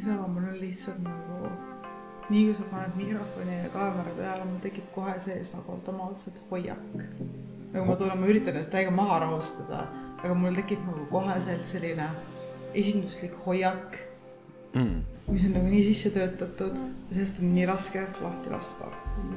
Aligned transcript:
ei 0.00 0.06
saa, 0.06 0.28
mul 0.28 0.42
on 0.48 0.60
lihtsalt 0.60 1.00
nagu, 1.04 1.50
nii 2.30 2.44
kui 2.46 2.54
sa 2.56 2.64
paned 2.70 2.94
mikrofoni 2.96 3.56
ja 3.58 3.68
kaamera 3.74 4.12
peale, 4.16 4.44
mul 4.48 4.60
tekib 4.64 4.86
kohe 4.94 5.12
sees 5.20 5.52
nagu 5.52 5.74
automaatselt 5.74 6.38
hoiak. 6.50 6.94
nagu 7.72 7.84
ma 7.86 7.96
tunnen, 7.96 8.20
ma 8.20 8.30
üritan 8.32 8.56
ennast 8.56 8.72
täiega 8.72 8.94
maha 8.96 9.18
rahustada, 9.26 9.82
aga 10.22 10.34
mul 10.34 10.56
tekib 10.56 10.86
nagu 10.86 11.04
koheselt 11.10 11.66
selline 11.68 12.06
esinduslik 12.74 13.36
hoiak, 13.44 13.98
mm.. 14.72 15.02
mis 15.28 15.44
on 15.50 15.56
nagu 15.58 15.68
nii 15.68 15.84
sisse 15.90 16.14
töötatud 16.16 16.80
sellest 17.10 17.42
on 17.42 17.52
nii 17.58 17.68
raske 17.68 18.06
lahti 18.22 18.56
lasta. 18.56 18.88
mul 19.18 19.29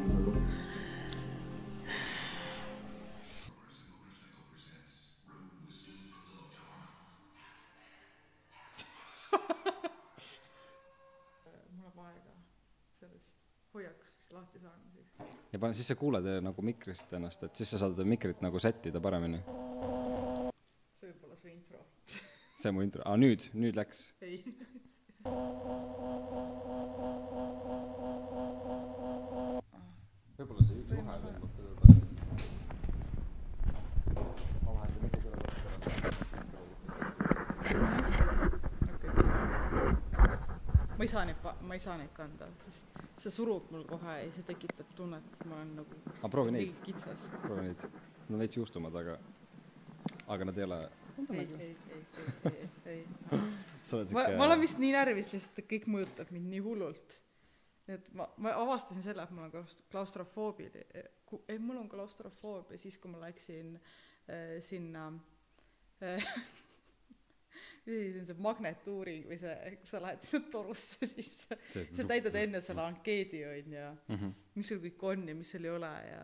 siis 15.73 15.87
sa 15.87 15.95
kuuled 15.95 16.25
nagu 16.45 16.61
mikrist 16.65 17.13
ennast, 17.13 17.43
et 17.43 17.55
siis 17.55 17.69
sa 17.73 17.77
saad 17.81 17.99
mikrit 18.05 18.41
nagu 18.45 18.59
sättida 18.59 19.01
paremini. 19.01 19.39
see 20.99 21.07
võib 21.09 21.23
olla 21.27 21.35
su 21.39 21.47
intro. 21.49 21.79
see 22.61 22.69
on 22.69 22.75
mu 22.77 22.81
intro, 22.85 23.01
aa 23.05 23.17
nüüd, 23.17 23.41
nüüd 23.53 23.75
läks. 23.79 24.13
ei. 24.21 24.43
võib-olla 30.37 30.63
see 30.67 30.75
juhe 30.79 31.17
tõmbab 31.25 31.51
teda 31.57 31.71
tagasi. 31.81 32.13
ma 34.63 34.71
vahetan 34.77 35.03
ise 35.07 35.19
ma 40.97 41.03
ei 41.03 41.11
saa 41.11 41.25
neid, 41.25 41.39
ma 41.61 41.73
ei 41.73 41.81
saa 41.83 41.97
neid 41.99 42.13
kanda, 42.15 42.45
sest 42.63 42.87
see 43.23 43.31
surub 43.31 43.63
mul 43.71 43.83
kohe 43.87 44.13
ja 44.19 44.29
see 44.35 44.45
tekitab 44.47 44.72
tunnet, 44.97 45.25
et 45.33 45.45
ma 45.49 45.59
olen 45.59 45.73
nagu 45.79 45.99
aga 46.15 46.31
proovi 46.31 46.55
neid, 46.55 46.77
proovi 47.43 47.67
neid. 47.69 47.85
Nad 48.23 48.37
on 48.37 48.43
veits 48.43 48.57
juustumad, 48.57 48.95
aga, 48.95 49.17
aga 50.35 50.47
nad 50.49 50.57
ei 50.57 50.67
ole. 50.67 50.79
ei, 51.23 51.39
ei, 51.39 51.45
ei, 51.65 52.05
ei, 52.45 52.53
ei, 52.53 52.69
ei. 52.93 53.41
oled 53.97 54.15
ma, 54.15 54.25
ma 54.37 54.47
olen 54.47 54.63
vist 54.63 54.79
nii 54.81 54.93
närvis 54.95 55.33
lihtsalt, 55.35 55.59
et 55.59 55.69
kõik 55.75 55.89
mõjutab 55.91 56.31
mind 56.35 56.49
nii 56.53 56.63
hullult. 56.63 57.19
et 57.91 58.09
ma, 58.15 58.29
ma 58.37 58.55
avastasin 58.63 59.03
selle, 59.03 59.25
et 59.25 59.35
mul 59.35 59.49
on 59.49 59.53
klaust- 59.53 59.83
klaustrofoobiline, 59.91 61.05
ei 61.51 61.59
mul 61.59 61.81
on 61.81 61.89
klaustrofoobia 61.91 62.79
siis, 62.79 62.97
kui 62.97 63.11
ma 63.11 63.19
läksin 63.25 63.75
äh, 63.75 64.59
sinna 64.63 65.09
äh, 66.03 66.33
asi 67.83 67.95
see 68.13 68.19
on, 68.19 68.25
see 68.29 68.35
magnetuuring 68.39 69.25
või 69.27 69.37
see, 69.41 69.55
kus 69.81 69.89
sa 69.95 69.99
lähed 70.03 70.21
sinna 70.23 70.47
torusse 70.51 71.07
sisse, 71.09 71.57
sa 71.91 72.05
täidad 72.07 72.35
enne 72.39 72.61
selle 72.63 72.81
ankeedi 72.87 73.43
onju, 73.49 73.87
Mhm. 74.15 74.31
mis 74.55 74.67
sul 74.71 74.79
kõik 74.85 75.03
on 75.11 75.27
ja 75.27 75.35
mis 75.35 75.51
sul 75.51 75.65
ei 75.65 75.71
ole 75.75 75.91
ja 76.11 76.23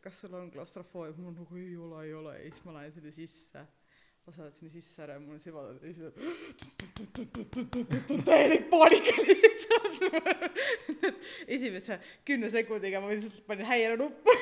kas 0.00 0.20
sul 0.20 0.34
on 0.38 0.50
klaustrofoobia, 0.54 1.16
mul 1.18 1.28
on 1.32 1.36
nagu 1.42 1.56
ei 1.56 1.76
ole, 1.76 2.04
ei 2.06 2.12
ole. 2.14 2.34
Ja 2.38 2.50
siis 2.52 2.64
ma 2.64 2.72
lähen 2.78 2.92
sinna 2.92 3.10
sisse. 3.10 3.66
Saan 4.30 4.52
sinna 4.52 4.70
sisse 4.70 5.02
ära 5.02 5.14
ja 5.16 5.20
mul 5.20 5.32
on 5.34 5.40
silmad 5.42 5.80
ja 5.82 5.92
siis 5.92 5.98
täielik 8.24 8.68
paanika 8.70 9.14
lihtsalt 9.26 9.96
esimese 11.56 11.98
kümne 12.28 12.50
sekundiga 12.52 13.00
ma 13.02 13.10
lihtsalt 13.10 13.40
panin 13.48 13.66
häirenuppu 13.66 14.34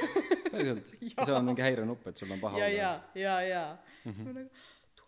päriselt, 0.51 0.93
seal 1.25 1.37
on 1.39 1.47
mingi 1.49 1.65
häirenupp, 1.65 2.07
et 2.11 2.21
sul 2.21 2.31
on 2.35 2.41
paha 2.43 2.61
ja, 2.61 2.69
ja, 2.75 2.93
ja, 3.15 3.39
ja 3.49 3.65
Mhm. 4.05 4.25
ma 4.25 4.33
nagu 4.33 4.51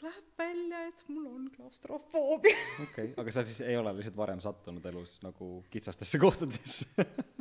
tuleb 0.00 0.30
välja, 0.38 0.86
et 0.88 1.02
mul 1.12 1.26
on 1.28 1.50
klaustrofoobia 1.54 2.56
okei 2.86 3.10
okay., 3.10 3.14
aga 3.20 3.34
sa 3.34 3.44
siis 3.46 3.60
ei 3.66 3.76
ole 3.76 3.92
lihtsalt 3.98 4.16
varem 4.16 4.40
sattunud 4.42 4.86
elus 4.92 5.18
nagu 5.24 5.52
kitsastesse 5.72 6.20
kohtadesse 6.22 6.88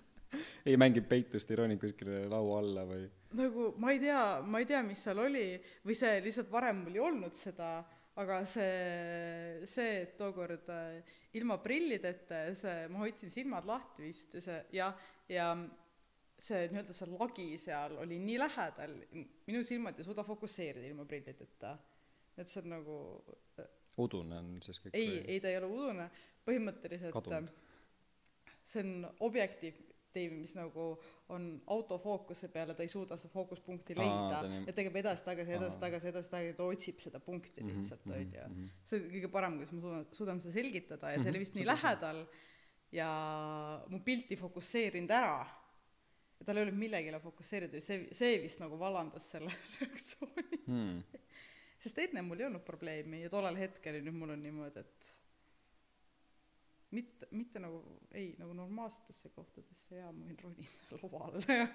ei 0.69 0.77
mängi 0.77 1.01
peitust, 1.01 1.51
ei 1.51 1.59
roni 1.59 1.77
kuskile 1.79 2.25
laua 2.29 2.59
alla 2.63 2.83
või? 2.89 3.05
nagu 3.39 3.71
ma 3.81 3.93
ei 3.95 4.01
tea, 4.03 4.23
ma 4.43 4.61
ei 4.61 4.67
tea, 4.69 4.81
mis 4.85 5.03
seal 5.05 5.23
oli 5.23 5.45
või 5.85 5.97
see 5.97 6.19
lihtsalt 6.25 6.51
varem 6.51 6.83
mul 6.83 6.99
ei 6.99 7.03
olnud 7.09 7.37
seda, 7.39 7.71
aga 8.19 8.41
see, 8.49 9.65
see, 9.69 10.01
et 10.03 10.15
tookord 10.19 10.67
äh, 10.75 11.13
ilma 11.39 11.59
prillideta 11.63 12.43
ja 12.49 12.55
see, 12.57 12.87
ma 12.91 13.05
hoidsin 13.05 13.31
silmad 13.33 13.67
lahti 13.69 14.09
vist 14.09 14.35
ja 14.35 14.43
see 14.43 14.59
ja, 14.75 14.89
ja 15.31 15.53
see 16.39 16.67
nii-öelda 16.71 16.95
see 16.95 17.13
lagi 17.13 17.47
seal 17.61 17.95
oli 18.03 18.19
nii 18.23 18.39
lähedal, 18.39 18.97
minu 19.47 19.63
silmad 19.67 19.99
ei 19.99 20.07
suuda 20.07 20.23
fokusseerida 20.27 20.87
ilma 20.87 21.05
prillideta. 21.07 21.77
Et 22.39 22.49
see 22.51 22.61
on 22.63 22.69
nagu, 22.77 22.97
udune 23.99 24.37
on 24.39 24.55
siis 24.63 24.79
kõik 24.83 24.95
ei, 24.97 25.19
ei 25.35 25.39
ta 25.43 25.51
ei 25.51 25.57
ole 25.59 25.69
udune, 25.75 26.09
põhimõtteliselt 26.47 27.13
Kadunud. 27.15 27.49
äh, 27.51 28.55
see 28.63 28.83
on 28.85 29.07
objektiiv, 29.27 29.85
mis 30.33 30.55
nagu 30.57 30.85
on 31.31 31.43
autofookuse 31.69 32.49
peale, 32.51 32.73
ta 32.75 32.83
ei 32.83 32.89
suuda 32.91 33.15
seda 33.21 33.29
fookuspunkti 33.33 33.95
leida 33.95 34.39
nii- 34.49 34.65
ja 34.67 34.73
teeb 34.75 34.95
edasi-tagasi, 35.03 35.53
edasi-tagasi, 35.59 36.09
edasi-tagasi, 36.11 36.55
ta 36.57 36.65
otsib 36.65 36.99
seda 37.03 37.19
punkti 37.23 37.61
Mhm, 37.63 37.69
lihtsalt, 37.77 38.05
mhm, 38.05 38.15
onju 38.17 38.47
mhm. 38.49 38.65
see 38.83 38.99
on 39.03 39.09
kõige 39.13 39.29
parem, 39.35 39.59
kuidas 39.59 39.73
ma 39.75 39.81
suudan, 39.85 40.05
suudan 40.17 40.39
seda 40.41 40.53
selgitada 40.57 41.11
ja 41.13 41.21
see 41.21 41.29
oli 41.31 41.43
vist 41.45 41.55
nii 41.55 41.67
on 41.67 41.71
lähedal 41.73 42.23
ja 42.91 43.09
mu 43.87 43.99
pilt 44.05 44.31
ei 44.33 44.37
fokusseerinud 44.41 45.11
ära. 45.13 45.45
ja 46.39 46.45
tal 46.47 46.57
ei 46.57 46.63
olnud 46.63 46.79
millegile 46.79 47.19
fokusseerida 47.19 47.77
ja 47.77 47.83
see, 47.83 48.07
see 48.15 48.37
vist 48.41 48.59
nagu 48.63 48.77
vallandas 48.79 49.25
selle 49.29 49.51
reaktsiooni. 49.79 50.59
hmm.. 50.65 51.01
Sest 51.79 52.03
enne 52.03 52.21
mul 52.25 52.41
ei 52.41 52.49
olnud 52.49 52.65
probleemi 52.67 53.23
ja 53.23 53.31
tollel 53.31 53.57
hetkel 53.59 53.99
ja 53.99 54.03
nüüd 54.03 54.17
mul 54.19 54.35
on 54.35 54.43
niimoodi, 54.43 54.83
et 54.83 55.09
mitte, 56.95 57.27
mitte 57.31 57.61
nagu, 57.61 57.81
ei, 58.11 58.33
nagu 58.39 58.53
normaalsetesse 58.57 59.31
kohtadesse 59.35 59.99
jaa, 60.01 60.11
ma 60.15 60.27
võin 60.27 60.39
ronida 60.43 60.99
lavale 61.03 61.59
ja 61.61 61.67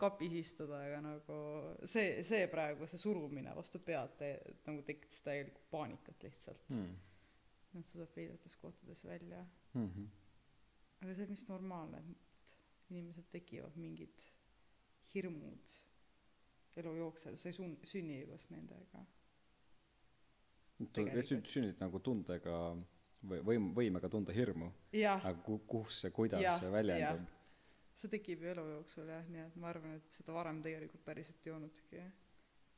kapis 0.00 0.34
istuda, 0.40 0.80
aga 0.86 1.00
nagu 1.04 1.38
see, 1.88 2.22
see 2.26 2.46
praegu, 2.52 2.88
see 2.88 3.00
surumine 3.00 3.52
vastu 3.56 3.80
pead 3.84 4.16
te, 4.20 4.32
nagu 4.66 4.84
tekitas 4.86 5.22
täielikku 5.26 5.64
paanikat 5.72 6.28
lihtsalt 6.28 6.74
mm.. 6.76 6.98
Et 7.70 7.86
see 7.86 7.94
tuleb 7.94 8.16
veidrates 8.16 8.56
kohtades 8.58 9.04
välja. 9.06 9.44
Mm 9.78 9.84
-hmm. 9.86 10.06
aga 11.04 11.12
see 11.14 11.22
on 11.22 11.30
vist 11.30 11.48
normaalne, 11.48 12.00
et 12.10 12.54
inimesel 12.90 13.28
tekivad 13.30 13.76
mingid 13.78 14.24
hirmud 15.14 15.76
elu 16.76 16.94
jooksul, 16.96 17.36
sa 17.36 17.48
ei 17.48 17.56
sun-, 17.56 17.78
sünni 17.84 18.22
koos 18.28 18.46
nendega. 18.50 19.04
Sünnid 20.80 21.80
nagu 21.82 22.00
tundega 22.00 22.56
või 23.28 23.42
võim, 23.44 23.68
võimega 23.76 24.08
tunda 24.12 24.32
hirmu, 24.32 24.70
aga 25.02 25.34
ku-, 25.44 25.60
kus 25.68 26.04
ja 26.06 26.10
kuidas 26.14 26.42
Jah, 26.44 26.60
see 26.62 26.72
väljendub. 26.72 27.28
see 28.00 28.12
tekib 28.14 28.44
ju 28.44 28.52
elu 28.54 28.64
jooksul 28.76 29.10
jah, 29.12 29.26
nii 29.28 29.44
et 29.44 29.58
ma 29.60 29.68
arvan, 29.74 29.98
et 30.00 30.16
seda 30.16 30.32
varem 30.36 30.62
tegelikult 30.64 31.04
päriselt 31.04 31.46
ei 31.46 31.52
olnudki. 31.52 32.00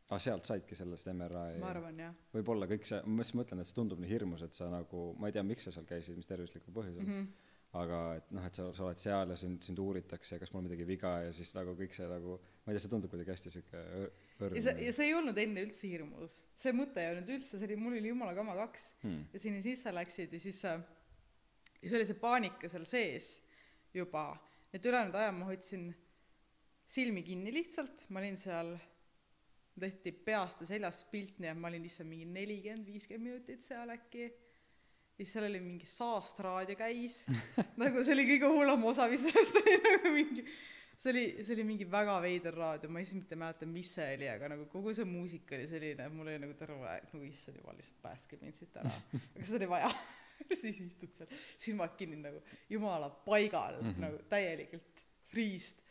aa, 0.08 0.18
sealt 0.18 0.48
saidki 0.48 0.74
sellest 0.74 1.12
MRI 1.12 1.60
ma 1.62 1.70
arvan 1.70 2.02
jah 2.02 2.18
võib-olla 2.34 2.66
kõik 2.72 2.88
see, 2.88 2.98
ma 3.06 3.22
just 3.22 3.38
mõtlen, 3.38 3.62
et 3.62 3.70
see 3.70 3.78
tundub 3.78 4.02
nii 4.02 4.10
hirmus, 4.10 4.42
et 4.42 4.58
sa 4.58 4.66
nagu, 4.72 5.12
ma 5.18 5.30
ei 5.30 5.36
tea, 5.36 5.46
miks 5.46 5.68
sa 5.68 5.74
seal 5.76 5.86
käisid, 5.86 6.18
mis 6.18 6.30
tervislikul 6.30 6.74
põhjusel 6.74 7.06
mm, 7.06 7.14
-hmm. 7.20 7.41
Aga 7.80 7.98
et 8.18 8.32
noh, 8.36 8.44
et 8.44 8.58
sa, 8.58 8.66
sa 8.76 8.84
oled 8.84 9.00
seal 9.00 9.30
ja 9.32 9.36
sind, 9.40 9.62
sind 9.64 9.78
uuritakse 9.80 10.36
ja 10.36 10.42
kas 10.42 10.52
mul 10.52 10.66
midagi 10.66 10.84
viga 10.88 11.14
ja 11.26 11.30
siis 11.32 11.54
nagu 11.56 11.72
kõik 11.78 11.96
see 11.96 12.08
nagu, 12.10 12.36
ma 12.64 12.72
ei 12.72 12.76
tea, 12.76 12.84
see 12.84 12.92
tundub 12.92 13.12
kuidagi 13.14 13.32
hästi 13.32 13.52
sihuke 13.54 13.84
õrn 14.44 14.58
ja 14.58 14.64
see, 14.66 14.74
ja 14.88 14.92
see 14.96 15.08
ei 15.08 15.14
olnud 15.16 15.40
enne 15.40 15.64
üldse 15.64 15.88
hirmus, 15.88 16.42
see 16.58 16.74
mõte 16.76 17.00
ei 17.00 17.14
olnud 17.14 17.32
üldse, 17.38 17.56
see 17.56 17.70
oli, 17.70 17.78
mul 17.80 17.96
oli 17.96 18.12
jumala 18.12 18.36
kama 18.36 18.58
kaks 18.60 18.90
hmm.. 19.06 19.30
ja 19.32 19.40
sinna 19.46 19.64
sisse 19.64 19.94
läksid 19.94 20.36
ja 20.36 20.42
siis 20.42 20.60
äh, 20.68 20.84
ja 21.82 21.90
see 21.90 21.98
oli 21.98 22.08
see 22.08 22.20
paanika 22.20 22.70
seal 22.70 22.84
sees 22.88 23.34
juba, 23.94 24.30
et 24.72 24.84
ülejäänud 24.86 25.16
aja 25.18 25.32
ma 25.34 25.48
hoidsin 25.48 25.90
silmi 26.86 27.22
kinni 27.26 27.52
lihtsalt, 27.54 28.06
ma 28.12 28.20
olin 28.22 28.38
seal, 28.40 28.74
tehti 29.80 30.12
peast 30.12 30.62
ja 30.62 30.68
seljast 30.68 31.08
pilt, 31.10 31.38
nii 31.40 31.50
et 31.52 31.58
ma 31.58 31.70
olin 31.70 31.84
lihtsalt 31.84 32.08
mingi 32.08 32.28
nelikümmend, 32.28 32.86
viiskümmend 32.86 33.30
minutit 33.30 33.64
seal 33.64 33.92
äkki. 33.94 34.28
Siis 35.22 35.36
seal 35.36 35.46
oli 35.46 35.62
mingi 35.62 35.86
saastraadio 35.86 36.76
käis 36.78 37.22
nagu 37.82 38.02
see 38.02 38.16
oli 38.16 38.26
kõige 38.34 38.50
hullem 38.50 38.86
osa 38.90 39.06
vist 39.12 39.30
sellest 39.30 39.58
oli 39.62 39.78
nagu 39.86 40.14
mingi 40.18 40.46
see 41.02 41.10
oli, 41.10 41.44
see 41.44 41.54
oli 41.56 41.66
mingi 41.66 41.86
väga 41.90 42.16
veider 42.22 42.56
raadio, 42.56 42.90
ma 42.92 43.02
isegi 43.02 43.20
mitte 43.20 43.34
ei 43.34 43.40
mäleta, 43.42 43.68
mis 43.68 43.90
see 43.96 44.08
oli, 44.16 44.28
aga 44.30 44.50
nagu 44.54 44.66
kogu 44.70 44.94
see 44.94 45.06
muusika 45.08 45.56
oli 45.58 45.68
selline, 45.70 46.06
et 46.06 46.14
mul 46.14 46.30
oli 46.30 46.40
nagu 46.42 46.56
terve 46.58 46.88
aeg 46.90 47.08
nagu 47.10 47.22
issand 47.26 47.58
jumal, 47.58 47.78
lihtsalt 47.78 48.02
päästke 48.04 48.38
mind 48.42 48.58
siit 48.58 48.76
ära. 48.78 48.92
aga 49.20 49.46
seda 49.48 49.60
oli 49.60 49.70
vaja. 49.72 49.92
siis 50.62 50.80
istud 50.82 51.14
seal, 51.16 51.30
silmad 51.60 51.94
kinni 51.98 52.18
nagu 52.22 52.42
jumala 52.70 53.10
paigal 53.26 53.78
mm. 53.80 53.88
-hmm. 53.88 54.04
nagu 54.06 54.22
täielikult 54.30 55.04
freest. 55.30 55.82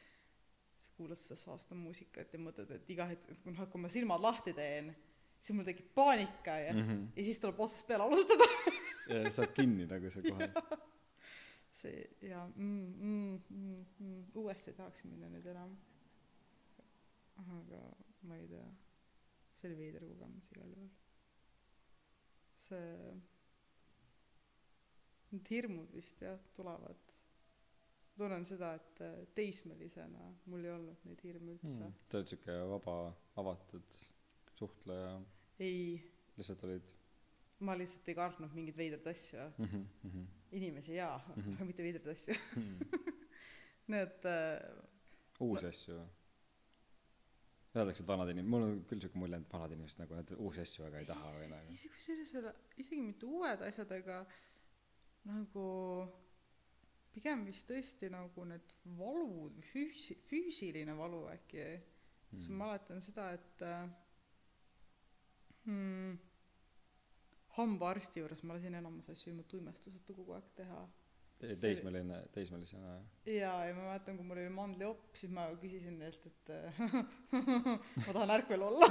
siis 0.78 0.92
kuulad 0.98 1.19
seda 1.19 1.39
saasta 1.39 1.75
muusikat 1.75 2.33
ja 2.33 2.39
mõtled, 2.39 2.72
et 2.75 2.89
iga 2.89 3.07
hetk, 3.12 3.31
et 3.31 3.44
kui 3.44 3.56
noh, 3.56 3.68
kui 3.72 3.81
ma 3.81 3.89
silmad 3.89 4.24
lahti 4.24 4.54
teen, 4.54 4.94
siis 5.39 5.56
mul 5.56 5.68
tekib 5.68 5.92
paanika 5.95 6.57
ja 6.68 6.74
mm. 6.74 6.88
-hmm. 6.88 7.04
ja 7.16 7.24
siis 7.24 7.39
tuleb 7.39 7.60
otsast 7.60 7.88
peale 7.88 8.07
alustada. 8.07 8.48
saad 9.37 9.53
kinni 9.57 9.87
nagu 9.89 10.11
see 10.13 10.23
kohe. 10.29 10.47
see 11.81 12.03
ja 12.29 12.43
mm, 12.55 12.93
mm, 13.09 13.41
mm, 13.49 13.85
mm, 13.99 14.23
uuesti 14.43 14.73
tahaks 14.77 15.03
minna 15.09 15.29
nüüd 15.33 15.47
enam. 15.53 15.75
aga 17.41 17.81
ma 18.29 18.37
ei 18.37 18.47
tea, 18.51 18.67
see 19.57 19.69
oli 19.71 19.79
veider 19.79 20.05
kogemus 20.11 20.51
igal 20.53 20.75
juhul. 20.75 20.91
see, 22.67 23.17
need 25.31 25.49
hirmud 25.55 25.93
vist 25.95 26.21
jah 26.21 26.39
tulevad 26.55 27.19
tunnen 28.21 28.45
seda 28.45 28.73
et 28.77 29.01
äh, 29.01 29.19
teismelisena 29.35 30.25
mul 30.51 30.65
ei 30.67 30.73
olnud 30.75 31.05
neid 31.07 31.21
hirme 31.25 31.55
üldse 31.55 31.77
mm. 31.79 31.93
sa 32.11 32.19
oled 32.19 32.29
siuke 32.29 32.57
vaba 32.75 32.95
avatud 33.41 33.95
suhtleja 34.59 35.13
ei 35.63 35.95
lihtsalt 36.37 36.65
olid 36.67 36.91
ma 37.61 37.75
lihtsalt 37.77 38.07
ei 38.09 38.15
kartnud 38.17 38.53
mingeid 38.57 38.77
veidraid 38.77 39.07
asju 39.13 39.43
mm 39.57 39.65
-hmm, 39.67 39.83
mm 40.03 40.11
-hmm. 40.13 40.25
inimesi 40.59 40.95
jaa 40.95 41.17
Mhm. 41.35 41.53
aga 41.53 41.65
mitte 41.65 41.83
veidraid 41.83 42.07
asju 42.15 42.33
Hmm. 42.55 42.79
need 43.87 44.25
äh, 44.25 44.81
uusi 45.39 45.65
asju 45.67 45.93
või 45.97 46.07
öeldakse 47.81 48.03
et 48.03 48.07
vanad 48.07 48.29
inim- 48.33 48.47
mul 48.53 48.63
on 48.63 48.79
küll 48.89 48.99
siuke 49.01 49.17
mulje 49.19 49.37
et 49.37 49.53
vanad 49.53 49.71
inimesed 49.71 49.99
nagu 50.03 50.15
need 50.15 50.31
uusi 50.37 50.61
asju 50.65 50.83
väga 50.85 50.99
ei 50.99 51.05
taha 51.05 51.31
või 51.37 51.47
nagu 51.53 51.73
isegi 51.73 51.89
kusjuures 51.93 52.33
ei 52.33 52.39
ole 52.41 52.53
isegi 52.77 53.01
mitte 53.01 53.25
uued 53.25 53.61
asjad 53.69 53.91
aga 53.99 54.17
nagu 55.29 55.67
pigem 57.13 57.45
vist 57.45 57.69
tõesti 57.69 58.09
nagu 58.11 58.43
need 58.45 58.73
valud 58.97 59.57
füüsi- 59.71 60.19
füüsiline 60.29 60.97
valu 60.97 61.23
äkki 61.35 61.65
siis 62.31 62.47
ma 62.49 62.65
mäletan 62.65 63.01
seda 63.01 63.31
et 63.37 63.61
äh, 63.61 63.89
hmm, 65.65 66.17
hambaarsti 67.57 68.21
juures 68.21 68.44
ma 68.45 68.57
lasin 68.57 68.75
enamus 68.80 69.09
asju 69.12 69.31
ilma 69.31 69.45
tuimestuseta 69.51 70.13
kogu 70.15 70.36
aeg 70.38 70.51
teha. 70.56 70.81
teismeline, 71.42 72.19
teismelisena, 72.36 72.94
jah? 72.94 73.06
jaa, 73.33 73.65
ja 73.65 73.74
ma 73.75 73.88
mäletan, 73.88 74.18
kui 74.18 74.27
mul 74.27 74.38
oli 74.44 74.53
mandliopp, 74.53 75.07
siis 75.18 75.31
ma 75.33 75.48
küsisin 75.62 75.98
neilt, 76.00 76.27
et 76.30 76.51
äh, 76.53 76.83
ma 78.06 78.13
tahan 78.13 78.36
ärkvel 78.38 78.62
olla 78.68 78.89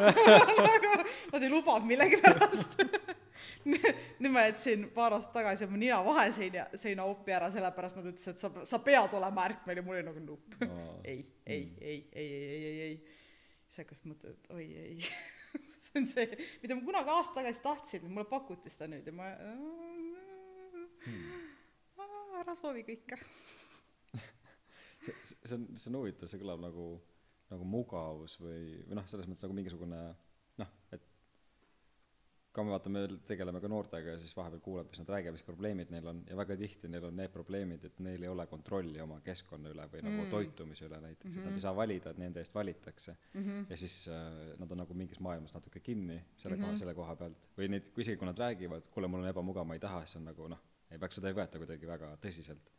Nad 1.33 1.47
ei 1.47 1.53
lubanud 1.53 1.87
millegipärast 1.87 2.75
nüüd 3.71 4.33
ma 4.35 4.45
jätsin 4.49 4.89
paar 4.95 5.15
aastat 5.17 5.33
tagasi 5.39 5.69
oma 5.69 5.79
nina 5.81 6.01
vaheseina, 6.05 6.67
seina 6.81 7.07
opi 7.09 7.37
ära, 7.37 7.53
sellepärast 7.55 8.01
nad 8.01 8.11
ütlesid, 8.11 8.35
et 8.35 8.43
sa, 8.43 8.53
sa 8.73 8.81
pead 8.85 9.15
olema 9.17 9.47
ärkvel 9.51 9.81
ja 9.81 9.87
mul 9.87 10.01
oli 10.01 10.07
nagu 10.11 10.25
nupp 10.25 10.61
no.. 10.65 10.87
ei, 11.05 11.23
ei 11.47 11.65
mm., 11.65 11.77
ei, 11.81 11.99
ei, 12.13 12.25
ei, 12.25 12.47
ei, 12.47 12.65
ei, 12.65 12.81
ei. 12.89 13.61
siis 13.69 13.85
hakkas 13.85 14.03
mõtlema, 14.09 14.37
et 14.37 14.57
oi 14.57 14.67
ei 14.85 15.13
see 15.85 16.01
on 16.01 16.07
see 16.11 16.27
mida 16.63 16.77
ma 16.79 16.87
kunagi 16.87 17.15
aasta 17.15 17.37
tagasi 17.41 17.65
tahtsin 17.67 18.09
mulle 18.09 18.29
pakuti 18.31 18.73
seda 18.73 18.87
nüüd 18.93 19.07
ja 19.11 19.15
ma 19.17 19.27
hmm. 21.05 21.21
ära 22.41 22.55
soovi 22.59 22.83
kõike 22.89 23.17
see 25.05 25.15
see 25.27 25.57
on 25.59 25.69
see 25.75 25.91
on 25.93 26.01
huvitav 26.01 26.31
see 26.31 26.43
kõlab 26.43 26.61
nagu 26.65 26.87
nagu 27.51 27.65
mugavus 27.67 28.39
või 28.43 28.63
või 28.87 28.99
noh 28.99 29.07
selles 29.11 29.29
mõttes 29.29 29.45
nagu 29.47 29.57
mingisugune 29.59 30.01
noh 30.63 30.71
et 30.95 31.10
ka 32.53 32.63
me 32.67 32.71
vaata 32.73 32.91
me 32.91 33.01
tegeleme 33.29 33.61
ka 33.63 33.69
noortega 33.71 34.11
ja 34.17 34.19
siis 34.19 34.33
vahepeal 34.37 34.61
kuuleb 34.65 34.89
mis 34.91 34.99
nad 34.99 35.09
räägivad 35.15 35.37
mis 35.37 35.45
probleemid 35.47 35.91
neil 35.95 36.07
on 36.11 36.23
ja 36.29 36.37
väga 36.37 36.57
tihti 36.59 36.89
neil 36.91 37.05
on 37.07 37.17
need 37.17 37.31
probleemid 37.31 37.85
et 37.87 38.01
neil 38.03 38.23
ei 38.27 38.29
ole 38.29 38.47
kontrolli 38.51 39.01
oma 39.01 39.21
keskkonna 39.21 39.71
üle 39.71 39.85
või 39.93 40.03
nagu 40.03 40.25
Mm. 40.25 40.31
toitumise 40.31 40.87
üle 40.89 40.99
näiteks 41.05 41.31
et 41.31 41.37
nad 41.45 41.47
Mhm. 41.47 41.55
ei 41.61 41.61
saa 41.67 41.77
valida 41.77 42.11
et 42.11 42.19
nende 42.19 42.41
eest 42.41 42.55
valitakse 42.55 43.17
mm 43.35 43.41
-hmm. 43.45 43.67
ja 43.71 43.77
siis 43.77 44.09
äh, 44.09 44.59
nad 44.59 44.71
on 44.73 44.79
nagu 44.79 44.95
mingis 44.95 45.21
maailmas 45.21 45.55
natuke 45.55 45.81
kinni 45.81 46.21
selle 46.37 46.57
koha 46.57 46.71
Mhm. 46.73 46.77
selle 46.79 46.95
koha 46.95 47.17
pealt 47.17 47.37
või 47.59 47.69
neid 47.69 47.89
kui 47.95 48.01
isegi 48.03 48.17
kui 48.19 48.27
nad 48.27 48.39
räägivad 48.39 48.83
kuule 48.91 49.07
mul 49.09 49.21
on 49.21 49.29
ebamugav 49.29 49.67
ma 49.67 49.75
ei 49.75 49.81
taha 49.81 50.01
siis 50.07 50.17
on 50.17 50.25
nagu 50.25 50.49
noh 50.49 50.59
ei 50.91 50.99
peaks 50.99 51.15
seda 51.15 51.29
ei 51.29 51.35
võeta 51.35 51.59
kuidagi 51.59 51.87
väga 51.87 52.17
tõsiselt 52.17 52.71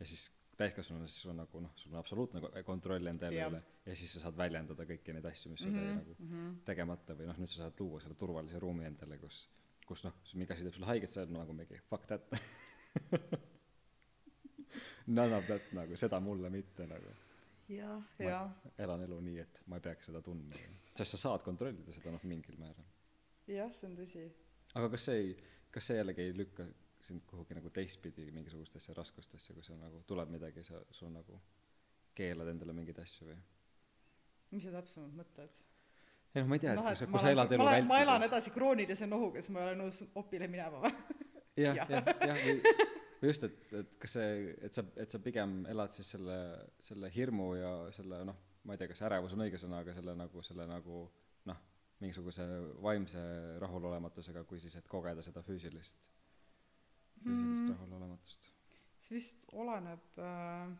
ja 0.00 0.04
siis 0.06 0.30
täiskasvanuna 0.58 1.06
siis 1.10 1.26
on 1.32 1.36
nagu 1.42 1.60
noh 1.64 1.72
sul 1.80 1.92
on 1.94 1.98
absoluutne 2.00 2.40
ko- 2.44 2.52
kontroll 2.66 3.06
enda 3.10 3.26
elu 3.30 3.40
üle 3.50 3.60
ja 3.86 3.96
siis 3.98 4.12
sa 4.14 4.20
saad 4.26 4.36
väljendada 4.38 4.86
kõiki 4.88 5.14
neid 5.16 5.26
asju 5.30 5.50
mis 5.52 5.60
sul 5.64 5.72
jäi 5.74 5.84
Mhm, 5.84 5.96
nagu 5.98 6.16
mhm. 6.18 6.52
tegemata 6.68 7.16
või 7.18 7.26
noh 7.30 7.38
nüüd 7.42 7.50
sa 7.54 7.64
saad 7.64 7.80
luua 7.80 8.00
selle 8.04 8.14
turvalise 8.20 8.58
ruumi 8.62 8.84
endale 8.90 9.18
kus 9.18 9.48
kus 9.86 10.04
noh 10.06 10.14
mingi 10.34 10.52
asi 10.54 10.62
teeb 10.64 10.74
sulle 10.78 10.86
haiget 10.92 11.10
sa 11.10 11.20
oled 11.24 11.34
nagu 11.36 11.52
mingi 11.52 11.80
fuck 11.90 12.06
that. 12.06 12.22
None 15.06 15.34
of 15.36 15.46
that 15.46 15.72
nagu 15.76 15.96
seda 16.00 16.20
mulle 16.20 16.48
mitte 16.50 16.86
nagu. 16.88 17.10
Jah 17.68 18.00
jah. 18.18 18.50
elan 18.78 19.02
elu 19.06 19.18
nii 19.24 19.38
et 19.42 19.60
ma 19.66 19.76
ei 19.76 19.84
peaks 19.84 20.06
seda 20.10 20.20
tundma. 20.24 20.56
Sest 20.96 21.14
sa 21.14 21.20
saad 21.26 21.44
kontrollida 21.44 21.92
seda 21.92 22.12
noh 22.14 22.24
mingil 22.28 22.56
määral. 22.60 22.86
Jah 23.48 23.70
see 23.76 23.88
on 23.90 23.96
tõsi. 23.98 24.24
Aga 24.74 24.88
kas 24.94 25.04
see 25.10 25.18
ei 25.20 25.34
kas 25.74 25.88
see 25.90 25.96
jällegi 25.98 26.24
ei 26.28 26.32
lükka 26.36 26.66
sind 27.04 27.24
kuhugi 27.28 27.56
nagu 27.56 27.70
teistpidi 27.74 28.30
mingisugustesse 28.32 28.94
raskustesse 28.96 29.54
kui 29.56 29.64
sul 29.66 29.78
nagu 29.80 30.02
tuleb 30.08 30.32
midagi 30.32 30.64
sa 30.64 30.80
sul 30.90 31.12
nagu 31.12 31.40
keelad 32.14 32.50
endale 32.54 32.74
mingeid 32.76 32.98
asju 33.02 33.28
või? 33.28 33.36
Mis 34.54 34.66
sa 34.66 34.72
täpsemalt 34.74 35.14
mõtled? 35.18 35.62
Ei 36.34 36.42
noh 36.42 36.50
ma 36.50 36.58
ei 36.58 36.62
tea 36.64 36.74
et 36.74 36.82
kui 36.82 36.96
sa 36.98 37.08
kui 37.10 37.22
sa 37.22 37.30
elan 37.30 37.44
elad 37.44 37.56
elu 37.56 37.68
elan 37.68 37.88
ma 37.90 38.00
elan 38.02 38.20
vältides 38.20 38.32
edasi 38.32 38.54
kroonilise 38.54 39.08
nohuga 39.10 39.42
siis 39.42 39.54
ma 39.54 39.62
ei 39.62 39.70
ole 39.70 39.78
nõus 39.82 40.02
opile 40.22 40.50
minema 40.50 40.82
või? 40.84 40.94
Jah. 41.64 41.76
jah 41.86 42.08
jah 42.26 42.38
või 42.42 42.54
või 43.20 43.28
just 43.30 43.44
et 43.46 43.74
et 43.80 43.92
kas 44.02 44.16
see 44.16 44.54
et 44.66 44.74
sa 44.74 44.82
et 44.98 45.12
sa 45.14 45.20
pigem 45.22 45.60
elad 45.70 45.94
siis 45.94 46.10
selle 46.16 46.38
selle 46.82 47.10
hirmu 47.14 47.52
ja 47.60 47.70
selle 47.94 48.24
noh 48.26 48.40
ma 48.64 48.74
ei 48.74 48.80
tea 48.80 48.90
kas 48.90 49.04
ärevus 49.06 49.36
on 49.36 49.44
õige 49.46 49.60
sõna 49.60 49.84
aga 49.84 49.94
selle 49.94 50.16
nagu 50.18 50.42
selle 50.42 50.66
nagu 50.66 51.04
noh 51.50 51.60
mingisuguse 52.02 52.46
vaimse 52.82 53.22
rahulolematusega 53.62 54.42
kui 54.50 54.60
siis 54.60 54.74
et 54.80 54.90
kogeda 54.90 55.22
seda 55.22 55.44
füüsilist 55.46 56.08
füüsilist 57.24 57.68
Mm. 57.68 57.74
rahulolematust 57.78 58.50
see 59.04 59.14
vist 59.16 59.46
oleneb 59.52 60.18
äh, 60.18 60.74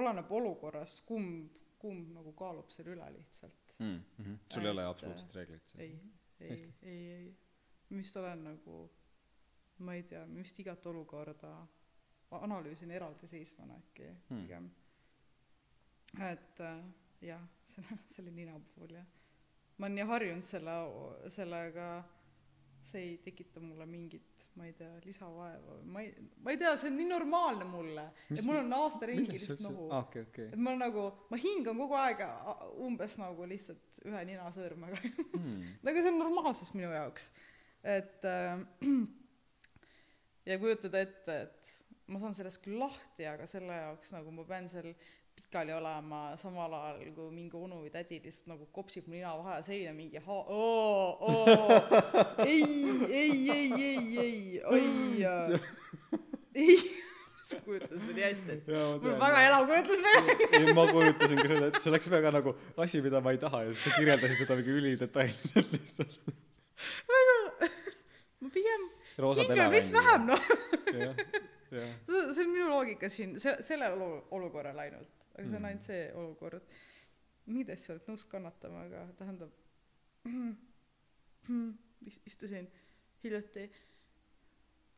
oleneb 0.00 0.30
olukorrast 0.32 1.04
kumb 1.08 1.52
kumb 1.78 2.08
nagu 2.16 2.32
kaalub 2.32 2.70
selle 2.72 2.94
üle 2.96 3.06
lihtsalt. 3.12 3.74
Mm, 3.78 3.98
-hmm. 4.18 4.36
sul 4.54 4.64
ei 4.64 4.70
ole 4.70 4.82
Et, 4.82 4.88
absoluutset 4.90 5.34
reeglit 5.34 5.74
ei 5.78 6.00
ei 6.40 6.72
ei 6.82 7.10
ei. 7.12 7.36
Ma 7.90 7.96
vist 7.98 8.16
olen 8.16 8.44
nagu 8.44 8.90
ma 9.78 9.94
ei 9.94 10.02
tea 10.02 10.26
ma 10.26 10.38
vist 10.42 10.58
igat 10.60 10.86
olukorda 10.86 11.66
analüüsin 12.30 12.90
eraldiseisvana 12.90 13.76
äkki 13.76 14.08
Hmm. 14.28 14.40
pigem. 14.42 14.70
Et 16.30 16.60
äh, 16.60 16.84
jah 17.20 17.42
selle 17.74 17.98
selle 18.06 18.30
nina 18.30 18.60
puhul 18.74 18.90
jah. 18.94 19.06
Ma 19.78 19.86
olen 19.86 19.94
nii 19.94 20.04
harjunud 20.04 20.42
selle 20.42 20.74
sellega 21.30 22.04
see 22.82 23.02
ei 23.02 23.16
tekita 23.18 23.60
mulle 23.60 23.86
mingit 23.86 24.35
ma 24.56 24.64
ei 24.68 24.72
tea 24.78 24.92
lisavaeva 25.04 25.74
või 25.78 25.90
ma 25.94 26.02
ei 26.04 26.12
ma 26.44 26.54
ei 26.54 26.60
tea 26.60 26.72
see 26.80 26.88
on 26.90 26.96
nii 27.00 27.08
normaalne 27.10 27.66
mulle 27.68 28.06
et 28.30 28.42
mul 28.46 28.60
on 28.62 28.72
aastaringi 28.78 29.26
millest 29.28 29.50
sa 29.50 29.54
lihtsalt 29.56 29.66
nohu 29.70 29.88
aa 29.92 30.00
okei 30.06 30.22
okei. 30.28 30.48
et 30.54 30.62
ma 30.68 30.72
nagu 30.80 31.04
ma 31.32 31.40
hingan 31.42 31.76
kogu 31.82 31.98
aeg 32.00 32.24
umbes 32.88 33.18
nagu 33.20 33.48
lihtsalt 33.52 34.00
ühe 34.06 34.24
ninasõõrmega 34.32 35.02
Hmm. 35.36 35.60
nagu 35.86 36.00
see 36.02 36.12
on 36.14 36.18
normaalsus 36.22 36.72
minu 36.74 36.88
jaoks 36.94 37.28
et 37.96 38.24
äh, 38.24 38.58
ja 40.50 40.58
kujutada 40.62 41.02
ette 41.04 41.36
et 41.46 41.72
ma 42.12 42.20
saan 42.22 42.34
sellest 42.38 42.62
küll 42.64 42.78
lahti 42.80 43.26
aga 43.26 43.46
selle 43.50 43.76
jaoks 43.82 44.12
nagu 44.14 44.32
ma 44.34 44.44
pean 44.48 44.68
seal 44.70 44.92
pikali 45.46 45.72
olema 45.72 46.36
samal 46.42 46.72
ajal 46.74 47.12
kui 47.14 47.30
mingi 47.30 47.56
onu 47.56 47.78
või 47.84 47.90
tädi 47.94 48.18
lihtsalt 48.24 48.48
nagu 48.50 48.66
kopsib 48.74 49.06
mu 49.06 49.14
nina 49.14 49.34
vahele 49.38 49.62
seina 49.62 49.92
mingi 49.94 50.18
ha- 50.18 50.44
oo 50.48 51.16
oo. 51.22 51.66
Ei 52.46 52.64
ei 53.20 53.50
ei 53.54 53.70
ei 53.86 54.18
ei 54.18 54.60
oi 54.66 54.82
ei 56.62 56.76
sa 57.46 57.60
kujutad 57.62 57.94
seda 57.94 58.12
nii 58.16 58.24
hästi. 58.26 58.56
Et 58.58 58.68
ma 58.74 58.98
mul 58.98 59.12
on 59.14 59.20
väga 59.22 59.42
elav 59.46 59.68
kujutlus 59.70 60.02
ei 60.58 60.74
ma 60.74 60.86
kujutasin 60.90 61.38
ka 61.38 61.48
seda 61.52 61.66
et 61.70 61.78
see 61.82 61.92
oleks 61.94 62.10
väga 62.10 62.32
nagu 62.34 62.56
asi 62.82 63.02
mida 63.06 63.20
ma 63.22 63.34
ei 63.36 63.38
taha 63.42 63.62
ja 63.68 63.72
siis 63.72 63.84
sa 63.86 63.94
kirjeldasid 64.00 64.40
seda 64.42 64.56
mingi 64.58 64.74
ülidetailselt 64.80 65.70
lihtsalt. 65.76 66.18
Väga 67.12 67.36
ma 68.42 68.50
pigem 68.56 68.88
hingan 69.46 69.70
veits 69.76 69.92
vähem 69.94 70.26
noh? 70.32 70.42
See 71.70 72.24
see 72.34 72.42
on 72.42 72.50
minu 72.50 72.66
loogika 72.72 73.08
siin 73.10 73.38
se- 73.42 73.60
sellel 73.66 73.94
olu- 73.94 74.24
olukorral 74.40 74.78
ainult 74.86 75.08
aga 75.36 75.46
see 75.48 75.56
on 75.56 75.62
Mm. 75.62 75.68
ainult 75.70 75.82
see 75.86 76.02
olukord. 76.14 76.66
Mingeid 77.46 77.70
asju 77.76 77.92
oled 77.94 78.06
nõus 78.10 78.24
kannatama 78.30 78.80
aga 78.88 79.04
tähendab 79.18 79.52
ist- 82.10 82.26
istusin 82.26 82.66
hiljuti 83.24 83.66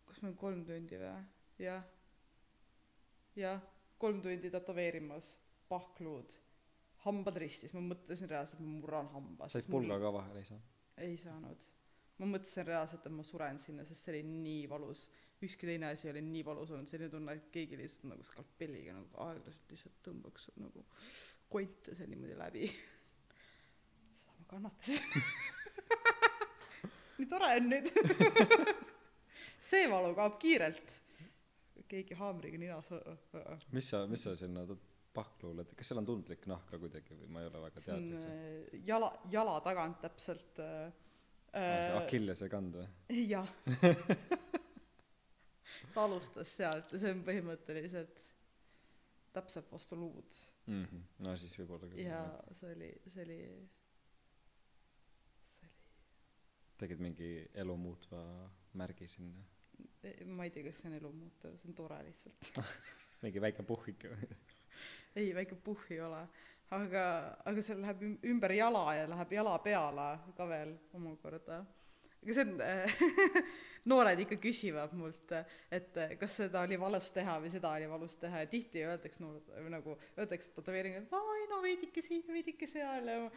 kas 0.08 0.22
olin 0.22 0.36
kolm 0.40 0.62
tundi 0.64 0.96
või? 1.00 1.24
Jah. 1.60 1.84
Jah 3.36 3.60
kolm 3.98 4.22
tundi 4.22 4.50
tätoveerimas 4.50 5.34
pahkluud. 5.68 6.32
Hambad 7.04 7.36
ristis. 7.38 7.72
Ma 7.76 7.80
mõtlesin 7.92 8.30
reaalselt 8.30 8.60
ma 8.64 8.70
murran 8.80 9.08
hamba 9.12 9.46
said 9.52 9.68
pulga 9.70 9.98
ka 10.02 10.10
vahele 10.16 10.40
ei 10.42 10.48
saanud? 10.48 10.72
Ei 10.98 11.16
saanud. 11.20 11.66
Ma 12.18 12.26
mõtlesin 12.32 12.66
reaalselt 12.66 13.04
et 13.06 13.12
ma 13.14 13.22
suren 13.26 13.58
sinna 13.62 13.84
sest 13.86 14.02
see 14.06 14.14
oli 14.16 14.22
nii 14.26 14.64
valus 14.70 15.04
ükski 15.42 15.66
teine 15.70 15.86
asi 15.92 16.08
ei 16.08 16.12
ole 16.14 16.22
nii 16.26 16.44
valus 16.46 16.70
olnud 16.74 16.88
selline 16.90 17.10
tunne 17.12 17.34
et 17.38 17.50
keegi 17.54 17.78
lihtsalt 17.78 18.08
nagu 18.10 18.24
skalpelliga 18.26 18.94
nagu 18.96 19.20
aeglaselt 19.26 19.70
lihtsalt 19.74 19.98
tõmbaks 20.08 20.48
nagu 20.58 20.82
konte 21.52 21.94
seal 21.96 22.10
niimoodi 22.12 22.34
läbi. 22.38 22.66
Seda 24.18 24.34
ma 24.40 24.48
kannatasin. 24.50 25.22
Nii 27.18 27.26
tore 27.30 27.48
on 27.58 27.70
nüüd. 27.72 27.88
See 29.68 29.86
valu 29.90 30.12
kaob 30.18 30.36
kiirelt. 30.42 30.98
Keegi 31.88 32.14
haamriga 32.18 32.58
ninas 32.60 32.90
õ- 32.92 33.00
õ- 33.14 33.40
õ- 33.40 33.58
mis 33.72 33.88
sa 33.90 34.02
mis 34.10 34.22
sa 34.26 34.34
sinna 34.36 34.66
pahkluule 35.16 35.64
et 35.64 35.70
kas 35.78 35.88
seal 35.88 35.98
on 36.02 36.06
tundlik 36.06 36.44
nahk 36.50 36.66
ka 36.70 36.78
kuidagi 36.78 37.16
või 37.16 37.30
ma 37.32 37.40
ei 37.42 37.48
ole 37.48 37.62
väga 37.64 37.80
teadlik 37.80 38.26
äh, 38.28 38.82
jala 38.86 39.08
jala 39.32 39.54
tagant 39.64 39.96
täpselt 40.04 40.60
äh, 40.60 40.90
äh, 41.56 41.96
Achilleuse 42.02 42.50
kand 42.52 42.76
või? 42.76 42.86
jah 43.32 43.48
ta 45.94 46.04
alustas 46.04 46.54
sealt 46.60 46.92
ja 46.92 47.02
see 47.02 47.14
on 47.16 47.24
põhimõtteliselt 47.26 48.22
täpselt 49.32 49.72
vastu 49.72 49.98
luud 49.98 50.38
mm. 50.66 50.84
-hmm. 50.84 51.04
no 51.26 51.36
siis 51.36 51.54
võib-olla 51.58 51.90
küll 51.90 52.06
ja 52.06 52.22
see 52.52 52.72
oli, 52.74 52.90
see 53.06 53.26
oli, 53.26 53.40
see 55.52 55.68
oli, 55.68 55.76
tegid 56.82 57.04
mingi 57.04 57.30
elu 57.54 57.76
muutva 57.76 58.24
märgi 58.78 59.08
sinna 59.08 59.46
ma 60.26 60.44
ei 60.46 60.50
tea, 60.50 60.64
kas 60.66 60.80
see 60.80 60.90
on 60.90 60.96
elu 60.98 61.10
muutev, 61.12 61.56
see 61.58 61.68
on 61.70 61.74
tore 61.74 61.98
lihtsalt. 62.06 62.48
mingi 63.22 63.40
väike 63.42 63.64
puhhik 63.66 64.04
või 64.10 64.28
ei, 65.18 65.32
väike 65.34 65.56
puhh 65.64 65.88
ei 65.94 66.00
ole, 66.04 66.20
aga, 66.74 67.04
aga 67.48 67.64
see 67.64 67.78
läheb 67.80 68.04
üm- 68.06 68.18
ümber 68.32 68.54
jala 68.54 68.84
ja 68.94 69.08
läheb 69.10 69.34
jala 69.38 69.56
peale 69.64 70.08
ka 70.36 70.46
veel 70.50 70.76
omakorda. 70.94 71.64
aga 72.22 72.36
see 72.36 72.46
on 72.46 72.54
noored 73.84 74.24
ikka 74.24 74.38
küsivad 74.42 74.94
mult, 74.98 75.32
et 75.70 76.02
kas 76.20 76.40
seda 76.42 76.64
oli 76.66 76.80
valus 76.80 77.12
teha 77.14 77.38
või 77.42 77.52
seda 77.52 77.72
oli 77.76 77.88
valus 77.90 78.16
teha. 78.20 78.44
Ja 78.44 78.50
tihti 78.50 78.84
öeldakse 78.84 79.24
nagu 79.70 79.96
öeldakse 80.18 80.52
tätoveeringu, 80.56 81.04
et 81.04 81.16
aa 81.16 81.38
ei 81.38 81.48
no 81.52 81.62
veidike 81.62 82.02
siin, 82.02 82.24
veidike 82.28 82.66
seal. 82.70 83.08
ja 83.08 83.30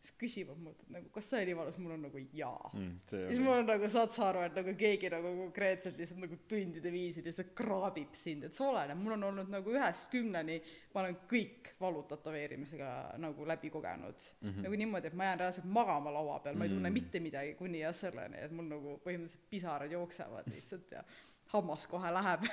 siis 0.00 0.14
küsivad 0.20 0.60
mult, 0.60 0.80
et 0.84 0.92
nagu 0.94 1.10
kas 1.14 1.26
see 1.32 1.42
oli 1.44 1.54
valus, 1.56 1.78
mul 1.82 1.94
on 1.96 2.04
nagu 2.06 2.22
jaa 2.36 2.70
mm,? 2.72 2.92
siis 3.10 3.40
mul 3.42 3.58
on 3.58 3.66
nagu, 3.68 3.88
saad 3.92 4.14
sa 4.14 4.28
aru, 4.30 4.44
et 4.48 4.56
nagu 4.56 4.74
keegi 4.80 5.10
nagu 5.12 5.32
konkreetselt 5.42 6.00
lihtsalt 6.00 6.22
nagu 6.24 6.38
tundide 6.50 6.92
viisil 6.94 7.26
lihtsalt 7.28 7.52
kraabib 7.58 8.14
sind, 8.16 8.46
et 8.48 8.56
see 8.56 8.66
oleneb, 8.66 9.00
mul 9.00 9.16
on 9.18 9.28
olnud 9.30 9.52
nagu 9.52 9.74
ühest 9.74 10.08
kümneni, 10.12 10.60
ma 10.94 11.04
olen 11.04 11.18
kõik 11.30 11.74
valud 11.80 12.08
tätoveerimisega 12.10 12.90
nagu 13.20 13.48
läbi 13.48 13.72
kogenud 13.72 14.16
mm. 14.16 14.48
-hmm. 14.48 14.62
nagu 14.66 14.80
niimoodi, 14.84 15.12
et 15.12 15.18
ma 15.20 15.30
jään 15.30 15.44
reaalselt 15.44 15.68
magama 15.80 16.14
laua 16.16 16.38
peal, 16.44 16.56
ma 16.56 16.68
ei 16.68 16.74
tunne 16.74 16.90
Mm. 16.90 16.94
mitte 16.94 17.20
midagi 17.20 17.54
kuni 17.54 17.80
jah 17.80 17.94
selleni, 17.94 18.38
et 18.42 18.52
mul 18.52 18.68
nagu 18.68 18.96
põhimõtteliselt 19.04 19.50
pisarad 19.50 19.92
jooksevad 19.92 20.48
lihtsalt 20.50 20.92
ja 20.92 21.04
hammas 21.52 21.86
kohe 21.90 22.10
läheb, 22.14 22.46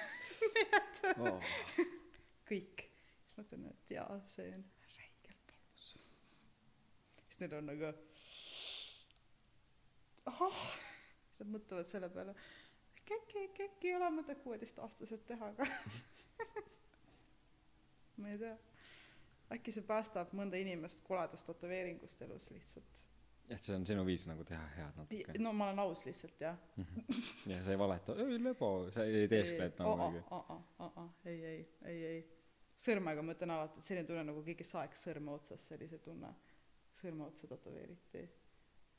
oh. 1.25 1.42
kõik. 2.50 2.86
siis 3.24 3.38
mõtlen, 3.38 3.68
et 3.72 3.94
jaa, 3.98 4.20
see 4.30 4.51
on. 4.54 4.66
Siis 7.38 7.46
need 7.46 7.53
on 7.53 7.67
nagu 7.70 7.91
ahah, 10.27 10.62
siis 11.29 11.41
nad 11.44 11.51
mõtlevad 11.53 11.88
selle 11.88 12.10
peale, 12.10 12.34
äkki, 12.98 13.17
äkki, 13.20 13.44
äkki, 13.44 13.67
äkki 13.72 13.91
ei 13.91 13.98
ole 14.00 14.10
mõtet 14.15 14.41
kuueteistaastaselt 14.44 15.25
teha 15.29 15.51
ka. 15.60 15.67
ma 18.22 18.32
ei 18.34 18.39
tea, 18.41 18.56
äkki 19.53 19.75
see 19.75 19.86
päästab 19.88 20.34
mõnda 20.38 20.60
inimest 20.60 21.03
koledast 21.08 21.48
tätoveeringust 21.48 22.25
elus 22.25 22.50
lihtsalt. 22.51 23.03
et 23.48 23.63
see 23.63 23.75
on 23.77 23.86
sinu 23.88 24.03
viis 24.06 24.25
nagu 24.27 24.44
teha 24.44 24.63
head 24.75 24.98
natuke 25.00 25.38
no 25.39 25.53
ma 25.56 25.70
olen 25.70 25.79
aus 25.86 26.01
lihtsalt 26.10 26.41
jah. 26.41 26.58
ja 27.48 27.62
sa 27.63 27.72
ei 27.72 27.79
valeta 27.79 28.17
ei 28.25 28.41
lebo 28.44 28.72
sa 28.91 29.06
ei 29.06 29.29
teeskle 29.32 29.70
et 29.70 29.79
nagu 29.79 29.94
mingi 30.01 30.24
ei, 31.25 31.38
ei, 31.53 31.62
ei, 31.86 32.03
ei. 32.10 32.20
sõrmega 32.75 33.24
ma 33.24 33.38
ütlen 33.38 33.56
alati, 33.56 33.79
et 33.79 33.88
selline 33.88 34.10
tunne 34.10 34.25
nagu 34.27 34.44
keegi 34.50 34.67
saeks 34.67 35.08
sõrme 35.08 35.32
otsas, 35.38 35.70
selline 35.72 36.01
tunne. 36.03 36.34
Sõrme 36.98 37.27
otsa 37.27 37.48
tätoveeriti. 37.48 38.25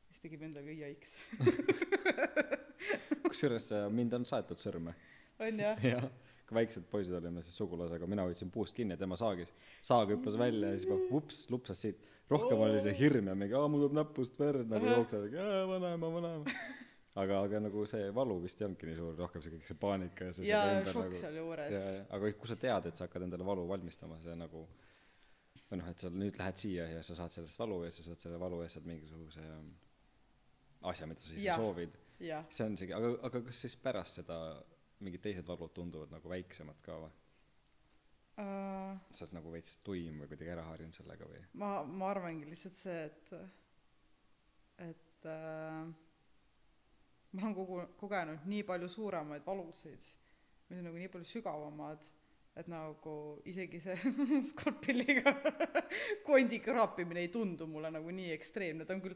siis 0.08 0.22
tegib 0.24 0.42
endaga 0.46 0.72
jaiks. 0.72 1.16
kusjuures 3.28 3.70
äh, 3.76 3.86
mind 3.92 4.16
on 4.18 4.26
saetud 4.28 4.60
sõrme. 4.60 4.94
On 5.42 5.62
jah? 5.62 5.84
jah. 5.92 6.08
Kui 6.48 6.56
väiksed 6.56 6.86
poisid 6.88 7.12
olime 7.12 7.42
siis 7.44 7.58
sugulasega 7.60 8.06
mina 8.08 8.24
hoidsin 8.24 8.50
puust 8.50 8.72
kinni 8.76 8.96
ja 8.96 9.00
tema 9.02 9.18
saagis 9.20 9.50
saag 9.84 10.14
hüppas 10.14 10.38
välja 10.40 10.70
ja 10.72 10.78
siis 10.78 10.88
ma 10.88 10.96
vups 11.10 11.42
lupsas 11.52 11.82
siit. 11.84 12.00
Rohkem 12.32 12.60
oli 12.64 12.80
see 12.84 12.94
hirm 12.96 13.28
ja 13.28 13.34
mingi 13.36 13.56
aa 13.56 13.68
mul 13.68 13.84
tuleb 13.84 13.98
näpust 14.00 14.38
verd 14.40 14.68
nagu 14.68 14.88
jookseb 14.88 15.36
vanaema 15.68 16.12
vanaema. 16.14 16.58
Aga 17.18 17.40
aga 17.42 17.60
nagu 17.64 17.82
see 17.90 18.10
valu 18.14 18.36
vist 18.44 18.60
ei 18.60 18.66
olnudki 18.68 18.86
nii 18.86 18.96
suur 18.96 19.16
rohkem 19.18 19.42
see 19.42 19.52
kõik 19.56 19.64
see 19.66 19.78
paanika 19.80 20.28
ja 20.28 20.34
see 20.36 20.44
ja 20.46 20.60
selle 20.62 20.82
ümber 20.82 20.92
šokk 20.92 21.08
nagu 21.08 21.22
sealjuures 21.22 21.86
aga 22.14 22.30
kui 22.40 22.50
sa 22.50 22.56
tead 22.60 22.86
et 22.86 23.00
sa 23.00 23.08
hakkad 23.08 23.24
endale 23.26 23.46
valu 23.48 23.64
valmistama 23.66 24.20
see 24.22 24.36
nagu 24.38 24.62
või 25.68 25.80
noh 25.82 25.90
et 25.90 26.00
sa 26.00 26.10
nüüd 26.12 26.38
lähed 26.40 26.60
siia 26.60 26.88
ja 26.94 27.04
sa 27.04 27.16
saad 27.18 27.34
sellest 27.34 27.60
valu 27.60 27.82
ja 27.84 27.92
sa 27.92 28.06
saad 28.06 28.24
selle 28.24 28.40
valu 28.40 28.62
eest 28.64 28.78
saad 28.78 28.88
mingisuguse 28.88 29.44
ähm, 29.44 29.70
asja 30.88 31.08
mida 31.10 31.20
sa 31.20 31.34
ise 31.34 31.56
soovid. 31.60 31.96
See 32.18 32.64
on 32.64 32.76
isegi 32.78 32.94
aga 32.96 33.14
aga 33.28 33.42
kas 33.46 33.62
siis 33.66 33.76
pärast 33.82 34.20
seda 34.20 34.38
mingid 35.04 35.22
teised 35.22 35.46
valud 35.46 35.72
tunduvad 35.74 36.12
nagu 36.14 36.30
väiksemad 36.32 36.80
ka 36.84 36.98
või? 37.04 37.14
Uh, 38.38 38.94
sa 39.10 39.24
oled 39.24 39.34
nagu 39.34 39.50
veits 39.50 39.78
tuim 39.86 40.20
või 40.22 40.28
kuidagi 40.30 40.52
ära 40.52 40.64
harjunud 40.68 40.94
sellega 40.94 41.26
või? 41.26 41.40
Ma, 41.58 41.80
ma 41.82 42.12
arvangi 42.12 42.46
lihtsalt 42.46 42.76
see, 42.78 42.98
et, 43.08 43.32
et 44.84 45.26
äh, 45.26 45.88
ma 47.34 47.42
olen 47.42 47.56
kogu, 47.56 47.80
kogenud 47.98 48.46
nii 48.46 48.62
palju 48.68 48.90
suuremaid 48.94 49.42
valusid, 49.46 50.06
mis 50.68 50.78
on 50.78 50.86
nagu 50.86 51.02
nii 51.02 51.10
palju 51.16 51.26
sügavamad, 51.32 52.06
et 52.58 52.68
nagu 52.70 53.12
isegi 53.46 53.80
see 53.82 53.94
skalpelliga 54.50 55.32
kondi 56.26 56.58
kraapimine 56.64 57.22
ei 57.22 57.30
tundu 57.34 57.68
mulle 57.70 57.92
nagu 57.94 58.10
nii 58.14 58.32
ekstreemne, 58.34 58.86
ta 58.86 58.96
on 58.96 59.02
küll, 59.04 59.14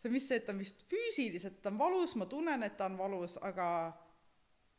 see 0.00 0.08
on 0.10 0.16
vist 0.16 0.32
see, 0.32 0.40
et 0.40 0.46
ta 0.48 0.54
on 0.54 0.62
vist 0.62 0.84
füüsiliselt 0.88 1.60
ta 1.64 1.72
on 1.72 1.80
valus, 1.82 2.16
ma 2.20 2.28
tunnen, 2.30 2.64
et 2.66 2.78
ta 2.80 2.88
on 2.88 2.96
valus, 3.00 3.36
aga 3.44 3.68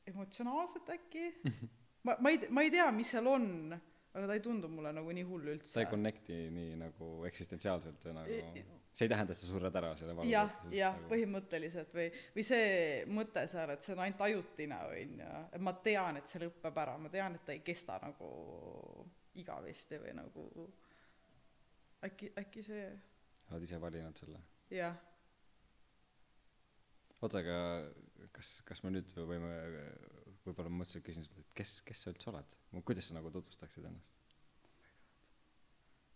emotsionaalselt 0.10 0.90
äkki? 0.98 1.28
Ma, 2.06 2.18
ma 2.22 2.30
ei, 2.34 2.42
ma 2.54 2.62
ei 2.66 2.70
tea, 2.74 2.86
mis 2.94 3.10
seal 3.14 3.26
on, 3.30 3.48
aga 4.14 4.28
ta 4.30 4.36
ei 4.38 4.44
tundu 4.46 4.70
mulle 4.70 4.92
nagu 4.94 5.14
nii 5.18 5.26
hull 5.26 5.54
üldse. 5.56 5.72
Sa 5.72 5.82
ei 5.82 5.90
connect'i 5.90 6.44
nii 6.54 6.76
nagu 6.78 7.08
eksistentsiaalselt 7.30 8.06
või 8.06 8.18
nagu 8.20 8.36
I- 8.38 8.66
see 8.96 9.06
ei 9.08 9.12
tähenda 9.12 9.36
et 9.36 9.40
sa 9.42 9.48
sured 9.50 9.76
ära 9.76 9.90
selle 10.00 10.16
valu 10.16 10.32
jah, 10.32 10.52
jah, 10.72 10.96
nagu- 10.96 11.10
põhimõtteliselt 11.12 11.92
või, 11.96 12.06
või 12.36 12.46
see 12.48 12.70
mõte 13.12 13.44
seal, 13.52 13.74
et 13.74 13.84
see 13.84 13.96
on 13.96 14.04
ainult 14.06 14.24
ajutine, 14.30 14.78
on 14.92 15.20
ju, 15.20 15.32
et 15.58 15.66
ma 15.68 15.74
tean, 15.88 16.20
et 16.22 16.32
see 16.32 16.44
lõpeb 16.46 16.80
ära, 16.86 16.96
ma 17.02 17.12
tean, 17.12 17.36
et 17.36 17.44
ta 17.48 17.56
ei 17.56 17.64
kesta 17.66 18.00
nagu 18.04 18.30
igavesti 19.36 20.00
või 20.00 20.16
nagu 20.16 20.48
äkki, 22.08 22.32
äkki 22.40 22.64
see, 22.64 22.88
oled 23.52 23.68
ise 23.68 23.82
valinud 23.84 24.24
selle? 24.24 24.40
Jah, 24.74 24.96
oota 27.22 27.44
aga 27.44 27.58
kas 28.36 28.60
kas 28.66 28.82
me 28.86 28.96
nüüd 28.96 29.12
võime 29.16 29.52
võib-olla 30.46 30.70
ma 30.72 30.82
mõtlesin 30.82 31.02
et 31.02 31.08
küsin 31.10 31.26
sult 31.26 31.42
et 31.42 31.56
kes 31.58 31.80
kes 31.86 32.06
sa 32.06 32.12
üldse 32.14 32.30
oled? 32.32 32.56
Kuidas 32.86 33.10
sa 33.10 33.18
nagu 33.18 33.32
tutvustaksid 33.34 33.88
ennast? 33.90 34.14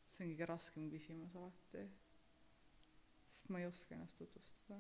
See 0.09 0.25
on 0.25 0.31
kõige 0.33 0.48
raskem 0.50 0.89
küsimus 0.91 1.36
alati, 1.39 1.86
sest 3.39 3.50
ma 3.50 3.60
ei 3.60 3.65
oska 3.65 3.96
ennast 3.96 4.17
tutvustada. 4.17 4.79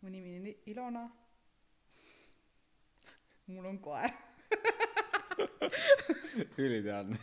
mu 0.00 0.08
nimi 0.08 0.36
on 0.38 0.46
Ilona, 0.66 1.10
mul 3.46 3.64
on 3.66 3.78
koer, 3.82 4.12
üliteadne. 6.64 7.18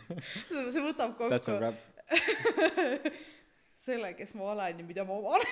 See 0.52 0.82
võtab 0.84 1.16
kokku 1.16 1.70
selle, 3.86 4.12
kes 4.18 4.34
ma 4.36 4.50
olen 4.52 4.82
ja 4.82 4.86
mida 4.90 5.06
ma 5.08 5.16
oman. 5.16 5.46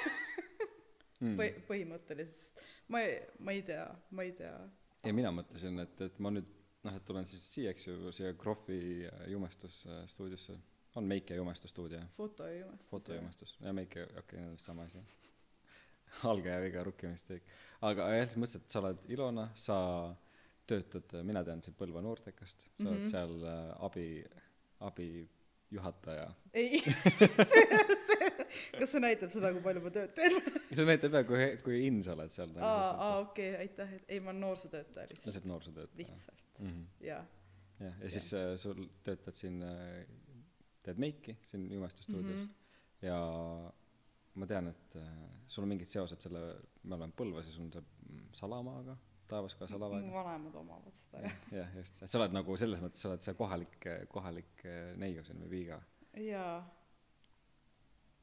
Mm. 1.23 1.39
põhi-, 1.39 1.57
põhimõtteliselt, 1.65 2.61
ma 2.93 3.01
ei, 3.01 3.17
ma 3.41 3.55
ei 3.57 3.63
tea, 3.65 3.87
ma 4.11 4.27
ei 4.27 4.35
tea. 4.37 4.59
ja 5.07 5.13
mina 5.17 5.31
mõtlesin 5.33 5.81
et 5.81 6.01
et 6.05 6.21
ma 6.21 6.35
nüüd 6.35 6.51
noh 6.85 6.97
et 6.99 7.05
tulen 7.09 7.25
siis 7.25 7.47
siia 7.55 7.73
eks 7.73 7.87
ju 7.87 8.13
siia 8.13 8.35
Krohvi 8.37 9.07
jumestusstuudiosse 9.33 10.59
on 10.95 11.05
meik 11.11 11.31
ja 11.31 11.37
jumestusstuudio 11.37 11.99
jah? 11.99 12.09
fotojumestus. 12.17 12.89
fotojumestus 12.91 13.57
ja 13.61 13.73
meik 13.73 13.97
ja 13.97 14.05
okei 14.05 14.19
okay, 14.19 14.39
need 14.39 14.49
on 14.49 14.57
vist 14.59 14.65
sama 14.71 14.83
asi 14.89 14.99
algaja 16.33 16.61
viga 16.63 16.85
rookie 16.85 17.09
mistake 17.11 17.43
aga 17.83 18.09
jah 18.17 18.27
siis 18.29 18.37
mõtlesin 18.39 18.63
et 18.67 18.71
sa 18.77 18.81
oled 18.85 19.07
Ilona 19.17 19.49
sa 19.55 19.79
töötad 20.67 21.17
mina 21.29 21.43
tean 21.45 21.63
sind 21.63 21.77
Põlva 21.77 22.01
noortekast 22.05 22.69
sa 22.79 22.89
oled 22.89 23.01
Mhm. 23.03 23.11
seal 23.11 23.35
äh, 23.45 23.85
abi 23.85 24.07
abijuhataja 24.81 26.29
ei, 26.55 26.81
see, 27.51 27.65
see, 28.07 28.31
kas 28.79 28.91
see 28.95 29.01
näitab 29.03 29.33
seda, 29.35 29.51
kui 29.55 29.63
palju 29.65 29.83
ma 29.85 29.93
tööd 29.95 30.13
teen? 30.17 30.37
see 30.71 30.87
näitab 30.89 31.17
jah 31.19 31.27
kui 31.29 31.49
kui 31.65 31.81
in 31.89 32.03
sa 32.07 32.15
oled 32.17 32.33
seal 32.35 32.53
aa, 32.59 32.91
aa, 32.93 33.15
okei, 33.27 33.51
aitäh, 33.65 33.95
et 33.99 34.11
ei, 34.15 34.21
ma 34.21 34.31
olen 34.33 34.45
noorsootöötaja 34.47 35.09
lihtsalt, 35.11 35.27
lihtsalt 35.33 35.49
noorsootöötaja 35.51 35.99
lihtsalt, 36.05 36.45
mm 36.61 36.69
-hmm. 36.71 36.85
jaa. 37.11 37.25
jah 37.81 38.03
ja 38.05 38.11
siis 38.17 38.31
äh, 38.35 38.55
sul 38.57 38.85
töötad 39.05 39.35
siin 39.35 39.63
äh, 39.63 40.05
teed 40.85 41.01
meiki 41.01 41.39
siin 41.43 41.67
jumestusstuudios 41.73 42.37
Mhm. 42.37 42.45
mm 42.45 42.53
-hmm. 42.53 43.07
ja 43.07 43.73
ma 44.35 44.47
tean 44.51 44.69
et 44.69 44.97
äh, 44.97 45.09
sul 45.47 45.63
on 45.65 45.69
mingid 45.73 45.87
seosed 45.91 46.21
selle 46.21 46.45
me 46.83 46.95
oleme 46.97 47.13
Põlvas 47.17 47.47
ja 47.49 47.53
sul 47.57 47.65
on 47.67 47.73
see 47.73 47.83
mm, 47.83 48.29
Salamaaga 48.33 48.97
taevas 49.31 49.55
ka 49.55 49.65
mu 49.65 49.73
Salavaega 49.73 50.13
vanemad 50.13 50.55
omavad 50.61 50.95
seda 51.01 51.21
jah. 51.25 51.37
jah 51.53 51.77
just 51.79 52.03
et 52.03 52.11
sa 52.11 52.19
oled 52.21 52.35
nagu 52.37 52.57
selles 52.61 52.81
mõttes 52.85 53.05
sa 53.05 53.13
oled 53.13 53.23
see 53.27 53.35
kohalik 53.39 53.87
kohalik 54.13 54.65
äh, 54.65 54.97
neiu 55.01 55.25
siin 55.25 55.41
või 55.45 55.51
viiga 55.57 55.81
jaa, 56.17 56.59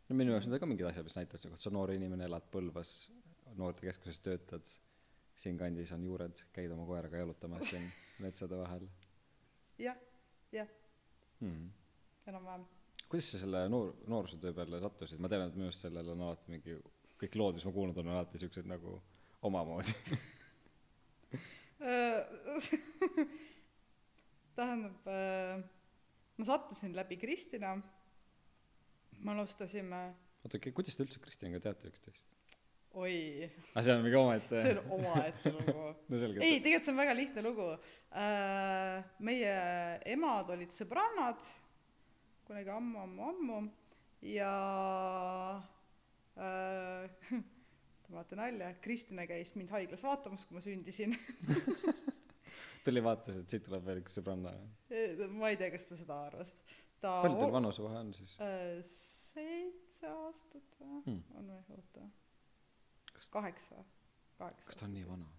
no 0.09 0.15
minu 0.19 0.31
jaoks 0.35 0.47
need 0.47 0.55
on 0.59 0.63
ka 0.65 0.69
mingid 0.73 0.85
asjad 0.91 1.03
mis 1.07 1.15
näitavad 1.15 1.43
nagu 1.45 1.55
et 1.55 1.65
sa 1.65 1.69
noor 1.77 1.91
inimene 1.95 2.27
elad 2.29 2.47
Põlvas 2.53 2.93
noortekeskuses 3.57 4.19
töötad 4.27 4.67
siinkandis 5.41 5.91
on 5.95 6.03
juured 6.03 6.43
käid 6.55 6.71
oma 6.75 6.85
koeraga 6.85 7.17
jalutamas 7.23 7.69
siin 7.71 7.87
metsade 8.25 8.57
vahel 8.57 8.87
jah, 9.79 9.97
jah, 10.51 10.67
mm. 11.39 11.71
enam-vähem. 12.29 12.63
kuidas 13.09 13.27
sa 13.33 13.37
selle 13.41 13.59
noor 13.69 13.87
noorsootöö 14.07 14.53
peale 14.57 14.79
sattusid? 14.83 15.19
Ma 15.19 15.27
tean 15.31 15.47
et 15.47 15.55
minu 15.57 15.67
arust 15.69 15.83
sellel 15.87 16.07
on 16.13 16.19
alati 16.27 16.47
mingi 16.53 16.73
kõik 17.21 17.33
lood 17.39 17.53
mis 17.57 17.67
ma 17.67 17.73
kuulnud 17.75 17.97
olen 17.97 18.15
alati 18.15 18.41
siuksed 18.41 18.65
nagu 18.69 18.89
omamoodi. 19.49 19.93
Tähendab 24.55 25.07
äh, 25.09 25.63
ma 26.37 26.43
sattusin 26.45 26.95
läbi 26.95 27.17
Kristina. 27.17 27.69
Me 29.21 29.31
alustasime 29.31 30.01
oota 30.45 30.61
kuidas 30.73 30.97
te 30.97 31.05
üldse 31.05 31.21
Kristjaniga 31.21 31.61
teate 31.63 31.89
üksteist? 31.91 32.37
Oi. 32.99 33.47
Aa 33.71 33.83
see 33.85 33.93
on 33.93 34.01
mingi 34.03 34.17
omaette 34.19 34.61
see 34.65 34.75
on 34.75 34.93
omaette 34.97 35.53
lugu. 35.55 35.87
No 36.11 36.19
selge. 36.19 36.43
Ei 36.43 36.59
tegelikult 36.59 36.87
see 36.87 36.93
on 36.93 37.01
väga 37.01 37.17
lihtne 37.17 37.43
lugu. 37.45 37.67
Äh, 38.19 39.11
meie 39.23 39.53
emad 40.11 40.51
olid 40.55 40.73
sõbrannad 40.75 41.45
kunagi 42.51 42.71
ammu 42.75 42.99
ammu 42.99 43.27
ammu. 43.29 43.59
Ja 44.27 44.51
äh, 46.37 47.09
te 48.03 48.11
vaatate 48.11 48.37
nalja 48.37 48.73
Kristina 48.83 49.25
käis 49.29 49.55
mind 49.55 49.71
haiglas 49.71 50.03
vaatamas 50.05 50.43
kui 50.45 50.57
ma 50.59 50.63
sündisin. 50.63 51.15
Tuli 52.85 53.03
vaatas 53.05 53.37
et 53.39 53.53
siit 53.53 53.63
tuleb 53.67 53.85
veel 53.85 54.01
üks 54.01 54.17
sõbranna 54.17 54.51
ma 55.37 55.51
ei 55.53 55.57
tea 55.59 55.71
kas 55.73 55.87
ta 55.89 55.97
seda 55.99 56.17
arvas. 56.27 56.55
Ta 57.01 57.19
palju 57.23 57.39
teil 57.39 57.53
vanusevahe 57.55 58.01
on 58.03 58.09
siis? 58.17 58.33
Äh, 58.43 58.81
seitse 59.31 60.09
aastat 60.11 60.79
või? 60.81 60.97
Hmm. 61.05 61.21
on 61.39 61.53
või? 61.53 61.77
Oota. 61.77 62.07
Kas- 63.15 63.31
kaheksa. 63.31 63.85
Kaheksa 64.41 64.73
kas 64.73 64.81
ta 64.81 64.89
on 64.89 64.97
nii 64.97 65.05
vana? 65.07 65.29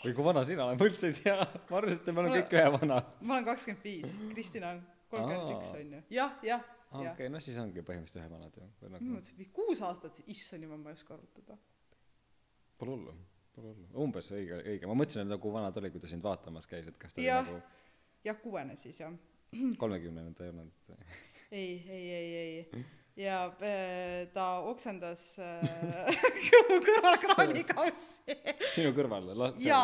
Või 0.00 0.14
kui 0.16 0.24
vana 0.24 0.46
sina 0.48 0.64
oled 0.64 0.80
ma 0.80 0.88
üldse 0.88 1.10
ei 1.10 1.18
tea. 1.18 1.44
Ma 1.68 1.82
arvasin 1.82 2.00
et 2.00 2.08
me 2.14 2.22
oleme 2.24 2.40
kõik 2.40 2.56
ühevanad 2.56 3.12
ma 3.20 3.36
olen 3.36 3.50
kakskümmend 3.50 3.84
viis. 3.84 4.16
Kristina 4.32 4.72
on 4.78 4.82
kolmkümmend 5.10 5.50
üks 5.56 5.72
on 5.76 5.96
ju. 5.96 6.02
Jah 6.16 6.36
jah 6.46 6.62
okei 6.90 7.28
no 7.30 7.40
siis 7.42 7.58
ongi 7.62 7.82
põhimõtteliselt 7.86 8.22
ühevanad 8.24 8.56
ju 8.58 8.64
või 8.82 8.88
ma 8.90 8.96
nagu 8.98 9.12
mõtlesin 9.16 9.50
kuus 9.54 9.82
aastat 9.86 10.22
issand 10.26 10.66
jumal 10.66 10.80
ma 10.82 10.90
ei 10.94 10.98
oska 10.98 11.14
arvutada. 11.18 11.58
Pole 12.80 12.96
hullu 12.96 13.14
pole 13.54 13.72
hullu. 13.74 13.86
Umbes 14.04 14.30
õige 14.34 14.60
õige. 14.62 14.86
Ma 14.86 14.94
mõtlesin 14.98 15.24
et 15.26 15.30
nagu 15.34 15.50
vana 15.52 15.70
ta 15.74 15.80
oli 15.82 15.90
kui 15.94 16.00
ta 16.02 16.08
sind 16.10 16.22
vaatamas 16.24 16.66
käis 16.70 16.86
et 16.90 16.96
kas 16.98 17.14
ta 17.14 17.20
oli 17.20 17.26
Jah. 17.28 17.44
nagu 17.46 17.60
jah 18.24 18.38
kuuene 18.42 18.76
siis 18.78 19.00
jah. 19.02 19.12
Kolmekümnene 19.78 20.34
ta 20.38 20.44
ei 20.46 20.50
olnud 20.54 20.96
ei 21.50 21.70
ei 21.90 22.10
ei 22.14 22.34
ei. 22.40 22.84
Ja 23.20 23.40
äh, 23.60 24.28
ta 24.32 24.60
oksendas 24.70 25.24
äh, 25.42 26.20
mu 26.70 26.76
kõrval 26.86 27.18
kraanikaussi 27.24 28.36
sinu 28.76 28.92
kõrval 28.96 29.26
la- 29.36 29.50
ja 29.60 29.80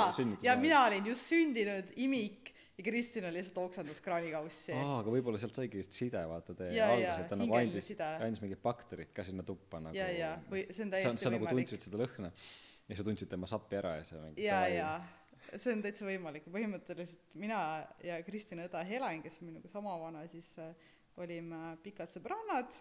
ja 0.47 0.55
mina 0.57 0.85
olin 0.87 1.11
just 1.11 1.27
sündinud 1.33 1.91
imik 2.07 2.46
ja 2.77 2.85
Kristina 2.85 3.33
lihtsalt 3.33 3.59
oksendas 3.65 4.01
kraanikaussi 4.05 4.77
aa 4.77 5.01
aga 5.01 5.13
võib-olla 5.15 5.41
sealt 5.41 5.57
saigi 5.57 5.81
just 5.81 5.97
side 5.97 6.23
vaata 6.29 6.57
tee 6.59 6.73
alguses 6.77 7.25
et 7.25 7.31
ta 7.33 7.41
nagu 7.41 7.59
andis 7.59 7.93
andis 8.01 8.43
mingid 8.45 8.63
bakterid 8.65 9.13
ka 9.17 9.25
sinna 9.27 9.47
tuppa 9.47 9.81
nagu 9.83 9.97
ja 9.97 10.09
ja 10.13 10.33
või 10.51 10.67
see 10.71 10.85
on 10.87 10.93
sa, 10.93 10.97
täiesti 10.99 11.27
sa 11.27 11.33
nagu 11.33 11.47
võimalik. 11.47 11.71
tundsid 11.71 11.89
seda 11.89 12.03
lõhna 12.03 12.33
ja 12.89 12.99
sa 12.99 13.07
tundsid 13.07 13.33
tema 13.33 13.49
sappi 13.51 13.81
ära 13.81 13.97
ja 14.01 14.09
sa 14.09 14.21
mingi 14.21 14.45
ja 14.45 14.65
ja 14.73 14.91
see 15.55 15.77
on 15.77 15.83
täitsa 15.85 16.07
võimalik. 16.07 16.47
Ja 16.49 16.55
põhimõtteliselt 16.55 17.37
mina 17.39 17.61
ja 18.05 18.19
Kristina 18.27 18.67
õde 18.67 18.83
Helen 18.89 19.23
kes 19.25 19.39
on 19.41 19.51
minuga 19.51 19.71
sama 19.71 19.95
vana 20.01 20.25
siis 20.31 20.53
äh, 20.63 20.73
olime 21.23 21.77
pikad 21.85 22.11
sõbrannad. 22.13 22.75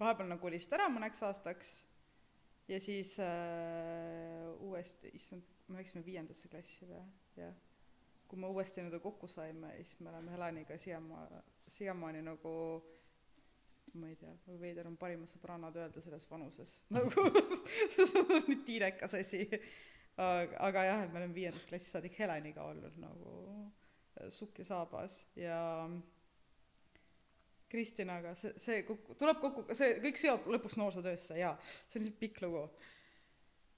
Vahepeal 0.00 0.30
nad 0.30 0.40
kolisid 0.42 0.72
ära 0.76 0.88
mõneks 0.92 1.22
aastaks. 1.26 1.74
Ja 2.70 2.78
siis 2.82 3.16
äh, 3.22 4.46
uuesti 4.62 5.10
issand 5.16 5.48
me 5.68 5.80
läksime 5.80 6.04
viiendasse 6.06 6.50
klassi 6.52 6.86
või? 6.88 7.02
Jah 7.40 7.56
kui 8.32 8.40
me 8.40 8.48
uuesti 8.48 8.80
nii-öelda 8.80 9.02
kokku 9.04 9.28
saime 9.28 9.74
siis 9.76 10.00
me 10.00 10.08
oleme 10.08 10.32
Heleniga 10.32 10.78
siiamaa 10.80 11.42
siiamaani 11.68 12.22
nagu 12.24 12.52
ma 13.92 14.08
ei 14.08 14.16
tea 14.16 14.32
väga 14.46 14.60
veider 14.60 14.88
on 14.88 14.96
parimad 14.96 15.28
sõbrannad 15.28 15.76
öelda 15.76 16.00
selles 16.00 16.24
vanuses. 16.30 16.78
Nagu 16.96 17.26
see 17.92 18.22
on 18.22 18.46
nüüd 18.46 18.62
tiinekas 18.64 19.12
asi. 19.18 19.42
Aga, 20.16 20.56
aga 20.68 20.84
jah, 20.86 21.02
et 21.04 21.12
me 21.12 21.20
oleme 21.20 21.36
viiendast 21.36 21.68
klassist 21.68 21.96
saadik 21.96 22.16
Heleniga 22.20 22.64
olnud 22.68 22.96
nagu 23.00 23.34
äh, 23.52 24.30
sukk 24.32 24.62
ja 24.62 24.66
saabas. 24.68 25.18
Ja 25.36 25.58
Kristinaga 27.72 28.34
see, 28.36 28.52
see 28.60 28.82
kokku, 28.88 29.16
tuleb 29.20 29.40
kokku, 29.44 29.66
see 29.76 29.96
kõik 30.04 30.20
seob 30.20 30.48
lõpuks 30.56 30.76
noorsootöösse 30.80 31.38
jaa, 31.40 31.52
see 31.88 32.00
on 32.00 32.06
lihtsalt 32.06 32.20
pikk 32.20 32.42
lugu. 32.44 32.66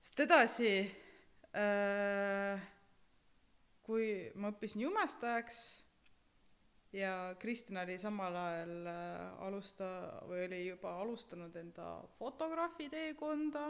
sest 0.03 0.25
edasi 0.27 0.73
äh, 1.55 2.65
kui 3.85 4.31
ma 4.41 4.51
õppisin 4.53 4.87
jumestajaks 4.87 5.59
ja 6.95 7.35
Kristina 7.39 7.83
oli 7.85 7.99
samal 7.99 8.37
ajal 8.37 8.87
äh, 8.87 9.43
alusta- 9.47 10.23
või 10.29 10.47
oli 10.47 10.61
juba 10.67 10.95
alustanud 11.03 11.57
enda 11.57 11.89
fotograafi 12.19 12.89
teekonda 12.93 13.67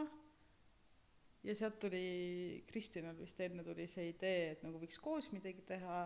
ja 1.45 1.55
sealt 1.55 1.79
tuli 1.79 2.63
Kristinal 2.67 3.17
vist 3.19 3.39
enne 3.41 3.63
tuli 3.63 3.87
see 3.89 4.09
idee, 4.11 4.53
et 4.55 4.63
nagu 4.65 4.79
võiks 4.81 4.97
koos 5.01 5.29
midagi 5.33 5.65
teha. 5.67 6.05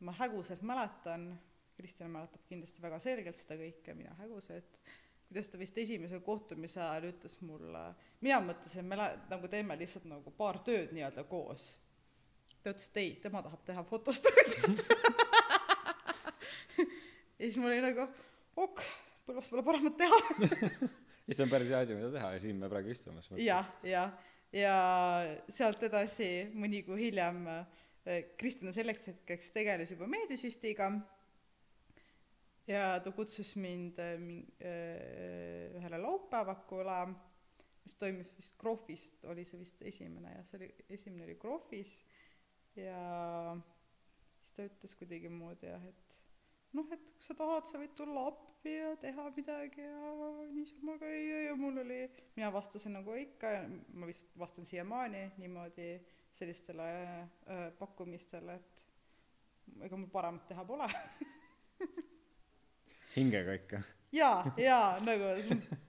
ma 0.00 0.12
häguselt 0.16 0.62
mäletan, 0.64 1.34
Kristina 1.76 2.08
mäletab 2.08 2.46
kindlasti 2.48 2.80
väga 2.80 2.98
selgelt 3.04 3.36
seda 3.36 3.58
kõike, 3.60 3.92
mina 3.94 4.14
häguselt, 4.16 4.78
kuidas 5.28 5.50
ta 5.52 5.58
vist 5.60 5.76
esimese 5.78 6.20
kohtumise 6.24 6.80
ajal 6.80 7.10
ütles 7.10 7.36
mulle, 7.44 7.82
mina 8.24 8.38
mõtlesin, 8.40 8.88
me 8.88 8.96
lä- 8.96 9.18
nagu 9.28 9.48
teeme 9.48 9.76
lihtsalt 9.76 10.08
nagu 10.08 10.32
paar 10.38 10.58
tööd 10.64 10.94
nii-öelda 10.96 11.24
koos. 11.28 11.74
Ta 12.62 12.72
ütles, 12.74 12.88
et 12.90 13.00
ei, 13.02 13.12
tema 13.22 13.42
tahab 13.46 13.62
teha 13.66 13.84
fotostuudiot. 13.88 14.84
Ja 17.40 17.48
siis 17.48 17.56
mul 17.56 17.70
oli 17.72 17.80
nagu 17.80 18.04
ok, 18.60 18.80
Põlvas 19.24 19.46
pole 19.48 19.62
paremat 19.64 19.94
teha. 19.96 20.18
Ja 21.30 21.36
see 21.36 21.44
on 21.44 21.50
päris 21.52 21.68
hea 21.70 21.78
asi, 21.84 21.94
mida 21.94 22.08
teha 22.10 22.32
ja 22.34 22.40
siin 22.42 22.56
me 22.58 22.68
praegu 22.68 22.90
istume. 22.90 23.20
jah, 23.38 23.68
jah, 23.86 24.10
ja 24.50 24.74
sealt 25.46 25.84
edasi 25.86 26.26
mõni 26.58 26.80
kuu 26.82 26.96
hiljem 26.98 27.44
eh, 27.52 28.32
Kristina 28.40 28.72
selleks 28.74 29.06
hetkeks 29.12 29.52
tegeles 29.54 29.92
juba 29.94 30.08
meediasüstiga. 30.10 30.88
Ja 32.66 32.96
ta 33.04 33.12
kutsus 33.14 33.52
mind 33.62 34.02
eh, 34.02 34.26
eh, 34.58 35.78
ühele 35.78 36.02
laupäevakule, 36.02 36.98
mis 37.86 37.94
toimus 38.00 38.34
vist 38.34 38.58
Krohvist, 38.58 39.22
oli 39.30 39.46
see 39.46 39.62
vist 39.62 39.86
esimene 39.86 40.34
jah, 40.34 40.44
see 40.50 40.58
oli, 40.58 40.72
esimene 40.98 41.28
oli 41.28 41.38
Krohvis 41.38 41.94
ja 42.76 43.56
siis 44.42 44.54
ta 44.56 44.66
ütles 44.68 44.96
kuidagimoodi 45.00 45.70
jah, 45.70 45.84
et 45.90 46.16
noh, 46.76 46.86
et 46.94 47.12
kui 47.14 47.24
sa 47.26 47.36
tahad, 47.38 47.66
sa 47.68 47.80
võid 47.80 47.94
tulla 47.98 48.26
appi 48.30 48.74
ja 48.76 48.92
teha 49.02 49.26
midagi 49.36 49.84
ja 49.84 50.14
niisama 50.52 50.96
käia 51.00 51.42
ja 51.48 51.56
mul 51.58 51.82
oli, 51.82 52.00
mina 52.36 52.52
vastasin 52.54 52.94
nagu 52.98 53.16
ikka 53.18 53.54
ma 53.94 54.08
vist 54.10 54.32
vastan 54.38 54.68
siiamaani 54.68 55.26
niimoodi 55.40 55.92
sellistele 56.36 56.90
äh, 57.10 57.64
pakkumistele, 57.78 58.54
et 58.60 58.84
ega 59.86 59.96
mul 59.98 60.10
paremat 60.12 60.46
teha 60.50 60.64
pole. 60.64 60.86
hingega 63.16 63.56
ikka. 63.58 63.82
Jaa, 64.14 64.52
jaa, 64.68 64.98
nagu 65.06 65.34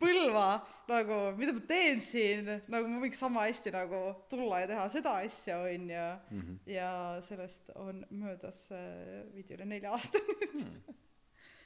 Põlva 0.01 0.61
nagu, 0.91 1.17
mida 1.37 1.53
ma 1.55 1.63
teen 1.67 2.01
siin, 2.03 2.47
nagu 2.71 2.89
ma 2.89 3.01
võiks 3.03 3.19
sama 3.21 3.45
hästi 3.47 3.73
nagu 3.73 4.01
tulla 4.31 4.61
ja 4.63 4.69
teha 4.71 4.85
seda 4.91 5.15
asja, 5.23 5.59
on 5.63 5.89
ju. 5.93 6.05
Mm 6.31 6.41
-hmm. 6.41 6.57
ja 6.73 6.91
sellest 7.25 7.71
on 7.75 8.05
möödas 8.09 8.71
äh, 8.71 9.25
veidi 9.33 9.55
üle 9.55 9.65
nelja 9.65 9.91
aasta 9.91 10.19
nüüd. 10.27 10.55
Mm. 10.55 10.95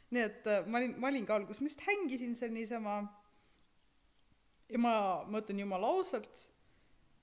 nii 0.10 0.22
et 0.22 0.48
äh, 0.48 0.66
ma 0.68 0.78
olin, 0.78 1.00
ma 1.00 1.08
olin 1.08 1.26
ka 1.26 1.36
alguses, 1.36 1.62
ma 1.62 1.68
lihtsalt 1.68 1.88
hängisin 1.88 2.36
seal 2.36 2.52
niisama. 2.52 2.98
Ja 4.70 4.80
ma, 4.80 5.24
ma 5.28 5.40
ütlen 5.40 5.60
jumala 5.60 5.88
ausalt, 5.88 6.48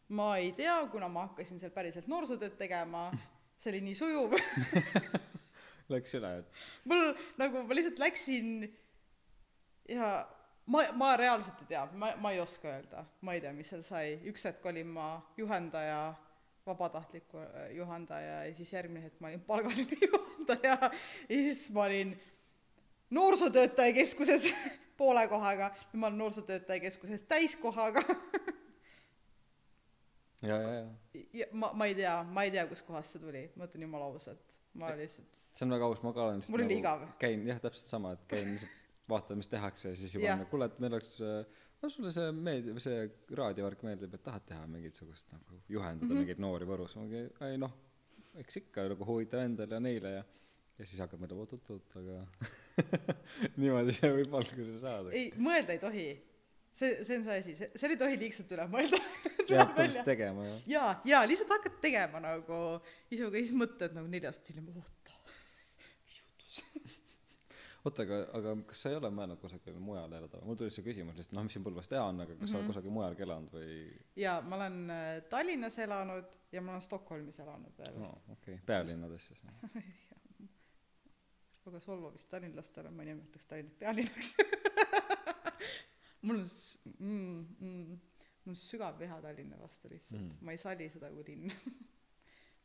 ma 0.09 0.37
ei 0.37 0.53
tea, 0.53 0.87
kuna 0.91 1.09
ma 1.09 1.27
hakkasin 1.27 1.59
seal 1.59 1.71
päriselt 1.71 2.07
noorsootööd 2.07 2.57
tegema, 2.59 3.11
see 3.61 3.73
oli 3.73 3.81
nii 3.81 3.95
sujuv. 3.95 4.37
Läks 5.93 6.15
üle, 6.15 6.39
et? 6.39 6.47
Mul 6.85 7.15
nagu, 7.39 7.63
ma 7.67 7.75
lihtsalt 7.75 7.99
läksin 7.99 8.69
ja 9.89 10.29
ma, 10.67 10.83
ma 10.99 11.17
reaalselt 11.17 11.63
ei 11.65 11.71
tea, 11.73 11.87
ma, 11.99 12.13
ma 12.23 12.33
ei 12.33 12.41
oska 12.41 12.69
öelda, 12.71 13.05
ma 13.21 13.35
ei 13.37 13.41
tea, 13.45 13.53
mis 13.57 13.71
seal 13.73 13.83
sai, 13.87 14.19
üks 14.31 14.45
hetk 14.49 14.67
olin 14.71 14.93
ma 14.95 15.09
juhendaja, 15.37 16.03
vabatahtliku 16.67 17.41
äh, 17.43 17.73
juhendaja 17.77 18.45
ja 18.47 18.55
siis 18.55 18.73
järgmine 18.73 19.09
hetk 19.09 19.21
ma 19.21 19.33
olin 19.33 19.43
palgaline 19.47 19.99
juhendaja. 20.07 20.79
Ja 21.29 21.41
siis 21.49 21.67
ma 21.75 21.89
olin 21.89 22.15
noorsootöötaja 23.11 23.93
keskuses 23.99 24.49
poole 25.01 25.27
kohaga, 25.29 25.73
nüüd 25.91 26.03
ma 26.05 26.11
olen 26.11 26.23
noorsootöötaja 26.25 26.89
keskuses 26.89 27.27
täiskohaga. 27.29 28.05
Ja, 30.43 30.57
ja, 30.59 30.71
ja. 30.75 30.87
ja 31.39 31.47
ma, 31.55 31.69
ma 31.79 31.87
ei 31.87 31.95
tea, 31.95 32.17
ma 32.27 32.43
ei 32.43 32.51
tea, 32.51 32.65
kustkohast 32.67 33.15
see 33.15 33.21
tuli, 33.23 33.45
ma 33.55 33.69
ütlen 33.69 33.85
jumala 33.85 34.09
ausalt, 34.11 34.57
ma 34.75 34.89
lihtsalt, 34.99 35.43
see 35.55 35.63
on 35.69 35.75
väga 35.77 35.87
aus, 35.87 36.01
ma 36.03 36.11
ka 36.17 36.25
olen 36.25 36.41
lihtsalt 36.41 36.57
Mul 36.57 36.65
oli 36.65 36.79
igav. 36.81 37.05
käin 37.23 37.45
jah, 37.47 37.61
täpselt 37.63 37.93
sama, 37.93 38.17
et 38.17 38.25
käin 38.27 38.49
lihtsalt 38.51 38.82
vaatan, 39.13 39.41
mis 39.41 39.51
tehakse 39.53 39.93
ja 39.93 39.99
siis 39.99 40.17
juba 40.17 40.31
Jah. 40.31 40.41
on, 40.41 40.49
kuule, 40.51 40.69
et 40.71 40.83
meil 40.83 40.99
oleks 40.99 41.17
äh, 41.23 41.63
no 41.83 41.91
sulle 41.93 42.13
see 42.15 42.29
meeldib, 42.37 42.79
see 42.83 43.07
raadiovärk 43.39 43.87
meeldib, 43.87 44.15
et 44.17 44.25
tahad 44.27 44.45
teha 44.49 44.67
mingisugust 44.71 45.33
nagu 45.35 45.63
juhendada 45.69 46.07
mm. 46.07 46.13
-hmm. 46.13 46.27
mingeid 46.27 46.45
noori 46.45 46.69
Võrus, 46.69 46.95
ma 46.99 47.07
mingi, 47.07 47.25
ei 47.49 47.59
noh, 47.61 47.75
eks 48.43 48.63
ikka 48.63 48.87
nagu 48.95 49.09
huvitav 49.09 49.45
endale 49.45 49.79
ja 49.79 49.83
neile 49.83 50.17
ja 50.19 50.25
ja 50.79 50.89
siis 50.89 51.01
hakkad 51.05 51.21
mõtlema, 51.21 51.45
oot-oot-oot, 51.45 51.97
aga 52.01 52.21
niimoodi 53.61 53.95
see 53.97 54.11
võib 54.17 54.37
alguse 54.39 54.77
saada. 54.81 55.13
ei, 55.15 55.31
mõelda 55.37 55.77
ei 55.77 55.83
tohi. 55.83 56.07
see 56.73 57.05
see 57.05 57.19
on 57.19 57.25
see 57.27 57.39
asi 57.43 57.55
see 57.59 57.69
seal 57.77 57.93
ei 57.93 58.01
tohi 58.01 58.17
liigselt 58.21 58.53
üle 58.57 58.65
mõelda 58.73 58.97
peab 59.49 59.75
põhimõtteliselt 59.75 60.07
tegema 60.09 60.47
ja 60.47 60.55
jaa 60.75 60.93
jaa 61.11 61.23
lihtsalt 61.29 61.53
hakkad 61.53 61.77
tegema 61.85 62.23
nagu 62.25 62.61
isuga 63.13 63.37
ja 63.37 63.45
siis 63.45 63.57
mõtled 63.65 63.99
nagu 63.99 64.09
neli 64.09 64.31
aastat 64.31 64.49
hiljem 64.49 64.71
juhtus 64.73 65.02
oota 67.85 68.03
aga 68.07 68.19
aga 68.39 68.53
kas 68.71 68.83
sa 68.85 68.91
ei 68.93 68.97
ole 69.01 69.11
mõelnud 69.11 69.41
kusagil 69.43 69.79
mujal 69.83 70.13
elada 70.19 70.41
mul 70.47 70.57
tuli 70.61 70.71
see 70.71 70.85
küsimus 70.87 71.17
lihtsalt 71.19 71.35
noh 71.39 71.45
mis 71.49 71.57
siin 71.57 71.65
Põlvas 71.67 71.89
teha 71.91 72.05
on 72.13 72.21
aga 72.25 72.37
kas 72.39 72.51
sa 72.51 72.57
Mhm. 72.57 72.61
oled 72.63 72.71
kusagil 72.73 72.95
mujalgi 72.95 73.23
elanud 73.27 73.51
või 73.57 73.73
jaa 74.23 74.39
ma 74.43 74.57
olen 74.61 74.79
äh, 74.91 75.23
Tallinnas 75.33 75.79
elanud 75.83 76.29
ja 76.53 76.63
ma 76.63 76.73
olen 76.77 76.83
Stockholmis 76.89 77.39
elanud 77.43 77.75
veel 77.79 77.99
no 77.99 78.13
okei 78.37 78.55
okay. 78.55 78.59
pealinnades 78.67 79.27
siis 79.33 79.43
noh. 79.49 79.55
väga 81.67 81.79
solvav 81.81 82.15
vist 82.17 82.29
tallinlastele 82.31 82.91
ma 82.91 83.03
ei 83.05 83.13
nimetaks 83.13 83.47
Tallinnat 83.51 83.79
pealinnaks 83.79 84.33
mul 86.27 86.39
on 86.41 86.47
s- 86.49 86.79
mm, 86.99 87.47
mm, 87.61 87.99
mul 88.45 88.55
on 88.55 88.59
sügav 88.59 88.99
viha 88.99 89.21
Tallinna 89.23 89.59
vastu 89.61 89.89
lihtsalt 89.91 90.21
Mhm. 90.21 90.31
mm. 90.31 90.45
ma 90.47 90.53
ei 90.55 90.59
sali 90.59 90.89
seda 90.91 91.11
kui 91.15 91.25
linn 91.29 91.51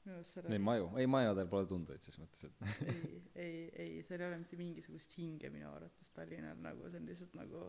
minu 0.07 0.17
arust 0.21 0.37
seal 0.37 0.49
Neid 0.51 0.63
maju 0.63 0.89
ei 1.01 1.09
majadel 1.11 1.49
pole 1.51 1.67
tundeid 1.69 2.03
ses 2.05 2.17
mõttes 2.21 2.47
et 2.47 2.55
ei 2.87 3.03
ei 3.43 3.61
ei 3.85 3.93
seal 4.07 4.23
ei 4.23 4.29
ole 4.31 4.41
mitte 4.43 4.59
mingisugust 4.59 5.15
hinge 5.19 5.51
minu 5.53 5.69
arvates 5.73 6.11
Tallinnal 6.15 6.59
nagu 6.63 6.89
see 6.89 7.01
on 7.01 7.09
lihtsalt 7.11 7.37
nagu 7.37 7.63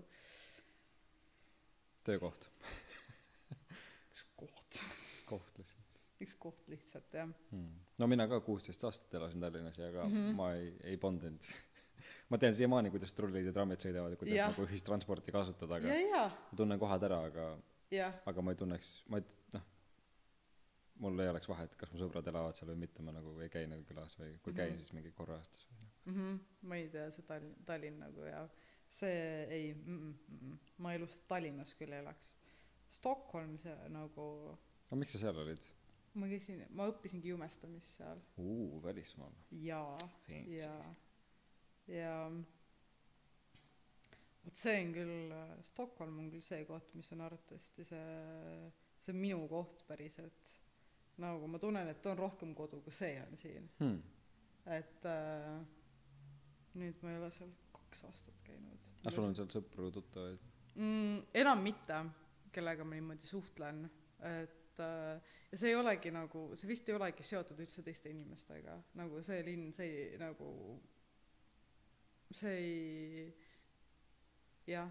töökoht 2.07 2.49
üks 4.13 4.25
koht 4.39 4.83
koht 5.29 5.61
lihtsalt 5.61 5.89
üks 6.25 6.35
koht 6.41 6.69
lihtsalt 6.73 7.15
jah 7.15 7.31
hmm. 7.31 7.73
no 8.01 8.11
mina 8.11 8.29
ka 8.31 8.41
kuusteist 8.45 8.85
aastat 8.89 9.19
elasin 9.21 9.43
Tallinnas 9.45 9.79
ja 9.79 9.91
ka 9.95 10.07
mm. 10.07 10.15
-hmm. 10.15 10.37
ma 10.39 10.53
ei 10.59 10.73
ei 10.93 10.97
pondinud 10.97 11.51
ma 12.31 12.39
tean 12.39 12.55
siiamaani 12.55 12.93
kuidas 12.95 13.15
trullid 13.17 13.47
ja 13.47 13.55
trammid 13.57 13.83
sõidavad 13.83 14.15
ja 14.15 14.21
kuidas 14.21 14.37
Jah. 14.37 14.53
nagu 14.53 14.69
ühistransporti 14.69 15.35
kasutada 15.35 15.81
aga 15.81 15.95
ja 15.95 16.01
ja 16.07 16.29
ma 16.29 16.63
tunnen 16.63 16.81
kohad 16.81 17.09
ära 17.11 17.25
aga 17.31 17.51
aga 18.27 18.43
ma 18.43 18.55
ei 18.55 18.63
tunneks 18.63 18.95
ma 19.09 19.21
ei 19.21 19.27
mul 20.99 21.21
ei 21.23 21.29
oleks 21.31 21.49
vahet 21.49 21.75
kas 21.81 21.91
mu 21.93 21.99
sõbrad 22.01 22.27
elavad 22.31 22.57
seal 22.59 22.71
või 22.73 22.81
mitte 22.85 23.03
ma 23.07 23.13
nagu 23.15 23.37
ei 23.45 23.49
käi 23.53 23.67
neil 23.71 23.85
külas 23.89 24.17
või 24.19 24.33
kui 24.43 24.53
käin 24.55 24.73
Mhm. 24.73 24.81
siis 24.83 24.93
mingi 24.97 25.13
korra 25.15 25.37
aastas 25.39 25.67
või 25.71 26.15
mhmh 26.15 26.41
ma 26.71 26.77
ei 26.81 26.89
tea 26.89 27.11
see 27.15 27.23
Tallinn 27.29 27.65
Tallinn 27.69 27.99
nagu 28.03 28.25
ja 28.27 28.43
see 28.89 29.47
ei 29.53 29.75
mm, 29.75 30.15
mm, 30.29 30.59
ma 30.79 30.95
elus 30.97 31.23
Tallinnas 31.29 31.75
küll 31.77 31.93
ei 31.93 32.01
elaks. 32.01 32.33
Stockholm 32.89 33.59
see 33.61 33.75
nagu 33.93 34.25
aga 34.89 34.97
miks 34.97 35.13
sa 35.13 35.19
seal 35.27 35.37
olid? 35.43 35.67
Ma 36.19 36.27
käisin 36.31 36.63
ma 36.75 36.87
õppisingi 36.89 37.29
jumestamist 37.29 37.99
seal. 37.99 38.23
Välismaal. 38.83 39.35
Jaa 39.53 39.99
fancy. 40.25 40.57
ja 40.57 40.95
ja 41.93 42.15
vot 44.45 44.57
see 44.57 44.79
on 44.85 44.93
küll 44.97 45.35
Stockholm 45.69 46.19
on 46.23 46.31
küll 46.33 46.45
see 46.45 46.65
koht 46.69 46.95
mis 46.97 47.13
on 47.13 47.21
arvatavasti 47.27 47.85
see 47.85 48.73
see 49.05 49.13
on 49.15 49.21
minu 49.21 49.45
koht 49.53 49.85
päriselt 49.89 50.55
nagu 51.23 51.49
ma 51.51 51.59
tunnen 51.63 51.89
et 51.91 52.07
on 52.07 52.19
rohkem 52.19 52.55
kodu 52.57 52.81
kui 52.85 52.95
see 52.95 53.17
on 53.23 53.37
siin. 53.41 53.71
Hmm. 53.81 53.99
et 54.69 55.09
äh, 55.09 55.59
nüüd 56.79 57.03
ma 57.03 57.15
ei 57.15 57.19
ole 57.23 57.31
seal 57.35 57.51
kaks 57.75 58.05
aastat 58.09 58.43
käinud. 58.47 58.89
Aga 59.03 59.15
sul 59.15 59.27
on 59.27 59.37
seal 59.39 59.51
sõpru 59.53 59.91
tuttavaid? 59.95 60.45
Mm, 60.77 61.23
enam 61.43 61.65
mitte 61.65 62.03
kellega 62.55 62.85
ma 62.87 62.97
niimoodi 62.99 63.27
suhtlen. 63.27 63.83
Et 64.29 64.83
äh, 64.83 65.35
ja 65.51 65.59
see 65.59 65.73
ei 65.73 65.79
olegi 65.79 66.13
nagu 66.15 66.49
see 66.59 66.71
vist 66.71 66.89
ei 66.89 66.97
olegi 66.99 67.27
seotud 67.27 67.59
üldse 67.65 67.83
teiste 67.87 68.13
inimestega. 68.13 68.77
Nagu 69.01 69.23
see 69.27 69.43
linn 69.47 69.73
see 69.77 69.89
ei, 69.89 70.15
nagu 70.21 70.53
see 72.39 72.57
ei 72.61 73.29
jah 74.69 74.91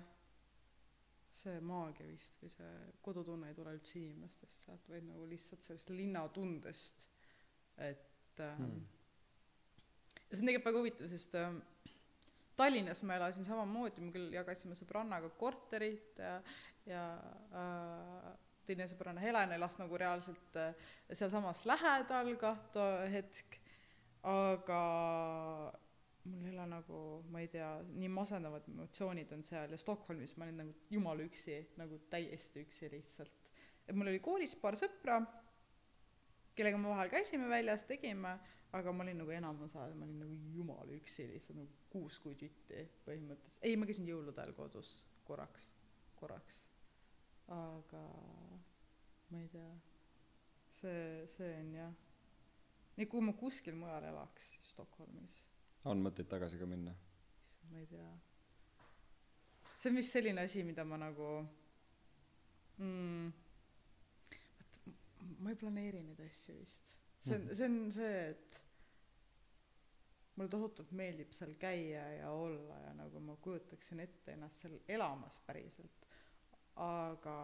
see 1.38 1.60
maagia 1.64 2.08
vist 2.10 2.38
või 2.42 2.52
see 2.54 2.72
kodutunne 3.06 3.52
ei 3.52 3.58
tule 3.58 3.74
üldse 3.78 4.00
inimestest 4.00 4.66
sealt 4.66 4.90
vaid 4.92 5.06
nagu 5.08 5.26
lihtsalt 5.30 5.66
sellest 5.66 5.92
linnatundest 5.94 7.08
et 7.78 8.44
äh, 8.44 8.58
Hmm. 8.58 8.86
ja 10.30 10.38
see 10.38 10.44
on 10.44 10.50
tegelikult 10.50 10.70
väga 10.72 10.84
huvitav 10.84 11.12
sest 11.12 11.36
äh, 11.40 11.54
Tallinnas 12.58 13.04
ma 13.06 13.16
elasin 13.20 13.46
samamoodi 13.46 14.02
me 14.02 14.12
küll 14.16 14.34
jagasime 14.34 14.76
sõbrannaga 14.78 15.30
korterit 15.38 16.18
ja 16.22 16.42
ja 16.88 17.04
äh, 17.62 18.28
teine 18.68 18.88
sõbranna 18.90 19.24
Helen 19.24 19.54
elas 19.56 19.78
nagu 19.80 19.98
reaalselt 20.00 20.60
äh, 20.60 20.74
sealsamas 21.14 21.66
lähedal 21.70 22.34
ka 22.42 22.56
too 22.74 23.08
hetk 23.12 23.60
aga 24.28 24.82
mul 26.28 26.46
ei 26.46 26.54
ole 26.54 26.68
nagu 26.72 27.00
ma 27.34 27.42
ei 27.44 27.50
tea 27.54 27.70
nii 27.88 28.12
masendavad 28.12 28.68
emotsioonid 28.72 29.32
on 29.36 29.44
seal 29.48 29.74
ja 29.74 29.80
Stockholmis 29.82 30.36
ma 30.38 30.48
olin 30.48 30.62
nagu 30.64 30.76
jumala 30.92 31.26
üksi 31.26 31.58
nagu 31.80 32.00
täiesti 32.12 32.66
üksi 32.66 32.92
lihtsalt. 32.92 33.34
Et 33.88 33.96
mul 33.96 34.12
oli 34.12 34.20
koolis 34.24 34.56
paar 34.60 34.76
sõpra 34.80 35.22
kellega 36.58 36.78
me 36.82 36.92
vahel 36.92 37.12
käisime 37.14 37.50
väljas 37.50 37.86
tegime 37.88 38.38
aga 38.76 38.92
ma 38.92 39.06
olin 39.06 39.22
nagu 39.24 39.32
enamus 39.32 39.76
aega 39.80 39.96
ma 39.96 40.06
olin 40.06 40.22
nagu 40.26 40.38
jumala 40.58 41.00
üksi 41.00 41.28
lihtsalt 41.32 41.62
nagu 41.62 41.90
kuus 41.94 42.20
kuud 42.24 42.42
jutti 42.44 42.84
põhimõtteliselt 43.08 43.68
ei 43.70 43.80
ma 43.80 43.88
käisin 43.90 44.10
jõulude 44.10 44.42
ajal 44.42 44.56
kodus 44.58 45.00
korraks 45.28 45.70
korraks. 46.18 46.66
Aga 47.48 48.04
ma 49.32 49.40
ei 49.40 49.48
tea 49.54 49.70
see 50.80 51.28
see 51.32 51.54
on 51.62 51.72
jah. 51.78 51.94
Nii 52.98 53.08
kui 53.12 53.22
ma 53.22 53.36
kuskil 53.38 53.78
mujal 53.78 54.08
elaks 54.10 54.56
Stockholmis 54.72 55.44
on 55.92 56.02
mõtteid 56.04 56.28
tagasi 56.32 56.60
ka 56.60 56.66
minna. 56.70 56.94
Ma 57.72 57.80
ei 57.82 57.88
tea. 57.90 58.08
See 59.78 59.90
on 59.92 60.00
vist 60.00 60.14
selline 60.16 60.42
asi 60.48 60.64
mida 60.66 60.84
ma 60.88 60.98
nagu 60.98 61.28
mm, 62.82 63.28
vot 64.58 64.80
ma 65.44 65.52
ei 65.54 65.60
planeeri 65.60 66.02
neid 66.08 66.22
asju 66.26 66.56
vist. 66.60 66.96
See 67.22 67.36
on 67.36 67.46
Mhm. 67.48 67.56
see 67.56 67.66
on 67.70 67.92
see 67.92 68.16
et 68.30 68.62
mulle 70.38 70.50
tohutult 70.54 70.92
meeldib 70.92 71.32
seal 71.34 71.54
käia 71.62 72.04
ja 72.20 72.30
olla 72.32 72.78
ja 72.86 72.94
nagu 72.94 73.20
ma 73.20 73.36
kujutaksin 73.42 74.00
ette 74.00 74.32
ennast 74.34 74.62
seal 74.66 74.80
elamas 74.88 75.40
päriselt. 75.48 76.06
Aga 76.76 77.38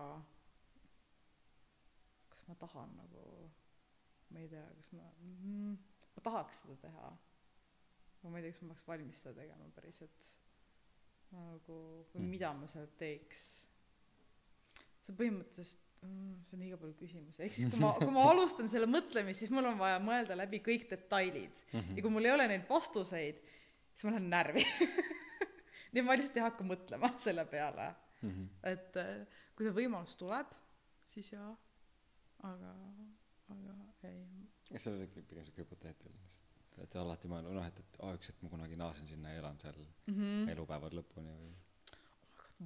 kas 2.30 2.48
ma 2.48 2.56
tahan 2.56 2.96
nagu 2.98 3.24
ma 4.30 4.40
ei 4.40 4.48
tea 4.50 4.66
kas 4.78 4.92
ma 4.94 5.04
mm, 5.22 5.78
ma 6.16 6.22
tahaks 6.30 6.62
seda 6.64 6.76
teha 6.88 7.12
ma 8.32 8.40
ei 8.40 8.46
tea 8.46 8.54
kas 8.56 8.62
ma 8.64 8.72
oleks 8.74 8.88
valmis 8.88 9.22
seda 9.24 9.34
tegema 9.42 9.70
päriselt. 9.76 10.30
Nagu 11.34 11.78
või 12.14 12.22
Mm. 12.22 12.30
mida 12.30 12.52
ma 12.54 12.68
seal 12.70 12.88
teeks? 13.00 13.40
See 15.04 15.16
põhimõtteliselt 15.18 15.82
mm, 16.06 16.36
see 16.48 16.56
on 16.58 16.62
liiga 16.64 16.78
palju 16.78 16.96
küsimusi. 17.00 17.42
Ehk 17.44 17.56
siis 17.58 17.72
kui 17.74 17.80
ma 17.82 17.90
kui 17.98 18.12
ma 18.14 18.28
alustan 18.32 18.70
selle 18.72 18.88
mõtlemist 18.88 19.42
siis 19.44 19.52
mul 19.52 19.66
on 19.72 19.80
vaja 19.82 19.98
mõelda 20.04 20.38
läbi 20.38 20.62
kõik 20.64 20.86
detailid. 20.92 21.64
Mhm. 21.74 21.98
ja 21.98 22.06
kui 22.06 22.14
mul 22.14 22.30
ei 22.30 22.36
ole 22.36 22.48
neid 22.54 22.68
vastuseid 22.70 23.42
siis 23.94 24.06
ma 24.08 24.14
lähen 24.16 24.30
närvi. 24.30 24.64
Nii 25.94 26.02
ma 26.06 26.16
lihtsalt 26.18 26.38
ei 26.40 26.46
hakka 26.48 26.66
mõtlema 26.66 27.12
selle 27.26 27.46
peale. 27.50 27.90
Mhm. 28.24 28.46
et 28.72 28.96
äh, 29.02 29.26
kui 29.58 29.66
see 29.68 29.76
võimalus 29.82 30.16
tuleb 30.18 30.54
siis 31.12 31.34
jaa. 31.34 31.50
Aga 32.44 32.72
aga 33.54 33.74
ei. 34.08 34.24
See 34.80 34.90
on 34.92 35.04
pigem 35.28 35.44
siuke 35.46 35.62
hüpoteetiline 35.66 36.18
lihtsalt 36.24 36.43
et 36.82 36.96
alati 36.96 37.30
mõelnud 37.32 37.54
noh 37.58 37.68
et 37.68 37.80
et 37.80 38.00
aa 38.02 38.16
üks 38.18 38.32
hetk 38.32 38.42
ma 38.44 38.50
kunagi 38.50 38.80
naasen 38.80 39.08
sinna 39.08 39.34
ja 39.34 39.44
elan 39.44 39.60
seal 39.60 39.78
mm 39.78 40.14
-hmm. 40.16 40.50
elupäevad 40.56 40.94
lõpuni 41.00 41.36
või 41.38 41.54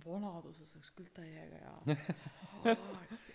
vanaduses 0.05 0.73
oleks 0.75 0.91
küll 0.91 1.09
täiega 1.13 1.57
hea. 1.57 1.95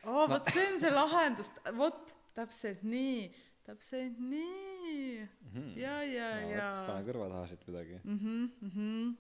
Aa 0.06 0.28
vot 0.28 0.50
see 0.52 0.66
on 0.72 0.78
see 0.78 0.90
lahendus. 0.90 1.50
Vot 1.78 2.12
täpselt 2.34 2.82
nii 2.82 3.32
täpselt 3.66 4.18
nii. 4.18 5.28
Mhm. 5.40 5.78
ja 5.78 6.02
ja 6.02 6.30
no 6.40 6.48
ja. 6.50 6.70
pane 6.86 7.04
kõrva 7.06 7.28
taha 7.30 7.46
siit 7.50 7.66
midagi. 7.68 8.00
Mhm 8.04 8.44
mhm. 8.60 9.12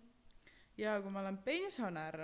Ja 0.80 1.00
kui 1.02 1.10
ma 1.12 1.20
olen 1.20 1.38
pensionär. 1.44 2.18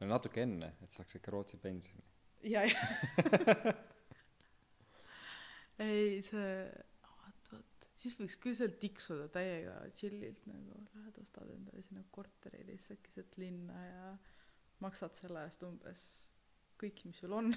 No 0.00 0.06
natuke 0.06 0.42
enne 0.42 0.72
et 0.82 0.92
saaks 0.92 1.18
ikka 1.18 1.30
Rootsi 1.34 1.56
pensioni. 1.56 2.04
Ja 2.42 2.64
ja. 2.64 2.80
Ei 5.78 6.22
see 6.24 6.72
siis 7.96 8.16
võiks 8.20 8.36
küll 8.42 8.54
seal 8.58 8.74
tiksuda 8.80 9.28
täiega 9.32 9.76
chillilt 9.96 10.42
nagu 10.50 10.80
lähed 10.94 11.18
ostad 11.22 11.50
endale 11.54 11.82
sinna 11.86 12.02
korteri 12.12 12.64
lihtsalt 12.68 13.00
keset 13.06 13.36
linna 13.40 13.76
ja 13.86 14.10
maksad 14.84 15.14
selle 15.16 15.44
eest 15.46 15.62
umbes 15.64 16.02
kõik 16.80 17.04
mis 17.08 17.18
sul 17.22 17.32
on. 17.32 17.54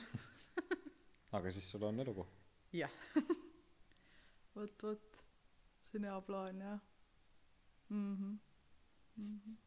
Aga 1.35 1.51
siis 1.51 1.67
sul 1.69 1.83
on 1.83 1.99
elukoht. 1.99 2.31
Jah. 2.73 2.93
Vot 4.55 4.83
vot. 4.83 5.19
See 5.85 5.99
on 5.99 6.05
hea 6.07 6.21
plaan 6.25 6.61
jah. 6.63 6.79
Mhm. 7.89 8.31
Mhm. 9.19 9.57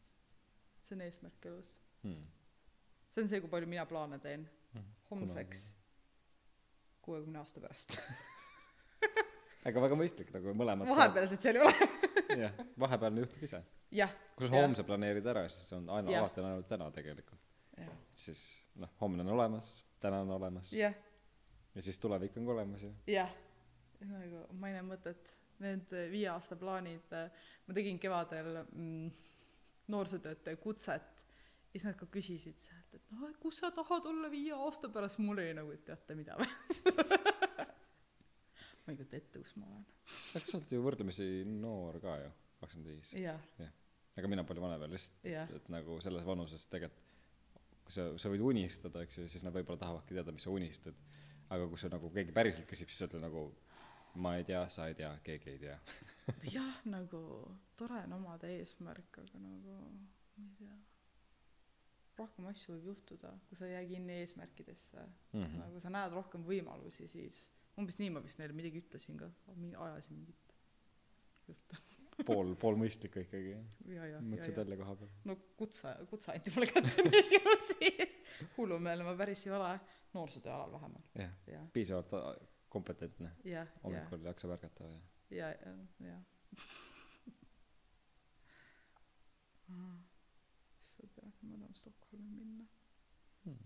See 0.82 0.94
on 0.96 1.04
eesmärk 1.04 1.46
elus. 1.50 1.76
Hmm. 2.02 2.24
see 3.12 3.22
on 3.22 3.28
see 3.30 3.40
kui 3.44 3.50
palju 3.52 3.68
mina 3.70 3.84
plaane 3.86 4.18
teen 4.24 4.48
Mhm. 4.74 4.86
homseks 5.10 5.66
kuuekümne 7.04 7.38
aasta 7.38 7.60
pärast 7.60 7.98
aga 9.68 9.84
väga 9.86 9.98
mõistlik 9.98 10.32
nagu 10.34 10.54
mõlemad 10.58 10.90
vahepealset 10.90 11.44
seal 11.44 11.60
ei 11.60 11.66
ole. 11.66 11.88
Jah 12.44 12.58
vahepealne 12.80 13.24
juhtub 13.24 13.46
ise. 13.46 13.62
Jah 13.92 14.12
kui 14.38 14.48
sa 14.48 14.62
homse 14.62 14.84
planeerid 14.88 15.26
ära 15.28 15.44
siis 15.52 15.72
on 15.76 15.88
aina 15.92 16.10
Jah. 16.10 16.24
alati 16.24 16.40
on 16.42 16.50
ainult 16.50 16.68
täna 16.70 16.90
tegelikult. 16.94 17.40
Jah. 17.78 17.96
Siis 18.18 18.44
noh 18.80 18.90
homne 19.00 19.24
on 19.26 19.32
olemas 19.36 19.76
täna 20.02 20.22
on 20.24 20.30
olemas. 20.30 20.72
Jah. 20.72 20.94
Ja 21.74 21.82
siis 21.82 21.98
tulevik 21.98 22.36
on 22.36 22.46
ka 22.46 22.52
olemas 22.56 22.82
ju 22.82 22.92
jah. 23.06 23.30
Nagu 24.02 24.46
ma 24.58 24.70
ei 24.70 24.78
näe 24.78 24.86
mõtet. 24.86 25.38
Need 25.62 25.92
viie 26.10 26.26
aasta 26.32 26.56
plaanid 26.58 27.12
äh, 27.14 27.28
ma 27.68 27.74
tegin 27.76 28.00
kevadel 28.02 28.64
mm, 28.64 29.12
noorsootöötaja 29.94 30.58
kutset. 30.58 31.26
Ja 31.72 31.78
siis 31.78 31.86
nad 31.86 31.96
ka 31.96 32.08
küsisid 32.12 32.58
sealt 32.60 32.96
et 32.98 33.04
noh 33.14 33.30
kus 33.40 33.62
sa 33.62 33.70
tahad 33.72 34.08
olla 34.10 34.28
viie 34.32 34.52
aasta 34.56 34.90
pärast? 34.92 35.22
Mul 35.22 35.38
oli 35.38 35.54
nagu 35.56 35.70
et 35.72 35.84
teate 35.86 36.16
mida 36.18 36.36
või 36.40 36.50
ma 38.84 38.92
ei 38.92 38.98
kujuta 38.98 39.16
ette 39.16 39.42
kus 39.42 39.56
ma 39.56 39.68
olen. 39.70 39.86
Aga 40.34 40.44
sa 40.44 40.58
oled 40.58 40.74
ju 40.74 40.82
võrdlemisi 40.82 41.28
noor 41.48 42.00
ka 42.02 42.16
ju 42.22 42.30
kakskümmend 42.62 42.90
viis. 42.90 43.14
Jah. 43.18 43.72
Ega 44.18 44.28
mina 44.28 44.44
palju 44.44 44.62
vanem 44.64 44.80
veel 44.82 44.94
lihtsalt 44.96 45.26
jah. 45.26 45.50
et 45.56 45.68
nagu 45.72 45.98
selles 46.04 46.26
vanuses 46.26 46.66
tegelikult 46.70 47.10
kui 47.82 47.94
sa 47.94 48.06
sa 48.20 48.30
võid 48.30 48.44
unistada 48.46 49.02
eks 49.02 49.18
ju 49.18 49.26
siis 49.30 49.42
nad 49.46 49.54
võib-olla 49.56 49.80
tahavadki 49.80 50.16
teada 50.18 50.34
mis 50.34 50.46
sa 50.46 50.54
unistad. 50.54 50.98
Aga 51.52 51.66
kui 51.68 51.80
sa 51.80 51.90
nagu 51.92 52.10
keegi 52.14 52.34
päriselt 52.34 52.68
küsib 52.70 52.90
siis 52.90 53.02
sa 53.02 53.08
ütled 53.10 53.24
nagu 53.24 53.48
ma 54.22 54.36
ei 54.38 54.44
tea 54.48 54.62
sa 54.72 54.88
ei 54.88 54.96
tea 54.98 55.10
keegi 55.26 55.54
ei 55.54 55.60
tea. 55.62 55.78
Jah 56.54 56.80
nagu 56.88 57.22
tore 57.78 58.04
on 58.06 58.18
omada 58.20 58.50
eesmärk 58.52 59.22
aga 59.24 59.42
nagu 59.42 59.78
ma 60.36 60.46
ei 60.46 60.56
tea. 60.60 60.78
Rohkem 62.18 62.46
asju 62.52 62.76
võib 62.76 62.92
juhtuda 62.92 63.32
kui 63.48 63.58
sa 63.58 63.66
ei 63.68 63.76
jää 63.76 63.88
kinni 63.94 64.20
eesmärkidesse. 64.20 65.08
Mm 65.32 65.44
-hmm. 65.44 65.58
nagu 65.64 65.80
sa 65.80 65.90
näed 65.90 66.12
rohkem 66.12 66.44
võimalusi 66.44 67.08
siis 67.08 67.42
umbes 67.80 67.98
nii 68.00 68.10
ma 68.14 68.22
vist 68.24 68.40
neile 68.40 68.56
midagi 68.56 68.82
ütlesin 68.82 69.18
ka. 69.20 69.30
Ajasin 69.86 70.18
mingit 70.18 70.54
juttu. 71.48 71.80
Pool 72.28 72.52
pool 72.60 72.76
mõistlikku 72.78 73.22
ikkagi. 73.24 73.54
Ja 73.54 73.62
ja 73.96 74.08
ja 74.14 74.18
mõtlesid 74.20 74.54
ja. 74.54 74.62
välja 74.62 74.78
koha 74.82 74.96
peal. 75.00 75.10
No 75.30 75.36
kutse 75.58 75.94
kutse 76.10 76.34
anti 76.34 76.52
mulle 76.54 76.68
kätte 76.70 77.04
nüüd 77.08 77.34
ju 77.36 77.56
siis. 77.70 78.18
Hullumeelne 78.56 79.06
ma 79.06 79.16
päris 79.18 79.46
ei 79.48 79.54
ole. 79.56 79.72
Noorsootöö 80.12 80.52
alal 80.52 80.76
vähemalt. 80.76 81.08
Jah. 81.18 81.34
Jah 81.48 81.64
piisavalt 81.72 82.12
äh, 82.18 82.30
kompetentne. 82.72 83.32
Hommikul 83.82 84.28
jaksab 84.28 84.54
ärgata 84.58 84.92
ja 84.92 85.00
ja 85.32 85.74
ja. 86.12 86.16
Jah 89.72 90.12
issand 90.82 91.10
jah 91.16 91.32
ma 91.50 91.58
tahan 91.58 91.74
Stockholmi 91.74 92.30
minna. 92.30 92.64
Hmm. 93.44 93.58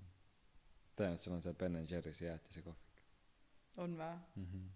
tõenäoliselt 0.96 1.24
sul 1.24 1.36
on 1.36 1.42
seal 1.44 1.56
Ben 1.60 1.76
and 1.76 1.90
Jerry's 1.90 2.20
jäätisekohvik 2.22 2.85
on 3.76 3.98
vä? 3.98 4.18
Mm 4.36 4.46
-hmm. 4.46 4.66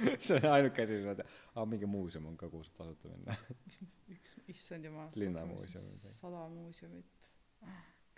see 0.26 0.36
on 0.36 0.52
ainuke 0.52 0.82
asi 0.82 0.98
mis 0.98 1.06
ma 1.06 1.14
tean. 1.14 1.32
Aa 1.56 1.66
mingi 1.66 1.86
muuseum 1.86 2.26
on 2.30 2.36
ka 2.36 2.50
kuhu 2.50 2.64
saab 2.64 2.76
tasuta 2.78 3.08
minna. 3.08 3.36
Üks 4.14 4.36
issand 4.54 4.88
jumal 4.88 5.10
Linnamuuseum 5.22 5.90
sada 6.18 6.44
muuseumit. 6.52 7.28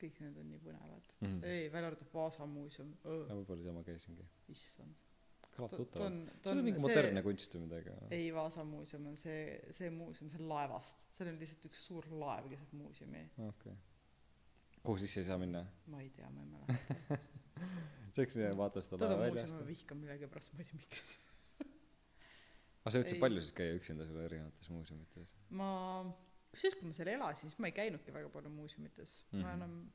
Kõik 0.01 0.21
need 0.21 0.37
on 0.43 0.51
nii 0.51 0.61
põnevad. 0.61 1.09
Mm 1.21 1.29
-hmm. 1.29 1.45
ei 1.55 1.73
välja 1.73 1.91
arvatud 1.93 2.13
Vaasa 2.15 2.47
muuseum. 2.47 2.95
Võib-olla 3.05 3.63
seal 3.63 3.77
ma 3.79 3.83
käisingi. 3.87 4.29
Issand. 4.55 5.03
Kõlab 5.55 5.71
ta 5.71 5.77
ta 5.77 5.83
tuttavalt 5.83 6.31
see 6.43 6.53
on 6.53 6.65
mingi 6.67 6.81
modernne 6.83 7.23
kunst 7.23 7.53
või 7.55 7.61
midagi 7.69 7.93
ei 8.17 8.33
Vaasa 8.35 8.65
muuseum 8.67 9.07
on 9.07 9.17
see 9.17 9.61
see 9.71 9.91
muuseum 9.91 10.31
see 10.31 10.43
on 10.43 10.49
laevast. 10.49 11.07
Seal 11.17 11.31
on 11.31 11.39
lihtsalt 11.43 11.69
üks 11.71 11.85
suur 11.91 12.09
laev 12.25 12.49
keset 12.51 12.73
muuseumi. 12.73 13.23
Okei. 13.39 13.49
Okay. 13.49 13.77
kuhu 14.83 14.99
sisse 15.05 15.21
ei 15.21 15.31
saa 15.31 15.39
minna? 15.39 15.67
Ma 15.87 16.03
ei 16.03 16.11
tea 16.11 16.31
ma 16.31 16.43
ei 16.43 16.51
mäleta 16.57 17.23
sa 18.15 18.23
võiks 18.23 18.37
vaadata 18.59 18.83
seda 18.85 19.01
laeva 19.03 19.27
muuseumi 19.27 19.59
ma 19.59 19.69
vihkan 19.69 20.01
millegipärast 20.03 20.55
ma 20.55 20.63
ei 20.63 20.69
tea 20.69 20.79
miks. 20.79 21.17
Aga 22.85 22.93
sa 22.93 23.01
jõudsid 23.01 23.21
palju 23.23 23.43
siis 23.43 23.57
käia 23.57 23.75
üksinda 23.79 24.07
seal 24.07 24.23
erinevates 24.27 24.71
muuseumites. 24.71 25.35
Ma 25.57 25.69
kusjuures 26.53 26.79
kui 26.79 26.91
ma 26.91 26.97
seal 26.97 27.11
elasin 27.15 27.51
siis 27.51 27.61
ma 27.63 27.71
ei 27.71 27.77
käinudki 27.77 28.15
väga 28.15 28.31
palju 28.35 28.53
muuseumites. 28.53 29.23
Mm 29.31 29.39
-hmm. 29.39 29.43
ma 29.43 29.49
Mhm. 29.49 29.55
enam 29.63 29.93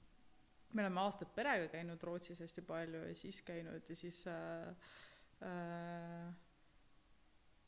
me 0.73 0.83
oleme 0.83 1.01
aastaid 1.01 1.31
perega 1.35 1.67
käinud 1.73 2.03
Rootsis 2.03 2.39
hästi 2.43 2.61
palju 2.61 3.03
ja 3.07 3.15
siis 3.15 3.41
käinud 3.41 3.89
ja 3.89 3.95
siis 3.95 4.27
äh, 4.27 4.67
äh, 5.41 6.27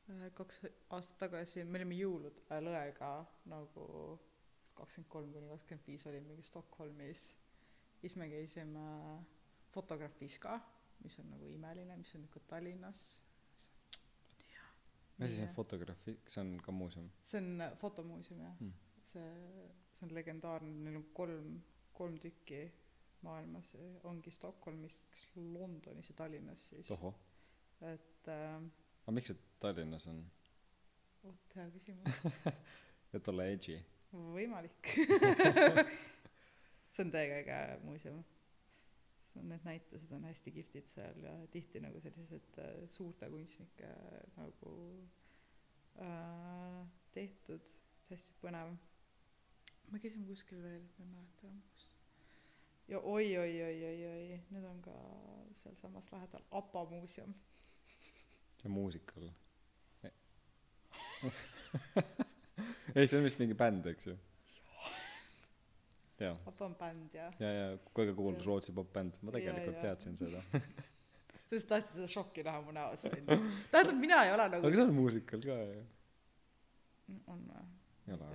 äh, 0.10 0.32
kaks 0.34 0.62
aastat 0.90 1.18
tagasi 1.18 1.64
me 1.64 1.80
olime 1.80 1.96
jõulude 1.96 2.44
ajal 2.50 2.70
õega 2.74 3.12
nagu 3.46 3.86
kakskümmend 4.76 5.10
kolm 5.10 5.34
kuni 5.34 5.48
kakskümmend 5.54 5.88
viis 5.88 6.06
olime 6.06 6.28
mingi 6.28 6.44
Stockholmis. 6.44 7.36
Siis 8.02 8.16
me 8.16 8.30
käisime 8.30 8.82
Fotografis 8.82 9.41
ka 10.40 10.60
mis 11.04 11.20
on 11.20 11.30
nagu 11.34 11.48
imeline 11.50 11.98
mis 11.98 12.16
on 12.16 12.24
ikka 12.24 12.40
Tallinnas. 12.48 13.02
Mis 15.18 15.32
asi 15.32 15.42
on 15.42 15.54
fotograafi 15.56 16.18
see 16.28 16.42
on 16.42 16.60
ka 16.66 16.72
muuseum? 16.72 17.10
See 17.24 17.42
on 17.42 17.64
fotomuuseum 17.82 18.42
jah. 18.42 18.56
Hmm. 18.60 18.74
see 19.04 19.26
see 20.00 20.06
on 20.08 20.14
legendaarne 20.18 20.72
neil 20.84 20.98
on 21.02 21.08
kolm 21.14 21.62
kolm 21.94 22.20
tükki 22.20 22.62
maailmas. 23.22 23.76
Ongi 24.04 24.32
Stockholmis 24.32 25.06
kas 25.14 25.28
Londonis 25.36 26.10
ja 26.10 26.16
Tallinnas 26.16 26.70
siis. 26.70 26.92
Et 27.94 28.28
äh, 28.28 28.62
aga 29.04 29.12
miks 29.18 29.34
see 29.34 29.38
Tallinnas 29.60 30.08
on? 30.08 30.24
vot 31.24 31.56
hea 31.56 31.70
küsimus. 31.72 32.22
Et 33.16 33.28
olla 33.28 33.46
edgy. 33.52 33.78
Võimalik. 34.12 34.94
See 36.92 37.04
on 37.06 37.12
täiega 37.14 37.38
äge 37.40 37.58
muuseum 37.86 38.24
need 39.36 39.64
näitused 39.64 40.12
on 40.16 40.24
hästi 40.28 40.52
kihvtid 40.52 40.88
seal 40.92 41.24
ja 41.24 41.34
tihti 41.52 41.80
nagu 41.84 42.00
sellised 42.04 42.60
äh, 42.60 42.90
suurte 42.90 43.30
kunstnike 43.30 43.92
nagu 44.38 44.76
äh, 46.02 46.82
tehtud. 47.16 47.76
Hästi 48.12 48.36
põnev. 48.44 48.76
Me 49.92 50.00
käisime 50.04 50.28
kuskil 50.28 50.60
veel 50.64 50.84
ma 50.98 51.06
ei 51.06 51.12
mäleta 51.14 51.48
enam 51.48 51.62
kus 51.72 51.92
ja 52.92 53.00
oi 53.00 53.38
oi 53.38 53.64
oi 53.64 53.84
oi 53.88 54.00
oi 54.08 54.40
nüüd 54.52 54.66
on 54.68 54.82
ka 54.84 54.96
sealsamas 55.56 56.12
lähedal. 56.12 56.44
APA 56.52 56.84
muuseum. 56.90 57.34
Ja 58.64 58.70
muusikal. 58.70 59.30
Ei 62.96 63.08
see 63.08 63.20
on 63.20 63.24
vist 63.24 63.40
mingi 63.40 63.56
bänd 63.56 63.86
eks 63.88 64.08
ju 64.10 64.16
jaa 66.22 66.38
APA 66.52 66.66
on 66.70 66.76
bänd 66.80 67.18
ja 67.18 67.28
ja 67.40 67.52
ja 67.58 67.68
kõige 67.98 68.16
kuulus 68.18 68.40
Jah. 68.42 68.48
Rootsi 68.52 68.76
popbänd 68.78 69.20
ma 69.22 69.34
tegelikult 69.36 69.76
Ja, 69.76 69.82
ja. 69.82 69.84
teadsin 69.90 70.18
seda. 70.18 70.44
Sa 71.52 71.58
just 71.58 71.68
tahtsid 71.68 71.98
seda 71.98 72.08
šokki 72.08 72.44
näha 72.48 72.62
mu 72.64 72.72
näos 72.76 73.04
onju. 73.10 73.38
Tähendab 73.74 73.98
mina 74.00 74.22
ei 74.28 74.32
ole 74.36 74.46
nagu 74.54 74.68
aga 74.68 74.78
see 74.78 74.86
on 74.88 74.94
muusikal 74.96 75.42
ka 75.44 75.58
ju 75.68 75.82
on 77.28 77.42
või? 77.50 77.66
Ei 78.08 78.14
ole 78.16 78.30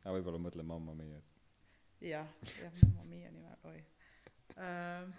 aga 0.00 0.14
võib-olla 0.16 0.40
mõtlen 0.40 0.66
Mamma 0.66 0.94
Mia. 0.96 1.20
Jah 2.00 2.30
jah 2.62 2.78
Mamma 2.82 3.04
Mia 3.10 3.30
nime 3.34 3.56
oi. 3.68 3.82
Ähm, 4.60 5.12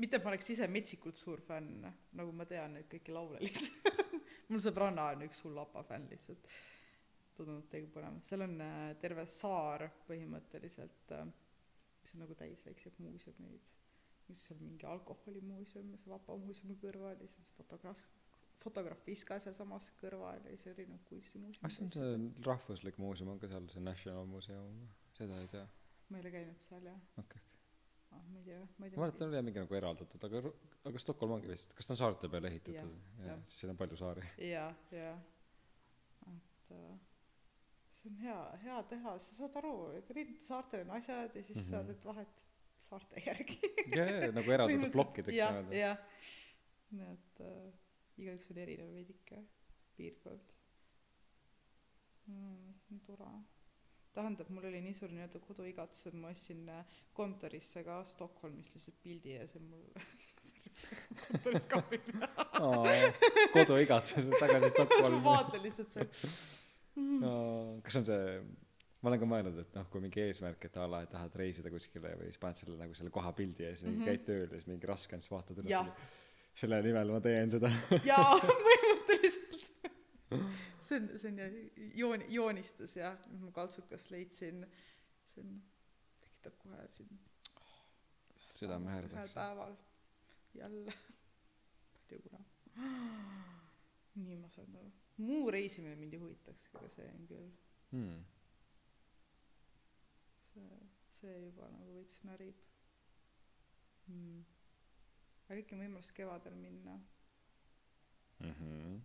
mitte 0.00 0.18
et 0.18 0.24
ma 0.24 0.32
oleks 0.34 0.50
ise 0.52 0.68
metsikult 0.68 1.16
suur 1.16 1.40
fänn 1.44 1.86
nagu 2.16 2.32
ma 2.36 2.44
tean 2.48 2.76
neid 2.76 2.88
kõiki 2.92 3.14
laule 3.16 3.40
lihtsalt. 3.40 4.04
Mul 4.50 4.60
sõbranna 4.64 5.12
on 5.14 5.24
üks 5.28 5.40
hull 5.46 5.58
APA 5.62 5.84
fänn 5.86 6.08
lihtsalt 6.10 6.52
tundub 7.48 7.68
täiega 7.72 7.90
põnev 7.94 8.20
seal 8.26 8.44
on 8.46 8.56
äh, 8.64 8.78
terve 9.02 9.26
saar 9.30 9.86
põhimõtteliselt 10.08 11.14
äh, 11.16 11.26
mis 12.02 12.14
on 12.14 12.24
nagu 12.24 12.36
täis 12.38 12.64
väikseid 12.66 12.96
muuseumeid. 13.02 13.68
Mis 14.30 14.46
seal 14.46 14.60
mingi 14.62 14.86
alkoholimuuseum 14.86 15.92
seal 15.98 16.16
APA 16.16 16.36
muuseumi 16.38 16.76
kõrval 16.80 17.18
ja 17.18 17.28
siis 17.28 17.52
fotograaf 17.58 18.00
fotograafis 18.60 19.22
ka 19.24 19.38
sealsamas 19.40 19.88
kõrval 19.98 20.42
ja 20.44 20.52
siis 20.52 20.68
erinevad 20.74 21.06
kunstimuuseumid 21.08 21.64
kas 21.64 21.78
see 21.78 21.86
on 21.86 21.94
see 21.94 22.44
rahvuslik 22.44 22.98
muuseum 23.00 23.30
on 23.32 23.40
ka 23.40 23.48
seal 23.50 23.68
see 23.72 23.84
National 23.84 24.28
Museum. 24.28 24.82
Seda 25.16 25.40
ei 25.40 25.48
tea. 25.52 25.64
Ma 26.10 26.18
ei 26.18 26.24
ole 26.24 26.34
käinud 26.34 26.66
seal 26.66 26.84
jah. 26.90 27.00
Okei 27.22 27.40
okei. 27.40 27.56
Ah, 28.10 28.22
ma 28.26 28.38
ei 28.38 28.44
tea 28.44 28.60
ma 28.60 28.86
ei 28.86 28.90
ma 28.90 28.92
tea 28.92 29.02
mäletan 29.02 29.28
oli 29.28 29.38
jah 29.38 29.46
mingi 29.48 29.62
nagu 29.64 29.78
eraldatud 29.80 30.28
aga 30.28 30.44
aga 30.90 31.02
Stockholm 31.02 31.36
ongi 31.38 31.50
vist 31.50 31.74
kas 31.78 31.88
ta 31.88 31.96
on 31.96 32.00
saarte 32.04 32.30
peale 32.30 32.52
ehitatud? 32.52 32.96
Jah. 33.24 33.44
siis 33.46 33.62
seal 33.64 33.74
on 33.74 33.80
palju 33.80 33.98
saari. 34.00 34.26
Jaa 34.50 34.70
jaa 34.94 35.14
et 36.30 36.76
äh, 36.76 37.09
see 38.00 38.10
on 38.10 38.20
hea 38.24 38.38
hea 38.64 38.82
teha 38.92 39.18
sa 39.18 39.34
saad 39.38 39.58
aru 39.62 39.74
eri 40.00 40.26
saartel 40.40 40.86
on 40.86 40.96
asjad 40.96 41.36
ja 41.36 41.42
siis 41.42 41.58
mm. 41.58 41.64
-hmm. 41.64 41.70
sa 41.70 41.84
teed 41.92 42.04
vahet 42.04 42.44
saarte 42.80 43.22
järgi. 43.26 43.60
Ja 43.96 44.04
ja 44.10 44.32
nagu 44.32 44.52
eraldatud 44.56 44.92
plokkideks 44.94 45.36
nii-öelda 45.36 45.76
jah. 45.76 46.02
Nii 46.90 47.06
et 47.12 47.40
äh, 47.46 47.70
igaüks 48.22 48.50
on 48.52 48.60
erinev 48.64 48.92
veidike 48.94 49.40
piirkond. 49.96 50.52
Mm, 52.30 53.00
tore. 53.06 53.30
Tähendab 54.14 54.48
mul 54.50 54.66
oli 54.70 54.80
nii 54.82 54.94
suur 54.98 55.12
nii-öelda 55.14 55.42
koduigatsus 55.44 56.10
et 56.10 56.16
ma 56.18 56.32
ostsin 56.34 56.64
äh, 56.68 56.96
kontorisse 57.14 57.84
ka 57.86 58.00
Stockholmist 58.04 58.74
lihtsalt 58.74 58.98
pildi 59.04 59.36
ja 59.36 59.46
see 59.50 59.62
mul 59.62 59.84
kontoris 61.26 61.68
kapi 61.70 62.00
peal 62.08 63.12
koduigatsus 63.54 64.32
tagasi 64.32 64.66
ma 64.66 64.72
Stockholmi. 64.74 65.22
vaatan 65.28 65.62
lihtsalt 65.66 65.98
seal 65.98 66.10
Aa, 67.24 67.80
kas 67.84 67.96
on 68.00 68.04
see 68.08 68.40
ma 69.02 69.08
olen 69.10 69.20
ka 69.22 69.26
mõelnud 69.30 69.58
et 69.62 69.74
noh 69.78 69.86
kui 69.92 70.00
mingi 70.04 70.20
eesmärk 70.26 70.64
et 70.68 70.74
a 70.76 70.86
la 70.86 71.02
et 71.06 71.10
tahad 71.14 71.34
reisida 71.40 71.70
kuskile 71.72 72.10
või 72.20 72.26
siis 72.28 72.38
paned 72.42 72.58
selle 72.60 72.76
nagu 72.80 72.94
selle 72.98 73.10
koha 73.14 73.30
pildi 73.36 73.64
ja 73.64 73.70
siis 73.74 73.86
mingi 73.88 74.02
Mhm. 74.02 74.08
käid 74.10 74.24
tööl 74.28 74.44
ja 74.50 74.58
siis 74.58 74.66
mingi 74.68 74.86
raske 74.90 75.16
on 75.16 75.22
siis 75.24 75.30
vaatad 75.32 75.62
üles 75.62 75.70
selle 76.60 76.82
nimel 76.84 77.12
ma 77.14 77.20
teen 77.24 77.50
seda. 77.54 77.70
Jaa 78.04 78.34
põhimõtteliselt. 78.42 79.64
See 80.84 80.96
on 80.98 81.06
see 81.18 81.30
on 81.30 81.38
jah 81.38 81.54
joon- 82.02 82.26
joonistus 82.28 82.96
jah. 82.96 83.16
Ma 83.40 83.50
kaltsukast 83.56 84.10
leidsin 84.12 84.66
see 85.30 85.40
on 85.44 85.56
tekitab 86.20 86.58
kohe 86.64 86.84
siin 86.92 87.08
südamehääl 88.58 89.06
ühel 89.08 89.16
läks 89.22 89.34
päeval 89.38 89.72
jälle. 90.54 90.92
Ma 91.90 91.98
ei 92.00 92.08
tea 92.08 92.18
kuna 92.26 92.44
nii 94.26 94.36
masendav 94.42 94.90
muu 95.20 95.50
reisimine 95.54 95.96
mind 96.00 96.14
ei 96.16 96.20
huvitakski 96.22 96.78
aga 96.80 96.88
see 96.94 97.08
on 97.14 97.26
küll. 97.30 97.48
Hmm. 97.92 98.20
see 100.52 100.68
see 101.20 101.34
juba 101.44 101.68
nagu 101.74 101.94
veits 101.96 102.20
närib. 102.28 102.60
Mm. 104.10 104.44
aga 105.48 105.58
äkki 105.60 105.76
on 105.76 105.82
võimalus 105.84 106.12
kevadel 106.16 106.56
minna. 106.62 106.96
Mm 108.40 108.54
-hmm. 108.60 109.00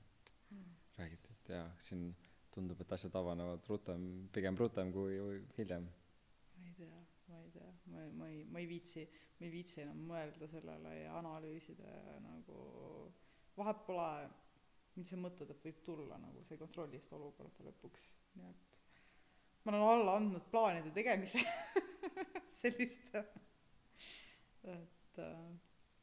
räägiti 0.98 1.34
et 1.34 1.50
jaa 1.50 1.68
siin 1.80 2.06
tundub 2.52 2.82
et 2.82 2.92
asjad 2.98 3.16
avanevad 3.20 3.68
rutem 3.70 4.30
pigem 4.32 4.58
rutem 4.58 4.92
kui 4.94 5.18
hiljem. 5.58 5.90
Ma 6.58 6.68
ei 6.68 6.74
tea 6.78 7.06
ma 7.28 7.40
ei 7.42 7.50
tea. 7.52 7.72
Ma 7.92 8.02
ei 8.04 8.12
ma 8.12 8.28
ei 8.30 8.44
ma 8.46 8.60
ei 8.60 8.68
viitsi 8.70 9.04
ma 9.40 9.46
ei 9.46 9.52
viitsi 9.52 9.82
enam 9.82 10.02
mõelda 10.12 10.48
sellele 10.52 10.94
ja 11.02 11.18
analüüsida 11.20 11.92
ja 12.08 12.20
nagu 12.24 12.60
vahet 13.58 13.82
pole 13.88 14.08
mind 14.96 15.10
see 15.10 15.20
mõtled 15.20 15.52
et 15.52 15.68
võib 15.68 15.82
tulla 15.86 16.18
nagu 16.22 16.44
see 16.48 16.60
kontrollist 16.60 17.14
olukorda 17.18 17.68
lõpuks? 17.68 18.08
Nii 18.40 18.50
et 18.50 18.74
ma 19.66 19.74
olen 19.74 19.86
alla 19.90 20.18
andnud 20.20 20.50
plaanide 20.52 20.94
tegemise 20.96 21.42
sellist 22.62 23.16
et 23.16 25.22
äh, 25.22 25.46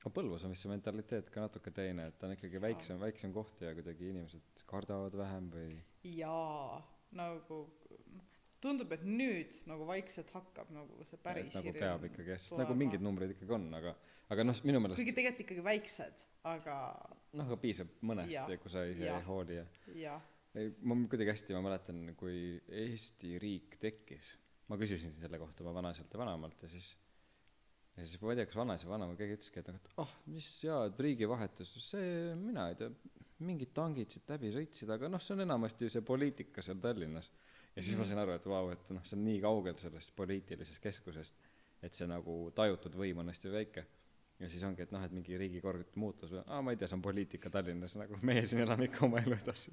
aga 0.03 0.13
Põlvas 0.17 0.45
on 0.47 0.55
vist 0.55 0.67
see 0.67 0.73
mentaliteet 0.73 1.31
ka 1.31 1.47
natuke 1.47 1.73
teine 1.75 2.09
et 2.11 2.19
ta 2.19 2.29
on 2.29 2.37
ikkagi 2.37 2.63
väiksem 2.63 3.01
väiksem 3.03 3.35
koht 3.35 3.63
ja 3.63 3.75
kuidagi 3.77 4.11
inimesed 4.11 4.65
kardavad 4.71 5.15
vähem 5.19 5.51
või? 5.55 5.77
Jaa 6.19 6.83
nagu 7.19 7.65
tundub 8.63 8.93
et 8.95 9.05
nüüd 9.07 9.57
nagu 9.71 9.87
vaikselt 9.89 10.31
hakkab 10.37 10.71
nagu 10.75 11.07
see 11.09 11.21
päris 11.23 11.51
et 11.51 11.59
nagu 11.59 11.75
peab 11.79 12.07
ikkagi 12.11 12.37
sest 12.39 12.59
nagu 12.61 12.77
mingid 12.79 13.05
numbrid 13.05 13.35
ikkagi 13.37 13.57
on 13.59 13.69
aga 13.79 13.95
aga 14.33 14.47
noh 14.47 14.61
minu 14.69 14.83
meelest 14.83 15.03
kuigi 15.03 15.17
tegelikult 15.19 15.47
ikkagi 15.47 15.65
väiksed 15.69 16.27
aga 16.53 16.77
noh 17.39 17.49
aga 17.51 17.59
piisab 17.65 17.91
mõnest 18.11 18.35
ja 18.35 18.47
kui 18.63 18.73
sa 18.73 18.85
ise 18.89 19.07
jah. 19.09 19.19
ei 19.19 19.29
hooli 19.29 19.59
ja 19.59 19.67
jah 20.07 20.29
ei 20.59 20.73
ma 20.85 20.97
kuidagi 21.09 21.33
hästi 21.33 21.57
ma 21.57 21.63
mäletan 21.65 22.03
kui 22.19 22.37
Eesti 22.85 23.39
riik 23.43 23.79
tekkis 23.83 24.35
ma 24.69 24.79
küsisin 24.81 25.15
selle 25.17 25.41
kohta 25.41 25.65
oma 25.65 25.75
vanaiselt 25.81 26.13
ja 26.13 26.21
vanaemalt 26.21 26.67
ja 26.67 26.71
siis 26.73 26.93
ja 27.97 28.05
siis 28.05 28.21
ma 28.23 28.33
ei 28.33 28.41
tea 28.41 28.49
kas 28.49 28.59
vanaisa 28.61 28.89
või 28.89 28.95
vanaema 28.97 29.17
keegi 29.19 29.39
ütleski 29.39 29.63
et 29.63 29.71
noh 29.73 29.81
et 29.81 29.91
ah 30.05 30.13
mis 30.33 30.51
jaa 30.65 30.85
et 30.89 31.03
riigivahetus 31.07 31.73
see 31.89 32.13
mina 32.41 32.69
ei 32.73 32.79
tea 32.81 32.93
mingid 33.43 33.73
tangid 33.77 34.13
siit 34.13 34.29
läbi 34.33 34.53
sõitsid 34.55 34.93
aga 34.95 35.11
noh 35.13 35.23
see 35.23 35.35
on 35.37 35.45
enamasti 35.47 35.91
see 35.93 36.05
poliitika 36.07 36.65
seal 36.65 36.81
Tallinnas 36.85 37.33
ja 37.77 37.83
siis 37.83 37.97
ma 37.99 38.05
sain 38.05 38.19
aru 38.19 38.33
et 38.37 38.47
vau 38.47 38.71
et 38.75 38.91
noh 38.97 39.05
see 39.09 39.17
on 39.19 39.25
nii 39.25 39.41
kaugel 39.41 39.77
sellest 39.81 40.15
poliitilisest 40.17 40.83
keskusest 40.83 41.35
et 41.83 41.95
see 41.95 42.07
nagu 42.07 42.51
tajutud 42.55 42.95
võim 43.01 43.19
on 43.25 43.29
hästi 43.33 43.51
väike 43.53 43.87
ja 44.43 44.49
siis 44.49 44.63
ongi 44.67 44.83
et 44.83 44.93
noh 44.93 45.03
et 45.05 45.13
mingi 45.15 45.39
riigikord 45.39 45.97
muutus 45.97 46.31
või 46.35 46.43
aa 46.47 46.61
ma 46.63 46.71
ei 46.75 46.77
tea 46.77 46.89
see 46.91 46.99
on 46.99 47.03
poliitika 47.03 47.51
Tallinnas 47.51 47.97
nagu 48.01 48.19
meie 48.23 48.45
siin 48.47 48.63
elame 48.67 48.85
ikka 48.91 49.07
oma 49.07 49.21
elu 49.25 49.39
edasi 49.41 49.73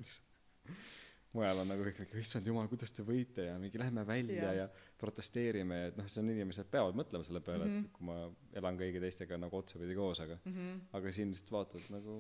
mujal 1.33 1.59
on 1.62 1.67
nagu 1.69 1.83
kõik 1.85 1.99
mingi 2.01 2.21
issand 2.23 2.47
jumal 2.49 2.67
kuidas 2.71 2.93
te 2.95 3.03
võite 3.05 3.43
ja 3.49 3.57
mingi 3.62 3.77
lähme 3.77 4.01
välja 4.07 4.47
Jah. 4.47 4.55
ja 4.63 4.95
protesteerime 4.97 5.77
ja 5.83 5.91
et 5.91 5.99
noh 5.99 6.07
see 6.09 6.23
on 6.23 6.31
inimesed 6.33 6.69
peavad 6.73 6.97
mõtlema 6.97 7.27
selle 7.27 7.41
peale 7.45 7.65
mm 7.65 7.69
Mhm. 7.69 7.77
-hmm. 7.77 7.85
et 7.85 7.93
kui 7.93 8.05
ma 8.05 8.59
elan 8.62 8.79
kõigi 8.79 9.01
teistega 9.03 9.38
nagu 9.38 9.57
otsapidi 9.57 9.95
koos 9.95 10.19
aga 10.25 10.39
mm-hmm. 10.45 10.81
aga 10.97 11.12
siin 11.12 11.29
lihtsalt 11.33 11.51
vaatad 11.51 11.85
nagu 11.93 12.15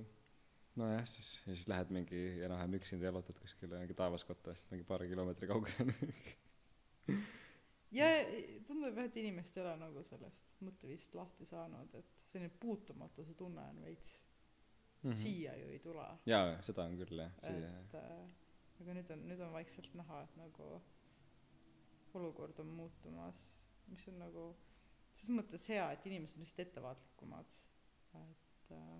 nojah 0.79 1.05
siis 1.09 1.29
ja 1.45 1.53
siis 1.55 1.67
lähed 1.71 1.91
mingi 1.95 2.21
enam-vähem 2.45 2.77
üksinda 2.79 3.09
jalutad 3.09 3.39
kuskile 3.41 3.81
mingi 3.81 3.97
taevaskotta 4.01 4.53
sest 4.55 4.71
mingi 4.73 4.85
paari 4.87 5.09
kilomeetri 5.11 5.49
kaugusel 5.51 5.91
ja 7.99 8.07
tundub 8.67 8.97
jah 8.97 9.05
et 9.09 9.17
inimesed 9.23 9.57
ei 9.59 9.63
ole 9.65 9.75
nagu 9.83 10.03
sellest 10.07 10.49
mõtteviisist 10.65 11.15
lahti 11.17 11.45
saanud 11.49 11.95
et 12.01 12.17
selline 12.31 12.51
puutumatuse 12.63 13.33
tunne 13.43 13.63
on 13.73 13.81
veits 13.85 14.17
Mhm. 15.03 15.13
siia 15.15 15.53
ju 15.55 15.67
ei 15.71 15.79
tule. 15.79 16.05
Jaa 16.27 16.57
seda 16.61 16.83
on 16.83 16.97
küll 16.99 17.21
jah 17.21 17.31
see 17.39 17.59
et 17.67 17.93
äh, 17.95 18.23
aga 18.81 18.95
nüüd 18.97 19.11
on 19.15 19.21
nüüd 19.29 19.43
on 19.45 19.53
vaikselt 19.53 19.93
näha 19.95 20.17
et 20.25 20.33
nagu 20.35 20.65
olukord 22.19 22.59
on 22.59 22.73
muutumas 22.79 23.45
mis 23.87 24.03
on 24.11 24.17
nagu 24.19 24.43
ses 25.15 25.31
mõttes 25.37 25.69
hea 25.71 25.85
et 25.95 26.05
inimesed 26.09 26.35
on 26.39 26.43
lihtsalt 26.43 26.65
ettevaatlikumad. 26.65 27.55
Et 28.25 28.73
äh, 28.75 28.99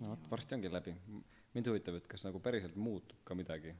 no 0.00 0.08
vot 0.14 0.30
varsti 0.30 0.54
ongi 0.54 0.70
läbi 0.72 0.94
mind 1.54 1.66
huvitab 1.66 1.94
et 1.98 2.06
kas 2.08 2.24
nagu 2.28 2.40
päriselt 2.40 2.76
muutub 2.76 3.18
ka 3.24 3.34
midagi 3.34 3.74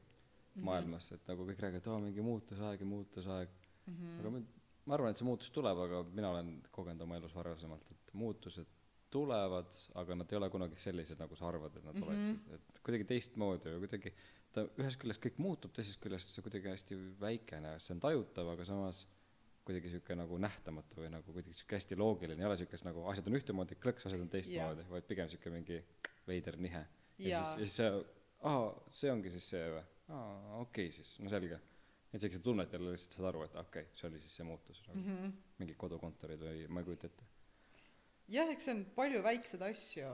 Mhm. 0.51 0.65
maailmas 0.67 1.05
et 1.15 1.21
nagu 1.29 1.45
kõik 1.47 1.61
räägivad 1.63 1.85
aa 1.87 1.99
mingi 2.03 2.21
muutusaeg 2.21 2.79
ja 2.79 2.85
muutusaeg 2.85 3.49
Mhm. 3.87 4.19
aga 4.19 4.29
ma 4.29 4.41
ma 4.85 4.93
arvan 4.97 5.11
et 5.11 5.17
see 5.17 5.25
muutus 5.25 5.49
tuleb 5.51 5.77
aga 5.77 6.03
mina 6.11 6.29
olen 6.31 6.61
kogenud 6.71 7.01
oma 7.01 7.15
elus 7.15 7.33
varasemalt 7.35 7.85
et 7.91 8.13
muutused 8.13 8.67
tulevad 9.09 9.71
aga 9.95 10.15
nad 10.15 10.31
ei 10.31 10.37
ole 10.37 10.49
kunagi 10.49 10.75
sellised 10.75 11.19
nagu 11.19 11.35
sa 11.35 11.47
arvad 11.47 11.75
et 11.77 11.83
nad 11.85 11.95
Mhm. 11.95 12.03
oleksid 12.03 12.53
et 12.55 12.79
kuidagi 12.83 13.05
teistmoodi 13.13 13.69
või 13.71 13.79
kuidagi 13.87 14.13
ta 14.51 14.65
ühest 14.77 14.99
küljest 14.99 15.21
kõik 15.23 15.37
muutub 15.39 15.71
teisest 15.71 15.99
küljest 16.03 16.33
see 16.35 16.41
kuidagi 16.43 16.67
hästi 16.67 16.95
väikene 17.19 17.79
see 17.79 17.93
on 17.95 17.99
tajutav 18.01 18.49
aga 18.51 18.65
samas 18.65 19.05
kuidagi 19.65 19.91
sihuke 19.93 20.15
nagu 20.17 20.37
nähtamatu 20.41 21.03
või 21.03 21.11
nagu 21.13 21.33
kuidagi 21.33 21.53
sihuke 21.57 21.77
hästi 21.77 21.97
loogiline 21.99 22.41
ei 22.41 22.49
ole 22.49 22.57
siukest 22.61 22.85
nagu 22.87 23.03
asjad 23.11 23.27
on 23.29 23.37
ühtemoodi 23.37 23.77
klõks 23.81 24.07
asjad 24.09 24.23
on 24.23 24.31
teistmoodi 24.33 24.87
vaid 24.89 25.07
pigem 25.09 25.29
sihuke 25.31 25.53
mingi 25.53 25.81
veider 26.27 26.57
nihe 26.57 26.81
ja 26.81 26.87
siis 27.17 27.29
ja 27.29 27.41
siis 27.57 27.75
see 27.77 27.91
aa 28.51 28.71
see 29.01 29.11
ongi 29.13 29.33
siis 29.33 29.49
see 29.53 29.67
või 29.75 29.83
aa 30.15 30.61
okei 30.63 30.87
okay, 30.89 30.95
siis 30.97 31.13
no 31.21 31.33
selge 31.33 31.59
et 32.11 32.19
sa 32.19 32.27
ikka 32.27 32.41
tunned 32.43 32.73
jälle 32.73 32.95
lihtsalt 32.95 33.17
saad 33.17 33.29
aru 33.29 33.43
et 33.45 33.55
okei 33.61 33.85
okay, 33.85 33.99
see 33.99 34.09
oli 34.09 34.23
siis 34.23 34.39
see 34.39 34.47
muutus 34.47 34.81
nagu 34.87 34.99
mm. 34.99 35.13
Mhm. 35.13 35.37
mingid 35.61 35.79
kodukontorid 35.83 36.41
või 36.47 36.65
ma 36.67 36.81
ei 36.81 36.89
kujuta 36.89 37.11
ette 37.11 37.29
jah 38.35 38.51
eks 38.55 38.67
see 38.67 38.77
on 38.77 38.83
palju 38.97 39.21
väikseid 39.27 39.67
asju 39.69 40.11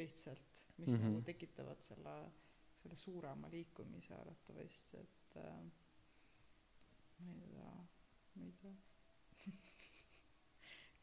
lihtsalt 0.00 0.62
mis 0.78 0.88
mm. 0.88 0.94
-hmm. 0.94 1.04
nagu 1.06 1.22
tekitavad 1.30 1.86
selle 1.86 2.16
selle 2.82 2.96
suurema 2.96 3.50
liikumise 3.50 4.14
arvatavasti 4.14 5.00
et 5.00 5.40
äh, 5.44 5.62
ma 7.24 7.32
ei 7.32 7.48
tea 7.54 7.72
ma 8.34 8.44
ei 8.46 8.52
tea 8.62 8.76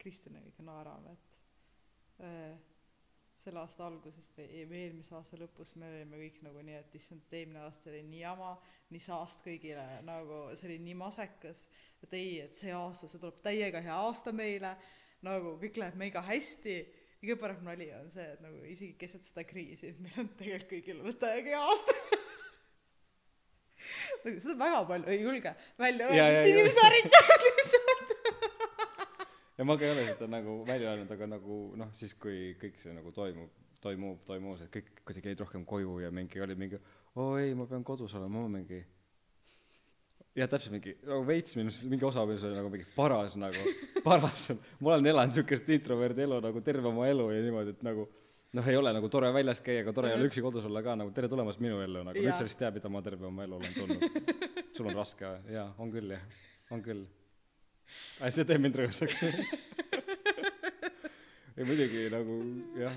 Kristjaniga 0.05 0.53
ikka 0.53 0.65
naerame 0.65 1.15
et 1.15 2.23
äh, 2.23 2.55
selle 3.41 3.61
aasta 3.61 3.85
alguses 3.89 4.29
või 4.37 4.63
või 4.69 4.81
eelmise 4.85 5.15
aasta 5.17 5.37
lõpus 5.37 5.75
me 5.81 5.89
olime 5.91 6.19
kõik 6.21 6.41
nagu 6.45 6.61
nii 6.65 6.77
et 6.79 6.97
issand 6.97 7.33
eelmine 7.33 7.65
aasta 7.65 7.91
oli 7.91 8.03
nii 8.07 8.21
jama 8.23 8.55
nii 8.93 9.03
saast 9.05 9.41
kõigile 9.45 9.85
nagu 10.07 10.43
see 10.55 10.69
oli 10.69 10.77
nii 10.87 10.99
masekas 11.01 11.65
et 12.05 12.13
ei 12.17 12.37
et 12.45 12.57
see 12.57 12.73
aasta 12.73 13.09
see 13.09 13.21
tuleb 13.21 13.41
täiega 13.45 13.81
hea 13.85 13.97
aasta 14.07 14.33
meile 14.33 14.75
nagu 15.25 15.55
kõik 15.61 15.79
läheb 15.81 15.97
mega 15.99 16.23
hästi. 16.25 16.75
Kõige 17.21 17.37
parem 17.41 17.63
nali 17.65 17.87
on 17.95 18.09
see 18.13 18.25
et 18.35 18.41
nagu 18.43 18.61
isegi 18.69 18.93
keset 19.01 19.25
seda 19.25 19.45
kriisi 19.47 19.93
meil 20.03 20.21
on 20.21 20.29
tegelikult 20.37 20.71
kõigil 20.73 21.01
olnud 21.01 21.19
täiega 21.21 21.55
hea 21.55 21.63
aasta. 21.65 21.95
Nagu 24.25 24.39
seda 24.41 24.55
väga 24.57 24.79
palju 24.89 25.11
ei 25.13 25.19
julge 25.21 25.51
välja 25.77 26.07
öelda 26.09 26.27
sest 26.33 26.47
inimesed 26.49 26.79
ärritavad 26.87 27.43
lihtsalt 27.45 27.74
ja 29.57 29.67
ma 29.67 29.77
ka 29.77 29.87
ei 29.87 29.93
ole 29.93 30.07
seda 30.13 30.27
nagu 30.31 30.57
välja 30.67 30.91
öelnud 30.91 31.11
aga 31.15 31.29
nagu 31.35 31.59
noh 31.79 31.93
siis 31.95 32.15
kui 32.19 32.55
kõik 32.61 32.81
see 32.81 32.95
nagu 32.95 33.13
toimub 33.15 33.53
toimub 33.85 34.25
toimus 34.27 34.65
et 34.65 34.73
kõik 34.73 34.91
kuidagi 35.05 35.31
jäid 35.31 35.45
rohkem 35.45 35.65
koju 35.67 35.99
ja 36.03 36.11
mingi 36.11 36.41
oli 36.41 36.57
mingi 36.59 36.81
oo 37.15 37.35
ei 37.39 37.55
ma 37.55 37.67
pean 37.69 37.83
kodus 37.87 38.15
olema 38.19 38.43
ma 38.43 38.51
mingi 38.57 38.81
jah 40.35 40.49
täpselt 40.51 40.75
mingi 40.75 40.97
nagu 41.05 41.23
veits 41.27 41.55
minus 41.55 41.79
mingi 41.83 42.05
osa 42.07 42.25
minus 42.27 42.43
oli 42.47 42.57
nagu 42.57 42.71
mingi 42.73 42.87
paras 42.95 43.37
nagu 43.39 43.73
paras 44.03 44.49
ma 44.79 44.95
olen 44.95 45.11
elanud 45.13 45.37
siukest 45.39 45.69
introverdi 45.77 46.25
elu 46.27 46.41
nagu 46.49 46.61
terve 46.61 46.91
oma 46.91 47.07
elu 47.11 47.29
ja 47.31 47.43
niimoodi 47.45 47.75
et 47.77 47.83
nagu 47.87 48.09
noh 48.55 48.67
ei 48.71 48.77
ole 48.79 48.91
nagu 48.95 49.09
tore 49.11 49.31
väljas 49.35 49.61
käia 49.63 49.83
aga 49.83 49.93
tore 49.95 50.11
ei 50.11 50.17
ole 50.17 50.29
üksi 50.29 50.43
kodus 50.43 50.65
olla 50.67 50.83
ka 50.83 50.95
nagu 50.99 51.11
tere 51.15 51.27
tulemast 51.31 51.59
minu 51.63 51.81
ellu 51.83 52.03
nagu. 52.07 52.21
Nüüd 52.23 52.37
sa 52.37 52.45
vist 52.47 52.59
tead 52.59 52.77
mida 52.77 52.91
ma 52.91 53.01
terve 53.03 53.27
oma 53.27 53.43
elu 53.43 53.57
olen 53.59 53.73
tundnud. 53.75 54.19
Sul 54.75 54.87
on 54.91 54.95
raske 54.95 55.27
või 55.27 55.57
jaa 55.57 55.67
on 55.83 55.91
küll 55.91 56.15
jah 56.15 56.23
on 56.71 56.83
küll 56.85 57.03
aga 58.19 58.31
see 58.31 58.45
teeb 58.49 58.61
mind 58.65 58.75
rõõmsaks. 58.81 59.23
Ja 61.55 61.63
muidugi 61.63 62.01
nagu 62.11 62.33
jah 62.75 62.95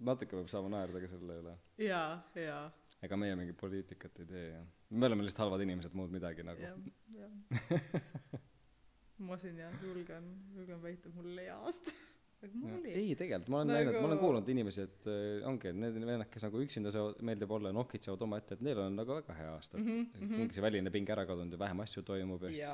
natuke 0.00 0.32
peab 0.32 0.46
saama 0.48 0.70
naerda 0.72 1.00
ka 1.02 1.08
selle 1.12 1.34
üle. 1.42 1.54
Jaa 1.84 2.14
jaa. 2.40 2.62
Ega 3.04 3.16
meie 3.20 3.34
mingit 3.36 3.58
poliitikat 3.60 4.16
ei 4.22 4.28
tee 4.30 4.44
ja 4.54 4.60
me 4.96 5.08
oleme 5.10 5.26
lihtsalt 5.26 5.42
halvad 5.44 5.60
inimesed 5.66 5.92
muud 5.96 6.12
midagi 6.14 6.44
nagu. 6.46 6.64
Jah 6.64 6.78
jah. 7.18 8.00
Ma 9.28 9.36
siin 9.36 9.58
jah 9.60 9.74
julgen 9.84 10.30
julgen 10.56 10.80
väita 10.80 11.12
mul 11.12 11.26
oli 11.34 11.44
hea 11.50 11.58
aasta 11.60 11.92
Ja, 12.40 12.78
ei 12.88 13.10
tegelikult 13.20 13.50
ma 13.52 13.58
olen 13.60 13.68
näinud 13.74 13.92
ma 13.98 14.06
olen 14.06 14.14
Nagu- 14.14 14.22
kuulnud 14.24 14.46
inimesi 14.48 14.80
et 14.86 15.08
äh, 15.12 15.42
ongi 15.44 15.68
et 15.68 15.76
need 15.76 15.98
vennad 16.08 16.30
kes 16.32 16.46
nagu 16.46 16.62
üksinda 16.64 16.88
saavad 16.94 17.18
meeldib 17.28 17.50
olla 17.52 17.68
ja 17.68 17.76
nokitsevad 17.76 18.22
omaette 18.24 18.56
et 18.56 18.62
neil 18.64 18.80
on 18.80 18.96
nagu 18.96 19.12
väga 19.18 19.36
hea 19.36 19.50
aasta. 19.52 19.76
Et 19.76 19.84
Mhm, 19.84 20.06
et 20.16 20.38
ongi 20.46 20.56
see 20.56 20.64
väline 20.64 20.88
pinge 20.94 21.12
ära 21.12 21.26
kadunud 21.28 21.52
ja 21.52 21.60
vähem 21.60 21.84
asju 21.84 22.00
toimub 22.08 22.46
ja 22.48 22.54
siis 22.54 22.64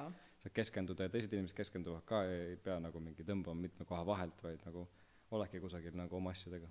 saad 0.47 0.55
keskenduda 0.55 1.07
ja 1.07 1.11
teised 1.11 1.33
inimesed 1.33 1.57
keskenduvad 1.57 2.05
ka 2.07 2.23
ja 2.23 2.35
ei 2.51 2.57
pea 2.57 2.79
nagu 2.81 3.01
mingi 3.03 3.25
tõmbama 3.27 3.67
mitme 3.67 3.85
koha 3.85 4.05
vahelt 4.07 4.43
vaid 4.43 4.63
nagu 4.67 4.87
oledki 5.35 5.61
kusagil 5.61 5.97
nagu 5.99 6.17
oma 6.17 6.31
asjadega 6.31 6.69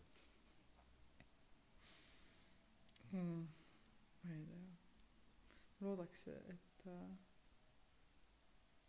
hmm. 3.12 3.48
ma 4.24 4.36
ei 4.38 4.46
tea 4.46 4.62
loodaks 5.84 6.28
et 6.32 6.88
äh, 6.88 7.10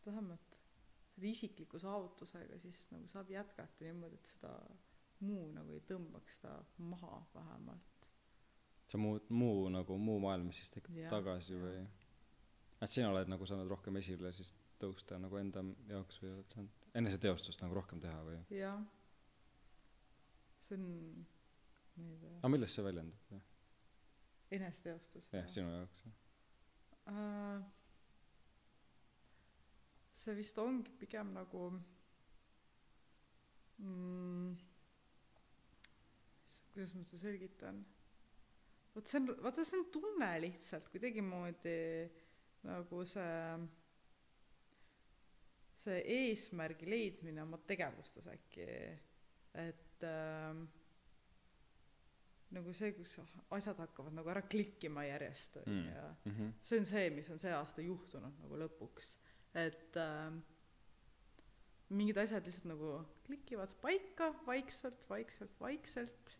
vähemalt 0.07 0.59
selle 1.14 1.32
isikliku 1.34 1.78
saavutusega 1.82 2.59
siis 2.62 2.87
nagu 2.93 3.11
saab 3.11 3.30
jätkata 3.30 3.89
niimoodi 3.89 4.20
et 4.20 4.30
seda 4.37 4.53
muu 5.26 5.49
nagu 5.57 5.74
ei 5.74 5.82
tõmbaks 5.91 6.39
ta 6.45 6.53
maha 6.78 7.24
vähemalt 7.34 8.07
see 8.87 9.03
muu 9.03 9.18
muu 9.28 9.66
nagu 9.68 9.99
muu 9.99 10.20
maailm 10.22 10.47
mis 10.53 10.62
siis 10.62 10.70
tekib 10.78 11.03
tagasi 11.11 11.57
jah. 11.57 11.64
või 11.64 11.82
et 12.87 12.93
sina 12.93 13.11
oled 13.11 13.34
nagu 13.34 13.51
saanud 13.51 13.74
rohkem 13.74 13.99
esile 13.99 14.30
siis 14.37 14.55
tõusta 14.80 15.18
nagu 15.22 15.38
enda 15.40 15.62
jaoks 15.90 16.20
või 16.22 16.34
oled 16.34 16.52
saanud 16.54 16.84
eneseteostust 17.00 17.62
nagu 17.64 17.76
rohkem 17.76 18.00
teha 18.02 18.20
või? 18.26 18.38
Jah. 18.56 18.84
See 20.66 20.78
on 20.78 20.86
ma 21.96 22.12
ei 22.12 22.18
tea 22.20 22.36
aga 22.38 22.52
millest 22.52 22.76
see 22.76 22.84
väljendub 22.84 23.36
eneseteostus 24.56 25.28
jah 25.32 25.48
sinu 25.50 25.72
jaoks 25.72 26.04
jah. 26.04 26.14
Äh, 27.12 27.64
see 30.16 30.36
vist 30.38 30.58
ongi 30.58 30.92
pigem 31.00 31.32
nagu 31.36 31.68
mm, 33.78 34.56
kuidas 36.72 36.94
ma 36.96 37.04
seda 37.08 37.22
selgitan? 37.22 37.82
Vot 38.96 39.08
see 39.08 39.20
on 39.22 39.32
vaata 39.44 39.64
see 39.64 39.80
on 39.80 39.88
tunne 39.92 40.30
lihtsalt 40.44 40.88
kuidagimoodi 40.92 41.78
nagu 42.66 43.02
see 43.08 43.34
see 45.87 46.01
eesmärgi 46.16 46.89
leidmine 46.91 47.45
oma 47.45 47.59
tegevustes 47.68 48.26
äkki 48.32 48.66
et 49.57 50.07
ähm, 50.07 50.66
nagu 52.55 52.74
see 52.76 52.93
kus 52.97 53.16
asjad 53.57 53.80
hakkavad 53.82 54.14
nagu 54.16 54.30
ära 54.32 54.43
klikkima 54.51 55.07
järjest 55.09 55.61
onju 55.62 55.76
Mm. 55.76 55.89
ja 55.95 56.05
mm-hmm. 56.24 56.53
see 56.62 56.78
on 56.80 56.87
see 56.93 57.11
mis 57.11 57.30
on 57.30 57.43
see 57.43 57.55
aasta 57.55 57.82
juhtunud 57.82 58.39
nagu 58.43 58.61
lõpuks 58.62 59.16
et 59.57 59.99
äh, 60.01 60.30
mingid 61.89 62.18
asjad 62.22 62.47
lihtsalt 62.47 62.70
nagu 62.70 62.93
klikivad 63.26 63.74
paika 63.82 64.32
vaikselt 64.47 65.09
vaikselt 65.11 65.61
vaikselt 65.61 66.37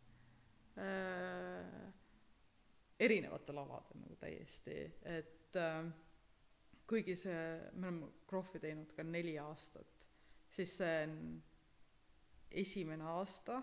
äh, 0.79 1.93
erinevatel 3.01 3.59
aladel 3.63 4.03
nagu 4.03 4.17
täiesti 4.21 4.79
et 5.05 5.59
äh, 5.59 5.87
kuigi 6.87 7.17
see 7.19 7.43
me 7.75 7.89
oleme 7.89 8.13
krohvi 8.31 8.63
teinud 8.63 8.93
ka 8.97 9.03
neli 9.07 9.37
aastat 9.43 10.07
siis 10.57 10.77
see 10.81 10.97
on 11.07 11.17
esimene 12.63 13.05
aasta 13.17 13.61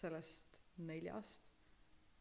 sellest 0.00 0.58
neljast 0.78 1.50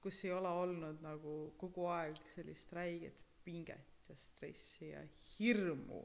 kus 0.04 0.24
ei 0.26 0.32
ole 0.32 0.50
olnud 0.64 1.02
nagu 1.04 1.36
kogu 1.60 1.88
aeg 1.92 2.20
sellist 2.34 2.72
räiget 2.76 3.24
pinget 3.44 4.10
ja 4.10 4.16
stressi 4.16 4.92
ja 4.92 5.02
hirmu 5.38 6.04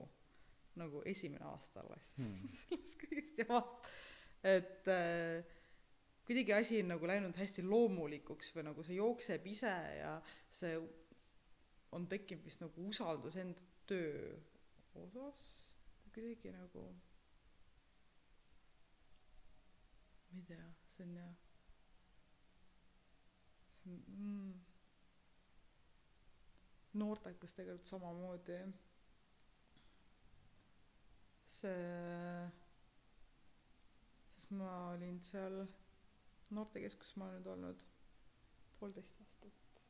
nagu 0.81 1.03
esimene 1.07 1.45
aasta 1.47 1.83
alles 1.85 2.15
Hmm. 2.19 2.49
sellest 2.69 2.99
kõigest 3.03 3.39
jamast 3.43 3.93
et 4.45 4.91
äh, 4.93 5.45
kuidagi 6.27 6.53
asi 6.53 6.83
on 6.83 6.93
nagu 6.95 7.09
läinud 7.09 7.37
hästi 7.39 7.65
loomulikuks 7.67 8.51
või 8.57 8.67
nagu 8.69 8.85
see 8.85 8.99
jookseb 8.99 9.47
ise 9.47 9.73
ja 9.99 10.15
see 10.51 10.77
on 11.95 12.07
tekkinud 12.11 12.45
vist 12.45 12.61
nagu 12.65 12.89
usaldus 12.91 13.37
enda 13.39 13.63
töö 13.87 14.37
osas. 15.05 15.43
Kuidagi 16.15 16.51
nagu 16.55 16.83
ma 20.31 20.39
ei 20.41 20.45
tea 20.49 20.67
see 20.91 21.05
on 21.07 21.15
jah 21.19 21.35
see 23.75 23.93
on 23.93 24.01
mm, 24.17 24.55
noortekas 27.03 27.55
tegelikult 27.59 27.91
samamoodi. 27.93 28.59
See 31.55 31.79
sest 34.35 34.51
ma 34.59 34.73
olin 34.91 35.21
seal 35.31 35.61
noortekeskuses 36.55 37.17
ma 37.19 37.31
olen 37.31 37.41
nüüd 37.43 37.53
olnud 37.55 37.87
poolteist 38.81 39.23
aastat. 39.27 39.83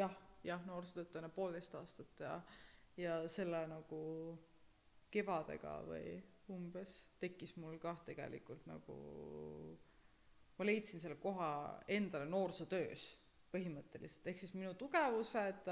Jah 0.00 0.16
jah 0.44 0.62
noorsootöötajana 0.66 1.28
poolteist 1.28 1.74
aastat 1.74 2.20
ja 2.20 2.40
ja 2.96 3.16
selle 3.28 3.62
nagu 3.70 4.00
kevadega 5.10 5.76
või 5.86 6.18
umbes 6.50 6.96
tekkis 7.22 7.54
mul 7.56 7.78
kah 7.82 8.00
tegelikult 8.06 8.66
nagu 8.68 8.96
ma 10.58 10.66
leidsin 10.66 11.00
selle 11.00 11.16
koha 11.22 11.50
endale 11.88 12.26
noorsootöös 12.28 13.10
põhimõtteliselt. 13.50 14.26
Ehk 14.30 14.38
siis 14.38 14.52
minu 14.54 14.74
tugevused 14.78 15.70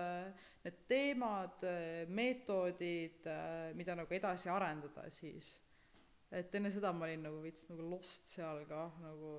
need 0.65 0.79
teemad 0.91 1.67
meetodid 2.11 3.29
mida 3.79 3.95
nagu 3.99 4.15
edasi 4.15 4.51
arendada 4.51 5.05
siis. 5.15 5.53
Et 6.35 6.55
enne 6.59 6.73
seda 6.75 6.91
ma 6.93 7.07
olin 7.07 7.23
nagu 7.29 7.39
veits 7.45 7.69
nagu 7.71 7.87
lost 7.93 8.33
seal 8.35 8.65
ka 8.69 8.89
nagu 9.01 9.35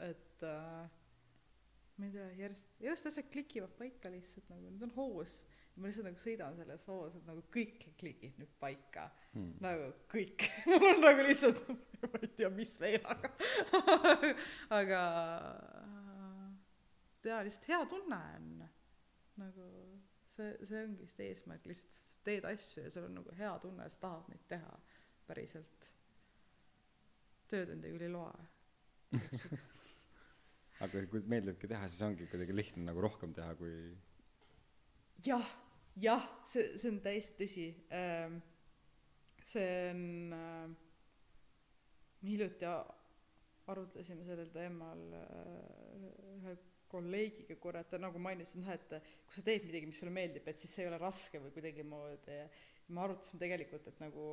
et 0.00 0.42
äh, 0.42 0.88
ma 2.00 2.08
ei 2.08 2.12
tea 2.14 2.28
järjest 2.38 2.76
järjest 2.80 3.08
asjad 3.10 3.26
klikivad 3.32 3.72
paika 3.78 4.10
lihtsalt 4.12 4.48
nagu 4.52 4.70
need 4.70 4.84
on 4.86 4.92
hoos. 4.96 5.40
Ma 5.76 5.88
lihtsalt 5.88 6.08
nagu 6.08 6.20
sõidan 6.20 6.56
selles 6.58 6.84
hoos 6.88 7.16
et 7.16 7.26
nagu 7.28 7.42
kõik 7.54 7.84
klikib 8.00 8.38
nüüd 8.40 8.52
paika. 8.62 9.08
Hmm. 9.34 9.52
nagu 9.62 9.90
kõik. 10.12 10.46
Mul 10.70 10.88
on 10.94 11.02
nagu 11.04 11.26
lihtsalt 11.26 11.60
ma 12.06 12.22
ei 12.22 12.30
tea 12.40 12.50
mis 12.54 12.76
veel 12.80 13.04
aga 13.12 13.32
aga 14.80 15.00
jaa 17.28 17.42
lihtsalt 17.46 17.68
hea 17.72 17.80
tunne 17.92 18.20
on. 18.36 18.52
Nagu 19.40 19.66
see 20.30 20.54
see 20.64 20.84
ongi 20.86 21.04
vist 21.04 21.20
eesmärk 21.24 21.68
lihtsalt 21.68 21.98
sa 22.00 22.22
teed 22.28 22.48
asju 22.48 22.86
ja 22.86 22.94
sul 22.94 23.08
on 23.10 23.18
nagu 23.20 23.36
hea 23.36 23.52
tunne 23.62 23.88
sa 23.92 24.06
tahad 24.06 24.32
neid 24.32 24.46
teha 24.48 24.78
päriselt. 25.28 25.92
Töötunde 27.50 27.92
küll 27.92 28.06
ei 28.06 28.14
loe 28.14 28.48
aga 30.84 31.02
kui 31.12 31.20
meeldibki 31.28 31.68
teha 31.68 31.88
siis 31.88 32.04
ongi 32.06 32.28
kuidagi 32.30 32.56
lihtne 32.56 32.86
nagu 32.86 33.02
rohkem 33.04 33.34
teha 33.36 33.52
kui 33.58 33.74
jah 35.26 35.50
jah 36.00 36.24
see 36.48 36.78
see 36.80 36.92
on 36.92 37.00
täiesti 37.04 37.36
tõsi. 37.42 37.66
Ähm, 37.96 38.40
see 39.44 39.68
on 39.90 40.02
äh, 40.36 40.70
me 42.22 42.32
hiljuti 42.32 42.68
arutlesime 43.70 44.24
sellel 44.26 44.48
teemal 44.54 45.02
äh, 45.18 46.06
ühe 46.38 46.56
kolleegiga 46.90 47.54
korra 47.62 47.84
et 47.84 47.92
ta 47.92 48.00
nagu 48.02 48.18
mainis 48.18 48.56
noh 48.58 48.72
et 48.72 48.96
kui 49.26 49.36
sa 49.36 49.44
teed 49.46 49.66
midagi 49.68 49.86
mis 49.90 50.00
sulle 50.00 50.14
meeldib 50.14 50.48
et 50.50 50.58
siis 50.58 50.72
see 50.74 50.86
ei 50.86 50.90
ole 50.90 50.98
raske 51.02 51.42
või 51.42 51.52
kuidagimoodi. 51.54 52.40
Ja 52.40 52.48
me 52.90 53.04
arutasime 53.04 53.42
tegelikult 53.44 53.86
et 53.92 54.00
nagu 54.02 54.32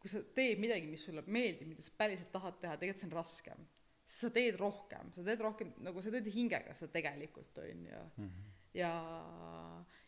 kui 0.00 0.08
sa 0.14 0.22
teed 0.38 0.62
midagi 0.62 0.88
mis 0.88 1.02
sulle 1.04 1.26
meeldib 1.26 1.74
mida 1.74 1.84
sa 1.84 1.92
päriselt 1.98 2.30
tahad 2.32 2.62
teha 2.62 2.78
tegelikult 2.80 3.02
see 3.02 3.10
on 3.10 3.18
raskem 3.18 3.68
sest 4.10 4.26
sa 4.26 4.30
teed 4.34 4.58
rohkem 4.58 5.12
sa 5.14 5.22
teed 5.26 5.42
rohkem 5.44 5.70
nagu 5.86 6.02
sa 6.02 6.10
teed 6.10 6.26
hingega 6.34 6.74
seda 6.74 6.90
tegelikult 6.96 7.58
on 7.62 7.86
ju. 7.86 8.02
Mm 8.16 8.26
-hmm. 8.26 8.48
ja 8.74 8.92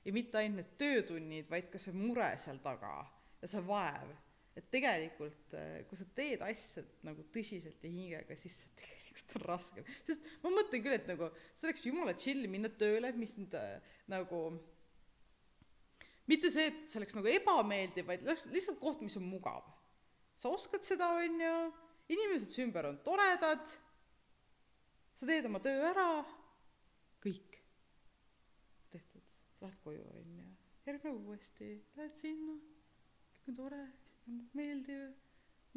ja 0.05 0.13
mitte 0.13 0.39
ainult 0.39 0.59
need 0.59 0.73
töötunnid 0.79 1.51
vaid 1.51 1.71
ka 1.71 1.79
see 1.79 1.95
mure 1.95 2.37
seal 2.39 2.59
taga 2.59 3.07
ja 3.43 3.49
see 3.49 3.63
vaev. 3.67 4.11
Et 4.57 4.67
tegelikult 4.71 5.55
äh, 5.55 5.85
kui 5.89 5.97
sa 5.97 6.05
teed 6.15 6.43
asja 6.45 6.83
nagu 7.03 7.23
tõsiselt 7.35 7.83
ja 7.83 7.91
hingega 7.91 8.37
siis 8.37 8.59
see 8.63 8.71
tegelikult 8.81 9.37
on 9.37 9.47
raskem. 9.49 9.85
Sest 10.05 10.27
ma 10.43 10.51
mõtlen 10.51 10.83
küll 10.83 10.99
et 10.99 11.07
nagu 11.07 11.31
see 11.55 11.69
oleks 11.69 11.87
jumala 11.87 12.15
chill 12.15 12.49
minna 12.49 12.69
tööle 12.69 13.13
mis 13.13 13.37
nüüd 13.39 13.55
äh, 13.55 13.81
nagu 14.07 14.43
mitte 16.27 16.51
see 16.51 16.67
et 16.67 16.83
see 16.91 16.99
oleks 16.99 17.15
nagu 17.15 17.29
ebameeldiv 17.29 18.07
vaid 18.07 18.27
lihtsalt 18.27 18.81
koht 18.81 19.01
mis 19.01 19.17
on 19.17 19.31
mugav. 19.31 19.63
Sa 20.37 20.49
oskad 20.49 20.85
seda 20.85 21.15
onju 21.15 21.55
inimesed 22.13 22.51
su 22.51 22.63
ümber 22.67 22.87
on 22.91 22.99
toredad 23.07 23.65
sa 25.23 25.29
teed 25.31 25.47
oma 25.47 25.61
töö 25.63 25.83
ära 25.87 26.05
kõik 27.23 27.59
tehtud. 28.91 29.23
Lähed 29.63 29.77
koju 29.85 30.03
onju. 30.19 30.47
Järgmine 30.83 31.03
päev 31.05 31.19
uuesti 31.29 31.69
lähed 31.95 32.17
sinna 32.19 32.57
kõik 33.31 33.53
on 33.53 33.59
tore 33.61 33.83
on 34.27 34.41
meeldiv 34.59 35.13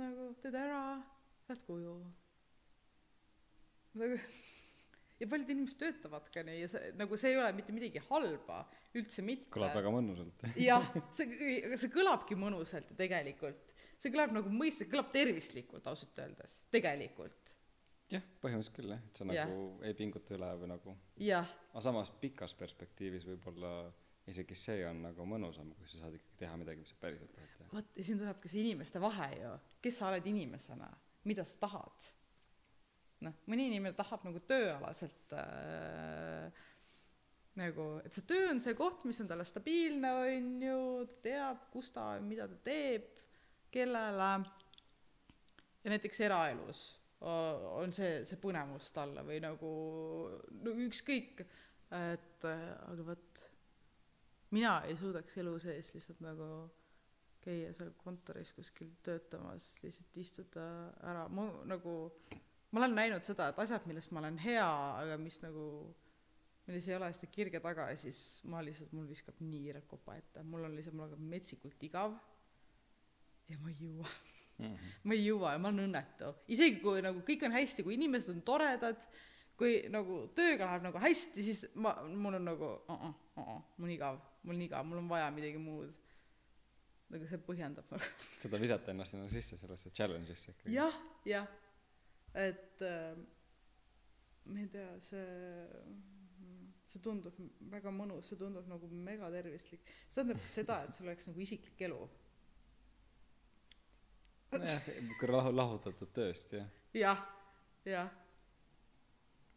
nagu 0.01 0.31
teed 0.41 0.57
ära 0.57 0.79
lähed 1.45 1.61
koju. 1.67 1.93
Nagu 4.01 4.17
ja 5.21 5.27
paljud 5.29 5.51
inimesed 5.53 5.77
töötavad 5.83 6.31
ka 6.33 6.41
nii 6.47 6.63
ja 6.63 6.71
see 6.71 6.89
nagu 6.97 7.19
see 7.21 7.35
ei 7.35 7.37
ole 7.37 7.51
mitte 7.59 7.75
midagi 7.75 8.01
halba 8.07 8.63
üldse 8.97 9.27
mitte. 9.27 9.51
Kõlab 9.53 9.77
väga 9.77 9.91
mõnusalt. 9.93 10.47
Jah 10.69 10.89
see 11.13 11.59
aga 11.59 11.77
see 11.83 11.93
kõlabki 11.93 12.39
mõnusalt 12.41 12.89
ju 12.89 12.97
tegelikult. 12.97 13.61
See 14.01 14.09
kõlab 14.09 14.33
nagu 14.39 14.49
mõist- 14.49 14.89
kõlab 14.89 15.13
tervislikult 15.13 15.85
ausalt 15.93 16.17
öeldes 16.25 16.63
tegelikult 16.73 17.54
jah 18.13 18.23
põhimõtteliselt 18.41 18.75
küll 18.77 18.91
jah. 18.93 18.99
Et 19.09 19.17
sa 19.17 19.25
Jah. 19.33 19.47
nagu 19.49 19.83
ei 19.87 19.93
pinguta 19.97 20.35
üle 20.37 20.49
või 20.61 20.67
nagu 20.69 20.97
aga 21.73 21.81
samas 21.81 22.11
pikas 22.21 22.53
perspektiivis 22.57 23.25
võib-olla 23.25 23.71
isegi 24.29 24.55
see 24.57 24.83
on 24.89 25.01
nagu 25.05 25.25
mõnusam 25.29 25.71
kui 25.77 25.87
sa 25.89 26.03
saad 26.03 26.13
ikkagi 26.17 26.37
teha 26.43 26.57
midagi 26.57 26.81
mis 26.81 26.93
sa 26.93 26.99
päriselt 27.01 27.33
tahad 27.37 27.71
vot 27.73 27.97
ja 27.97 28.03
siin 28.05 28.21
tulebki 28.21 28.49
see 28.51 28.61
inimeste 28.65 29.01
vahe 29.01 29.31
ju. 29.39 29.55
Kes 29.81 29.97
sa 29.99 30.07
oled 30.11 30.25
inimesena? 30.29 30.89
Mida 31.25 31.43
sa 31.45 31.57
tahad? 31.65 32.07
Noh 33.25 33.33
mõni 33.49 33.67
inimene 33.71 33.95
tahab 33.97 34.25
nagu 34.27 34.39
tööalaselt 34.45 35.33
äh, 35.39 36.63
nagu 37.57 37.85
et 38.05 38.13
see 38.13 38.25
töö 38.27 38.49
on 38.51 38.59
see 38.61 38.75
koht 38.77 39.05
mis 39.07 39.19
on 39.23 39.29
talle 39.31 39.45
stabiilne 39.47 40.11
on 40.25 40.51
ju. 40.61 40.79
Ta 41.09 41.21
teab 41.29 41.65
kus 41.73 41.89
ta 41.95 42.11
mida 42.21 42.47
ta 42.51 42.57
teeb 42.69 43.09
kellele. 43.73 44.29
Ja 45.85 45.91
näiteks 45.93 46.21
eraelus 46.25 46.85
on 47.25 47.93
see 47.95 48.21
see 48.27 48.39
põnevus 48.41 48.91
talle 48.95 49.23
või 49.25 49.41
nagu 49.43 49.71
no 50.61 50.73
ükskõik 50.85 51.43
et 51.95 52.47
aga 52.47 53.05
vot 53.07 53.45
mina 54.55 54.79
ei 54.87 54.97
suudaks 54.99 55.37
elu 55.41 55.53
sees 55.61 55.93
lihtsalt 55.95 56.21
nagu 56.25 56.49
käia 57.45 57.73
seal 57.77 57.91
kontoris 58.01 58.51
kuskil 58.57 58.89
töötamas 59.05 59.67
lihtsalt 59.83 60.17
istuda 60.17 60.65
ära. 61.05 61.27
Mu 61.29 61.45
nagu 61.69 61.93
ma 62.73 62.81
olen 62.81 62.97
näinud 62.97 63.25
seda 63.25 63.51
et 63.51 63.61
asjad 63.61 63.85
milles 63.89 64.09
ma 64.11 64.23
olen 64.23 64.39
hea 64.41 64.69
aga 65.01 65.17
mis 65.21 65.37
nagu 65.43 65.65
milles 66.65 66.87
ei 66.89 66.95
ole 66.97 67.11
seda 67.13 67.29
kirge 67.31 67.61
taga 67.61 67.89
ja 67.91 67.99
siis 68.01 68.21
ma 68.49 68.63
lihtsalt 68.65 68.95
mul 68.97 69.09
viskab 69.09 69.41
nii 69.41 69.75
kopa 69.87 70.17
ette. 70.17 70.43
Mul 70.43 70.65
on 70.65 70.77
lihtsalt 70.77 70.97
mul 70.97 71.09
hakkab 71.09 71.27
metsikult 71.35 71.85
igav 71.89 72.17
ja 73.49 73.59
ma 73.61 73.69
ei 73.69 73.77
jõua 73.83 74.09
Mhm. 74.57 74.91
ma 75.03 75.13
ei 75.13 75.25
jõua 75.25 75.55
ja 75.55 75.59
ma 75.59 75.67
olen 75.67 75.89
õnnetu. 75.89 76.31
Isegi 76.47 76.79
kui 76.83 77.01
nagu 77.03 77.19
kõik 77.27 77.43
on 77.47 77.55
hästi 77.57 77.83
kui 77.83 77.97
inimesed 77.97 78.31
on 78.35 78.41
toredad 78.47 79.01
kui 79.59 79.81
nagu 79.91 80.21
tööga 80.35 80.69
läheb 80.69 80.87
nagu 80.87 81.01
hästi 81.03 81.43
siis 81.43 81.65
ma 81.75 81.93
mul 82.07 82.39
on 82.39 82.47
nagu 82.51 82.71
uh-uh, 82.77 83.13
uh-uh, 83.35 83.61
mul 83.77 83.89
on 83.89 83.93
igav 83.97 84.19
mul 84.43 84.55
on 84.55 84.65
igav 84.67 84.87
mul 84.87 85.01
on 85.03 85.11
vaja 85.11 85.29
midagi 85.35 85.59
muud. 85.59 85.93
Nagu 87.11 87.27
see 87.29 87.41
põhjendab 87.45 87.91
nagu. 87.91 88.09
Seda 88.43 88.59
visata 88.61 88.91
ennast 88.95 89.13
sinna 89.13 89.27
sisse 89.29 89.59
sellesse 89.59 89.91
challenge'isse 89.91 90.55
ikkagi. 90.55 90.75
Jah 90.75 90.99
jah. 91.27 91.47
Et 92.35 92.81
äh, 92.83 93.15
ma 94.45 94.59
ei 94.59 94.67
tea 94.71 94.89
see 95.03 95.25
see 96.95 97.01
tundub 97.03 97.37
väga 97.71 97.91
mõnus 97.91 98.29
see 98.29 98.39
tundub 98.39 98.67
nagu 98.71 98.87
megatervislik 98.87 99.83
see 99.87 100.15
tähendab 100.15 100.41
ka 100.43 100.51
seda 100.51 100.77
et 100.85 100.95
sul 100.95 101.09
oleks 101.09 101.27
nagu 101.29 101.41
isiklik 101.43 101.81
elu 101.87 102.01
kui 105.19 105.31
lahu- 105.31 105.55
lahutatud 105.55 106.11
tööst 106.15 106.53
jah. 106.57 106.69
Jah 106.95 107.23
jah. 107.85 108.09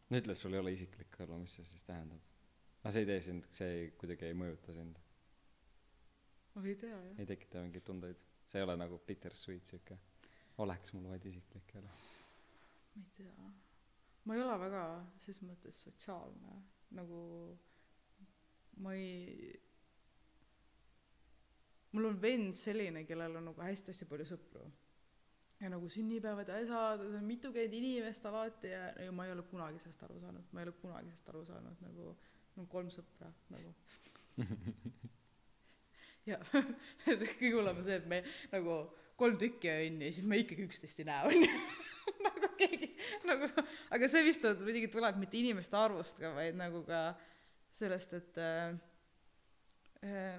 No 0.09 0.17
ütle 0.17 0.33
et 0.33 0.39
sul 0.41 0.53
ei 0.55 0.61
ole 0.61 0.73
isiklikku 0.73 1.23
elu 1.25 1.37
mis 1.41 1.53
see 1.57 1.67
siis 1.69 1.85
tähendab? 1.85 2.21
Aga 2.81 2.93
see 2.95 3.03
ei 3.05 3.09
tee 3.09 3.21
sind 3.25 3.47
see 3.53 3.69
ei 3.75 3.87
kuidagi 3.99 4.29
ei 4.29 4.37
mõjuta 4.37 4.73
sind. 4.77 4.99
Ma 6.55 6.65
ei 6.65 6.75
tea 6.81 6.95
jah. 6.95 7.15
Ei 7.21 7.29
tekita 7.29 7.63
mingeid 7.65 7.85
tundeid. 7.85 8.21
See 8.49 8.61
ei 8.61 8.65
ole 8.65 8.75
nagu 8.81 8.97
bittersweet 9.05 9.69
siuke 9.69 9.97
oleks 10.63 10.93
mul 10.93 11.07
vaid 11.11 11.25
isiklik 11.29 11.73
elu. 11.79 11.91
Ma 12.95 13.03
ei 13.03 13.09
tea. 13.17 13.49
Ma 14.25 14.35
ei 14.35 14.43
ole 14.43 14.57
väga 14.65 14.83
ses 15.23 15.41
mõttes 15.45 15.83
sotsiaalne. 15.85 16.57
Nagu 16.97 17.21
ma 18.83 18.93
ei 18.97 19.53
mul 21.93 22.09
on 22.11 22.21
vend 22.21 22.53
selline 22.57 23.05
kellel 23.09 23.37
on 23.39 23.49
nagu 23.51 23.61
hästi-hästi 23.65 24.07
palju 24.09 24.27
sõpru 24.29 24.65
ja 25.59 25.69
nagu 25.71 25.89
sünnipäevad 25.91 26.47
ja 26.47 26.57
asjad 26.61 27.03
ja 27.03 27.11
see 27.11 27.19
on 27.19 27.27
mitukümmend 27.27 27.73
inimest 27.75 28.25
alati 28.25 28.71
ja, 28.71 28.83
ja 29.03 29.11
ma 29.11 29.25
ei 29.27 29.33
ole 29.35 29.43
kunagi 29.49 29.81
sellest 29.83 30.03
aru 30.07 30.19
saanud. 30.21 30.51
Ma 30.51 30.61
ei 30.61 30.69
ole 30.69 30.75
kunagi 30.81 31.11
sellest 31.11 31.31
aru 31.33 31.45
saanud 31.49 31.85
nagu 31.85 32.09
mul 32.55 32.65
on 32.65 32.69
kolm 32.71 32.91
sõpra 32.93 33.31
nagu. 33.55 33.73
Ja 36.27 36.35
kõige 37.07 37.49
hullem 37.55 37.79
on 37.79 37.85
see 37.87 37.95
et 37.97 38.03
me 38.05 38.19
nagu 38.51 38.73
kolm 39.17 39.37
tükki 39.39 39.71
on 39.71 39.95
ju 40.03 40.09
ja 40.09 40.13
siis 40.13 40.27
me 40.29 40.37
ikkagi 40.37 40.67
üksteist 40.67 40.99
ei 41.01 41.07
näe 41.07 41.23
on 41.25 41.45
ju. 41.45 41.61
Nagu 42.25 42.49
keegi 42.59 42.89
nagu 43.29 43.47
aga 43.95 44.09
see 44.11 44.21
vist 44.27 44.45
muidugi 44.59 44.89
tuleb 44.91 45.17
mitte 45.21 45.39
inimeste 45.39 45.77
arvust 45.79 46.19
ka 46.19 46.33
vaid 46.35 46.57
nagu 46.59 46.81
ka 46.87 46.99
sellest 47.79 48.13
et 48.17 48.39
äh, 48.43 48.75
äh, 50.03 50.37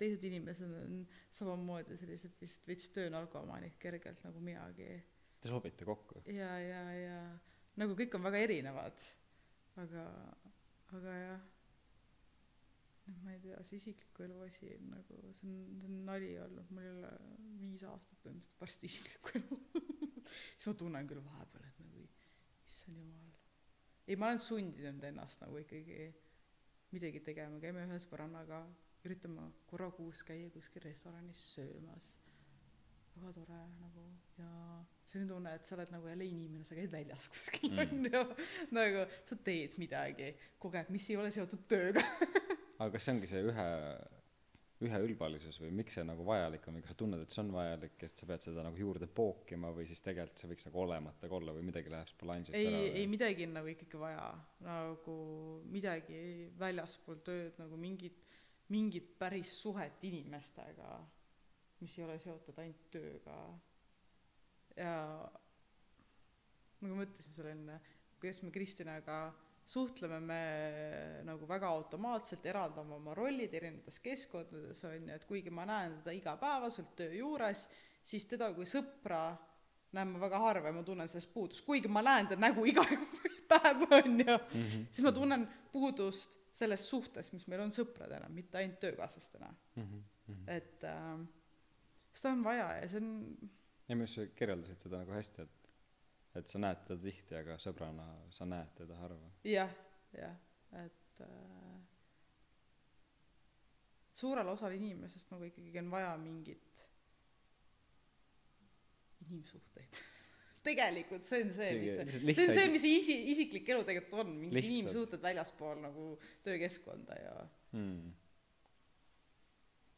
teised 0.00 0.24
inimesed 0.26 0.72
on 0.82 0.98
samamoodi 1.36 1.96
sellised 2.00 2.34
vist 2.40 2.66
veits 2.68 2.90
töönarkomaanid 2.96 3.78
kergelt 3.82 4.22
nagu 4.26 4.42
minagi. 4.44 4.90
Te 5.40 5.48
sobite 5.48 5.86
kokku? 5.88 6.24
Ja 6.28 6.50
ja 6.60 6.82
ja. 6.96 7.22
Nagu 7.80 7.96
kõik 7.98 8.14
on 8.18 8.26
väga 8.26 8.42
erinevad. 8.44 9.06
Aga 9.80 10.04
aga 10.98 11.16
jah. 11.16 11.48
Noh 13.08 13.22
ma 13.24 13.34
ei 13.34 13.40
tea 13.42 13.58
see 13.66 13.80
isikliku 13.80 14.26
elu 14.26 14.42
asi 14.46 14.68
on 14.76 14.90
nagu 14.94 15.20
see 15.34 15.54
on 15.54 15.78
see 15.80 15.88
on 15.88 16.00
nali 16.08 16.34
olnud. 16.44 16.74
Mul 16.74 16.86
ei 16.86 16.92
ole 16.96 17.12
viis 17.62 17.86
aastat 17.88 18.20
põhimõtteliselt 18.24 18.64
varsti 18.64 18.90
isiklikku 18.90 19.38
elu. 19.40 19.60
Siis 20.60 20.68
ma 20.70 20.76
tunnen 20.78 21.08
küll 21.10 21.22
vahepeal 21.24 21.64
et 21.66 21.80
nagu 21.82 22.04
issand 22.68 23.00
jumal. 23.00 23.32
Ei 24.10 24.18
ma 24.18 24.30
olen 24.30 24.42
sundinud 24.42 25.04
ennast 25.06 25.42
nagu 25.42 25.58
ikkagi 25.62 26.10
midagi 26.94 27.22
tegema. 27.24 27.58
Käime 27.62 27.86
ühe 27.86 27.98
sõbrannaga 28.02 28.64
üritame 29.04 29.46
korra 29.70 29.90
kuus 29.96 30.22
käia 30.26 30.50
kuskil 30.54 30.82
restoranis 30.84 31.44
söömas. 31.54 32.10
Väga 33.16 33.32
tore 33.34 33.60
nagu 33.80 34.04
ja 34.38 34.50
selline 35.10 35.28
tunne 35.32 35.54
et 35.58 35.66
sa 35.66 35.74
oled 35.76 35.90
nagu 35.92 36.06
jälle 36.08 36.24
inimene 36.28 36.64
sa 36.64 36.76
käid 36.78 36.92
väljas 36.92 37.26
kuskil 37.32 37.72
Mm. 37.74 37.80
on 37.82 38.06
ju. 38.12 38.22
Nagu 38.76 39.06
sa 39.26 39.36
teed 39.36 39.74
midagi 39.78 40.34
kogu 40.58 40.76
aeg 40.78 40.90
mis 40.94 41.10
ei 41.10 41.16
ole 41.16 41.30
seotud 41.34 41.66
tööga. 41.68 42.04
Aga 42.78 42.90
kas 42.94 43.04
see 43.04 43.12
ongi 43.16 43.28
see 43.28 43.42
ühe 43.44 43.68
üheülbalisus 44.80 45.58
või 45.60 45.74
miks 45.76 45.98
see 45.98 46.04
nagu 46.08 46.24
vajalik 46.24 46.64
on 46.70 46.78
või 46.78 46.84
kas 46.86 46.94
sa 46.94 46.98
tunned 47.02 47.20
et 47.20 47.34
see 47.34 47.42
on 47.42 47.50
vajalik 47.52 48.04
et 48.06 48.16
sa 48.22 48.28
pead 48.30 48.46
seda 48.46 48.62
nagu 48.64 48.78
juurde 48.80 49.08
pookima 49.12 49.68
või 49.76 49.84
siis 49.90 50.00
tegelikult 50.06 50.40
see 50.40 50.48
võiks 50.48 50.64
nagu 50.70 50.80
olemata 50.86 51.28
ka 51.28 51.36
olla 51.36 51.52
või 51.52 51.66
midagi 51.68 51.92
läheb 51.92 52.08
siis 52.08 52.20
balansist 52.22 52.56
ei 52.56 52.70
ära 52.70 52.80
ei 53.02 53.06
midagi 53.10 53.44
on 53.44 53.52
nagu 53.58 53.68
ikkagi 53.74 54.00
vaja. 54.00 54.24
Nagu 54.64 55.16
midagi 55.68 56.22
väljaspool 56.62 57.20
tööd 57.26 57.60
nagu 57.60 57.76
mingit 57.76 58.24
mingit 58.70 59.18
päris 59.18 59.54
suhet 59.62 60.04
inimestega 60.04 60.98
mis 61.80 61.98
ei 61.98 62.04
ole 62.04 62.18
seotud 62.20 62.58
ainult 62.60 62.88
tööga. 62.92 63.36
Ja 64.76 64.94
nagu 66.80 66.96
ma 66.96 67.04
ütlesin 67.04 67.34
sulle 67.34 67.54
enne 67.56 67.78
kuidas 68.20 68.42
me 68.44 68.52
Kristinaga 68.52 69.20
suhtleme 69.70 70.18
me 70.24 70.42
nagu 71.24 71.46
väga 71.48 71.68
automaatselt 71.68 72.46
eraldame 72.48 72.94
oma 72.96 73.14
rollid 73.16 73.54
erinevates 73.54 74.00
keskkondades 74.04 74.82
on 74.88 75.08
ju 75.08 75.14
et 75.14 75.26
kuigi 75.28 75.52
ma 75.52 75.66
näen 75.68 75.98
teda 76.00 76.14
igapäevaselt 76.16 76.94
töö 76.98 77.12
juures 77.20 77.66
siis 78.02 78.26
teda 78.28 78.50
kui 78.56 78.68
sõpra 78.68 79.22
näen 79.96 80.12
ma 80.12 80.20
väga 80.22 80.40
harva 80.42 80.70
ja 80.70 80.76
ma 80.76 80.84
tunnen 80.86 81.08
sellest 81.10 81.32
puudust. 81.34 81.64
Kuigi 81.66 81.90
ma 81.90 82.02
näen 82.04 82.28
ta 82.30 82.38
nägu 82.40 82.64
iga 82.68 82.84
päev 83.50 83.86
on 83.88 84.20
ju. 84.20 84.36
Mm 84.36 84.66
-hmm. 84.66 84.84
siis 84.90 85.04
ma 85.04 85.12
tunnen 85.12 85.48
puudust 85.72 86.39
selles 86.52 86.88
suhtes 86.88 87.32
mis 87.32 87.46
meil 87.50 87.62
on 87.64 87.72
sõpradena 87.74 88.28
mitte 88.32 88.58
ainult 88.58 88.80
töökaaslastena. 88.82 89.54
Mm 89.76 89.86
-hmm. 89.86 90.42
et 90.46 90.84
äh, 90.84 91.26
seda 92.12 92.32
on 92.32 92.44
vaja 92.44 92.68
ja 92.80 92.88
see 92.88 93.00
on 93.00 93.48
ja 93.88 93.96
minu 93.96 94.06
arust 94.06 94.14
sa 94.14 94.26
kirjeldasid 94.38 94.86
seda 94.86 94.98
nagu 95.02 95.12
hästi 95.12 95.42
et 95.42 95.56
et 96.34 96.48
sa 96.48 96.58
näed 96.62 96.84
teda 96.86 97.02
tihti 97.02 97.34
aga 97.34 97.56
sõbrana 97.58 98.04
sa 98.30 98.46
näed 98.46 98.74
teda 98.78 98.96
harva. 98.96 99.30
Jah 99.44 99.72
jah 100.14 100.36
et 100.84 101.20
äh, 101.20 101.80
suurel 104.12 104.48
osal 104.48 104.72
inimesest 104.72 105.30
nagu 105.30 105.44
ikkagi 105.48 105.78
on 105.78 105.90
vaja 105.90 106.16
mingit 106.18 106.86
inimsuhteid 109.26 110.02
tegelikult 110.66 111.24
see 111.28 111.42
on 111.44 111.52
see 111.56 111.70
mis 111.80 111.94
see 111.96 112.34
see 112.36 112.46
on 112.48 112.56
see 112.58 112.72
mis 112.74 112.84
isi 112.88 113.16
isiklik 113.34 113.68
elu 113.74 113.84
tegelikult 113.88 114.18
on 114.24 114.32
mingid 114.42 114.66
inimsuhted 114.68 115.22
väljaspool 115.24 115.80
nagu 115.86 116.08
töökeskkonda 116.46 117.16
ja 117.22 117.36
mm. 117.72 118.10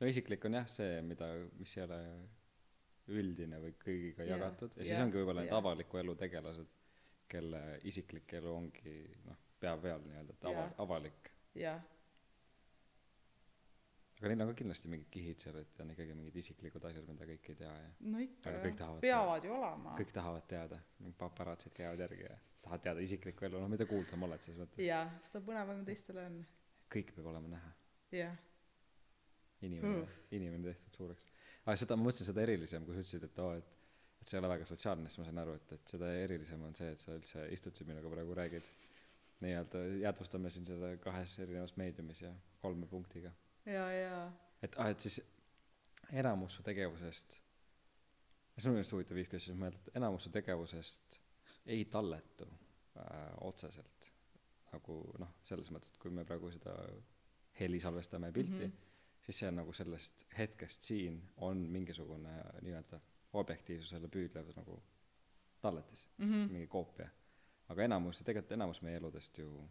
no 0.00 0.10
isiklik 0.12 0.44
on 0.48 0.58
jah 0.60 0.68
see 0.70 1.00
mida 1.06 1.32
mis 1.58 1.74
ei 1.78 1.84
ole 1.86 2.00
üldine 3.12 3.58
või 3.58 3.72
kõigiga 3.82 4.22
Jaa, 4.24 4.36
jagatud. 4.36 4.76
Ja 4.78 4.84
siis 4.84 4.94
jaa, 4.94 5.04
ongi 5.04 5.18
võib-olla 5.18 5.42
need 5.42 5.50
jaa. 5.50 5.58
avaliku 5.58 5.98
elu 5.98 6.14
tegelased 6.20 6.68
kelle 7.32 7.62
isiklik 7.90 8.30
elu 8.38 8.52
ongi 8.54 8.94
noh 9.26 9.40
pea 9.62 9.72
peal 9.82 10.04
nii-öelda 10.06 10.36
et 10.36 10.44
ava- 10.50 10.62
Jaa. 10.68 10.74
avalik. 10.84 11.32
Jah 11.58 11.80
aga 14.22 14.30
neil 14.30 14.42
on 14.44 14.50
ka 14.52 14.54
kindlasti 14.60 14.88
mingid 14.92 15.08
kihid 15.10 15.40
seal 15.42 15.56
et 15.58 15.80
on 15.82 15.88
ikkagi 15.90 16.14
mingid 16.14 16.36
isiklikud 16.38 16.84
asjad 16.86 17.08
mida 17.10 17.26
kõik 17.26 17.48
ei 17.50 17.56
tea 17.58 17.72
ja 17.74 17.88
no 18.14 18.20
ikka 18.22 18.52
tahavad 18.78 19.00
peavad 19.02 19.46
ju 19.48 19.54
olema. 19.56 19.94
Kõik 19.98 20.12
tahavad 20.14 20.46
teada. 20.52 20.78
Mingid 21.02 21.18
paparatsid 21.18 21.74
käivad 21.74 21.98
järgi 22.04 22.22
ja 22.28 22.36
tahavad 22.62 22.84
teada 22.86 23.02
isiklikku 23.02 23.48
elu. 23.48 23.58
No 23.64 23.68
mida 23.72 23.86
kuulsam 23.90 24.22
oled 24.28 24.46
siis 24.46 24.60
mõttes. 24.60 24.78
Jah 24.86 25.10
seda 25.26 25.42
põnevam 25.48 25.82
teistel 25.88 26.20
on. 26.22 26.38
Kõik 26.94 27.10
peab 27.16 27.26
olema 27.32 27.50
näha. 27.56 27.72
Jah. 28.14 28.38
Inimene 29.66 29.92
Hmm. 29.98 30.16
inimene 30.38 30.70
tehtud 30.72 30.96
suureks. 31.00 31.26
Aga 31.66 31.76
seda 31.82 31.96
ma 31.98 32.06
mõtlesin 32.08 32.26
seda 32.30 32.42
erilisem 32.46 32.86
kui 32.86 32.94
sa 32.94 33.02
ütlesid 33.02 33.26
et 33.28 33.38
oo 33.42 33.52
et 33.58 33.78
et 34.22 34.28
see 34.30 34.36
ei 34.38 34.40
ole 34.44 34.48
väga 34.52 34.66
sotsiaalne 34.70 35.10
siis 35.10 35.18
ma 35.18 35.24
sain 35.26 35.38
aru 35.42 35.54
et 35.58 35.72
et 35.74 35.92
seda 35.96 36.08
erilisem 36.22 36.62
on 36.62 36.74
see 36.78 36.90
et 36.94 37.00
sa 37.02 37.14
üldse 37.18 37.48
istud 37.54 37.74
siin 37.74 37.88
minuga 37.90 38.10
praegu 38.10 38.34
räägid. 38.38 38.66
Nii-öelda 39.42 39.80
jäädvustame 40.04 40.50
siin 40.54 40.66
seda 40.66 40.92
kahes 41.02 41.38
erinevas 41.42 41.72
meediumis 41.76 42.20
ja 42.22 42.30
kolme 42.62 42.86
punktiga 42.86 43.32
ja 43.66 43.86
ja 43.92 44.32
et 44.62 44.74
ah 44.78 44.90
et 44.90 45.00
siis 45.00 45.20
enamus 46.12 46.54
su 46.58 46.62
tegevusest 46.62 47.38
see 48.58 48.68
on 48.68 48.74
minu 48.74 48.82
arust 48.82 48.92
huvitav 48.92 49.16
viis 49.16 49.28
kuidas 49.30 49.46
siis 49.48 49.58
mõelda 49.58 49.78
et 49.78 49.96
enamus 50.00 50.26
su 50.26 50.30
tegevusest 50.34 51.18
ei 51.66 51.84
talletu 51.84 52.48
äh, 52.48 53.32
otseselt 53.40 54.10
nagu 54.72 54.98
noh 55.18 55.34
selles 55.46 55.70
mõttes 55.70 55.92
et 55.92 55.98
kui 56.02 56.10
me 56.10 56.24
praegu 56.24 56.50
seda 56.52 56.74
heli 57.60 57.80
salvestame 57.80 58.32
pilti 58.32 58.66
mm. 58.66 58.70
-hmm. 58.70 59.20
siis 59.20 59.38
see 59.38 59.48
on 59.48 59.56
nagu 59.60 59.72
sellest 59.72 60.26
hetkest 60.38 60.82
siin 60.82 61.22
on 61.36 61.56
mingisugune 61.56 62.32
nii-öelda 62.62 63.00
objektiivsusele 63.32 64.08
püüdlev 64.08 64.52
nagu 64.56 64.82
talletis 65.60 66.08
Mhm. 66.18 66.52
mingi 66.52 66.66
koopia 66.66 67.08
aga 67.68 67.82
enamus 67.84 68.18
tegelikult 68.24 68.52
enamus 68.52 68.82
meie 68.82 68.96
eludest 68.96 69.38
ju 69.38 69.68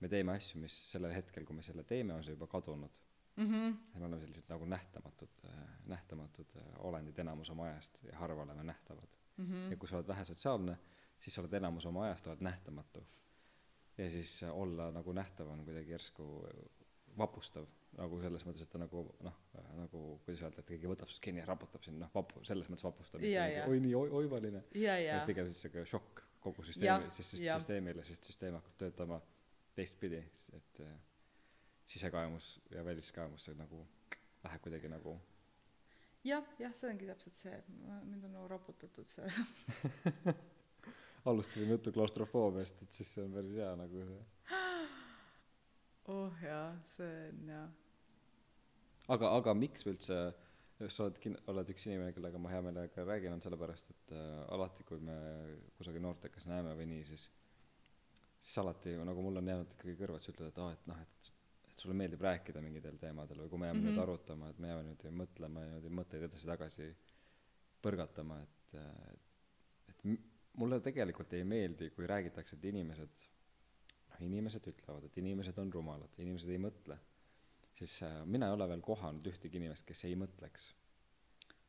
me 0.00 0.08
teeme 0.08 0.32
asju 0.32 0.60
mis 0.60 0.76
sellel 0.90 1.12
hetkel 1.12 1.44
kui 1.44 1.56
me 1.56 1.62
selle 1.62 1.84
teeme 1.84 2.14
on 2.14 2.24
see 2.24 2.32
juba 2.32 2.46
kadunud 2.46 2.98
Mhm. 3.36 3.76
me 3.94 4.00
oleme 4.00 4.20
sellised 4.20 4.44
nagu 4.48 4.64
nähtamatud 4.64 5.28
nähtamatud 5.86 6.56
äh, 6.56 6.62
olendid 6.78 7.18
enamus 7.18 7.50
oma 7.50 7.64
ajast 7.70 8.02
ja 8.04 8.16
harva 8.18 8.42
oleme 8.42 8.62
nähtavad. 8.64 9.16
Mhm. 9.36 9.70
ja 9.70 9.76
kui 9.76 9.88
sa 9.88 9.96
oled 9.98 10.08
vähe 10.08 10.24
sotsiaalne 10.24 10.78
siis 11.20 11.34
sa 11.34 11.42
oled 11.42 11.52
enamus 11.52 11.86
oma 11.86 12.04
ajast 12.06 12.26
oled 12.26 12.40
nähtamatu. 12.40 13.04
Ja 13.98 14.10
siis 14.10 14.42
äh, 14.42 14.50
olla 14.56 14.90
nagu 14.92 15.12
nähtav 15.12 15.48
on 15.48 15.64
kuidagi 15.64 15.90
järsku 15.90 16.26
vapustav. 17.18 17.66
Nagu 17.96 18.18
selles 18.20 18.42
mõttes 18.44 18.60
et 18.66 18.68
ta 18.72 18.78
nagu 18.78 19.02
noh 19.24 19.36
äh, 19.56 19.68
nagu 19.78 20.00
kuidas 20.24 20.42
öelda 20.44 20.60
et 20.60 20.66
keegi 20.68 20.88
võtab 20.90 21.08
sinust 21.08 21.22
kinni 21.24 21.40
ja 21.40 21.46
raputab 21.48 21.84
sind 21.86 22.00
noh 22.02 22.10
vapu- 22.14 22.42
selles 22.44 22.68
mõttes 22.68 22.84
Jaa, 23.32 23.44
mingi, 23.46 23.56
jaa. 23.58 23.68
oi 23.72 23.80
nii 23.80 23.94
oi- 23.96 24.10
oivaline. 24.20 24.64
Ja 24.74 24.98
ja. 25.00 25.20
et 25.22 25.26
pigem 25.30 25.48
siis 25.48 25.62
siuke 25.64 25.84
šokk 25.88 26.20
kogu 26.44 26.62
süsteemi 26.66 27.08
sest 27.10 27.38
süsteemile 27.56 28.04
sest 28.04 28.24
süsteem 28.28 28.54
hakkab 28.58 28.76
töötama 28.82 29.20
teistpidi. 29.74 30.20
Et 30.52 30.80
äh, 30.84 30.92
sisekaemus 31.86 32.50
ja 32.74 32.84
väliskaemus 32.84 33.44
see 33.48 33.54
nagu 33.58 33.84
läheb 34.44 34.62
kuidagi 34.66 34.90
nagu 34.92 35.16
jah 36.26 36.44
jah 36.58 36.74
see 36.74 36.90
ongi 36.90 37.06
täpselt 37.06 37.36
see. 37.38 37.58
Mind 38.04 38.24
on 38.26 38.32
nagu 38.34 38.48
raputatud 38.50 39.06
see. 39.08 39.28
Alustasime 41.26 41.74
juttu 41.76 41.92
klaustrofoobiast 41.94 42.82
et 42.82 42.92
siis 42.98 43.12
see 43.14 43.24
on 43.26 43.32
päris 43.34 43.54
hea 43.58 43.72
nagu 43.78 44.02
see. 44.10 44.24
Oh 46.14 46.42
jaa 46.42 46.68
see 46.86 47.12
on 47.30 47.48
jah 47.54 47.68
aga 49.14 49.30
aga 49.38 49.54
miks 49.54 49.86
üldse 49.86 50.18
sa 50.92 51.04
oled 51.06 51.18
kin- 51.22 51.38
oled 51.50 51.70
üks 51.72 51.86
inimene 51.88 52.12
kellega 52.12 52.38
ma 52.42 52.50
hea 52.52 52.60
meelega 52.66 53.04
räägin 53.06 53.32
on 53.36 53.42
sellepärast 53.42 53.90
et 53.94 54.12
äh, 54.12 54.42
alati 54.54 54.84
kui 54.88 54.98
me 55.00 55.14
kusagil 55.78 56.02
noortekas 56.04 56.46
näeme 56.50 56.74
või 56.78 56.88
nii 56.90 57.04
siis 57.10 57.28
siis 58.40 58.58
alati 58.62 58.96
nagu 59.08 59.22
mul 59.24 59.40
on 59.40 59.48
jäänud 59.52 59.72
ikkagi 59.78 59.94
kõrvad 60.02 60.22
sa 60.24 60.34
ütled 60.34 60.50
et 60.50 60.58
aa 60.62 60.72
et 60.74 60.90
noh 60.90 61.00
et 61.00 61.30
et 61.76 61.82
sulle 61.84 61.94
meeldib 61.94 62.22
rääkida 62.24 62.60
mingitel 62.64 62.96
teemadel 62.96 63.42
või 63.44 63.50
kui 63.52 63.58
me 63.60 63.66
jääme 63.68 63.78
mm 63.80 63.84
Mhm. 63.84 63.88
-hmm. 63.92 63.98
nüüd 63.98 64.02
arutama 64.02 64.48
et 64.50 64.58
me 64.58 64.68
jääme 64.68 64.82
niimoodi 64.86 65.10
mõtlema 65.22 65.60
ja 65.60 65.66
niimoodi 65.72 65.90
mõtteid 66.00 66.22
edasi-tagasi 66.30 66.86
põrgatama 67.84 68.38
et 68.42 68.78
et 69.90 70.04
mulle 70.56 70.80
tegelikult 70.80 71.32
ei 71.36 71.44
meeldi 71.44 71.90
kui 71.90 72.06
räägitakse 72.06 72.56
et 72.56 72.64
inimesed 72.64 73.26
noh 74.10 74.20
inimesed 74.24 74.66
ütlevad 74.72 75.04
et 75.04 75.18
inimesed 75.18 75.58
on 75.58 75.72
rumalad 75.72 76.18
inimesed 76.18 76.50
ei 76.50 76.58
mõtle 76.58 76.96
siis 77.76 78.02
äh, 78.02 78.24
mina 78.24 78.46
ei 78.46 78.52
ole 78.56 78.68
veel 78.68 78.80
kohanud 78.80 79.26
ühtegi 79.26 79.56
inimest 79.60 79.86
kes 79.86 80.04
ei 80.04 80.14
mõtleks 80.16 80.70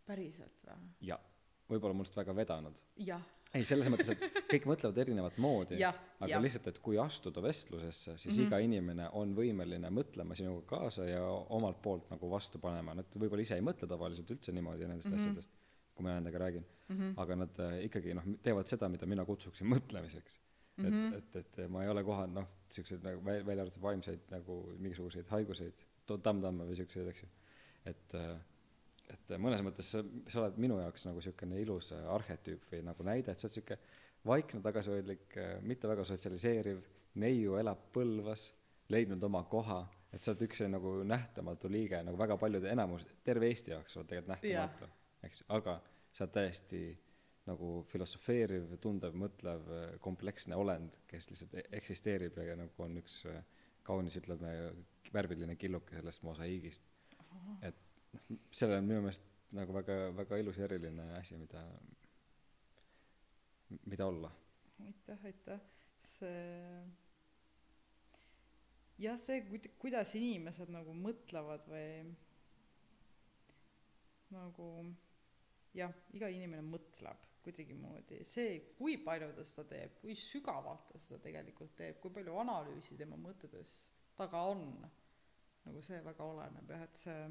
päriselt 0.08 0.64
või 0.64 0.78
ja 1.02 1.20
võib-olla 1.70 1.94
mul 1.94 2.06
seda 2.08 2.22
väga 2.24 2.36
vedanud 2.36 2.80
jah 2.96 3.26
ei 3.56 3.66
selles 3.66 3.88
mõttes 3.90 4.10
et 4.12 4.24
kõik 4.52 4.66
mõtlevad 4.70 4.98
erinevat 5.04 5.38
moodi 5.38 5.78
aga 6.20 6.32
jah 6.32 6.42
lihtsalt 6.44 6.68
et 6.68 6.80
kui 6.84 6.98
astuda 7.00 7.42
vestlusesse 7.42 8.18
siis 8.18 8.26
mm. 8.26 8.42
-hmm. 8.42 8.48
iga 8.48 8.60
inimene 8.60 9.10
on 9.14 9.36
võimeline 9.36 9.90
mõtlema 9.90 10.36
sinuga 10.36 10.66
kaasa 10.76 11.06
ja 11.06 11.22
omalt 11.56 11.82
poolt 11.82 12.10
nagu 12.10 12.30
vastu 12.30 12.60
panema 12.60 12.94
nad 12.94 13.06
võib-olla 13.16 13.42
ise 13.42 13.56
ei 13.56 13.62
mõtle 13.62 13.88
tavaliselt 13.88 14.32
üldse 14.32 14.52
niimoodi 14.52 14.88
nendest 14.88 15.10
mm. 15.10 15.16
-hmm. 15.16 15.22
asjadest 15.22 15.52
kui 15.96 16.04
ma 16.04 16.14
nendega 16.20 16.38
räägin 16.38 16.66
Mhm. 16.88 17.14
aga 17.20 17.36
nad 17.36 17.60
äh, 17.60 17.82
ikkagi 17.88 18.14
noh 18.16 18.24
teevad 18.44 18.68
seda 18.70 18.88
mida 18.90 19.06
mina 19.06 19.26
kutsuksin 19.28 19.68
mõtlemiseks 19.76 20.38
et 20.78 20.94
Mhm. 20.94 21.14
et 21.18 21.36
et 21.36 21.70
ma 21.70 21.84
ei 21.84 21.90
ole 21.90 22.04
kohanud 22.04 22.36
noh 22.36 22.48
siukseid 22.70 23.04
nagu 23.04 23.22
väl- 23.26 23.46
välja 23.46 23.64
arvatud 23.64 23.82
vaimseid 23.82 24.20
nagu 24.32 24.76
mingisuguseid 24.78 25.28
haiguseid 25.28 25.74
tamm-tamme 26.08 26.64
või 26.70 26.76
siukseid 26.76 27.08
eks 27.08 27.24
ju 27.24 27.30
et 27.86 28.14
äh, 28.16 28.38
et 29.14 29.34
mõnes 29.42 29.64
mõttes 29.66 29.90
sa 29.94 30.04
sa 30.28 30.42
oled 30.42 30.60
minu 30.62 30.80
jaoks 30.82 31.08
nagu 31.08 31.22
siukene 31.24 31.62
ilus 31.62 31.94
arhetüüp 31.98 32.68
või 32.72 32.84
nagu 32.86 33.06
näide 33.08 33.34
et 33.34 33.40
sa 33.40 33.48
oled 33.48 33.58
siuke 33.58 33.80
vaikne 34.28 34.62
tagasihoidlik 34.66 35.38
mitte 35.68 35.90
väga 35.90 36.06
sotsialiseeriv 36.08 36.82
neiu 37.22 37.56
elab 37.60 37.88
Põlvas 37.96 38.50
leidnud 38.94 39.24
oma 39.24 39.44
koha 39.52 39.82
et 40.14 40.24
sa 40.24 40.34
oled 40.34 40.46
üks 40.48 40.64
nagu 40.70 40.94
nähtamatu 41.08 41.72
liige 41.72 42.02
nagu 42.04 42.20
väga 42.20 42.38
paljude 42.42 42.72
enamus 42.72 43.06
terve 43.24 43.50
Eesti 43.52 43.76
jaoks 43.76 43.94
sa 43.94 44.02
oled 44.02 44.14
tegelikult 44.14 44.36
nähtamatu 44.36 44.92
eks 45.28 45.44
ju 45.44 45.52
aga 45.60 45.80
sa 46.12 46.26
oled 46.26 46.36
täiesti 46.40 46.82
nagu 47.48 47.72
filosofeeriv 47.88 48.74
tundev 48.84 49.16
mõtlev 49.16 49.70
kompleksne 50.04 50.56
olend 50.60 50.98
kes 51.08 51.30
lihtsalt 51.32 51.54
e- 51.62 51.70
eksisteerib 51.80 52.40
ja 52.44 52.58
nagu 52.60 52.84
on 52.84 53.00
üks 53.00 53.22
kaunis 53.88 54.18
ütleme 54.20 54.54
värviline 55.14 55.56
killuke 55.56 55.96
sellest 55.96 56.24
mosaiigist. 56.28 56.84
Et 57.64 57.87
see 58.52 58.70
on 58.78 58.86
minu 58.88 59.02
meelest 59.06 59.24
nagu 59.58 59.74
väga 59.76 59.96
väga 60.18 60.38
ilus 60.44 60.58
ja 60.60 60.68
eriline 60.68 61.06
asi 61.18 61.38
mida 61.38 61.64
mida 63.86 64.06
olla. 64.08 64.32
Aitäh 64.86 65.26
aitäh. 65.26 65.60
See 66.04 66.84
jah 68.98 69.18
see 69.22 69.42
kuid- 69.50 69.72
kuidas 69.82 70.16
inimesed 70.18 70.70
nagu 70.74 70.94
mõtlevad 70.98 71.66
või 71.70 72.16
nagu 74.34 74.70
jah 75.78 75.94
iga 76.18 76.30
inimene 76.34 76.64
mõtleb 76.66 77.26
kuidagimoodi. 77.46 78.24
See 78.28 78.60
kui 78.78 78.98
palju 79.04 79.30
ta 79.38 79.44
seda 79.48 79.68
teeb 79.74 80.00
kui 80.02 80.16
sügavalt 80.20 80.88
ta 80.92 81.00
seda 81.00 81.20
tegelikult 81.24 81.76
teeb 81.80 82.00
kui 82.04 82.12
palju 82.16 82.40
analüüsi 82.44 82.98
tema 83.00 83.20
mõttetöös 83.22 83.76
taga 84.18 84.42
on 84.52 84.64
nagu 85.68 85.82
see 85.86 86.00
väga 86.04 86.24
oleneb 86.26 86.72
jah 86.74 86.84
et 86.88 87.00
see 87.04 87.22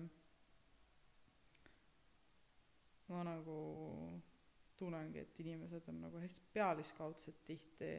ma 3.08 3.22
nagu 3.26 3.56
tunnengi 4.76 5.22
et 5.22 5.40
inimesed 5.40 5.88
on 5.88 6.00
nagu 6.04 6.20
hästi 6.20 6.48
pealiskaudsed 6.52 7.42
tihti 7.46 7.92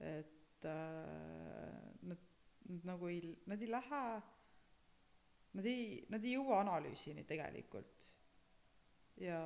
et 0.00 0.64
äh, 0.64 1.94
nad 2.02 2.28
nad 2.70 2.84
nagu 2.84 3.08
ei 3.08 3.38
nad 3.46 3.62
ei 3.62 3.70
lähe 3.70 4.04
nad 5.52 5.66
ei 5.66 6.06
nad 6.08 6.24
ei 6.24 6.36
jõua 6.36 6.60
analüüsini 6.64 7.24
tegelikult. 7.28 8.10
Ja 9.20 9.40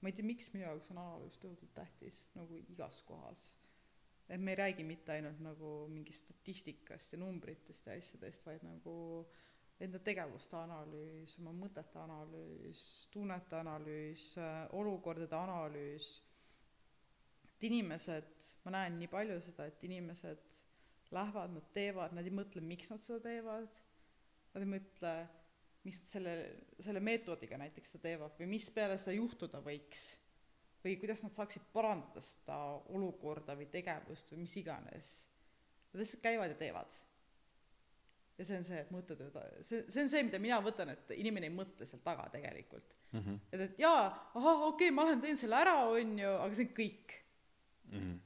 ma 0.00 0.10
ei 0.10 0.16
tea 0.16 0.26
miks 0.26 0.50
minu 0.52 0.66
jaoks 0.66 0.90
on 0.92 1.00
analüüs 1.02 1.38
tohutult 1.40 1.74
tähtis 1.76 2.24
nagu 2.36 2.58
igas 2.74 3.02
kohas. 3.06 3.52
Et 4.28 4.40
me 4.40 4.52
ei 4.52 4.58
räägi 4.58 4.84
mitte 4.86 5.12
ainult 5.12 5.40
nagu 5.44 5.72
mingist 5.92 6.26
statistikast 6.26 7.14
ja 7.14 7.20
numbritest 7.20 7.86
ja 7.86 7.96
asjadest 7.98 8.46
vaid 8.46 8.64
nagu 8.66 8.94
enda 9.82 9.98
tegevuste 10.02 10.56
analüüs 10.58 11.34
oma 11.40 11.52
mõtete 11.56 11.98
analüüs 12.02 12.82
tunnete 13.12 13.58
analüüs 13.58 14.28
olukordade 14.78 15.36
analüüs. 15.36 16.12
Et 17.48 17.66
inimesed 17.70 18.46
ma 18.64 18.76
näen 18.76 19.00
nii 19.00 19.10
palju 19.10 19.40
seda 19.42 19.66
et 19.70 19.82
inimesed 19.88 20.60
lähevad 21.12 21.54
nad 21.56 21.68
teevad 21.74 22.14
nad 22.16 22.26
ei 22.26 22.34
mõtle 22.34 22.62
miks 22.64 22.90
nad 22.92 23.02
seda 23.02 23.20
teevad. 23.26 23.82
Nad 24.54 24.64
ei 24.64 24.70
mõtle 24.70 25.12
miks 25.82 26.02
nad 26.02 26.10
selle 26.12 26.34
selle 26.78 27.02
meetodiga 27.02 27.58
näiteks 27.58 27.94
seda 27.94 28.08
teevad 28.08 28.38
või 28.38 28.52
mis 28.54 28.70
peale 28.74 28.98
seda 29.00 29.18
juhtuda 29.18 29.62
võiks. 29.64 30.12
Või 30.82 30.96
kuidas 30.98 31.20
nad 31.22 31.34
saaksid 31.34 31.68
parandada 31.74 32.22
seda 32.26 32.58
olukorda 32.90 33.54
või 33.58 33.68
tegevust 33.70 34.32
või 34.32 34.44
mis 34.46 34.56
iganes. 34.58 35.10
Nad 35.92 36.02
lihtsalt 36.02 36.24
käivad 36.24 36.50
ja 36.50 36.58
teevad 36.58 37.02
ja 38.42 38.48
see 38.48 38.58
on 38.58 38.64
see 38.66 38.82
mõttetöö 38.90 39.30
see 39.62 39.84
see 39.94 40.02
on 40.04 40.10
see 40.12 40.22
mida 40.26 40.40
mina 40.42 40.58
võtan 40.64 40.90
et 40.96 41.14
inimene 41.16 41.46
ei 41.50 41.54
mõtle 41.54 41.86
seal 41.88 42.02
taga 42.04 42.26
tegelikult 42.34 42.94
mm 43.12 43.20
-hmm. 43.20 43.38
et 43.52 43.64
et 43.68 43.78
jaa 43.86 44.04
ahah 44.34 44.66
okei 44.68 44.88
okay, 44.88 44.96
ma 44.98 45.04
lähen 45.08 45.20
teen 45.24 45.38
selle 45.40 45.56
ära 45.62 45.76
onju 45.94 46.36
aga 46.44 46.54
see 46.60 46.68
on 46.68 46.76
kõik 46.82 47.18
Mm 47.92 47.98
-hmm. 48.00 48.18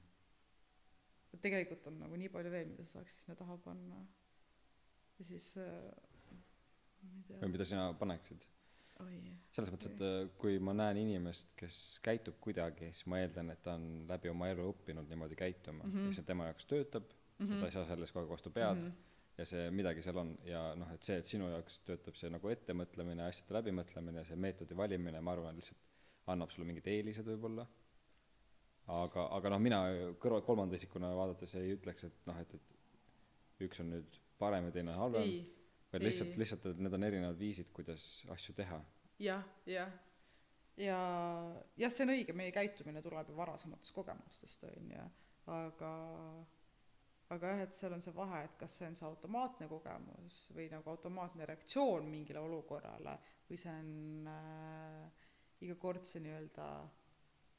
et 1.34 1.40
tegelikult 1.42 1.86
on 1.90 1.96
nagu 2.00 2.16
nii 2.16 2.28
palju 2.34 2.50
veel 2.52 2.68
mida 2.72 2.84
sa 2.84 2.98
saaks 2.98 3.16
sinna 3.20 3.34
taha 3.38 3.56
panna 3.64 3.96
ja 5.18 5.24
siis 5.24 5.56
äh, 5.56 5.64
ma 7.02 7.16
ei 7.16 7.22
tea 7.28 7.40
või 7.40 7.50
mida 7.54 7.64
sina 7.64 7.88
paneksid 8.02 8.46
selles 9.52 9.72
mõttes 9.72 9.90
et 9.92 10.00
äh, 10.06 10.28
kui 10.40 10.58
ma 10.58 10.72
näen 10.76 10.96
inimest 11.02 11.50
kes 11.60 11.78
käitub 12.06 12.38
kuidagi 12.46 12.92
siis 12.92 13.06
ma 13.12 13.18
eeldan 13.24 13.50
et 13.52 13.62
ta 13.62 13.74
on 13.74 14.06
läbi 14.08 14.28
oma 14.32 14.48
elu 14.52 14.70
õppinud 14.72 15.08
niimoodi 15.10 15.36
käituma 15.36 15.84
mm 15.84 15.90
Mhm. 15.90 15.98
-hmm. 15.98 16.08
ja 16.08 16.14
see 16.20 16.24
tema 16.30 16.44
jaoks 16.50 16.66
töötab 16.66 17.04
mm 17.38 17.46
-hmm. 17.48 17.60
ta 17.60 17.66
ei 17.66 17.72
saa 17.72 17.86
selles 17.86 18.12
kogu 18.12 18.24
aeg 18.24 18.30
vastu 18.36 18.50
pead 18.50 18.76
mm 18.76 18.80
Mhm. 18.82 18.88
-hmm. 18.90 19.02
Ja 19.37 19.47
see 19.49 19.70
midagi 19.74 20.05
seal 20.05 20.20
on. 20.22 20.30
Ja 20.49 20.68
noh 20.78 20.93
et 20.95 21.07
see 21.07 21.18
et 21.20 21.28
sinu 21.28 21.49
jaoks 21.53 21.80
töötab 21.87 22.16
see 22.18 22.30
nagu 22.32 22.53
ettemõtlemine 22.53 23.26
asjade 23.26 23.59
läbimõtlemine 23.59 24.24
see 24.28 24.39
meetodi 24.41 24.78
valimine 24.78 25.20
ma 25.20 25.34
arvan 25.37 25.59
lihtsalt 25.59 25.82
annab 26.32 26.53
sulle 26.53 26.68
mingid 26.68 26.89
eelised 26.91 27.28
võib-olla. 27.28 27.66
Aga 28.97 29.26
aga 29.34 29.53
noh 29.53 29.62
mina 29.62 29.82
kõrval 30.22 30.45
kolmanda 30.47 30.78
isikuna 30.78 31.11
vaadates 31.18 31.57
ei 31.59 31.74
ütleks 31.74 32.07
et 32.09 32.24
noh 32.28 32.41
et 32.43 32.57
et 32.57 33.66
üks 33.66 33.80
on 33.82 33.93
nüüd 33.95 34.18
parem 34.39 34.68
ja 34.68 34.74
teine 34.74 34.93
on 34.93 35.05
halvem 35.07 35.30
vaid 35.93 36.05
lihtsalt 36.05 36.37
lihtsalt 36.37 36.66
et 36.70 36.82
need 36.82 36.97
on 36.99 37.07
erinevad 37.09 37.39
viisid 37.41 37.70
kuidas 37.76 38.24
asju 38.34 38.55
teha. 38.57 38.80
Jah 39.22 39.45
jah. 39.66 39.93
Ja 40.76 40.99
jah 41.80 41.93
see 41.93 42.05
on 42.05 42.12
õige 42.16 42.34
meie 42.37 42.53
käitumine 42.53 43.01
tuleb 43.03 43.30
ju 43.32 43.39
varasematest 43.39 43.95
kogemustest 43.97 44.66
onju 44.68 45.07
aga 45.47 45.91
aga 47.34 47.52
jah, 47.52 47.62
et 47.64 47.74
seal 47.74 47.94
on 47.96 48.02
see 48.04 48.14
vahe, 48.14 48.42
et 48.46 48.54
kas 48.60 48.76
see 48.78 48.86
on 48.86 48.96
see 48.98 49.06
automaatne 49.08 49.66
kogemus 49.70 50.36
või 50.54 50.68
nagu 50.70 50.92
automaatne 50.92 51.48
reaktsioon 51.48 52.06
mingile 52.10 52.42
olukorrale 52.42 53.16
või 53.48 53.58
see 53.58 53.72
on 53.72 54.30
äh, 54.30 55.26
iga 55.66 55.76
kord 55.80 56.06
see 56.06 56.22
nii-öelda 56.22 56.68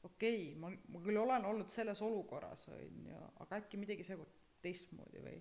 okei 0.08 0.42
okay,, 0.52 0.58
ma, 0.60 0.72
ma 0.94 1.04
küll 1.04 1.20
olen 1.20 1.46
olnud 1.50 1.70
selles 1.72 2.00
olukorras, 2.04 2.68
on 2.72 3.06
ju, 3.10 3.22
aga 3.44 3.60
äkki 3.60 3.80
midagi 3.80 4.06
seekord 4.06 4.34
teistmoodi 4.64 5.22
või 5.22 5.38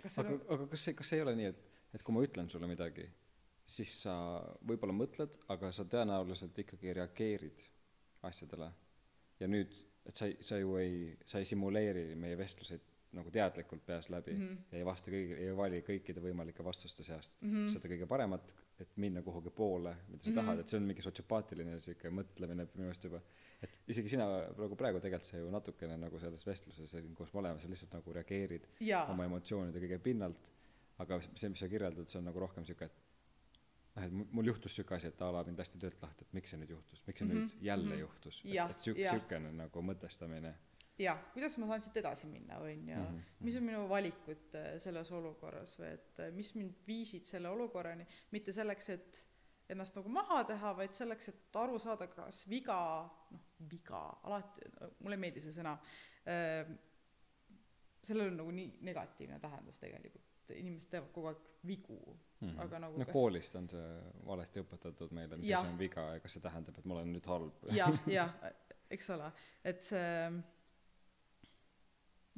kas 0.00 0.18
aga, 0.22 0.36
aga 0.54 0.68
kas 0.72 0.88
see, 0.88 0.96
kas 0.98 1.12
ei 1.16 1.24
ole 1.24 1.34
nii, 1.38 1.52
et, 1.52 1.64
et 1.98 2.04
kui 2.06 2.16
ma 2.16 2.24
ütlen 2.24 2.48
sulle 2.50 2.70
midagi, 2.70 3.06
siis 3.68 3.92
sa 4.06 4.14
võib-olla 4.66 4.94
mõtled, 4.96 5.36
aga 5.52 5.72
sa 5.74 5.84
tõenäoliselt 5.84 6.56
ikkagi 6.64 6.94
reageerid 6.96 7.66
asjadele. 8.28 8.70
ja 9.38 9.48
nüüd, 9.50 9.74
et 10.08 10.16
sa 10.16 10.26
ei, 10.26 10.38
sa 10.42 10.58
ju 10.58 10.78
ei, 10.80 11.12
sa 11.28 11.42
ei 11.42 11.46
simuleeri 11.48 12.14
meie 12.18 12.38
vestluseid 12.38 12.87
nagu 13.16 13.30
teadlikult 13.32 13.84
peas 13.86 14.08
läbi 14.12 14.34
mm. 14.34 14.48
-hmm. 14.48 14.72
ja 14.72 14.78
ei 14.78 14.84
vasta 14.84 15.10
kõigi, 15.10 15.36
ei 15.40 15.56
vali 15.56 15.80
kõikide 15.86 16.20
võimalike 16.20 16.64
vastuste 16.64 17.04
seast 17.06 17.32
mm. 17.40 17.52
-hmm. 17.54 17.70
seda 17.72 17.88
kõige 17.88 18.06
paremat, 18.06 18.52
et 18.80 18.96
minna 18.96 19.22
kuhugi 19.22 19.50
poole, 19.50 19.94
mida 20.08 20.22
sa 20.22 20.30
mm. 20.30 20.34
-hmm. 20.34 20.40
tahad, 20.40 20.58
et 20.58 20.68
see 20.68 20.80
on 20.80 20.88
mingi 20.90 21.02
sotsiopaatiline 21.02 21.80
sihuke 21.80 22.12
mõtlemine 22.20 22.68
minu 22.74 22.84
meelest 22.84 23.04
juba. 23.04 23.22
et 23.62 23.70
isegi 23.94 24.08
sina 24.08 24.26
praegu, 24.56 24.76
praegu 24.76 25.00
tegelikult 25.00 25.30
sa 25.30 25.38
ju 25.38 25.50
natukene 25.50 25.96
nagu 25.96 26.20
selles 26.20 26.46
vestluses, 26.46 26.94
kus 27.14 27.34
me 27.34 27.40
oleme, 27.40 27.60
sa 27.60 27.68
lihtsalt 27.68 27.92
nagu 27.92 28.12
reageerid 28.12 28.68
jaa 28.80 29.06
oma 29.12 29.24
emotsioonide 29.24 29.80
kõige 29.86 29.98
pinnalt, 29.98 30.48
aga 30.98 31.20
see, 31.34 31.48
mis 31.48 31.58
sa 31.58 31.68
kirjeldad, 31.68 32.08
see 32.08 32.18
on 32.18 32.28
nagu 32.28 32.40
rohkem 32.44 32.64
sihuke, 32.64 32.84
et 32.84 32.92
noh, 33.96 34.04
et 34.04 34.32
mul- 34.32 34.46
juhtus 34.52 34.76
sihuke 34.76 34.94
asi, 34.94 35.06
et 35.06 35.22
a 35.22 35.32
la 35.32 35.44
mind 35.44 35.58
lasti 35.58 35.78
töölt 35.78 36.02
lahti, 36.02 36.24
et 36.28 36.32
miks 36.32 36.50
see 36.50 36.60
nüüd 36.60 36.76
juhtus, 36.76 37.02
miks 37.06 37.18
see 37.18 37.26
mm 37.26 37.32
-hmm. 37.32 37.50
nüüd 37.50 37.68
jälle 37.70 37.84
mm. 37.84 37.92
-hmm. 37.92 38.00
juhtus, 38.00 38.42
et, 38.44 38.70
et 38.70 38.80
sihuke, 38.80 39.10
sihukene 39.10 39.52
nagu 39.52 39.82
mõtestamine 39.82 40.54
jaa, 40.98 41.16
kuidas 41.34 41.56
ma 41.58 41.66
saan 41.70 41.82
siit 41.84 41.96
edasi 42.00 42.26
minna, 42.26 42.58
on 42.58 42.88
ju 42.88 42.96
Mhm, 42.98 43.18
mis 43.46 43.56
on 43.56 43.62
minu 43.68 43.84
valikud 43.88 44.54
äh, 44.58 44.78
selles 44.82 45.10
olukorras 45.12 45.76
või 45.78 45.92
et 45.94 46.20
äh, 46.24 46.32
mis 46.34 46.54
mind 46.54 46.74
viisid 46.86 47.24
selle 47.28 47.48
olukorrani, 47.48 48.06
mitte 48.34 48.52
selleks, 48.52 48.88
et 48.96 49.24
ennast 49.68 49.96
nagu 49.96 50.08
maha 50.08 50.42
teha, 50.48 50.72
vaid 50.76 50.92
selleks, 50.96 51.28
et 51.28 51.56
aru 51.60 51.78
saada, 51.78 52.06
kas 52.08 52.42
viga, 52.48 52.78
noh, 53.30 53.40
viga, 53.70 54.00
alati, 54.24 54.64
mulle 55.00 55.14
ei 55.18 55.20
meeldi 55.26 55.40
see 55.44 55.52
sõna 55.52 55.74
äh,, 56.26 56.70
sellel 58.08 58.32
on 58.32 58.36
nagu 58.42 58.50
nii 58.54 58.70
negatiivne 58.88 59.38
tähendus 59.42 59.78
tegelikult, 59.82 60.24
inimesed 60.56 60.90
teevad 60.90 61.10
kogu 61.12 61.28
aeg 61.28 61.42
vigu 61.68 61.98
mm. 62.40 62.48
-hmm. 62.48 62.60
Aga 62.64 62.78
nagu 62.78 62.98
no 62.98 63.04
kas- 63.04 63.12
koolist 63.12 63.56
on 63.56 63.68
see 63.68 63.88
valesti 64.26 64.60
õpetatud 64.62 65.10
meile, 65.12 65.36
mis 65.36 65.48
Jah. 65.48 65.60
asi 65.60 65.72
on 65.72 65.78
viga 65.78 66.00
ja 66.14 66.20
kas 66.20 66.32
see 66.32 66.42
tähendab, 66.42 66.78
et 66.78 66.84
ma 66.84 66.94
olen 66.94 67.12
nüüd 67.12 67.26
halb. 67.26 67.66
jah, 67.76 67.98
jah, 68.18 68.32
eks 68.90 69.10
ole, 69.10 69.32
et 69.64 69.82
see 69.84 70.30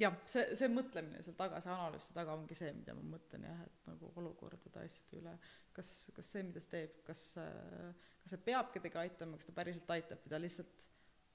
jah, 0.01 0.17
see, 0.31 0.45
see 0.59 0.69
mõtlemine 0.73 1.23
seal 1.25 1.37
taga, 1.39 1.61
see 1.65 1.73
analüüs 1.73 2.09
seal 2.09 2.17
taga 2.17 2.35
ongi 2.39 2.57
see, 2.59 2.73
mida 2.77 2.95
ma 2.97 3.05
mõtlen 3.15 3.47
jah, 3.49 3.63
et 3.67 3.89
nagu 3.91 4.11
olukordade 4.21 4.85
asjade 4.85 5.21
üle, 5.21 5.35
kas, 5.77 5.93
kas 6.17 6.33
see, 6.35 6.45
mida 6.49 6.63
see 6.65 6.75
teeb, 6.75 7.01
kas, 7.07 7.25
kas 7.37 8.35
see 8.35 8.43
peab 8.47 8.73
kedagi 8.75 9.01
aitama, 9.05 9.41
kas 9.41 9.51
ta 9.51 9.57
päriselt 9.57 9.97
aitab 9.97 10.23
või 10.25 10.35
ta 10.35 10.43
lihtsalt 10.43 10.87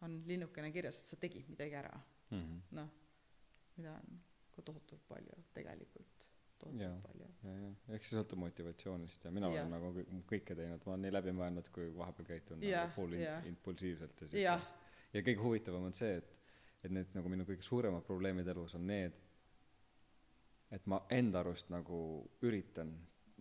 on 0.06 0.22
linnukene 0.28 0.72
kirjas, 0.76 1.02
et 1.02 1.12
sa 1.12 1.20
tegid 1.20 1.50
midagi 1.50 1.78
ära, 1.80 1.94
mm. 2.30 2.40
-hmm. 2.40 2.64
noh, 2.80 2.94
mida 3.78 3.98
on 4.00 4.24
ka 4.56 4.64
tohutult 4.70 5.04
palju 5.10 5.44
tegelikult, 5.56 6.30
tohutult 6.60 7.04
palju. 7.04 7.30
ja, 7.44 7.58
ja, 7.64 7.74
eks 7.98 8.12
see 8.12 8.20
sõltub 8.20 8.42
motivatsioonist 8.44 9.28
ja 9.28 9.34
mina 9.36 9.52
Jah. 9.52 9.62
olen 9.66 9.76
nagu 9.76 9.92
kõik- 10.00 10.26
kõike 10.32 10.58
teinud, 10.58 10.86
ma 10.86 10.96
olen 10.96 11.06
nii 11.08 11.14
läbi 11.14 11.36
mõelnud, 11.42 11.72
kui 11.76 11.92
vahepeal 11.96 12.32
käitun 12.34 12.64
Jah, 12.64 12.90
nagu 12.90 13.08
in, 13.14 13.22
jah. 13.22 13.48
impulsiivselt 13.52 14.22
ja 14.22 14.28
sihuke 14.28 14.84
ja 15.16 15.24
kõige 15.24 15.44
huvitavam 15.44 15.88
on 15.90 15.96
see, 15.96 16.18
et, 16.20 16.35
et 16.86 16.94
need 16.94 17.16
nagu 17.18 17.32
minu 17.32 17.46
kõige 17.48 17.66
suuremad 17.66 18.06
probleemid 18.06 18.48
elus 18.54 18.76
on 18.78 18.86
need, 18.88 19.18
et 20.72 20.86
ma 20.92 21.02
enda 21.14 21.42
arust 21.42 21.70
nagu 21.74 21.98
üritan 22.46 22.94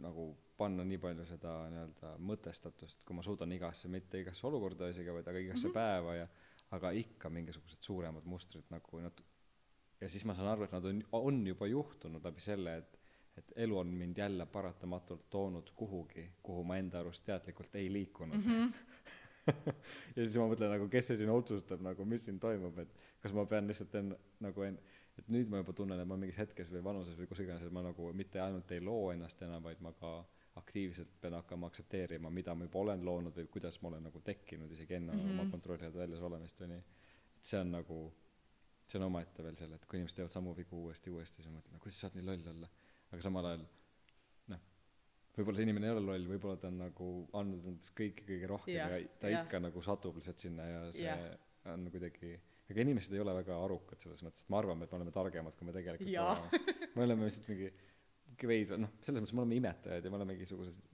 nagu 0.05 0.30
panna 0.59 0.84
nii 0.86 0.99
palju 1.03 1.26
seda 1.28 1.53
nii-öelda 1.70 2.14
mõtestatust, 2.22 3.05
kui 3.07 3.16
ma 3.16 3.22
suudan 3.26 3.53
igasse, 3.55 3.88
mitte 3.90 4.20
igasse 4.22 4.47
olukorda 4.47 4.88
isegi, 4.90 5.12
vaid 5.14 5.28
aga 5.28 5.42
igasse 5.42 5.68
mm 5.68 5.70
-hmm. 5.70 5.74
päeva 5.74 6.14
ja 6.14 6.26
aga 6.74 6.90
ikka 6.90 7.30
mingisugused 7.30 7.82
suuremad 7.82 8.24
mustrid 8.24 8.70
nagu 8.70 9.01
nad 9.01 9.22
ja 10.01 10.09
siis 10.09 10.24
ma 10.24 10.34
saan 10.34 10.49
aru, 10.49 10.64
et 10.64 10.72
nad 10.72 10.84
on, 10.84 11.03
on 11.12 11.47
juba 11.47 11.66
juhtunud 11.66 12.24
läbi 12.24 12.40
selle, 12.40 12.76
et 12.76 13.01
et 13.36 13.53
elu 13.57 13.78
on 13.78 13.86
mind 13.86 14.18
jälle 14.18 14.47
paratamatult 14.47 15.30
toonud 15.30 15.70
kuhugi, 15.74 16.30
kuhu 16.42 16.64
ma 16.64 16.76
enda 16.76 17.01
arust 17.01 17.24
teadlikult 17.24 17.74
ei 17.74 17.92
liikunud 17.92 18.36
mm. 18.36 18.42
-hmm 18.42 18.72
ja 20.16 20.20
siis 20.24 20.36
ma 20.40 20.47
mõtlen 20.51 20.70
nagu, 20.72 20.88
kes 20.92 21.11
see 21.11 21.18
siin 21.20 21.32
otsustab 21.32 21.82
nagu, 21.84 22.05
mis 22.09 22.24
siin 22.24 22.38
toimub, 22.40 22.78
et 22.78 22.95
kas 23.22 23.34
ma 23.36 23.45
pean 23.51 23.66
lihtsalt 23.68 23.95
en-, 24.01 24.14
nagu 24.45 24.64
en-, 24.66 24.78
et 25.18 25.28
nüüd 25.28 25.51
ma 25.53 25.61
juba 25.62 25.74
tunnen, 25.76 26.01
et 26.01 26.09
ma 26.09 26.16
mingis 26.20 26.38
hetkes 26.40 26.72
või 26.74 26.82
vanuses 26.84 27.18
või 27.18 27.28
kus 27.30 27.42
iganes, 27.45 27.62
et 27.66 27.74
ma 27.74 27.82
nagu 27.84 28.12
mitte 28.16 28.40
ainult 28.42 28.72
ei 28.74 28.80
loo 28.84 29.11
ennast 29.12 29.42
enam, 29.47 29.62
vaid 29.62 29.82
ma 29.84 29.92
ka 30.01 30.16
aktiivselt 30.61 31.16
pean 31.20 31.34
hakkama 31.34 31.66
aktsepteerima, 31.70 32.30
mida 32.30 32.55
ma 32.55 32.66
juba 32.68 32.78
olen 32.84 33.05
loonud 33.05 33.34
või 33.36 33.49
kuidas 33.51 33.80
ma 33.82 33.90
olen 33.90 34.05
nagu 34.09 34.20
tekkinud 34.24 34.70
isegi 34.72 34.95
enne 35.01 35.12
mm 35.12 35.20
-hmm. 35.20 35.30
oma 35.32 35.42
Mhm. 35.42 35.51
kontrolli 35.51 35.86
alt 35.86 35.97
väljas 35.99 36.20
olemist 36.22 36.61
või 36.61 36.68
nii. 36.68 36.82
et 37.36 37.45
see 37.51 37.61
on 37.61 37.72
nagu, 37.72 38.12
see 38.86 38.99
on 38.99 39.07
omaette 39.07 39.42
veel 39.42 39.57
selle, 39.57 39.74
et 39.74 39.86
kui 39.86 39.99
inimesed 39.99 40.16
teevad 40.16 40.30
samu 40.30 40.55
vigu 40.57 40.84
uuesti 40.84 41.11
uuesti, 41.11 41.42
siis 41.42 41.51
ma 41.51 41.59
mõtlen, 41.59 41.72
no 41.72 41.78
kuidas 41.78 42.01
sa 42.01 42.07
saad 42.07 42.14
nii 42.14 42.26
loll 42.26 42.49
olla. 42.55 42.68
aga 43.12 43.22
samal 43.22 43.45
ajal 43.47 43.66
võib-olla 45.37 45.59
see 45.59 45.66
inimene 45.68 45.89
ei 45.91 45.95
ole 45.97 46.03
loll, 46.05 46.26
võib-olla 46.30 46.59
ta 46.61 46.70
on 46.70 46.80
nagu 46.85 47.11
andnud 47.41 47.68
endast 47.72 47.95
kõike 47.99 48.26
kõige 48.28 48.51
rohkem 48.51 48.74
Jah, 48.76 48.97
ja 48.97 49.14
ta 49.20 49.32
jah. 49.32 49.47
ikka 49.47 49.61
nagu 49.64 49.82
satub 49.85 50.18
lihtsalt 50.20 50.45
sinna 50.47 50.66
ja 50.68 50.82
see 50.95 51.07
Jah. 51.09 51.24
on 51.74 51.89
kuidagi 51.91 52.35
ega 52.70 52.85
inimesed 52.85 53.12
ei 53.12 53.20
ole 53.20 53.35
väga 53.37 53.57
arukad 53.66 54.01
selles 54.01 54.22
mõttes, 54.24 54.45
et 54.47 54.53
me 54.53 54.61
arvame, 54.61 54.87
et 54.87 54.93
me 54.95 55.01
oleme 55.01 55.12
targemad, 55.14 55.57
kui 55.59 55.68
me 55.68 55.74
tegelikult 55.76 56.11
Jaa. 56.11 56.32
oleme. 56.32 56.78
me 56.95 57.07
oleme 57.09 57.28
lihtsalt 57.28 57.51
mingi 57.53 57.70
veidrad, 58.51 58.82
noh, 58.82 58.95
selles 59.05 59.22
mõttes 59.24 59.37
me 59.37 59.45
oleme 59.45 59.59
imetajad 59.61 60.05
ja 60.07 60.12
me 60.12 60.20
oleme 60.20 60.35
mingisugused 60.35 60.93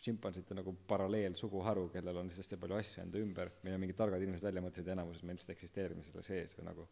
šimpansite 0.00 0.56
nagu 0.56 0.72
paralleelsuguharu, 0.88 1.90
kellel 1.92 2.22
on 2.22 2.28
lihtsalt 2.30 2.46
hästi 2.46 2.58
palju 2.62 2.78
asju 2.78 3.02
enda 3.04 3.20
ümber, 3.20 3.50
meil 3.66 3.76
on 3.76 3.82
mingid 3.82 3.98
targad 3.98 4.22
inimesed 4.24 4.46
välja 4.48 4.62
mõtlesid 4.64 4.88
ja 4.88 4.94
enamus 4.96 5.20
me 5.22 5.36
lihtsalt 5.36 5.52
eksisteerime 5.56 6.04
selle 6.06 6.24
sees 6.24 6.56
või 6.56 6.70
nagu 6.70 6.86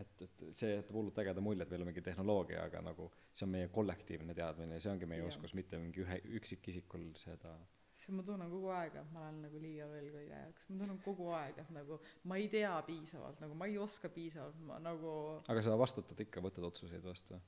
et, 0.00 0.22
et 0.24 0.42
see 0.56 0.72
jätab 0.72 0.96
hullult 0.96 1.18
ägeda 1.20 1.44
mulje, 1.44 1.66
et 1.66 1.70
meil 1.72 1.84
on 1.84 1.90
mingi 1.90 2.04
tehnoloogia, 2.04 2.64
aga 2.70 2.80
nagu 2.84 3.10
see 3.32 3.46
on 3.46 3.54
meie 3.56 3.68
kollektiivne 3.68 4.34
teadmine 4.34 4.78
ja 4.78 4.84
see 4.86 4.92
ongi 4.94 5.08
meie 5.10 5.20
Jah. 5.20 5.32
oskus, 5.32 5.54
mitte 5.58 5.80
mingi 5.80 6.04
ühe 6.04 6.18
üksikisikul 6.40 7.10
seda 7.20 7.56
see 8.02 8.14
ma 8.16 8.24
tunnen 8.26 8.50
kogu 8.50 8.70
aeg, 8.74 8.96
et 8.98 9.10
ma 9.14 9.26
olen 9.26 9.40
nagu 9.46 9.60
liiga 9.62 9.86
loll 9.86 10.08
kõige 10.14 10.30
jaoks, 10.38 10.68
ma 10.70 10.78
tunnen 10.80 11.00
kogu 11.04 11.28
aeg, 11.36 11.58
et 11.62 11.72
nagu 11.74 11.98
ma 12.30 12.38
ei 12.40 12.48
tea 12.52 12.72
piisavalt, 12.86 13.42
nagu 13.44 13.58
ma 13.58 13.68
ei 13.70 13.76
oska 13.78 14.10
piisavalt, 14.12 14.58
ma 14.68 14.78
nagu 14.82 15.12
aga 15.52 15.64
sa 15.64 15.76
vastutad 15.78 16.22
ikka, 16.24 16.42
võtad 16.44 16.66
otsuseid 16.70 17.04
vastu. 17.06 17.38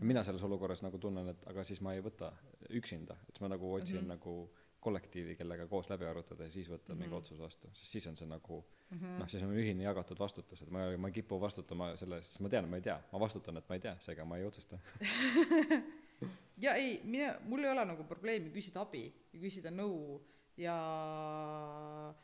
mina 0.00 0.24
selles 0.26 0.42
olukorras 0.42 0.82
nagu 0.82 0.98
tunnen, 0.98 1.28
et 1.30 1.46
aga 1.46 1.64
siis 1.64 1.80
ma 1.80 1.94
ei 1.94 2.02
võta 2.02 2.32
üksinda, 2.74 3.16
et 3.30 3.40
ma 3.40 3.48
nagu 3.52 3.72
otsin 3.72 4.00
mm. 4.00 4.02
-hmm. 4.02 4.16
nagu 4.16 4.63
kollektiivi, 4.84 5.36
kellega 5.40 5.66
koos 5.70 5.88
läbi 5.90 6.06
arutada 6.08 6.46
ja 6.48 6.52
siis 6.52 6.68
võtta 6.70 6.92
mm 6.92 6.94
-hmm. 6.94 7.00
mingi 7.00 7.14
Mhm. 7.14 7.18
otsus 7.18 7.40
vastu, 7.40 7.70
sest 7.72 7.96
siis 7.96 8.06
on 8.10 8.16
see 8.16 8.28
nagu 8.28 8.64
mm 8.90 8.98
-hmm. 8.98 9.18
noh, 9.18 9.28
siis 9.28 9.42
on 9.42 9.56
ühine 9.56 9.82
jagatud 9.82 10.18
vastutus, 10.18 10.62
et 10.62 10.70
ma 10.70 10.84
ma 10.98 11.08
ei 11.08 11.12
kipu 11.12 11.40
vastutama 11.40 11.96
selle 11.96 12.16
eest, 12.16 12.28
sest 12.28 12.40
ma 12.40 12.48
tean, 12.48 12.68
ma 12.68 12.76
ei 12.76 12.82
tea, 12.82 13.00
ma 13.12 13.20
vastutan, 13.20 13.56
et 13.56 13.68
ma 13.68 13.74
ei 13.74 13.80
tea, 13.80 13.96
seega 14.00 14.24
ma 14.24 14.38
ei 14.38 14.44
otsusta. 14.44 14.78
ja 16.64 16.74
ei, 16.74 17.00
mine, 17.04 17.34
mul 17.44 17.64
ei 17.64 17.70
ole 17.70 17.84
nagu 17.84 18.04
probleemi 18.04 18.50
küsida 18.50 18.80
abi 18.80 19.04
ja 19.32 19.40
küsida 19.40 19.70
nõu 19.70 20.20
ja 20.56 22.14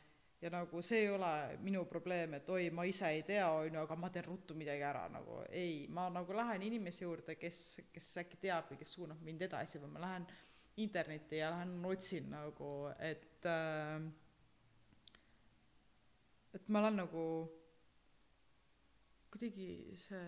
ja 0.41 0.49
nagu 0.49 0.81
see 0.81 1.03
ei 1.03 1.09
ole 1.13 1.57
minu 1.61 1.83
probleem, 1.85 2.33
et 2.33 2.49
oi, 2.49 2.69
ma 2.73 2.83
ise 2.89 3.09
ei 3.13 3.21
tea, 3.23 3.45
on 3.53 3.75
ju, 3.75 3.81
aga 3.83 3.95
ma 3.95 4.09
teen 4.09 4.25
ruttu 4.25 4.55
midagi 4.57 4.81
ära 4.83 5.03
nagu 5.13 5.43
ei, 5.49 5.85
ma 5.89 6.07
nagu 6.09 6.33
lähen 6.33 6.63
inimese 6.65 7.05
juurde, 7.05 7.35
kes, 7.35 7.81
kes 7.93 8.07
äkki 8.23 8.39
teab 8.41 8.71
või 8.71 8.79
kes 8.81 8.95
suunab 8.97 9.21
mind 9.21 9.45
edasi 9.45 9.81
või 9.83 9.91
ma 9.93 10.01
lähen 10.07 10.25
internetti 10.77 11.37
ja 11.37 11.49
lähen 11.51 11.85
otsin 11.85 12.29
nagu, 12.31 12.71
et 12.99 13.45
äh, 13.45 14.01
et 16.53 16.69
ma 16.69 16.79
olen 16.79 17.01
nagu 17.03 17.25
kuidagi 19.31 19.95
see 19.99 20.23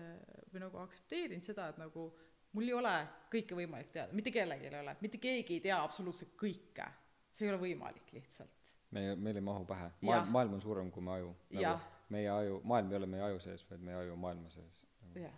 või 0.52 0.62
nagu 0.64 0.80
aktsepteerin 0.80 1.42
seda, 1.44 1.68
et 1.72 1.80
nagu 1.80 2.08
mul 2.54 2.68
ei 2.68 2.76
ole 2.76 2.92
kõike 3.32 3.56
võimalik 3.58 3.90
teada, 3.92 4.16
mitte 4.16 4.32
kellelgi 4.34 4.70
ei 4.70 4.78
ole, 4.80 4.96
mitte 5.04 5.20
keegi 5.22 5.58
ei 5.58 5.64
tea 5.64 5.80
absoluutselt 5.82 6.36
kõike. 6.40 6.86
see 7.34 7.48
ei 7.48 7.52
ole 7.52 7.60
võimalik 7.60 8.12
lihtsalt. 8.14 8.72
me, 8.90 9.14
meil 9.16 9.36
ei 9.36 9.44
mahu 9.44 9.64
pähe. 9.66 9.90
Maailm, 10.02 10.30
maailm 10.32 10.54
on 10.54 10.62
suurem 10.62 10.90
kui 10.90 11.02
me 11.02 11.16
aju. 11.18 11.34
Jah. 11.60 11.88
meie 12.08 12.28
aju, 12.30 12.60
maailm 12.64 12.92
ei 12.92 12.96
ole 12.96 13.06
meie 13.06 13.24
aju 13.28 13.40
sees, 13.40 13.64
vaid 13.70 13.82
meie 13.82 13.96
aju 14.02 14.12
on 14.12 14.22
maailma 14.26 14.50
sees. 14.50 14.84
jah. 15.18 15.34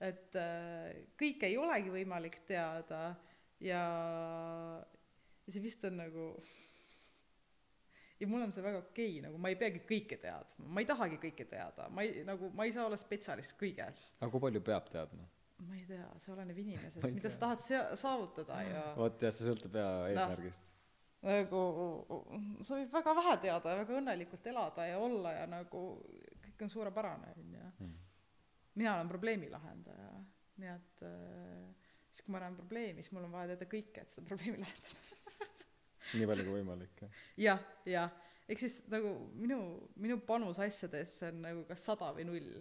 et 0.00 0.38
äh, 0.40 1.04
kõike 1.20 1.46
ei 1.50 1.58
olegi 1.58 1.92
võimalik 1.94 2.40
teada 2.48 3.12
ja, 3.62 3.82
ja 5.46 5.54
see 5.54 5.62
vist 5.62 5.84
on 5.88 6.00
nagu 6.00 6.26
ja 8.22 8.28
mul 8.30 8.44
on 8.44 8.52
see 8.54 8.64
väga 8.64 8.82
okei 8.82 9.10
okay,, 9.10 9.22
nagu 9.26 9.38
ma 9.42 9.52
ei 9.52 9.58
peagi 9.58 9.82
kõike 9.86 10.18
teadma, 10.22 10.66
ma 10.74 10.82
ei 10.82 10.88
tahagi 10.88 11.18
kõike 11.22 11.46
teada, 11.50 11.88
ma 11.90 12.04
ei, 12.06 12.24
nagu 12.26 12.50
ma 12.56 12.66
ei 12.66 12.74
saa 12.74 12.86
olla 12.88 12.98
spetsialist 13.00 13.56
kõiges. 13.60 14.12
aga 14.20 14.30
kui 14.34 14.44
palju 14.46 14.62
peab 14.66 14.90
teadma? 14.92 15.26
ma 15.62 15.78
ei 15.78 15.86
tea, 15.86 16.06
see 16.22 16.34
oleneb 16.34 16.58
inimesest 16.58 17.08
mida 17.16 17.30
sa 17.30 17.42
tahad 17.46 17.64
sea-, 17.64 17.96
saavutada 17.98 18.60
ja 18.66 18.84
vot 18.98 19.26
jah, 19.26 19.34
see 19.34 19.48
sõltub 19.48 19.78
jaa 19.78 20.06
eesmärgist. 20.10 20.72
nagu 21.22 21.64
sa 22.66 22.78
võid 22.78 22.94
väga 22.94 23.16
vähe 23.18 23.36
teada 23.46 23.74
ja 23.74 23.82
väga 23.82 23.98
õnnelikult 24.00 24.48
elada 24.54 24.86
ja 24.90 25.02
olla 25.02 25.36
ja 25.38 25.44
nagu 25.50 25.84
kõik 26.46 26.66
on 26.66 26.72
suurepärane 26.72 27.34
onju 27.38 27.92
mina 28.74 28.96
olen 28.96 29.10
probleemi 29.10 29.50
lahendaja 29.52 30.12
nii 30.62 30.70
et 30.72 31.06
äh, 31.06 31.81
siis 32.12 32.24
kui 32.26 32.34
ma 32.34 32.42
näen 32.44 32.56
probleemi 32.58 33.02
siis 33.02 33.12
mul 33.16 33.24
on 33.28 33.32
vaja 33.34 33.52
teada 33.54 33.68
kõike 33.72 34.04
et 34.04 34.12
seda 34.12 34.26
probleemi 34.28 34.60
lahendada. 34.62 35.48
Nii 36.18 36.26
palju 36.28 36.44
kui 36.48 36.58
võimalik 36.60 37.04
jah. 37.06 37.22
Jah 37.46 37.64
jah. 37.88 38.12
Ehk 38.50 38.60
siis 38.64 38.80
nagu 38.92 39.14
minu 39.38 39.58
minu 40.02 40.18
panus 40.26 40.58
asjadesse 40.60 41.30
on 41.32 41.40
nagu 41.46 41.62
kas 41.68 41.84
sada 41.88 42.10
või 42.16 42.26
null 42.28 42.52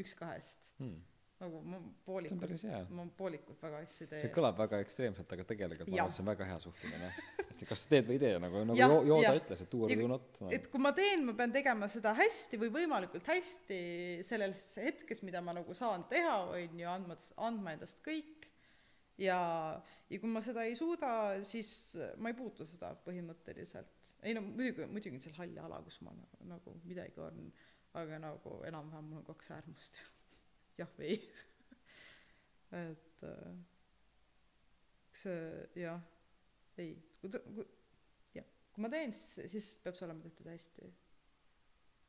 üks 0.00 0.14
kahest. 0.16 0.72
Hmm. 0.78 0.96
nagu 1.36 1.58
ma 1.68 1.76
poolikult 2.06 2.88
ma 2.96 3.04
poolikult 3.18 3.58
väga 3.60 3.82
asju 3.84 4.06
ei 4.06 4.08
tee. 4.08 4.20
See 4.22 4.30
kõlab 4.32 4.56
väga 4.56 4.78
ekstreemselt 4.80 5.32
aga 5.34 5.44
tegelikult 5.50 5.90
ma 5.92 5.98
arvan 5.98 6.08
et 6.08 6.16
see 6.16 6.22
on 6.24 6.30
väga 6.30 6.46
hea 6.48 6.56
suhtumine. 6.62 7.10
Et 7.50 7.64
kas 7.68 7.82
sa 7.82 7.90
teed 7.90 8.06
või 8.08 8.16
ei 8.16 8.22
tee 8.22 8.38
nagu 8.40 8.62
nagu 8.70 8.78
Jah, 8.78 8.94
Jo- 8.94 9.02
Yoda 9.10 9.26
jah. 9.26 9.36
ütles 9.42 9.60
et 9.66 9.70
do 9.74 9.82
or 9.84 9.92
Ja- 9.92 9.98
do 10.00 10.08
not 10.14 10.40
no. 10.40 10.48
et 10.56 10.70
kui 10.72 10.80
ma 10.80 10.94
teen 10.96 11.26
ma 11.28 11.34
pean 11.36 11.52
tegema 11.52 11.88
seda 11.92 12.14
hästi 12.16 12.60
või 12.62 12.70
võimalikult 12.78 13.28
hästi 13.28 13.80
selles 14.24 14.70
hetkes 14.80 15.20
mida 15.28 15.42
ma 15.44 15.52
nagu 15.58 15.76
saan 15.76 16.06
teha 16.08 16.38
on 16.54 16.80
ju 16.80 16.88
andma 16.88 17.18
andma 17.50 17.76
endast 17.76 18.00
kõik 18.06 18.45
ja 19.18 19.38
ja 20.10 20.18
kui 20.20 20.30
ma 20.30 20.42
seda 20.44 20.64
ei 20.68 20.76
suuda 20.78 21.10
siis 21.44 21.70
ma 22.20 22.32
ei 22.32 22.36
puutu 22.38 22.66
seda 22.68 22.92
põhimõtteliselt. 23.06 23.92
Ei 24.26 24.34
no 24.34 24.42
muidugi 24.44 24.88
muidugi 24.90 25.18
on 25.18 25.24
seal 25.24 25.38
hall 25.38 25.62
ala 25.62 25.80
kus 25.86 26.00
ma 26.04 26.12
nagu, 26.16 26.42
nagu 26.50 26.74
midagi 26.84 27.20
on 27.22 27.50
aga 27.96 28.18
nagu 28.20 28.58
enam-vähem 28.68 29.08
mul 29.10 29.22
on 29.22 29.28
kaks 29.30 29.50
äärmust 29.56 29.96
jah 30.80 30.92
või 30.98 31.14
ei. 31.14 31.22
Et 32.82 33.24
äh, 33.24 33.56
see 35.16 35.82
jah 35.82 36.02
ei. 36.82 36.94
Kui 37.20 37.32
ta 37.32 37.40
kui 37.46 37.66
jah 38.36 38.48
kui 38.72 38.84
ma 38.84 38.92
teen 38.92 39.14
siis 39.16 39.52
siis 39.52 39.72
peab 39.84 39.98
see 39.98 40.08
olema 40.08 40.24
tehtud 40.26 40.52
hästi. 40.52 40.92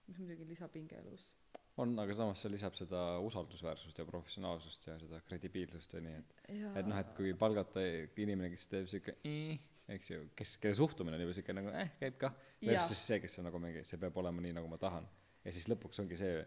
Mis 0.08 0.20
muidugi 0.24 0.46
on 0.46 0.52
lisapinge 0.56 1.00
elus 1.04 1.32
on 1.78 1.94
aga 2.02 2.16
samas 2.18 2.42
see 2.42 2.50
lisab 2.52 2.76
seda 2.78 3.02
usaldusväärsust 3.26 3.98
ja 4.02 4.06
professionaalsust 4.10 4.88
ja 4.90 4.96
seda 5.00 5.20
kredibiilsust 5.28 5.94
ja 5.94 6.02
nii 6.02 6.16
et 6.20 6.36
ja 6.62 6.72
et 6.82 6.88
noh 6.90 6.98
et 7.02 7.12
kui 7.18 7.34
palgata 7.38 7.84
inimene 8.18 8.50
kes 8.54 8.68
teeb 8.72 8.88
siuke 8.92 9.18
"Ii", 9.26 9.58
eks 9.96 10.10
ju 10.12 10.24
kes 10.36 10.56
kelle 10.64 10.76
suhtumine 10.80 11.16
on 11.20 11.22
juba 11.26 11.36
siuke 11.38 11.54
nagu 11.54 11.70
eh 11.84 11.92
käib 12.00 12.18
kah 12.24 12.34
versus 12.66 13.04
see 13.10 13.20
kes 13.24 13.38
on 13.40 13.46
nagu 13.50 13.60
mingi 13.60 13.84
see 13.84 13.98
peab 14.02 14.18
olema 14.24 14.42
nii 14.42 14.56
nagu 14.58 14.68
ma 14.68 14.78
tahan. 14.78 15.06
Ja 15.46 15.52
siis 15.54 15.68
lõpuks 15.70 16.02
ongi 16.04 16.18
see 16.18 16.42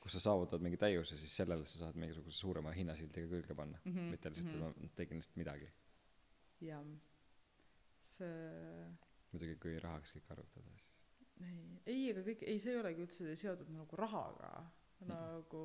kus 0.00 0.12
sa 0.16 0.20
saavutad 0.28 0.62
mingi 0.62 0.78
täiuse 0.78 1.18
siis 1.18 1.34
sellele 1.36 1.66
sa 1.66 1.78
saad 1.82 1.96
mingisuguse 1.98 2.38
suurema 2.38 2.70
hinnasildiga 2.72 3.26
külge 3.34 3.54
panna. 3.54 3.78
Mm 3.84 3.90
Mhm, 3.92 3.98
-hmm. 3.98 4.10
mitte 4.10 4.30
lihtsalt 4.30 4.54
mhm. 4.54 4.68
et 4.70 4.82
ma 4.82 4.88
tegin 4.96 5.16
lihtsalt 5.18 5.36
midagi. 5.36 5.68
Jah 6.60 6.84
see 8.06 8.86
muidugi 9.32 9.56
kui 9.62 9.78
rahaks 9.82 10.14
kõik 10.16 10.30
arvutada 10.34 10.70
siis 10.76 10.85
ei 11.44 11.80
ei 11.86 12.10
aga 12.12 12.22
kõik 12.30 12.42
ei 12.46 12.58
see 12.62 12.72
ei 12.74 12.80
olegi 12.80 13.02
üldse 13.06 13.36
seotud 13.36 13.68
nagu 13.76 13.96
rahaga 14.00 14.52
nagu 15.06 15.64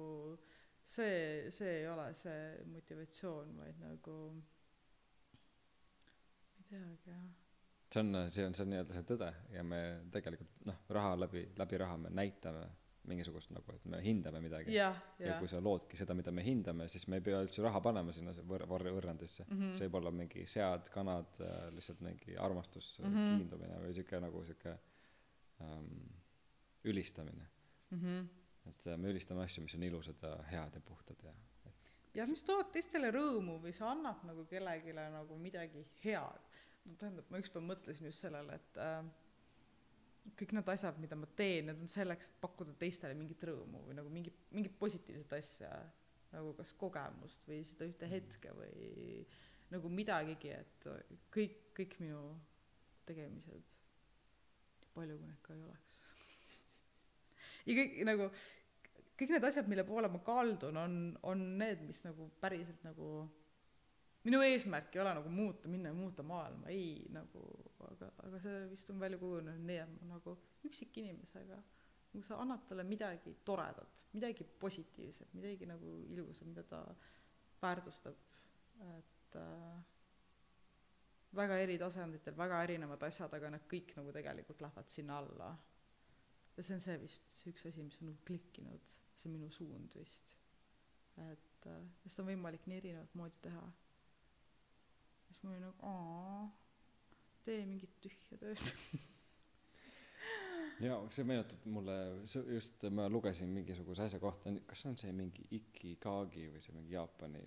see 0.84 1.50
see 1.52 1.78
ei 1.82 1.88
ole 1.88 2.10
see 2.18 2.66
motivatsioon 2.74 3.56
vaid 3.62 3.80
nagu 3.80 4.18
ei 6.60 6.66
teagi 6.70 7.10
jah 7.14 7.30
see 7.92 8.02
on 8.04 8.14
see 8.32 8.46
on 8.48 8.54
see 8.56 8.64
on 8.66 8.70
nii-öelda 8.74 8.96
see 8.98 9.08
tõde 9.14 9.32
ja 9.56 9.64
me 9.68 9.80
tegelikult 10.14 10.62
noh 10.70 10.78
raha 10.98 11.16
läbi 11.26 11.46
läbi 11.60 11.80
raha 11.82 11.98
me 12.06 12.12
näitame 12.22 12.68
mingisugust 13.10 13.50
nagu 13.56 13.74
et 13.74 13.86
me 13.90 13.98
hindame 14.06 14.40
midagi 14.44 14.76
jah 14.76 14.96
ja 15.20 15.32
jah 15.32 15.40
kui 15.42 15.50
sa 15.50 15.60
loodki 15.64 15.98
seda 16.00 16.14
mida 16.18 16.32
me 16.32 16.44
hindame 16.46 16.86
siis 16.92 17.08
me 17.10 17.18
ei 17.20 17.26
pea 17.26 17.40
üldse 17.44 17.64
raha 17.66 17.82
panema 17.82 18.14
sinna 18.14 18.32
võr- 18.52 18.68
võr- 18.70 18.92
võrrandisse 18.98 19.48
Mhm. 19.50 19.74
see 19.78 19.88
võib 19.88 19.98
olla 20.02 20.12
mingi 20.12 20.46
sead 20.48 20.90
kanad 20.94 21.42
äh, 21.42 21.68
lihtsalt 21.76 22.02
mingi 22.06 22.38
armastus 22.38 23.00
mm. 23.00 23.06
-hmm. 23.16 23.38
kiindumine 23.38 23.80
või 23.86 23.94
siuke 23.98 24.20
nagu 24.22 24.46
siuke 24.46 24.78
ähm, 25.62 25.96
ülistamine. 26.84 27.48
Mhm. 27.90 28.28
Et 28.70 28.88
äh, 28.88 28.98
me 28.98 29.10
ülistame 29.10 29.46
asju 29.46 29.64
mis 29.66 29.76
on 29.76 29.84
ilusad 29.84 30.22
ja 30.22 30.36
head 30.52 30.76
ja 30.78 30.82
puhtad 30.86 31.24
ja 31.24 31.34
ja 32.14 32.26
mis 32.28 32.44
toovad 32.44 32.72
teistele 32.74 33.12
rõõmu 33.16 33.58
või 33.64 33.74
see 33.76 33.88
annab 33.88 34.24
nagu 34.28 34.46
kellelegi 34.50 34.94
nagu 34.96 35.38
midagi 35.40 35.86
head? 36.04 36.48
No 36.86 36.98
tähendab 36.98 37.30
ma 37.30 37.40
ükspäev 37.42 37.66
mõtlesin 37.66 38.10
just 38.10 38.26
sellele 38.26 38.58
et 38.58 38.80
äh, 38.82 39.00
kõik 40.38 40.54
need 40.58 40.72
asjad 40.74 41.00
mida 41.02 41.18
ma 41.18 41.30
teen 41.38 41.70
need 41.70 41.82
on 41.82 41.90
selleks 41.90 42.30
et 42.30 42.38
pakkuda 42.44 42.76
teistele 42.82 43.18
mingit 43.18 43.44
rõõmu 43.48 43.86
või 43.88 43.98
nagu 43.98 44.12
mingi 44.14 44.34
mingit 44.52 44.78
positiivset 44.82 45.36
asja 45.38 45.72
nagu 46.32 46.54
kas 46.58 46.74
kogemust 46.80 47.46
või 47.48 47.62
seda 47.68 47.88
ühte 47.90 48.10
hetke 48.12 48.54
või 48.58 49.26
nagu 49.72 49.92
midagigi 49.92 50.54
et 50.56 50.90
kõik 51.34 51.60
kõik 51.78 51.98
minu 52.04 52.22
tegemised 53.08 53.78
palju 54.96 55.18
kui 55.18 55.28
neid 55.28 55.44
ka 55.46 55.54
ei 55.56 55.64
oleks. 55.68 56.00
Ja 57.68 57.78
kõik 57.78 58.00
nagu 58.10 58.32
kõik 59.22 59.36
need 59.36 59.46
asjad 59.46 59.70
mille 59.70 59.86
poole 59.86 60.10
ma 60.10 60.24
kaldun 60.26 60.80
on 60.82 60.98
on 61.30 61.44
need 61.62 61.84
mis 61.86 62.02
nagu 62.08 62.30
päriselt 62.42 62.82
nagu 62.88 63.12
minu 64.26 64.42
eesmärk 64.46 64.96
ei 64.96 65.02
ole 65.02 65.14
nagu 65.18 65.30
muuta 65.34 65.70
minna 65.70 65.90
ja 65.90 65.98
muuta 65.98 66.24
maailma. 66.24 66.70
Ei 66.70 67.06
nagu 67.14 67.44
aga 67.92 68.12
aga 68.26 68.42
see 68.42 68.66
vist 68.72 68.90
on 68.94 69.00
välja 69.02 69.22
kujunenud 69.22 69.70
nii 69.70 69.80
et 69.84 69.94
ma 70.02 70.16
nagu 70.16 70.36
üksikinimesega 70.68 71.62
nagu 72.12 72.26
sa 72.28 72.38
annad 72.44 72.66
talle 72.70 72.84
midagi 72.88 73.34
toredat 73.48 74.04
midagi 74.14 74.46
positiivset 74.60 75.34
midagi 75.38 75.70
nagu 75.70 75.96
ilusat 76.12 76.48
mida 76.48 76.64
ta 76.74 76.82
väärtustab 77.62 78.18
et 78.98 79.36
äh, 79.40 79.84
väga 81.36 81.58
eri 81.64 81.78
tasanditel 81.80 82.36
väga 82.38 82.64
erinevad 82.66 83.04
asjad 83.08 83.34
aga 83.38 83.52
need 83.54 83.68
kõik 83.72 83.94
nagu 83.98 84.14
tegelikult 84.16 84.64
lähevad 84.66 84.90
sinna 84.92 85.20
alla. 85.22 85.52
Ja 86.58 86.64
see 86.64 86.76
on 86.76 86.84
see 86.84 86.98
vist 87.02 87.38
see 87.38 87.54
üks 87.54 87.68
asi 87.70 87.86
mis 87.86 88.02
on 88.02 88.12
nagu 88.12 88.26
klikkinud. 88.28 88.96
See 89.16 89.32
minu 89.32 89.52
suund 89.54 89.96
vist. 89.96 90.36
Et 91.22 91.70
äh, 91.70 91.86
seda 92.08 92.26
on 92.26 92.32
võimalik 92.32 92.68
nii 92.68 92.82
erinevat 92.82 93.16
moodi 93.20 93.40
teha. 93.46 93.64
Siis 95.28 95.44
ma 95.44 95.54
olin 95.54 95.66
nagu 95.68 95.88
aa 95.88 96.44
tee 97.46 97.64
mingit 97.66 97.96
tühja 98.04 98.38
tööd. 98.42 98.66
Jaa 100.82 100.98
see 101.14 101.26
meenutab 101.30 101.66
mulle 101.70 101.96
see 102.30 102.56
just 102.56 102.86
ma 102.98 103.06
lugesin 103.10 103.52
mingisuguse 103.54 104.08
asja 104.08 104.20
kohta 104.22 104.54
kas 104.68 104.82
see 104.82 104.90
on 104.90 104.98
see 104.98 105.12
mingi 105.14 105.46
ikigagi 105.58 106.48
või 106.54 106.64
see 106.64 106.74
mingi 106.74 106.96
Jaapani 106.96 107.44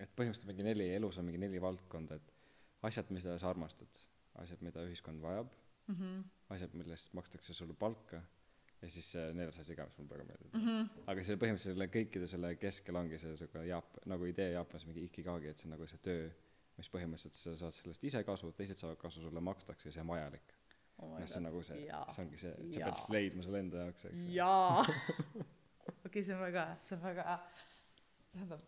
et 0.00 0.12
põhimõtteliselt 0.16 0.48
mingi 0.48 0.64
neli 0.64 0.86
elus 0.96 1.18
on 1.20 1.28
mingi 1.28 1.42
neli 1.42 1.60
valdkonda 1.60 2.16
et 2.16 2.35
asjad 2.82 3.10
mida 3.10 3.38
sa 3.38 3.50
armastad. 3.50 3.88
Asjad 4.42 4.60
mida 4.62 4.82
ühiskond 4.84 5.20
vajab. 5.22 5.48
Mhm. 5.88 6.22
Asjad 6.50 6.74
millest 6.74 7.14
makstakse 7.14 7.54
sulle 7.54 7.74
palka. 7.74 8.22
Ja 8.82 8.90
siis 8.92 9.06
see 9.14 9.32
neljas 9.32 9.58
asi 9.58 9.74
ka 9.74 9.86
mis 9.88 9.96
mulle 9.98 10.08
praegu 10.10 10.26
meeldib. 10.28 10.54
Mhm. 10.54 11.06
Aga 11.08 11.22
see 11.24 11.36
põhimõtteliselt 11.36 11.72
selle 11.74 11.86
kõikide 11.88 12.26
selle 12.28 12.50
keskel 12.60 12.96
ongi 12.96 13.18
see 13.18 13.36
siuke 13.36 13.62
Jaap- 13.66 14.02
nagu 14.06 14.24
idee 14.28 14.50
Jaapanis 14.52 14.84
mingi 14.86 15.04
ikigagi 15.08 15.48
et 15.48 15.58
see 15.58 15.66
on 15.66 15.70
nagu 15.78 15.86
see 15.86 15.98
töö 15.98 16.28
mis 16.76 16.88
põhimõtteliselt 16.92 17.34
sa 17.34 17.56
saad 17.56 17.72
sellest 17.72 18.04
ise 18.04 18.22
kasu 18.24 18.52
teised 18.52 18.76
saavad 18.76 18.98
kasu 19.00 19.20
sulle 19.22 19.40
makstakse 19.40 19.88
ja 19.88 19.92
see 19.92 20.00
on 20.04 20.08
vajalik. 20.12 20.52
Oh 20.98 21.08
noh 21.18 21.26
see 21.26 21.38
on 21.38 21.42
nagu 21.48 21.62
see 21.62 21.80
see 22.12 22.22
ongi 22.24 22.38
see 22.38 22.50
et 22.52 22.74
sa 22.74 22.80
Jaa. 22.80 22.84
pead 22.84 22.94
lihtsalt 22.94 23.10
leidma 23.16 23.42
selle 23.42 23.58
enda 23.64 23.76
jaoks 23.86 24.04
eks 24.04 24.26
jaa. 24.28 24.84
Okei 26.06 26.22
see 26.24 26.34
on 26.34 26.40
väga 26.40 26.66
see 26.82 26.96
on 26.96 27.02
väga 27.02 27.40
tähendab 28.32 28.60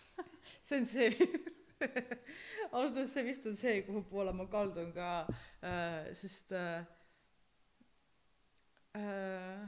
see 0.66 0.78
on 0.80 0.86
see 0.86 1.10
ausalt 2.72 2.96
öeldes 2.96 3.14
see 3.14 3.24
vist 3.26 3.46
on 3.50 3.56
see 3.60 3.80
kuhu 3.86 4.02
poole 4.10 4.32
ma 4.36 4.46
kaldun 4.52 4.92
ka 4.96 5.08
äh, 5.26 6.12
sest 6.16 6.52
äh, 6.56 6.84
äh, 8.96 9.66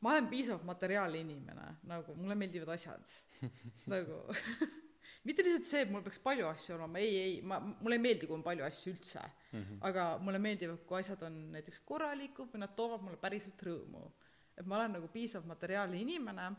ma 0.00 0.12
olen 0.14 0.28
piisavalt 0.30 0.64
materiaalne 0.68 1.24
inimene 1.24 1.66
nagu 1.90 2.14
mulle 2.16 2.36
meeldivad 2.38 2.74
asjad. 2.76 3.16
Nagu 3.92 4.22
mitte 5.26 5.44
lihtsalt 5.44 5.68
see 5.68 5.82
et 5.84 5.90
mul 5.92 6.04
peaks 6.06 6.20
palju 6.24 6.46
asju 6.48 6.78
olema 6.78 7.02
ei 7.02 7.18
ei 7.24 7.36
ma 7.42 7.58
mulle 7.60 7.98
ei 7.98 8.04
meeldi 8.06 8.28
kui 8.28 8.38
on 8.38 8.46
palju 8.46 8.64
asju 8.64 8.94
üldse. 8.94 9.26
Mhm. 9.50 9.78
aga 9.88 10.06
mulle 10.22 10.38
meeldivad 10.38 10.84
kui 10.86 11.00
asjad 11.00 11.22
on 11.26 11.38
näiteks 11.56 11.82
korralikud 11.84 12.52
või 12.54 12.64
nad 12.64 12.76
toovad 12.78 13.02
mulle 13.04 13.18
päriselt 13.20 13.62
rõõmu. 13.66 14.10
Et 14.56 14.66
ma 14.66 14.78
olen 14.78 14.98
nagu 14.98 15.08
piisavalt 15.08 15.48
materiaalne 15.48 15.98
inimene 16.00 16.50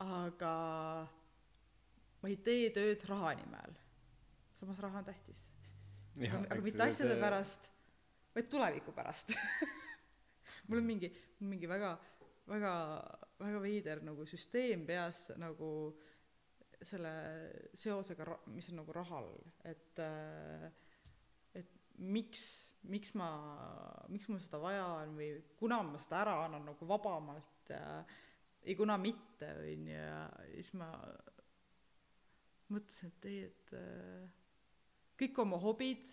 aga 0.00 0.54
ma 2.22 2.28
ei 2.28 2.36
tee 2.44 2.70
tööd 2.74 3.04
raha 3.08 3.34
nimel. 3.38 3.76
Samas 4.60 4.80
raha 4.82 5.00
on 5.00 5.08
tähtis. 5.08 5.46
Aga, 6.20 6.60
mitte 6.60 6.82
asjade 6.84 7.14
see- 7.14 7.20
pärast 7.22 7.70
vaid 8.34 8.48
tuleviku 8.50 8.92
pärast. 8.94 9.32
Mul 10.68 10.78
on 10.82 10.86
mingi 10.86 11.10
mingi 11.40 11.68
väga 11.70 11.94
väga 12.50 12.72
väga 13.40 13.60
veider 13.62 14.02
nagu 14.04 14.26
süsteem 14.28 14.84
peas 14.86 15.30
nagu 15.40 15.70
selle 16.82 17.12
seosega 17.76 18.26
mis 18.54 18.70
on 18.70 18.80
nagu 18.80 18.94
rahal 18.94 19.28
et 19.68 20.00
et 21.54 21.72
miks 21.98 22.44
miks 22.88 23.14
ma 23.18 23.28
miks 24.08 24.28
mul 24.30 24.40
seda 24.40 24.60
vaja 24.62 24.86
on 25.02 25.16
või 25.18 25.32
kuna 25.58 25.82
ma 25.84 26.00
seda 26.00 26.22
ära 26.24 26.36
annan 26.46 26.70
nagu 26.70 26.88
vabamalt 26.88 27.72
ja 27.72 28.04
ei 28.62 28.76
kuna 28.76 28.96
mitte 29.00 29.50
onju 29.64 29.96
ja 29.96 30.22
siis 30.54 30.72
ma 30.80 30.88
mõtlesin 32.70 33.12
et 33.12 33.28
ei 33.30 33.38
et 33.48 33.74
äh, 33.76 34.26
kõik 35.20 35.38
oma 35.42 35.58
hobid 35.60 36.08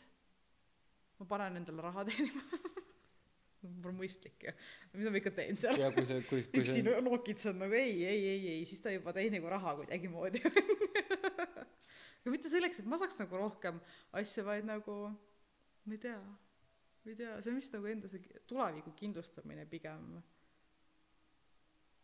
ma 1.17 1.25
panen 1.29 1.61
endale 1.61 1.85
raha 1.85 2.05
teenima. 2.07 2.43
Pole 3.81 3.95
mõistlik 3.97 4.43
ju. 4.45 4.53
Mida 4.93 5.11
ma 5.11 5.19
ikka 5.19 5.33
teen 5.35 5.57
seal? 5.59 5.79
Üksi 5.81 6.69
see 6.69 6.83
no- 6.85 6.99
nokitsed 7.03 7.57
nagu 7.57 7.75
ei 7.75 8.03
ei 8.05 8.21
ei 8.33 8.43
ei 8.53 8.65
siis 8.69 8.81
ta 8.83 8.93
juba 8.93 9.13
tõi 9.17 9.31
nagu 9.33 9.49
raha 9.51 9.73
kuidagimoodi. 9.79 10.43
Aga 12.21 12.33
mitte 12.33 12.51
selleks 12.51 12.81
et 12.81 12.87
ma 12.89 12.99
saaks 13.01 13.17
nagu 13.21 13.39
rohkem 13.39 13.79
asju 14.19 14.45
vaid 14.47 14.67
nagu 14.67 14.97
ma 15.09 15.95
ei 15.95 16.01
tea 16.03 16.19
ma 16.21 17.11
ei 17.11 17.17
tea 17.17 17.35
see 17.41 17.53
on 17.53 17.59
vist 17.59 17.75
nagu 17.75 17.89
enda 17.91 18.11
see 18.11 18.41
tuleviku 18.49 18.93
kindlustamine 18.99 19.65
pigem. 19.71 20.17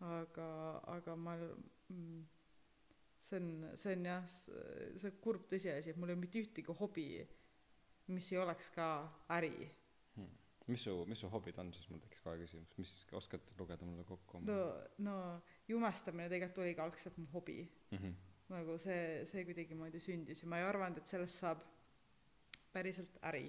Aga 0.03 0.49
aga 0.97 1.15
ma 1.19 1.37
mm, 1.37 2.23
see 3.23 3.39
on 3.39 3.77
see 3.79 3.95
on 3.95 4.05
jah 4.09 4.27
see 4.33 5.13
kurb 5.23 5.47
tõsiasi 5.51 5.93
et 5.93 5.97
mul 5.97 6.11
ei 6.11 6.17
ole 6.17 6.25
mitte 6.25 6.41
ühtegi 6.43 6.75
hobi 6.81 7.07
mis 8.11 8.31
ei 8.33 8.37
oleks 8.41 8.69
ka 8.75 8.87
äri. 9.37 9.53
Mis 10.67 10.83
su 10.87 10.93
mis 11.07 11.19
su 11.19 11.27
hobid 11.27 11.57
on 11.59 11.73
siis 11.75 11.89
mul 11.91 11.99
tekkis 11.99 12.21
kohe 12.23 12.37
küsimus. 12.39 12.69
Mis 12.79 12.91
oskad 13.19 13.49
lugeda 13.59 13.85
mulle 13.85 14.05
kokku 14.07 14.39
no 14.47 14.59
no 15.03 15.15
jumestamine 15.67 16.29
tegelikult 16.31 16.61
oligi 16.63 16.83
algselt 16.83 17.17
mu 17.19 17.27
hobi. 17.33 17.57
Mhm. 17.91 18.13
nagu 18.53 18.77
see 18.77 19.25
see 19.25 19.43
kuidagimoodi 19.47 19.99
sündis 20.03 20.43
ja 20.43 20.47
ma 20.51 20.59
ei 20.59 20.65
arvanud 20.67 20.97
et 20.99 21.07
sellest 21.07 21.39
saab 21.41 21.61
päriselt 22.73 23.15
äri 23.29 23.47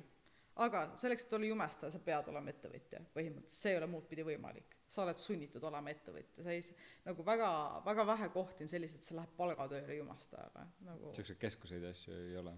aga 0.57 0.85
selleks 0.99 1.25
et 1.27 1.33
olla 1.37 1.47
jumestaja 1.49 1.91
sa 1.91 1.99
pead 1.99 2.29
olema 2.31 2.53
ettevõtja 2.53 3.01
põhimõtteliselt. 3.15 3.57
See 3.59 3.73
ei 3.73 3.79
ole 3.81 3.89
muud 3.91 4.05
pidi 4.11 4.23
võimalik. 4.27 4.77
Sa 4.89 5.03
oled 5.03 5.19
sunnitud 5.19 5.65
olema 5.67 5.91
ettevõtja. 5.91 6.45
Sa 6.47 6.53
ei 6.55 6.63
nagu 7.09 7.25
väga 7.27 7.49
väga 7.87 8.07
vähe 8.07 8.29
kohti 8.35 8.65
on 8.67 8.71
selliseid 8.71 9.01
et 9.03 9.09
sa 9.09 9.17
lähed 9.19 9.33
palgatööle 9.39 9.97
jumestajale 9.99 10.67
nagu 10.87 11.15
siukseid 11.17 11.41
keskuseid 11.43 11.83
ja 11.89 11.91
asju 11.97 12.15
ei 12.15 12.37
ole. 12.43 12.53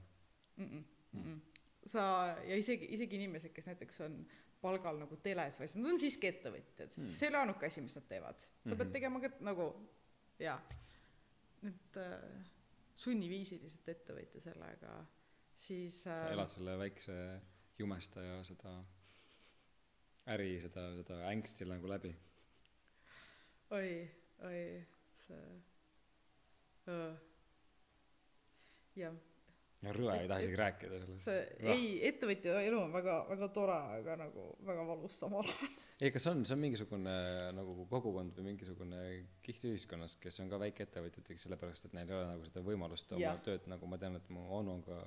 Mm-mm, 0.56 0.84
mm-mm. 1.12 1.40
sa 1.86 2.02
ja 2.44 2.56
isegi 2.56 2.88
isegi 2.96 3.16
inimesed 3.20 3.52
kes 3.56 3.66
näiteks 3.70 4.00
on 4.08 4.20
palgal 4.60 4.96
nagu 5.00 5.16
teles 5.22 5.56
või 5.60 5.68
asjad 5.68 5.82
nad 5.82 5.92
on 5.94 5.98
siiski 6.00 6.28
ettevõtjad. 6.32 6.92
Mm. 6.96 7.08
see 7.16 7.26
ei 7.28 7.32
ole 7.32 7.42
ainuke 7.44 7.66
asi 7.68 7.84
mis 7.84 7.96
nad 7.96 8.06
teevad. 8.08 8.40
Sa 8.66 8.74
pead 8.74 8.86
Mhm. 8.88 8.92
tegema 8.92 9.20
ka 9.24 9.32
nagu 9.40 9.70
jaa 10.40 10.60
et 11.66 11.96
äh, 11.96 12.44
sunniviisiliselt 12.96 13.88
ettevõtja 13.88 14.40
sellega 14.40 14.96
siis 15.56 16.02
sa 16.04 16.16
äh, 16.26 16.32
elad 16.36 16.50
selle 16.52 16.76
väikse 16.78 17.14
jumestaja 17.78 18.40
seda 18.48 18.72
äri 20.34 20.56
seda 20.62 20.88
seda 20.96 21.20
ängsti 21.30 21.68
nagu 21.70 21.90
läbi. 21.90 22.12
Oi 23.76 23.88
oi 24.46 24.60
see 25.16 25.46
öö. 26.88 27.14
jah. 28.96 29.16
Ja 29.84 29.92
rõve 29.92 30.14
ei 30.22 30.28
taha 30.28 30.40
isegi 30.40 30.56
rääkida 30.58 31.00
sellest 31.02 31.26
see 31.26 31.72
ei 31.72 31.88
ettevõtja 32.08 32.62
elu 32.64 32.78
on 32.80 32.94
väga 32.94 33.16
väga 33.28 33.48
tore 33.54 33.76
aga 33.98 34.16
nagu 34.24 34.46
väga 34.66 34.86
valus 34.88 35.18
samal 35.20 35.44
ajal. 35.44 35.74
Ei 35.96 36.10
kas 36.12 36.26
on 36.28 36.42
see 36.44 36.52
on 36.52 36.60
mingisugune 36.60 37.12
nagu 37.56 37.86
kogukond 37.90 38.34
või 38.36 38.50
mingisugune 38.50 39.02
kiht 39.44 39.62
ühiskonnas 39.68 40.16
kes 40.20 40.40
on 40.44 40.50
ka 40.52 40.58
väikeettevõtjatega 40.60 41.44
sellepärast 41.44 41.88
et 41.88 41.94
neil 41.96 42.10
ei 42.10 42.18
ole 42.18 42.32
nagu 42.32 42.48
seda 42.48 42.64
võimalust 42.64 43.12
oma 43.16 43.22
Jah. 43.22 43.38
tööd 43.46 43.68
nagu 43.72 43.88
ma 43.88 44.00
tean 44.00 44.18
et 44.18 44.28
mu 44.32 44.48
onu 44.58 44.74
on 44.78 44.82
ka 44.84 44.98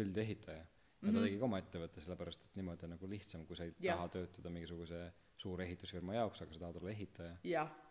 üldehitaja 0.00 0.64
ja 1.02 1.12
ta 1.12 1.22
tegi 1.24 1.38
ka 1.40 1.46
oma 1.48 1.58
ettevõtte 1.62 2.04
sellepärast 2.04 2.44
et 2.46 2.58
niimoodi 2.60 2.86
on 2.86 2.94
nagu 2.94 3.08
lihtsam 3.10 3.46
kui 3.48 3.58
sa 3.58 3.66
ei 3.66 3.74
Jah. 3.78 3.98
taha 3.98 4.10
töötada 4.16 4.52
mingisuguse 4.54 5.00
suure 5.42 5.66
ehitusfirma 5.66 6.14
jaoks 6.14 6.44
aga 6.44 6.54
sa 6.54 6.62
tahad 6.62 6.78
olla 6.78 6.92
ehitaja. 6.92 7.32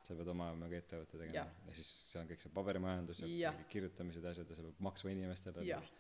Sa 0.08 0.16
pead 0.16 0.32
oma 0.32 0.52
mingi 0.56 0.80
ettevõtte 0.80 1.18
tegema. 1.18 1.36
Jah. 1.42 1.52
ja 1.68 1.76
siis 1.76 1.90
seal 2.12 2.24
on 2.24 2.32
kõik 2.32 2.46
see 2.46 2.54
paberimajandus 2.56 3.24
ja 3.26 3.52
mingid 3.52 3.68
kirjutamised 3.74 4.24
ja 4.24 4.32
asjad 4.36 4.50
ja 4.54 4.60
sa 4.60 4.66
pead 4.70 4.80
maksma 4.88 5.14
inimestele. 5.18 5.68
Jah. 5.68 5.92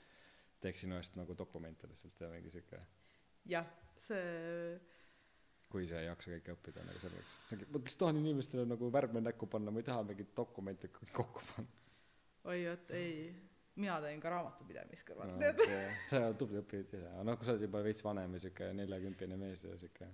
Teeks 0.63 0.85
sinu 0.85 0.95
eest 1.01 1.15
nagu 1.17 1.35
dokumente 1.37 1.89
lihtsalt 1.89 2.21
ja 2.21 2.29
mingi 2.31 2.53
siuke 2.53 2.79
jah 3.49 3.67
see 3.97 4.79
kui 5.71 5.85
sa 5.87 6.01
ei 6.01 6.09
jaksa 6.09 6.33
kõike 6.33 6.55
õppida 6.55 6.83
nagu 6.83 6.99
selleks. 6.99 7.37
See 7.47 7.55
ongi 7.57 7.69
ma 7.71 7.79
lihtsalt 7.79 8.01
tahan 8.03 8.19
inimestele 8.19 8.65
nagu 8.67 8.89
värve 8.93 9.21
näkku 9.23 9.47
panna 9.51 9.71
ma 9.71 9.79
ei 9.79 9.87
taha 9.87 10.03
mingeid 10.07 10.33
dokumente 10.35 10.91
kõik 10.91 11.13
kokku 11.15 11.45
panna. 11.53 11.79
Oi 12.51 12.65
vot 12.67 12.91
ei 12.97 13.15
mina 13.79 13.99
teen 14.03 14.19
ka 14.23 14.33
raamatupidamist 14.33 15.07
kõrvalt 15.07 15.37
no, 15.37 15.53
see, 15.63 15.85
sa 16.09 16.25
oled 16.25 16.41
tubli 16.41 16.59
õppija 16.59 16.87
ise 16.87 17.05
aga 17.05 17.23
noh 17.27 17.39
kui 17.39 17.47
sa 17.47 17.55
oled 17.55 17.67
juba 17.67 17.85
veits 17.85 18.03
vanem 18.03 18.35
ja 18.35 18.43
siuke 18.47 18.73
neljakümpine 18.77 19.39
mees 19.39 19.63
ja 19.67 19.77
siuke 19.79 20.09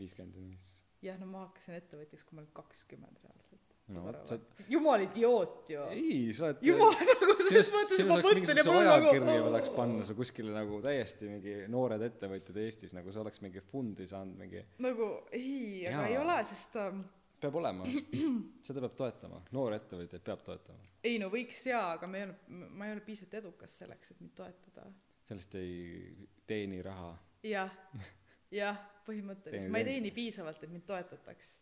viiskümmend 0.00 0.34
siis 0.40 0.74
jah 1.04 1.16
no 1.20 1.28
ma 1.30 1.46
hakkasin 1.46 1.78
ettevõtjaks 1.78 2.26
kui 2.26 2.36
ma 2.36 2.42
olin 2.42 2.52
kakskümmend 2.56 3.18
reaalselt. 3.22 3.74
No 3.94 4.10
sa 4.26 4.38
jumal 4.66 5.04
idioot 5.04 5.68
ju! 5.70 5.82
Ei 5.94 6.32
sa 6.34 6.48
oled 6.48 6.62
jumal 6.66 6.96
nagu 7.10 7.36
selles 7.38 7.68
mõttes 7.70 7.92
sinust 8.00 8.08
ma 8.08 8.16
mõtlen 8.18 8.58
ja 8.58 8.64
mul 8.66 8.80
nagu 8.80 9.10
ajakirja 9.12 9.44
tahaks 9.44 9.70
panna 9.76 10.06
sa 10.08 10.16
kuskile 10.18 10.54
nagu 10.56 10.80
täiesti 10.82 11.30
mingi 11.30 11.54
noored 11.70 12.02
ettevõtjad 12.08 12.58
Eestis 12.64 12.96
nagu 12.96 13.14
sa 13.14 13.22
oleks 13.22 13.44
mingi 13.44 13.62
fundi 13.70 14.08
saanud 14.10 14.40
mingi 14.40 14.64
nagu 14.82 15.12
ei 15.36 15.84
aga 15.86 16.08
ei 16.10 16.18
ole 16.18 16.40
sest 16.50 16.74
ähm, 16.82 17.04
peab 17.40 17.54
olema. 17.60 17.86
Seda 18.66 18.82
peab 18.84 18.96
toetama. 18.98 19.40
Noori 19.56 19.78
ettevõtjaid 19.80 20.24
peab 20.26 20.42
toetama. 20.46 20.90
Ei 21.04 21.18
no 21.22 21.28
võiks 21.32 21.62
jaa 21.70 21.92
aga 21.96 22.08
ma 22.10 22.20
ei 22.20 22.26
ole 22.28 22.36
ma 22.80 22.88
ei 22.88 22.96
ole 22.96 23.04
piisavalt 23.06 23.38
edukas 23.42 23.78
selleks 23.82 24.14
et 24.14 24.20
mind 24.24 24.34
toetada. 24.38 24.86
Sellest 25.28 25.54
ei 25.58 26.28
teeni 26.46 26.82
raha. 26.86 27.12
Jah 27.46 27.72
jah 28.60 28.78
põhimõtteliselt. 29.06 29.70
Ma 29.72 29.82
ei 29.82 29.88
teeni- 29.92 30.14
piisavalt 30.14 30.62
et 30.66 30.70
mind 30.72 30.86
toetataks. 30.88 31.56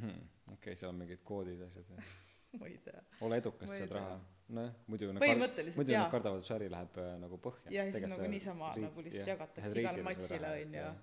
Hmm, 0.00 0.22
okei 0.48 0.56
okay, 0.72 0.76
seal 0.80 0.92
on 0.94 1.00
mingid 1.02 1.20
koodid 1.28 1.60
asjad. 1.66 1.88
Ja 1.92 2.04
ma 2.60 2.68
ei 2.70 2.78
tea. 2.84 3.02
Ole 3.26 3.40
edukas 3.42 3.74
saad 3.78 3.92
raha. 3.98 4.20
Nojah 4.52 4.72
muidu 4.90 5.06
Põhimõtteliselt 5.16 5.78
muidu 5.80 5.92
jaa. 5.94 6.02
nad 6.04 6.12
kardavad 6.12 6.42
et 6.42 6.50
äri 6.56 6.66
läheb 6.72 6.96
äh, 7.00 7.12
nagu 7.22 7.38
põhja. 7.40 7.70
Ja 7.72 7.84
siis 7.88 8.02
nagu 8.04 8.18
sa 8.18 8.26
niisama 8.28 8.72
riik- 8.76 8.84
nagu 8.88 9.04
lihtsalt 9.06 9.22
jah, 9.22 9.30
jagatakse 9.36 9.80
igale 9.80 10.02
matsile 10.04 10.50
onju 10.58 10.76
jah. 10.82 10.98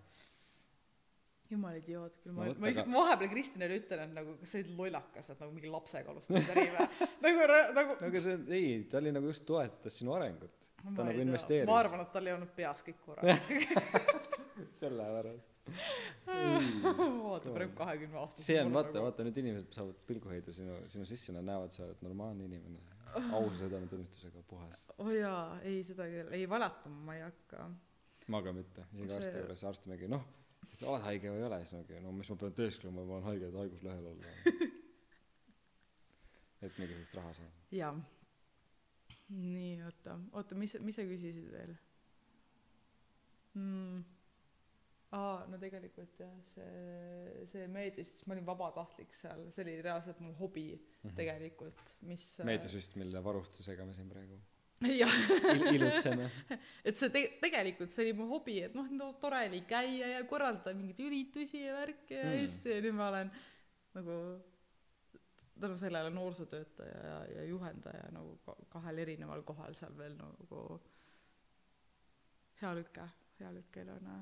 Jumal 1.50 1.78
idioot 1.80 2.16
küll 2.22 2.34
No 2.34 2.40
ma 2.40 2.48
vot, 2.50 2.62
ma 2.62 2.72
isegi 2.74 2.94
vahepeal 2.94 3.32
Kristinile 3.34 3.78
ütlen 3.82 4.04
et 4.06 4.16
nagu 4.16 4.36
kas 4.40 4.54
sa 4.54 4.62
olid 4.62 4.72
lollakas 4.78 5.30
et 5.34 5.44
nagu 5.44 5.56
mingi 5.56 5.74
lapsega 5.74 6.14
alustad 6.14 6.52
äri 6.54 6.66
või? 6.76 6.88
Nagu 7.26 7.46
nagu 7.76 7.98
no 8.00 8.10
aga 8.10 8.24
see 8.26 8.38
on 8.38 8.48
ei 8.56 8.72
ta 8.92 9.02
oli 9.02 9.14
nagu 9.16 9.32
just 9.32 9.46
toetas 9.50 10.00
sinu 10.00 10.16
arengut. 10.16 10.54
Ma 10.84 10.94
ta 10.96 11.08
nagu 11.10 11.24
investeeris. 11.26 11.68
Ma 11.68 11.80
arvan 11.82 12.06
et 12.06 12.14
tal 12.16 12.30
ei 12.30 12.36
olnud 12.38 12.54
peas 12.56 12.84
kõik 12.86 13.02
korras. 13.06 13.50
Sellepärast 14.82 15.50
vaata 17.24 17.52
praegu 17.54 17.76
kahekümne 17.78 18.18
aastase 18.22 18.48
see 18.48 18.62
on 18.62 18.72
vaata 18.74 19.04
vaata 19.04 19.26
nüüd 19.28 19.38
inimesed 19.42 19.76
saavad 19.76 20.00
pilgu 20.10 20.32
heita 20.34 20.54
sinu 20.56 20.80
sinu 20.90 21.06
sisse 21.10 21.36
nad 21.36 21.46
näevad 21.46 21.76
sa 21.76 21.86
oled 21.86 22.02
normaalne 22.06 22.48
inimene. 22.50 22.82
Ausa 23.34 23.56
südametunnistusega 23.64 24.42
puhas. 24.50 24.84
Oo 25.02 25.14
jaa 25.14 25.60
ei 25.66 25.80
seda 25.86 26.06
küll 26.10 26.34
ei 26.38 26.50
valetama 26.50 27.06
ma 27.10 27.18
ei 27.18 27.24
hakka. 27.26 27.70
Ma 28.30 28.42
ka 28.46 28.54
mitte. 28.54 28.86
Isegi 28.94 29.16
arsti 29.18 29.40
juures 29.40 29.64
arst 29.72 29.90
mingi 29.90 30.10
noh 30.12 30.26
oled 30.88 31.04
haige 31.04 31.32
või 31.34 31.42
ei 31.42 31.48
ole 31.50 31.58
siis 31.64 31.74
mingi 31.76 32.00
no 32.04 32.12
mis 32.16 32.30
ma 32.32 32.36
pean 32.44 32.54
teesklema 32.56 33.04
ma 33.06 33.18
olen 33.18 33.24
haige 33.30 33.48
et 33.50 33.58
haiguslehel 33.64 34.06
olla. 34.14 34.36
Et 36.62 36.78
mingisugust 36.80 37.14
raha 37.16 37.34
saada. 37.34 37.52
Jaa. 37.72 37.94
Nii 39.30 39.76
oota. 39.88 40.18
Oota 40.36 40.56
mis 40.60 40.74
mis 40.84 40.98
sa 41.00 41.06
küsisid 41.08 41.46
veel? 41.54 41.76
Mm. 43.60 44.04
aa 45.16 45.46
no 45.50 45.58
tegelikult 45.58 46.20
jah 46.22 46.34
see 46.52 47.46
see 47.50 47.64
meedias 47.74 48.12
siis 48.14 48.28
ma 48.28 48.36
olin 48.36 48.46
vabatahtlik 48.46 49.14
seal. 49.18 49.46
See 49.56 49.64
oli 49.66 49.78
reaalselt 49.86 50.20
mu 50.22 50.34
hobi 50.40 50.68
Mhm. 51.04 51.16
tegelikult 51.16 51.96
mis 52.12 52.26
meediasüst 52.46 52.96
mille 53.00 53.24
varustusega 53.24 53.86
me 53.88 53.94
siin 53.98 54.10
praegu 54.12 54.38
ilutseme 54.88 56.30
et 56.88 56.96
see 56.98 57.10
te- 57.12 57.28
tegelikult 57.44 57.92
see 57.92 58.06
oli 58.08 58.14
mu 58.20 58.28
hobi 58.32 58.60
et 58.64 58.76
noh 58.78 58.88
no 58.96 59.10
tore 59.22 59.42
oli 59.50 59.60
käia 59.68 60.08
ja 60.16 60.22
korraldada 60.30 60.74
mingeid 60.78 61.02
üritusi 61.08 61.66
ja 61.66 61.74
värki 61.82 62.16
ja 62.16 62.24
Mm. 62.30 62.42
just 62.46 62.66
ja 62.70 62.78
nüüd 62.86 62.96
ma 62.96 63.10
olen 63.12 63.32
nagu 63.98 64.16
tänu 65.60 65.76
sellele 65.78 66.10
noorsootöötaja 66.16 67.00
ja, 67.10 67.18
ja 67.36 67.44
juhendaja 67.50 68.06
nagu 68.16 68.38
ka- 68.46 68.56
kahel 68.72 69.02
erineval 69.04 69.42
kohal 69.44 69.74
seal 69.76 69.92
veel 70.00 70.16
nagu 70.20 70.62
hea 72.62 72.72
lüke 72.76 73.08
hea 73.40 73.52
lüke 73.56 73.82
eluna. 73.84 74.22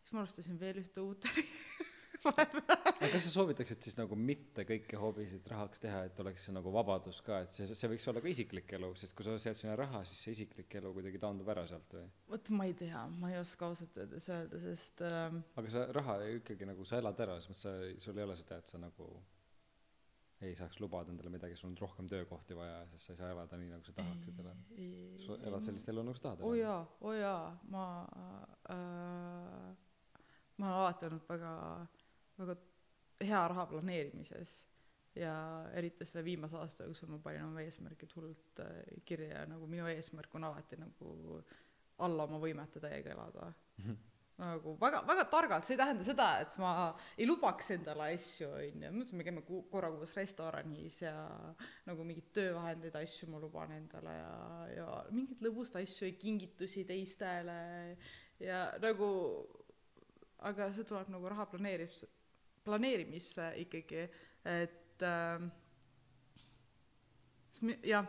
Siis 0.00 0.12
ma 0.16 0.22
alustasin 0.22 0.58
veel 0.60 0.80
ühte 0.82 1.00
uut 1.04 1.24
äri 1.28 1.44
aga 2.26 3.08
kas 3.12 3.24
sa 3.28 3.30
soovitaksid 3.32 3.82
siis 3.84 3.96
nagu 3.98 4.16
mitte 4.18 4.64
kõiki 4.68 4.98
hobisid 4.98 5.46
rahaks 5.52 5.80
teha 5.82 6.00
et 6.08 6.18
oleks 6.22 6.48
see 6.48 6.54
nagu 6.56 6.72
vabadus 6.74 7.20
ka 7.24 7.40
et 7.44 7.54
see 7.54 7.68
see 7.70 7.90
võiks 7.92 8.08
olla 8.10 8.22
ka 8.24 8.30
isiklik 8.32 8.72
elu 8.78 8.90
sest 8.98 9.14
kui 9.16 9.26
sa 9.26 9.36
sead 9.38 9.58
sinna 9.60 9.76
raha 9.78 10.02
siis 10.08 10.20
see 10.26 10.34
isiklik 10.36 10.74
elu 10.80 10.92
kuidagi 10.96 11.20
taandub 11.22 11.48
ära 11.54 11.64
sealt 11.70 11.94
või? 11.94 12.06
Vot 12.34 12.50
ma 12.58 12.66
ei 12.68 12.74
tea 12.82 13.06
ma 13.20 13.30
ei 13.32 13.38
oska 13.40 13.68
ausalt 13.70 13.96
öeldes 14.02 14.28
öelda 14.34 14.60
sest 14.66 15.02
ähm, 15.06 15.40
aga 15.60 15.74
sa 15.76 15.86
raha 15.94 16.18
ikkagi 16.36 16.68
nagu 16.68 16.84
sa 16.88 16.98
elad 17.02 17.20
ära 17.26 17.38
selles 17.38 17.50
mõttes 17.54 17.66
sa 17.68 18.06
sul 18.08 18.18
ei 18.22 18.26
ole 18.28 18.36
seda 18.42 18.58
et 18.62 18.72
sa 18.74 18.80
nagu 18.82 19.08
ei 20.46 20.52
saaks 20.54 20.78
lubada 20.78 21.10
endale 21.10 21.30
midagi 21.34 21.56
sul 21.58 21.70
on 21.72 21.78
rohkem 21.80 22.06
töökohti 22.10 22.54
vaja 22.54 22.82
sest 22.92 23.08
sa 23.08 23.12
ei 23.14 23.18
saa 23.22 23.30
elada 23.34 23.56
nii 23.58 23.72
nagu 23.72 23.82
sa 23.86 23.94
tahaksid 23.96 24.36
elada 24.42 24.78
ei- 24.78 25.18
sa 25.26 25.38
elad 25.50 25.64
sellist 25.66 25.88
elu 25.94 26.04
nagu 26.06 26.18
sa 26.18 26.28
tahad 26.28 26.44
oo 26.46 26.54
jaa 26.58 26.82
oo 27.00 27.14
jaa 27.18 27.46
ma 27.74 27.86
äh, 28.70 29.70
ma 30.58 30.66
olen 30.68 30.78
alati 30.82 31.06
olnud 31.08 31.26
väga 31.30 31.50
väga 32.38 32.56
hea 33.20 33.44
raha 33.48 33.66
planeerimises. 33.66 34.56
Ja 35.18 35.32
eriti 35.74 36.04
selle 36.06 36.22
viimase 36.24 36.56
aasta 36.60 36.84
jooksul 36.86 37.08
ma 37.10 37.18
panin 37.18 37.42
oma 37.48 37.62
eesmärgid 37.64 38.12
hullult 38.14 38.60
äh, 38.62 38.76
kirja 39.08 39.40
ja 39.40 39.46
nagu 39.50 39.66
minu 39.66 39.88
eesmärk 39.90 40.34
on 40.38 40.44
alati 40.46 40.76
nagu 40.78 41.40
alla 42.04 42.26
oma 42.28 42.38
võimete 42.38 42.78
täiega 42.80 43.16
elada. 43.16 43.48
Nagu 44.38 44.76
väga 44.78 45.00
väga 45.08 45.24
targalt 45.32 45.66
see 45.66 45.74
ei 45.74 45.78
tähenda 45.80 46.04
seda 46.06 46.26
et 46.44 46.58
ma 46.62 46.92
ei 47.16 47.26
lubaks 47.26 47.72
endale 47.74 48.12
asju 48.14 48.52
onju 48.52 48.84
ma 48.84 48.92
mõtlesin 48.94 49.18
me 49.18 49.24
käime 49.26 49.42
ku- 49.42 49.64
korra 49.72 49.90
kuus 49.90 50.12
restoranis 50.14 51.00
ja 51.02 51.14
nagu 51.88 52.04
mingeid 52.06 52.28
töövahendeid 52.38 52.94
asju 53.00 53.26
ma 53.32 53.40
luban 53.42 53.72
endale 53.74 54.14
ja 54.14 54.36
ja 54.76 54.86
mingeid 55.10 55.42
lõbusaid 55.42 55.82
asju 55.82 56.12
kingitusi 56.20 56.84
teistele. 56.86 57.96
Ja 58.38 58.68
nagu 58.78 59.08
aga 60.38 60.70
see 60.70 60.86
tuleb 60.86 61.10
nagu 61.10 61.34
raha 61.34 61.48
planeerimis 61.50 62.04
planeerimisse 62.68 63.48
ikkagi 63.64 64.04
et 64.58 65.04
mi- 67.66 67.78
jah 67.90 68.06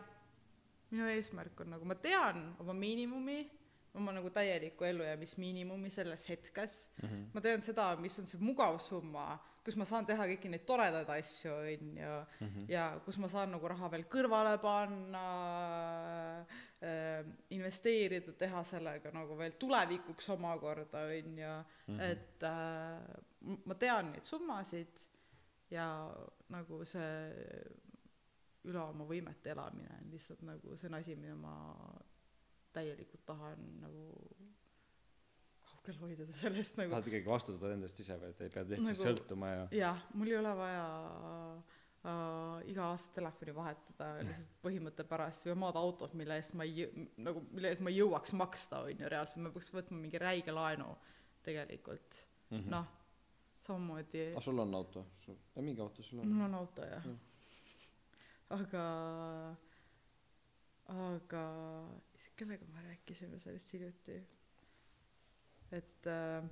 minu 0.90 1.06
eesmärk 1.14 1.60
on 1.64 1.70
nagu 1.74 1.84
ma 1.86 1.94
tean 1.94 2.42
oma 2.62 2.74
miinimumi 2.74 3.38
oma 3.98 4.12
nagu 4.14 4.30
täielikku 4.30 4.84
ellujäämismiinimumi 4.86 5.90
selles 5.90 6.28
hetkes 6.30 6.80
mm 7.02 7.08
-hmm. 7.08 7.24
ma 7.34 7.40
tean 7.40 7.62
seda 7.62 7.96
mis 7.96 8.18
on 8.18 8.26
see 8.26 8.40
mugav 8.40 8.78
summa 8.78 9.38
kus 9.64 9.76
ma 9.76 9.84
saan 9.84 10.06
teha 10.06 10.24
kõiki 10.30 10.48
neid 10.48 10.62
toredaid 10.66 11.08
asju 11.16 11.52
onju 11.54 12.12
Mm 12.40 12.48
-hmm. 12.48 12.64
ja 12.68 13.00
kus 13.04 13.18
ma 13.18 13.28
saan 13.28 13.50
nagu 13.52 13.68
raha 13.68 13.90
veel 13.90 14.04
kõrvale 14.14 14.58
panna 14.62 15.24
äh, 16.82 17.26
investeerida 17.50 18.32
teha 18.32 18.62
sellega 18.64 19.10
nagu 19.12 19.36
veel 19.38 19.52
tulevikuks 19.58 20.28
omakorda 20.36 20.98
onju 21.06 21.54
Mhm. 21.88 22.00
et 22.00 22.42
äh, 22.42 23.00
ma 23.40 23.74
tean 23.80 24.12
neid 24.12 24.26
summasid 24.26 25.06
ja 25.72 25.86
nagu 26.52 26.84
see 26.88 27.10
üle 28.68 28.80
oma 28.82 29.06
võimete 29.08 29.54
elamine 29.54 29.92
on 29.96 30.12
lihtsalt 30.12 30.42
nagu 30.44 30.76
see 30.76 30.90
on 30.90 30.98
asi 30.98 31.16
mida 31.16 31.36
ma 31.38 31.54
täielikult 32.74 33.24
tahan 33.26 33.62
nagu 33.80 34.06
kaugel 35.70 36.00
hoida 36.02 36.26
sellest 36.42 36.76
nagu. 36.78 36.92
Tahad 36.92 37.08
ikkagi 37.08 37.30
vastutada 37.30 37.74
endast 37.76 38.00
ise 38.02 38.18
või 38.20 38.34
et 38.34 38.42
ei 38.44 38.52
pea 38.52 38.66
lihtsalt 38.66 38.90
Nagu- 38.90 39.04
sõltuma 39.04 39.52
ja 39.54 39.68
jah 39.80 40.04
mul 40.14 40.32
ei 40.32 40.38
ole 40.42 40.52
vaja 40.60 40.84
äh, 41.56 42.68
iga 42.74 42.90
aasta 42.90 43.16
telefoni 43.16 43.56
vahetada 43.56 44.12
lihtsalt 44.26 44.60
põhimõtte 44.66 45.08
pärast 45.08 45.48
või 45.48 45.56
omada 45.56 45.80
autot 45.80 46.14
mille 46.18 46.36
eest 46.42 46.58
ma 46.60 46.68
ei 46.68 46.90
nagu 47.16 47.46
mille 47.48 47.72
eest 47.72 47.84
ma 47.86 47.94
ei 47.94 48.02
jõuaks 48.02 48.36
maksta 48.36 48.84
onju 48.90 49.08
reaalselt. 49.08 49.46
Ma 49.46 49.54
peaks 49.56 49.72
võtma 49.72 50.02
mingi 50.04 50.20
räige 50.20 50.52
laenu 50.52 50.92
tegelikult. 51.46 52.26
Mm 52.50 52.58
-hmm. 52.58 52.72
noh 52.76 52.96
samamoodi. 53.70 54.26
Aga 54.34 54.44
sul 54.44 54.58
on 54.58 54.74
auto? 54.74 55.04
Sul 55.24 55.38
ei 55.56 55.62
mingi 55.66 55.80
auto 55.80 56.02
sul 56.02 56.20
on? 56.20 56.28
Mul 56.28 56.46
on 56.48 56.54
auto 56.58 56.86
jah. 56.86 57.06
Mm. 57.06 57.18
aga 58.56 58.84
aga 60.90 61.44
kellega 62.36 62.66
me 62.74 62.82
rääkisime 62.88 63.38
sellest 63.38 63.72
hiljuti? 63.76 64.18
Et 65.70 66.06
äh, 66.10 66.42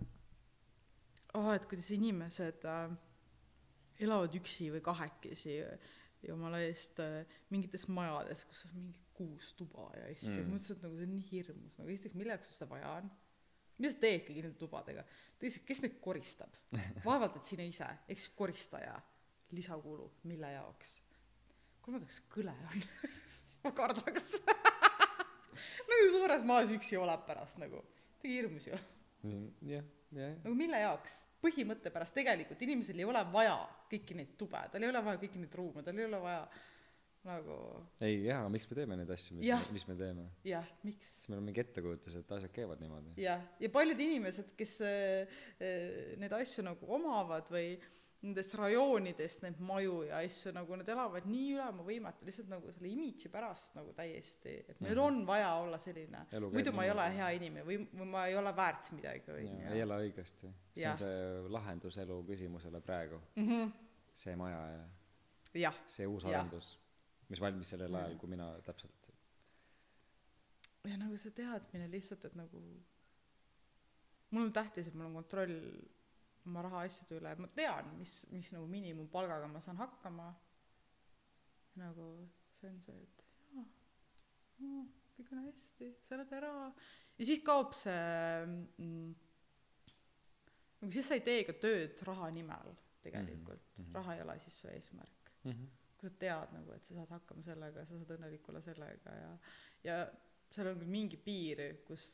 oh, 1.34 1.50
et 1.54 1.66
kuidas 1.66 1.90
inimesed 1.90 2.66
äh, 2.70 2.92
elavad 3.98 4.34
üksi 4.38 4.68
või 4.70 4.82
kahekesi 4.86 5.58
jumala 6.22 6.60
eest 6.62 7.00
äh, 7.02 7.24
mingites 7.50 7.88
majades 7.90 8.44
kus 8.46 8.62
on 8.68 8.76
mingi 8.76 9.02
kuus 9.18 9.50
tuba 9.58 9.88
ja 9.98 10.06
asju. 10.12 10.36
Mm. 10.44 10.52
mõtlesin 10.54 10.76
et 10.76 10.86
nagu 10.86 11.00
see 11.00 11.08
on 11.08 11.16
nii 11.16 11.26
hirmus. 11.32 11.80
Nagu 11.80 11.94
esiteks 11.96 12.20
mille 12.20 12.36
jaoks 12.36 12.52
sul 12.52 12.60
seda 12.60 12.70
vaja 12.76 12.92
on 13.00 13.10
mida 13.78 13.92
sa 13.94 14.00
teed 14.02 14.24
kõigi 14.26 14.44
nende 14.44 14.58
tubadega? 14.60 15.04
Teiseks 15.38 15.66
kes 15.66 15.82
neid 15.84 15.98
koristab? 16.04 16.54
Vaevalt 17.06 17.38
et 17.40 17.50
sina 17.50 17.66
ise. 17.66 17.88
Siis 18.10 18.30
koristaja 18.38 18.96
lisakulu 19.56 20.10
mille 20.28 20.52
jaoks? 20.54 20.96
Kolmandaks 21.84 22.22
kõle 22.32 22.54
on. 22.72 22.88
Ma 23.64 23.74
kardaks. 23.74 24.32
Nagu 25.88 26.10
suures 26.12 26.42
maas 26.46 26.70
üksi 26.74 26.98
oled 27.00 27.22
pärast 27.26 27.56
nagu. 27.62 27.80
Tegi 28.20 28.34
hirmus 28.42 28.66
ju. 28.68 28.76
Jah 29.66 29.86
jah. 30.16 30.36
Nagu 30.44 30.54
mille 30.56 30.80
jaoks? 30.80 31.22
Põhimõtte 31.42 31.92
pärast 31.94 32.16
tegelikult 32.16 32.62
inimesel 32.66 32.98
ei 32.98 33.06
ole 33.06 33.20
vaja 33.32 33.56
kõiki 33.90 34.16
neid 34.18 34.34
tube 34.40 34.60
tal 34.72 34.82
ei 34.82 34.90
ole 34.90 35.02
vaja 35.04 35.20
kõiki 35.22 35.38
neid 35.38 35.54
ruume 35.54 35.84
tal 35.86 35.98
ei 36.00 36.08
ole 36.08 36.18
vaja 36.22 36.40
nagu 37.26 37.56
ei 38.04 38.22
jaa 38.24 38.38
aga 38.44 38.48
miks 38.52 38.68
me 38.70 38.76
teeme 38.78 38.96
neid 39.00 39.10
asju 39.10 39.36
mis 39.40 39.46
mis 39.74 39.86
me 39.88 39.96
teeme? 39.98 40.28
Jah 40.46 40.66
miks? 40.86 41.10
Siis 41.18 41.28
meil 41.28 41.40
on 41.42 41.46
mingi 41.50 41.60
ettekujutus 41.64 42.14
et 42.20 42.32
asjad 42.38 42.52
käivad 42.54 42.80
niimoodi. 42.80 43.14
Jah 43.22 43.42
ja 43.60 43.70
paljud 43.74 44.00
inimesed 44.00 44.54
kes 44.58 44.80
äh, 44.86 45.38
neid 46.20 46.32
asju 46.32 46.64
nagu 46.66 46.86
omavad 46.98 47.50
või 47.52 47.78
nendest 48.18 48.54
rajoonidest 48.58 49.44
neid 49.44 49.60
maju 49.62 50.00
ja 50.08 50.18
asju 50.26 50.50
nagu 50.56 50.74
nad 50.80 50.88
elavad 50.90 51.26
nii 51.30 51.52
üle 51.54 51.66
oma 51.70 51.84
võimete 51.86 52.26
lihtsalt 52.26 52.48
nagu 52.50 52.72
selle 52.74 52.88
imidži 52.90 53.30
pärast 53.30 53.76
nagu 53.78 53.92
täiesti 53.94 54.56
et 54.72 54.80
meil 54.82 54.96
Mhm. 54.96 55.04
on 55.04 55.20
vaja 55.26 55.52
olla 55.62 55.78
selline. 55.78 56.24
Muidu 56.50 56.72
ma 56.74 56.84
ei 56.84 56.90
ole 56.90 57.04
hea 57.14 57.28
inimene 57.36 57.62
või, 57.64 57.76
või 57.94 58.08
ma 58.10 58.24
ei 58.26 58.34
ole 58.36 58.50
väärt 58.56 58.90
midagi 58.92 59.22
ja, 59.28 59.70
ei 59.74 59.80
ela 59.84 60.00
õigesti. 60.02 60.50
See 60.74 60.82
Jah. 60.82 60.92
on 60.92 60.98
see 60.98 61.48
lahendus 61.54 61.96
elu 61.98 62.18
küsimusele 62.26 62.80
praegu. 62.80 63.20
Mhm. 63.36 63.70
see 64.18 64.34
maja 64.36 64.66
ja 64.72 64.84
jah. 65.54 65.74
see 65.86 66.06
uus 66.06 66.24
arendus 66.24 66.76
mis 67.28 67.40
valmis 67.40 67.68
sellel 67.74 67.94
ajal 67.94 68.10
Mhm. 68.14 68.18
kui 68.20 68.28
mina 68.34 68.46
täpselt 68.66 69.10
ja 70.88 70.96
nagu 70.96 71.16
see 71.20 71.30
teadmine 71.36 71.88
lihtsalt 71.92 72.24
et 72.24 72.34
nagu 72.38 72.60
mul 74.30 74.42
on 74.46 74.52
tähtis 74.52 74.86
et 74.88 74.94
mul 74.94 75.06
on 75.10 75.14
kontroll 75.20 75.56
oma 76.46 76.62
rahaasjade 76.64 77.18
üle 77.20 77.34
ma 77.38 77.48
tean 77.60 77.90
mis 77.98 78.14
mis 78.32 78.52
nagu 78.52 78.66
miinimumpalgaga 78.66 79.46
ma 79.52 79.60
saan 79.60 79.76
hakkama 79.76 80.28
nagu 81.76 82.06
see 82.58 82.70
on 82.70 82.80
see 82.86 83.02
et 83.02 83.24
jaa 83.54 83.64
jaa, 84.60 84.84
kõik 85.18 85.32
on 85.32 85.42
hästi 85.48 85.90
sa 86.02 86.14
elad 86.16 86.32
ära 86.40 86.52
ja 87.18 87.24
siis 87.28 87.42
kaob 87.44 87.72
see 87.76 88.46
mm, 88.78 89.14
nagu 90.80 90.92
siis 90.94 91.06
sa 91.10 91.14
ei 91.18 91.24
tee 91.28 91.44
ka 91.48 91.52
tööd 91.64 92.00
raha 92.08 92.30
nimel 92.30 92.72
tegelikult 93.04 93.60
Mhm, 93.76 93.82
mhm. 93.84 93.94
raha 94.00 94.14
ei 94.16 94.22
ole 94.24 94.38
siis 94.46 94.56
su 94.62 94.68
eesmärk 94.72 95.30
mm 95.44 95.52
-hmm. 95.52 95.68
Kui 95.98 96.08
sa 96.08 96.14
tead 96.22 96.54
nagu 96.54 96.72
et 96.74 96.86
sa 96.86 96.94
saad 96.94 97.12
hakkama 97.16 97.42
sellega 97.42 97.84
sa 97.84 97.98
saad 97.98 98.16
õnnelik 98.16 98.48
olla 98.50 98.62
sellega 98.62 99.14
ja 99.18 99.30
ja 99.84 99.98
seal 100.54 100.70
on 100.70 100.80
küll 100.80 100.92
mingi 100.92 101.18
piir 101.20 101.62
kus 101.86 102.06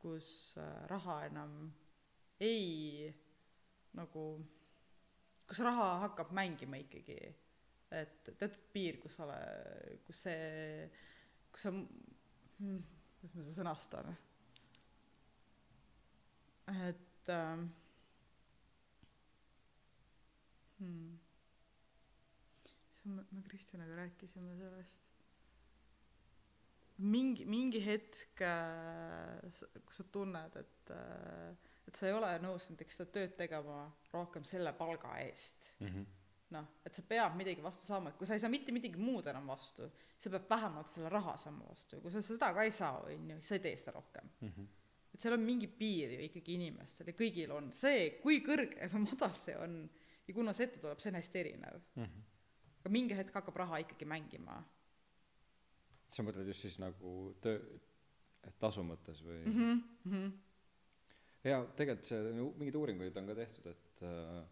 kus 0.00 0.56
äh, 0.56 0.86
raha 0.88 1.16
enam 1.28 1.56
ei 2.40 3.10
nagu 3.98 4.24
kus 5.48 5.60
raha 5.66 5.88
hakkab 6.06 6.32
mängima 6.32 6.78
ikkagi. 6.80 7.18
Et 7.90 8.28
teatud 8.38 8.66
piir 8.72 9.00
kus 9.02 9.16
sa 9.18 9.26
ole 9.26 9.38
kus 10.06 10.24
see 10.28 10.90
kus 11.50 11.66
sa 11.66 11.72
hmm, 11.74 12.82
kuidas 13.18 13.34
ma 13.34 13.46
seda 13.48 13.56
sõnastan? 13.56 14.12
Et 16.70 17.32
ähm, 17.34 17.66
hmm 20.78 21.19
siis 23.02 23.14
me, 23.14 23.24
me 23.30 23.42
Kristjanaga 23.48 23.96
rääkisime 23.96 24.56
sellest 24.58 25.08
mingi 27.00 27.46
mingi 27.48 27.80
hetk 27.84 28.42
äh, 28.44 29.40
kus 29.86 30.00
sa 30.02 30.04
tunned 30.12 30.56
et 30.60 30.90
äh, 30.92 31.54
et 31.88 31.96
sa 31.96 32.06
ei 32.06 32.14
ole 32.14 32.30
nõus 32.44 32.68
näiteks 32.70 32.98
seda 32.98 33.10
tööd 33.14 33.36
tegema 33.38 33.82
rohkem 34.12 34.44
selle 34.44 34.72
palga 34.76 35.14
eest 35.24 35.70
Mm 35.80 35.86
-hmm. 35.88 36.04
noh 36.56 36.66
et 36.84 36.94
sa 36.94 37.02
pead 37.02 37.36
midagi 37.36 37.62
vastu 37.62 37.86
saama 37.86 38.10
et 38.10 38.16
kui 38.18 38.26
sa 38.26 38.34
ei 38.34 38.40
saa 38.40 38.50
mitte 38.50 38.72
midagi 38.72 38.98
muud 39.00 39.26
enam 39.26 39.46
vastu 39.46 39.90
sa 40.18 40.30
pead 40.30 40.44
vähemalt 40.50 40.88
selle 40.88 41.08
raha 41.08 41.36
saama 41.36 41.64
vastu 41.68 41.96
ja 41.96 42.02
kui 42.02 42.10
sa 42.12 42.22
seda 42.22 42.52
ka 42.54 42.62
ei 42.62 42.72
saa 42.72 43.00
onju 43.00 43.40
sa 43.42 43.54
ei 43.54 43.60
tee 43.60 43.76
seda 43.76 43.92
rohkem 43.92 44.28
Mm 44.40 44.48
-hmm. 44.48 44.66
et 45.14 45.20
seal 45.20 45.34
on 45.34 45.40
mingi 45.40 45.66
piir 45.66 46.10
ju 46.12 46.20
ikkagi 46.20 46.54
inimestel 46.54 47.06
ja 47.06 47.12
kõigil 47.12 47.50
on 47.50 47.72
see 47.74 48.10
kui 48.22 48.40
kõrge 48.40 48.88
või 48.92 49.04
madal 49.10 49.34
see 49.34 49.56
on 49.56 49.90
ja 50.28 50.34
kuna 50.34 50.52
see 50.52 50.64
ette 50.66 50.78
tuleb 50.80 50.98
see 50.98 51.10
on 51.10 51.14
hästi 51.14 51.38
erinev 51.38 51.80
Mm 51.96 52.04
-hmm. 52.04 52.22
Aga 52.80 52.92
mingi 52.92 53.16
hetk 53.16 53.34
hakkab 53.36 53.56
raha 53.62 53.80
ikkagi 53.84 54.08
mängima 54.08 54.60
sa 56.10 56.24
mõtled 56.26 56.48
just 56.50 56.66
siis 56.66 56.78
nagu 56.82 57.34
töö 57.44 57.58
tasu 58.60 58.84
mõttes 58.86 59.20
või 59.24 59.42
mm 59.44 59.52
-hmm. 59.52 59.82
Mm 60.04 60.12
-hmm. 60.12 60.32
jaa 61.44 61.66
tegelikult 61.76 62.08
see 62.08 62.32
mingeid 62.32 62.80
uuringuid 62.80 63.16
on 63.16 63.26
ka 63.26 63.34
tehtud 63.34 63.66
et 63.74 64.02
äh, 64.02 64.44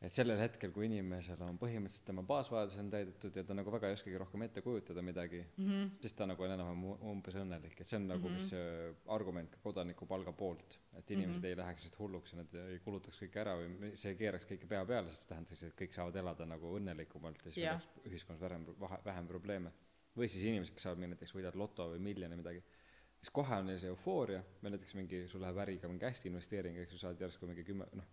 et 0.00 0.14
sellel 0.16 0.38
hetkel 0.40 0.70
kui 0.72 0.86
inimesel 0.88 1.40
on 1.44 1.58
põhimõtteliselt 1.60 2.06
tema 2.08 2.22
baasvajadused 2.24 2.80
on 2.80 2.90
täidetud 2.94 3.34
ja 3.36 3.42
ta 3.44 3.54
nagu 3.54 3.72
väga 3.74 3.90
ei 3.90 3.96
oskagi 3.98 4.16
rohkem 4.22 4.42
ette 4.46 4.62
kujutada 4.64 5.02
midagi 5.04 5.42
Mm 5.58 5.66
-hmm. 5.68 5.90
siis 6.00 6.14
ta 6.14 6.26
nagu 6.26 6.42
on 6.42 6.50
enam-vähem 6.50 7.10
umbes 7.10 7.34
õnnelik 7.34 7.80
et 7.80 7.86
see 7.88 7.96
on 7.98 8.06
nagu 8.08 8.28
Mhm. 8.28 8.34
vist 8.36 8.48
see 8.50 8.94
argument 9.08 9.50
ka 9.50 9.58
kodanikupalga 9.62 10.32
poolt 10.32 10.78
et 10.96 11.10
inimesed 11.10 11.36
Mhm. 11.42 11.46
ei 11.46 11.56
läheks 11.56 11.82
lihtsalt 11.84 11.98
hulluks 11.98 12.32
ja 12.32 12.38
nad 12.38 12.54
ei 12.54 12.78
kulutaks 12.78 13.20
kõike 13.22 13.36
ära 13.40 13.54
või 13.58 13.94
see 13.96 14.10
ei 14.12 14.16
keeraks 14.16 14.46
kõike 14.46 14.66
pea 14.68 14.84
peale 14.86 15.08
sest 15.08 15.28
tähendaks 15.28 15.62
et 15.62 15.74
kõik 15.76 15.92
saavad 15.92 16.16
elada 16.16 16.46
nagu 16.46 16.78
õnnelikumalt 16.78 17.36
ja 17.44 17.50
siis 17.50 17.56
meil 17.56 17.66
Jah. 17.66 17.82
oleks 17.82 18.06
ühiskonnas 18.06 18.40
vähem 18.40 18.64
vähem 19.04 19.26
probleeme 19.28 19.70
või 20.16 20.28
siis 20.28 20.44
inimesed 20.44 20.74
kes 20.74 20.82
saavad 20.82 20.98
mingi 20.98 21.14
näiteks 21.14 21.34
võidavad 21.34 21.54
loto 21.56 21.90
või 21.92 21.98
miljoni 21.98 22.36
midagi 22.36 22.62
siis 23.20 23.30
kohe 23.30 23.54
on 23.54 23.66
neil 23.66 23.78
see 23.78 23.88
eufooria 23.90 24.42
või 24.62 24.70
näiteks 24.70 24.94
mingi 24.94 25.28
sul 25.28 25.40
läheb 25.42 25.56
äriga 25.58 25.88
mingi 25.88 26.04
hästi 26.06 26.28
investeering 26.28 26.78
eks 26.78 26.92
ju 26.92 26.98
saad 26.98 27.20
järsku 27.20 27.46
mingi 27.46 27.64
kümme 27.64 27.84
noh 27.92 28.04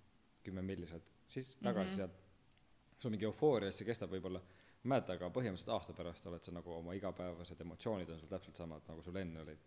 kümme 0.48 0.62
milli 0.66 0.88
saad 0.90 1.04
siis 1.28 1.56
tagasi 1.62 1.90
Mhm. 1.90 1.96
sealt 1.96 2.24
sul 3.02 3.12
mingi 3.14 3.26
eufooria 3.30 3.72
siis 3.72 3.84
see 3.84 3.90
kestab 3.92 4.10
võib-olla 4.16 4.40
ma 4.42 4.96
ei 4.96 5.02
mäleta 5.02 5.14
aga 5.18 5.30
põhimõtteliselt 5.36 5.74
aasta 5.76 5.94
pärast 5.94 6.26
oled 6.30 6.44
sa 6.48 6.52
nagu 6.56 6.72
oma 6.80 6.94
igapäevased 6.98 7.62
emotsioonid 7.66 8.10
on 8.14 8.20
sul 8.22 8.30
täpselt 8.32 8.56
samad 8.56 8.86
nagu 8.88 9.04
sul 9.04 9.16
enne 9.20 9.42
olid. 9.42 9.60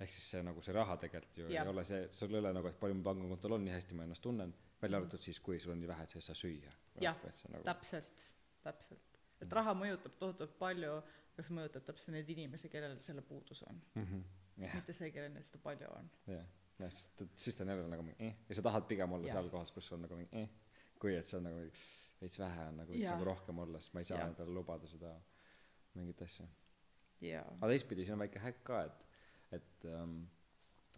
Ehk 0.00 0.12
siis 0.14 0.28
see 0.30 0.42
nagu 0.46 0.62
see 0.62 0.72
raha 0.76 0.94
tegelikult 1.02 1.36
ju 1.40 1.48
Jah. 1.50 1.64
ei 1.66 1.70
ole 1.72 1.82
see 1.84 2.04
sul 2.14 2.30
ei 2.34 2.38
ole 2.38 2.52
nagu 2.54 2.68
et 2.70 2.78
palju 2.80 2.94
mu 2.94 3.02
pangakontol 3.02 3.56
on 3.56 3.64
nii 3.66 3.72
hästi 3.74 3.94
ma 3.98 4.04
ennast 4.06 4.22
tunnen 4.22 4.54
välja 4.82 4.98
arvatud 5.00 5.20
siis 5.20 5.40
kui 5.40 5.58
sul 5.58 5.72
on 5.72 5.80
nii 5.80 5.88
vähe 5.90 6.02
et 6.06 6.10
sa 6.14 6.18
ei 6.18 6.22
saa 6.28 6.34
süüa. 6.38 6.70
Jah, 7.02 7.16
nagu 7.50 7.64
täpselt 7.64 8.28
täpselt. 8.62 9.18
Et 9.40 9.52
raha 9.52 9.74
mõjutab 9.74 10.14
tohutult 10.18 10.54
palju 10.58 11.02
see 11.40 11.54
mõjutab 11.54 11.82
täpselt 11.90 12.14
neid 12.14 12.28
inimesi 12.30 12.68
kellel 12.68 12.96
selle 13.00 13.22
puudus 13.22 13.62
on. 13.66 13.82
Mhm. 13.94 14.22
Jah. 14.58 14.74
Mitte 14.74 14.92
see 14.92 15.10
kellel 15.10 15.32
neil 15.32 15.44
seda 15.44 15.58
palju 15.62 15.90
on. 15.98 16.10
Jah 16.26 16.44
jah 16.78 16.90
sest 16.94 17.22
siis 17.34 17.56
ta 17.58 17.64
on 17.64 17.72
jälle 17.74 17.88
nagu 17.90 18.02
mingi 18.06 18.28
eh 18.28 18.36
ja 18.48 18.54
sa 18.58 18.62
tahad 18.68 18.86
pigem 18.90 19.12
olla 19.12 19.26
Jah. 19.26 19.34
seal 19.38 19.50
kohas 19.50 19.72
kus 19.74 19.92
on 19.92 20.02
nagu 20.06 20.16
mingi 20.20 20.42
eh 20.44 20.48
kui 20.98 21.14
et 21.16 21.26
see 21.26 21.38
on 21.38 21.44
nagu 21.48 21.64
veits 22.20 22.38
vähe 22.38 22.64
on 22.70 22.76
nagu 22.82 22.92
võiks 22.92 23.10
nagu 23.14 23.24
rohkem 23.32 23.58
olla 23.64 23.80
sest 23.80 23.94
ma 23.94 24.00
ei 24.04 24.08
saa 24.10 24.24
endale 24.28 24.50
lubada 24.54 24.86
seda 24.90 25.12
mingit 25.94 26.22
asja. 26.22 26.46
Aga 27.58 27.68
teistpidi 27.72 28.04
siin 28.06 28.14
on 28.14 28.22
väike 28.26 28.38
häkk 28.42 28.60
ka 28.66 28.82
et 28.88 29.06
et 29.58 29.84
ähm, 29.90 30.18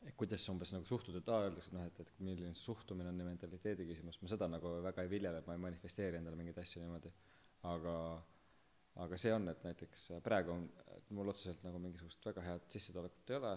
et 0.08 0.14
kuidas 0.16 0.44
sa 0.44 0.52
umbes 0.52 0.72
nagu 0.72 0.84
suhtud 0.88 1.16
et 1.16 1.28
aa 1.28 1.44
öeldakse 1.46 1.70
et 1.70 1.76
noh 1.76 1.84
et 1.86 2.00
et 2.00 2.10
milline 2.20 2.54
suhtumine 2.54 3.08
on 3.08 3.18
ja 3.20 3.24
mentaliteedi 3.24 3.86
küsimus. 3.88 4.18
Ma 4.22 4.28
seda 4.28 4.48
nagu 4.48 4.74
väga 4.82 5.02
ei 5.04 5.10
viljele 5.12 5.42
ma 5.46 5.56
ei 5.56 5.62
manifesteeri 5.66 6.16
endale 6.20 6.36
mingeid 6.36 6.58
asju 6.58 6.82
niimoodi. 6.82 7.12
Aga 7.72 7.94
aga 9.04 9.16
see 9.16 9.32
on 9.32 9.48
et 9.48 9.64
näiteks 9.64 10.06
praegu 10.24 10.52
on 10.52 10.64
et 10.96 11.10
mul 11.16 11.28
otseselt 11.32 11.62
nagu 11.64 11.78
mingisugust 11.78 12.24
väga 12.26 12.42
head 12.48 12.64
sissetulekut 12.68 13.30
ei 13.30 13.36
ole 13.36 13.52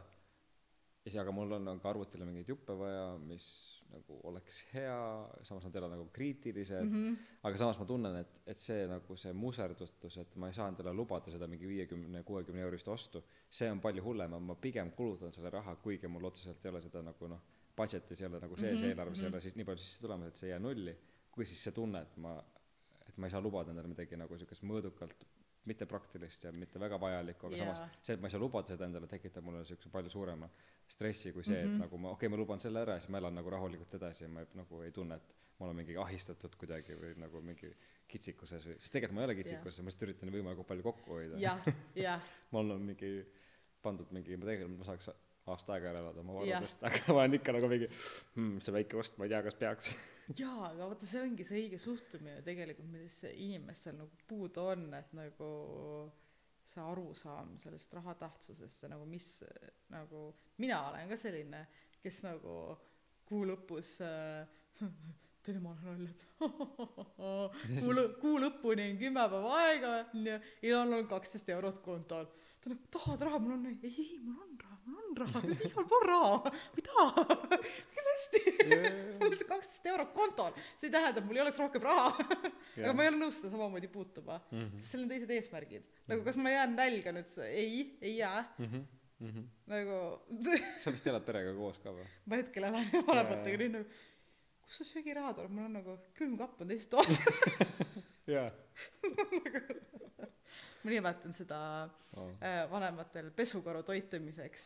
ja 1.03 1.11
siis 1.11 1.19
aga 1.21 1.31
mul 1.35 1.51
on, 1.57 1.71
ka 1.83 1.89
arvutile 1.91 2.25
mingeid 2.27 2.49
juppe 2.53 2.75
vaja 2.79 3.17
mis 3.19 3.45
nagu 3.93 4.19
oleks 4.29 4.61
hea 4.71 4.97
samas 5.45 5.65
nad 5.67 5.75
ei 5.75 5.81
ole 5.81 5.89
nagu 5.93 6.05
kriitilised 6.15 6.85
mm 6.85 6.93
-hmm. 6.93 7.17
aga 7.49 7.57
samas 7.57 7.79
ma 7.79 7.85
tunnen 7.85 8.15
et 8.21 8.39
et 8.53 8.57
see 8.57 8.87
nagu 8.87 9.17
see 9.23 9.33
muserdutus 9.33 10.17
et 10.17 10.35
ma 10.35 10.47
ei 10.47 10.53
saa 10.53 10.69
endale 10.71 10.93
lubada 10.93 11.31
seda 11.31 11.47
mingi 11.47 11.67
viiekümne 11.67 12.23
kuuekümne 12.23 12.61
eurist 12.61 12.87
ostu 12.87 13.23
see 13.49 13.71
on 13.71 13.81
palju 13.81 14.03
hullem 14.03 14.39
ma 14.43 14.55
pigem 14.55 14.91
kulutan 14.91 15.31
selle 15.31 15.49
raha 15.49 15.75
kuigi 15.75 16.07
mul 16.07 16.25
otseselt 16.31 16.65
ei 16.65 16.71
ole 16.71 16.81
seda 16.81 17.01
nagu 17.01 17.27
noh 17.27 17.41
budget'is 17.77 18.21
ei 18.21 18.27
ole 18.27 18.39
nagu 18.39 18.57
sees 18.57 18.79
mm 18.79 18.83
-hmm. 18.83 18.89
eelarves 18.89 19.21
ei 19.21 19.27
ole 19.27 19.41
siis 19.41 19.55
nii 19.55 19.65
palju 19.65 19.77
sisse 19.77 20.01
tulemas 20.01 20.27
et 20.27 20.35
see 20.35 20.47
ei 20.47 20.51
jää 20.51 20.59
nulli 20.59 20.97
kui 21.31 21.45
siis 21.45 21.63
see 21.63 21.73
tunne 21.73 22.01
et 22.01 22.17
ma 22.17 22.43
et 23.07 23.17
ma 23.17 23.27
ei 23.27 23.31
saa 23.31 23.41
lubada 23.41 23.69
endale 23.71 23.87
midagi 23.87 24.17
nagu 24.17 24.37
siukest 24.37 24.63
mõõdukalt 24.63 25.25
mitte 25.69 25.85
praktilist 25.87 26.43
ja 26.43 26.51
mitte 26.57 26.79
väga 26.79 26.99
vajalikku 26.99 27.47
aga 27.47 27.57
Jaa. 27.57 27.75
samas 27.75 27.99
see 28.03 28.17
et 28.17 28.21
ma 28.23 28.27
ei 28.27 28.35
saa 28.35 28.41
lubada 28.43 28.73
seda 28.73 28.87
endale 28.89 29.07
tekitab 29.07 29.45
mulle 29.47 29.63
siukse 29.67 29.91
palju 29.93 30.11
suurema 30.11 30.49
stressi 30.95 31.31
kui 31.35 31.45
see 31.47 31.61
et 31.63 31.77
nagu 31.79 31.97
ma 31.97 32.11
okei 32.11 32.27
okay, 32.27 32.33
ma 32.33 32.41
luban 32.41 32.63
selle 32.63 32.83
ära 32.83 32.97
ja 32.97 33.03
siis 33.03 33.13
ma 33.13 33.21
elan 33.21 33.39
nagu 33.39 33.53
rahulikult 33.53 33.95
edasi 33.99 34.25
ja 34.25 34.29
ma 34.33 34.43
ei, 34.43 34.51
nagu 34.59 34.81
ei 34.83 34.91
tunne 34.95 35.19
et 35.21 35.33
ma 35.59 35.67
olen 35.67 35.79
mingi 35.79 35.97
ahistatud 36.01 36.55
kuidagi 36.59 36.97
või 36.99 37.13
nagu 37.21 37.41
mingi 37.45 37.69
kitsikuses 38.11 38.65
või 38.67 38.79
sest 38.79 38.93
tegelikult 38.95 39.17
ma 39.17 39.23
ei 39.23 39.29
ole 39.29 39.37
kitsikuses 39.39 39.83
ma 39.83 39.91
lihtsalt 39.91 40.07
üritan 40.09 40.33
võimalikult 40.33 40.69
palju 40.69 40.85
kokku 40.89 41.17
hoida. 41.17 41.37
Jah 41.41 41.67
jah. 41.95 42.31
Mul 42.55 42.73
on 42.75 42.89
mingi 42.89 43.11
pandud 43.83 44.11
mingi 44.15 44.37
ma 44.39 44.49
tegelikult 44.49 44.81
ma 44.81 44.89
saaks 44.89 45.11
aasta 45.53 45.75
aega 45.75 45.91
ära 45.91 46.01
elada 46.03 46.23
oma 46.23 46.39
varudest 46.39 46.83
aga 46.87 47.03
ma 47.11 47.23
olen 47.23 47.37
ikka 47.39 47.55
nagu 47.55 47.69
mingi 47.71 47.89
hmm, 47.91 48.59
see 48.63 48.75
väike 48.75 48.99
ost 48.99 49.17
ma 49.19 49.27
ei 49.27 49.33
tea 49.33 49.41
kas 49.47 49.57
peaks 49.59 49.93
jaa 50.39 50.69
aga 50.69 50.87
vaata 50.91 51.07
see 51.09 51.21
ongi 51.27 51.43
see 51.47 51.61
õige 51.65 51.79
suhtumine 51.81 52.41
tegelikult 52.45 53.09
see 53.11 53.33
inimestel 53.47 53.97
nagu 53.99 54.21
puudu 54.29 54.63
on 54.73 54.85
et 54.99 55.11
nagu 55.17 55.49
see 56.73 56.83
arusaam 56.83 57.57
sellest 57.59 57.93
raha 57.97 58.13
tähtsusest 58.21 58.83
see 58.83 58.91
nagu 58.93 59.05
mis 59.09 59.27
nagu 59.91 60.29
mina 60.63 60.79
olen 60.89 61.11
ka 61.11 61.17
selline 61.25 61.65
kes 62.03 62.21
nagu 62.27 62.55
kuu 63.27 63.43
lõpus 63.49 63.97
äh, 64.03 64.47
tead 65.43 65.57
jumal 65.59 65.75
naljad 65.83 66.23
kuu 67.83 67.93
lõ- 67.97 68.13
kuu 68.23 68.37
lõpuni 68.45 68.87
on 68.93 68.97
kümme 69.03 69.27
päeva 69.35 69.57
aega 69.65 69.91
onju 70.05 70.37
ja 70.69 70.79
on 70.79 70.87
olnud 70.93 71.09
kaksteist 71.11 71.51
eurot 71.55 71.81
kontol 71.83 72.25
ta 72.63 72.71
nagu 72.71 72.87
tahad 72.95 73.23
raha? 73.27 73.39
Mul 73.43 73.57
on 73.57 73.65
ei 73.67 73.91
ei 73.91 74.19
mul 74.23 74.39
on 74.45 74.53
raha 74.63 74.79
mul 74.85 75.01
on 75.03 75.17
raha 75.19 75.41
igal 75.67 75.87
pool 75.91 76.05
raha. 76.07 76.37
Ma 76.47 76.79
ei 76.79 76.85
taha 76.87 77.59
hästi. 78.13 78.41
Mul 78.69 79.27
on 79.27 79.33
lihtsalt 79.33 79.49
kaksteist 79.49 79.89
eurot 79.91 80.13
kontol. 80.15 80.55
See 80.77 80.89
ei 80.89 80.93
tähenda 80.93 81.21
et 81.21 81.27
mul 81.27 81.39
ei 81.39 81.43
oleks 81.45 81.59
rohkem 81.61 81.85
raha. 81.85 82.11
Aga 82.79 82.93
ma 82.95 83.05
ei 83.05 83.11
ole 83.11 83.19
nõus 83.21 83.39
seda 83.39 83.53
samamoodi 83.53 83.89
puutuma. 83.93 84.39
Mhm. 84.51 84.79
sest 84.79 84.93
seal 84.93 85.05
on 85.05 85.11
teised 85.11 85.33
eesmärgid. 85.37 85.87
Nagu 86.11 86.25
kas 86.27 86.39
ma 86.39 86.53
jään 86.53 86.75
nälga 86.77 87.15
nüüd 87.15 87.37
ei 87.49 87.75
ei 88.01 88.15
jää? 88.17 88.41
Mhm, 88.57 88.87
mhm. 89.27 89.47
nagu 89.73 89.99
sa 90.83 90.95
vist 90.95 91.07
elad 91.11 91.25
perega 91.27 91.53
koos 91.57 91.79
ka 91.83 91.93
või? 91.95 92.07
Ma 92.25 92.41
hetkel 92.41 92.69
elan 92.69 92.89
vanematega 93.09 93.61
nii 93.63 93.73
nagu 93.77 94.01
kust 94.63 94.81
see 94.81 94.91
söögiraha 94.93 95.33
tuleb? 95.37 95.53
Mul 95.53 95.69
on 95.69 95.79
nagu 95.81 95.97
külmkapp 96.17 96.61
on 96.63 96.73
teises 96.73 96.89
toas. 96.91 97.19
Jaa. 98.33 98.49
Ma 100.83 100.91
nimetan 100.91 101.31
seda 101.35 101.57
oh. 102.19 102.31
vanematel 102.71 103.29
pesukaru 103.35 103.85
toitumiseks 103.87 104.65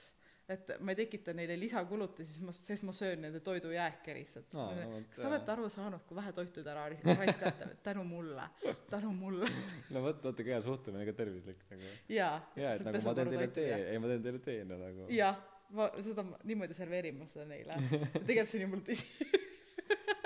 et 0.49 0.69
ma 0.79 0.93
ei 0.93 0.99
tekita 1.01 1.33
neile 1.35 1.57
lisakulutusi 1.59 2.27
siis 2.31 2.43
ma 2.45 2.53
sest 2.55 2.85
ma 2.87 2.93
söön 2.95 3.19
nende 3.25 3.41
toidujääke 3.43 4.13
lihtsalt. 4.15 4.53
No 4.55 4.67
vot, 4.77 5.09
kas 5.11 5.19
te 5.19 5.27
olete 5.27 5.51
aru 5.53 5.67
saanud 5.73 6.05
kui 6.07 6.17
vähe 6.19 6.31
toitu 6.37 6.63
te 6.63 6.71
ära 6.71 6.85
raiskate? 7.21 7.67
Tänu 7.83 8.05
mulle 8.07 8.47
tänu 8.91 9.11
mulle. 9.15 9.49
No 9.93 10.03
vot 10.05 10.23
vaata 10.23 10.43
kui 10.43 10.53
hea 10.53 10.61
suhtumine 10.63 11.05
ka 11.09 11.15
tervislik 11.17 11.65
nagu. 11.71 11.91
Jaa 12.15 12.37
jaa 12.55 12.77
et 12.77 12.85
nagu 12.87 13.03
ma 13.03 13.15
teen 13.19 13.33
teile 13.33 13.49
tee 13.59 13.81
ei 13.91 13.99
ma 13.99 14.13
teen 14.13 14.23
teile 14.29 14.43
tee 14.47 14.63
no 14.69 14.79
nagu. 14.83 15.09
Jah 15.17 15.35
ma 15.75 15.89
seda 15.99 16.23
niimoodi 16.47 16.77
serveerin 16.77 17.19
ma 17.19 17.27
seda 17.27 17.47
neile. 17.49 17.75
Tegelikult 18.27 18.53
see 18.53 18.61
on 18.61 18.65
jumala 18.67 18.87
tõsi. 18.87 19.35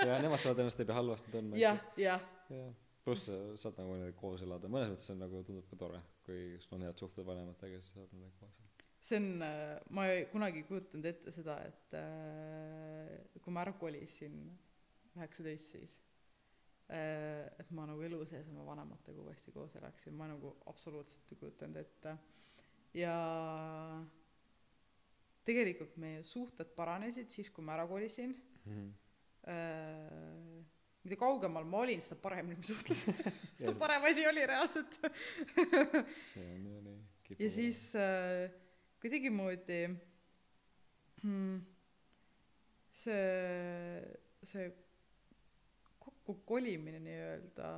Ja 0.02 0.22
nemad 0.22 0.42
saavad 0.42 0.62
ennast 0.62 0.80
ei 0.82 0.86
pea 0.86 1.00
halvasti 1.00 1.34
tundma 1.34 1.58
jah 1.58 1.82
jah. 1.98 2.22
Jah 2.52 2.72
pluss 3.02 3.26
sa 3.26 3.36
saad 3.58 3.78
nagu 3.80 3.96
koos 4.20 4.42
elada 4.46 4.68
mõnes 4.70 4.92
mõttes 4.92 5.08
see 5.08 5.16
on 5.16 5.24
nagu 5.24 5.42
tundub 5.46 5.66
ka 5.70 5.78
tore 5.78 5.98
kui 6.26 6.42
sul 6.62 6.76
on 6.76 6.84
head 6.86 7.00
suhted 7.02 7.26
vanematega 7.26 7.80
siis 7.80 7.96
saad 7.96 8.12
nendega 8.14 8.36
koos 8.38 8.60
elada 8.60 8.71
see 9.02 9.18
on 9.18 9.42
äh, 9.42 9.80
ma 9.90 10.06
ei 10.10 10.26
kunagi 10.30 10.62
ei 10.62 10.68
kujutanud 10.68 11.06
ette 11.10 11.34
seda 11.34 11.58
et 11.66 11.96
äh, 11.98 13.16
kui 13.42 13.54
ma 13.54 13.64
ära 13.64 13.74
kolisin 13.78 14.36
üheksateist 15.16 15.74
siis 15.74 15.96
äh, 16.92 17.48
et 17.58 17.70
ma 17.74 17.86
nagu 17.88 18.02
elu 18.06 18.22
sees 18.30 18.48
oma 18.52 18.64
vanematega 18.70 19.22
uuesti 19.24 19.54
koos 19.54 19.74
elaksin. 19.80 20.14
Ma 20.18 20.28
nagu 20.30 20.54
absoluutselt 20.70 21.32
ei 21.32 21.40
kujutanud 21.40 21.80
ette. 21.82 22.16
Ja 22.96 23.14
tegelikult 25.46 25.96
meie 26.00 26.22
suhted 26.26 26.74
paranesid 26.76 27.32
siis 27.32 27.50
kui 27.50 27.64
ma 27.64 27.76
ära 27.78 27.88
kolisin. 27.90 28.36
Mhm. 28.64 28.90
äh, 29.50 30.62
mida 31.02 31.16
kaugemal 31.18 31.64
ma 31.66 31.80
olin 31.82 32.02
seda 32.04 32.20
paremini 32.22 32.60
ma 32.60 32.66
suhtlesin. 32.66 33.16
Seda 33.58 33.78
parem 33.78 34.04
asi 34.06 34.26
oli 34.26 34.44
reaalselt. 34.46 34.98
See 36.30 36.44
on 36.46 36.66
ju 36.68 36.82
nii. 36.84 37.00
Ja 37.40 37.48
siis 37.50 37.80
äh, 37.96 38.52
kuidagimoodi 39.02 39.80
hmm, 41.22 41.58
see 42.92 44.02
see 44.46 44.68
kokkukolimine 46.02 46.98
nii-öelda 47.02 47.68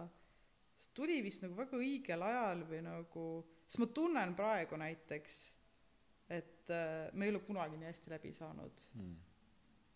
see 0.80 0.92
tuli 0.96 1.18
vist 1.24 1.44
nagu 1.44 1.56
väga 1.58 1.78
õigel 1.80 2.24
ajal 2.28 2.64
või 2.68 2.80
nagu 2.86 3.26
sest 3.66 3.80
ma 3.82 3.88
tunnen 3.96 4.34
praegu 4.38 4.78
näiteks 4.80 5.38
et 6.34 6.70
äh, 6.72 7.10
me 7.12 7.26
ei 7.28 7.32
ole 7.34 7.40
kunagi 7.44 7.76
nii 7.80 7.88
hästi 7.90 8.12
läbi 8.14 8.32
saanud 8.36 8.84
mm. 8.96 9.14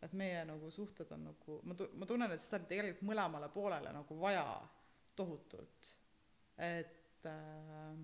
et 0.04 0.12
meie 0.16 0.42
nagu 0.48 0.70
suhted 0.72 1.10
on 1.16 1.24
nagu 1.30 1.60
ma 1.64 1.74
tu- 1.78 1.88
ma 1.96 2.06
tunnen 2.08 2.34
et 2.34 2.44
seda 2.44 2.60
on 2.62 2.68
tegelikult 2.72 3.08
mõlemale 3.10 3.48
poolele 3.54 3.92
nagu 3.96 4.18
vaja 4.20 4.44
tohutult 5.16 5.92
et 6.68 7.26
äh, 7.26 7.96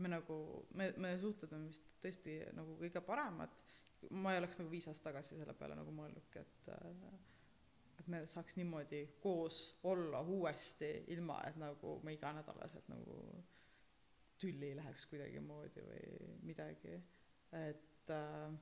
me 0.00 0.10
nagu 0.12 0.36
me 0.78 0.90
meie 1.04 1.18
suhted 1.20 1.52
on 1.56 1.66
vist 1.70 1.86
tõesti 2.02 2.38
nagu 2.56 2.76
kõige 2.80 3.02
paremad. 3.04 3.52
Ma 4.16 4.32
ei 4.32 4.40
oleks 4.40 4.56
nagu 4.60 4.70
viis 4.72 4.86
aastat 4.88 5.10
tagasi 5.10 5.36
selle 5.36 5.52
peale 5.54 5.76
nagu 5.76 5.92
mõelnudki 5.92 6.40
et 6.40 6.70
äh, 6.72 7.18
et 8.00 8.08
me 8.08 8.22
saaks 8.32 8.56
niimoodi 8.56 9.02
koos 9.20 9.58
olla 9.90 10.22
uuesti 10.24 10.88
ilma 11.12 11.36
et 11.48 11.58
nagu 11.60 11.98
me 12.06 12.14
iganädalaselt 12.16 12.88
nagu 12.88 13.18
tülli 14.40 14.72
läheks 14.78 15.04
kuidagimoodi 15.10 15.84
või 15.84 16.30
midagi. 16.48 16.96
Et 17.60 18.12
äh, 18.16 18.56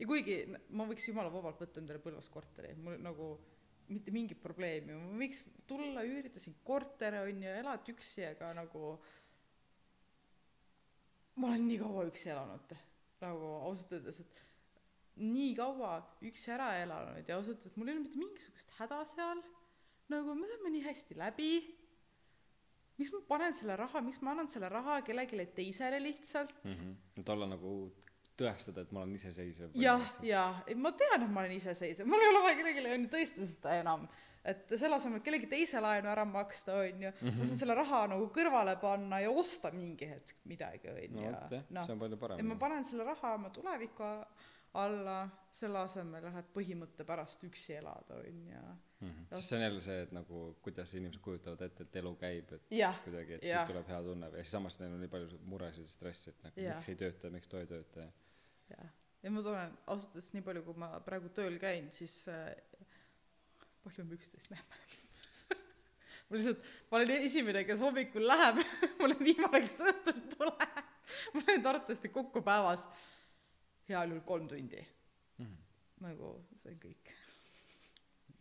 ja 0.00 0.08
kuigi 0.08 0.38
ma 0.72 0.86
võiks 0.88 1.08
jumala 1.10 1.32
vabalt 1.34 1.60
võtta 1.60 1.82
endale 1.82 2.00
Põlvas 2.02 2.30
korteri 2.32 2.72
mul 2.80 2.96
nagu 3.04 3.34
mitte 3.90 4.12
mingit 4.14 4.40
probleemi. 4.42 4.94
Ma 4.96 5.18
võiks 5.20 5.42
tulla 5.68 6.04
üürida 6.06 6.40
siin 6.40 6.56
korteri 6.64 7.20
onju 7.26 7.54
elad 7.60 7.88
üksi 7.92 8.24
aga 8.30 8.52
nagu 8.56 8.94
ma 11.40 11.50
olen 11.52 11.66
nii 11.68 11.80
kaua 11.80 12.06
üksi 12.10 12.30
elanud 12.34 12.76
nagu 13.24 13.50
ausalt 13.68 13.92
öeldes 13.96 14.20
et 14.22 14.42
nii 15.20 15.52
kaua 15.58 15.96
üksi 16.24 16.52
ära 16.54 16.70
elanud 16.80 17.28
ja 17.28 17.36
ausalt 17.36 17.58
öeldes 17.58 17.76
mul 17.76 17.90
ei 17.90 17.96
ole 17.96 18.04
mitte 18.06 18.20
mingisugust 18.20 18.72
häda 18.78 19.02
seal. 19.08 19.42
Nagu 20.10 20.34
me 20.34 20.48
saame 20.50 20.72
nii 20.74 20.82
hästi 20.86 21.16
läbi. 21.18 21.50
Miks 22.98 23.12
ma 23.14 23.20
panen 23.28 23.54
selle 23.56 23.76
raha 23.78 24.02
miks 24.04 24.20
ma 24.24 24.34
annan 24.34 24.48
selle 24.52 24.68
raha 24.72 25.00
kellelegi 25.06 25.46
teisele 25.56 26.00
lihtsalt? 26.02 26.54
Mm 26.64 26.72
-hmm. 26.72 26.96
et 27.20 27.28
olla 27.34 27.46
nagu 27.48 27.74
tõestada 28.40 28.82
et 28.84 28.92
ma 28.92 29.02
olen 29.02 29.14
iseseisev 29.14 29.76
jah 29.76 30.08
jah. 30.22 30.62
Et 30.66 30.76
ma 30.78 30.92
tean 30.92 31.22
et 31.22 31.30
ma 31.30 31.40
olen 31.44 31.56
iseseisev. 31.56 32.06
Mul 32.06 32.24
ei 32.24 32.32
ole 32.32 32.42
vaja 32.46 32.56
kellelegi 32.56 33.12
tõestada 33.16 33.46
seda 33.46 33.78
enam 33.80 34.08
et 34.44 34.70
selle 34.78 34.96
asemel 34.96 35.18
et 35.20 35.24
kellegi 35.24 35.46
teise 35.50 35.80
laenu 35.84 36.08
ära 36.08 36.24
maksta 36.24 36.78
onju 36.80 37.10
Mhm. 37.20 37.38
ma 37.38 37.44
saan 37.44 37.58
selle 37.58 37.74
raha 37.74 38.06
nagu 38.08 38.26
kõrvale 38.32 38.76
panna 38.80 39.18
ja 39.20 39.30
osta 39.30 39.70
mingi 39.70 40.06
hetk 40.08 40.36
midagi 40.44 40.88
no 40.88 40.94
onju 40.94 41.32
vot 41.32 41.50
jah 41.52 41.64
noh 41.70 41.90
on 41.90 42.18
parem 42.18 42.46
ma 42.48 42.54
panen 42.56 42.84
selle 42.84 43.04
raha 43.04 43.34
oma 43.34 43.50
tuleviku 43.50 44.04
alla 44.74 45.16
selle 45.52 45.78
asemel 45.82 46.22
läheb 46.22 46.46
põhimõtte 46.54 47.04
pärast 47.04 47.42
üksi 47.44 47.74
elada 47.80 48.14
onju 48.22 48.60
Mhm. 49.00 49.26
sest 49.32 49.48
see 49.48 49.56
on 49.58 49.62
jälle 49.64 49.80
see 49.80 50.02
et 50.02 50.12
nagu 50.12 50.56
kuidas 50.62 50.92
inimesed 50.94 51.20
kujutavad 51.24 51.62
ette 51.62 51.82
et 51.82 51.96
elu 51.96 52.14
käib 52.20 52.52
et 52.52 52.62
jah 52.70 52.96
kuidagi 53.04 53.32
et 53.34 53.42
siit 53.42 53.66
tuleb 53.66 53.86
hea 53.88 54.02
tunne 54.02 54.26
ja 54.26 54.32
siis 54.44 54.50
samas 54.52 54.78
neil 54.80 54.92
on 54.92 55.00
nii 55.00 55.08
palju 55.08 55.38
muresid 55.44 55.82
ja 55.86 55.88
stressi 55.88 56.30
et 56.30 56.42
nagu 56.44 56.60
Jah. 56.60 56.74
miks 56.76 56.88
ei 56.88 56.96
tööta 56.96 57.26
ja 57.26 57.30
miks 57.30 57.48
too 57.48 57.60
ei 57.60 57.66
tööta 57.66 58.00
ja 58.00 58.10
jah 58.76 58.90
ja 59.22 59.30
ma 59.30 59.42
tunnen 59.42 59.72
ausalt 59.86 60.14
öeldes 60.16 60.32
nii 60.34 60.42
palju 60.42 60.62
kui 60.64 60.74
ma 60.74 61.00
praegu 61.00 61.28
tööl 61.28 61.58
käin 61.58 61.90
siis 61.90 62.28
äh, 62.28 62.54
palju 63.84 64.04
me 64.08 64.16
üksteist 64.18 64.50
näeme. 64.52 64.80
Ma 66.30 66.38
lihtsalt 66.38 66.60
ma 66.90 66.98
olen 67.00 67.10
esimene 67.26 67.64
kes 67.66 67.80
hommikul 67.82 68.26
läheb. 68.28 68.60
Ma 68.98 69.08
olen 69.08 69.18
viimane 69.24 69.60
kes 69.66 69.80
õhtul 69.90 70.20
tuleb. 70.36 70.80
Ma 71.34 71.42
olen 71.46 71.64
Tartust 71.66 72.06
kokku 72.14 72.42
päevas. 72.46 72.86
Heal 73.90 74.12
juhul 74.12 74.22
kolm 74.28 74.46
tundi. 74.50 74.84
Mhm. 75.40 75.56
nagu 76.04 76.34
see 76.60 76.70
on 76.72 76.78
kõik. 76.82 77.10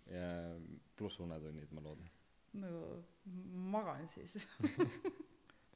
Ja 0.10 0.28
pluss 0.98 1.20
unetunnid 1.22 1.72
ma 1.76 1.82
loodan. 1.86 2.08
Nagu 2.60 2.84
magan 3.74 4.08
siis. 4.10 4.38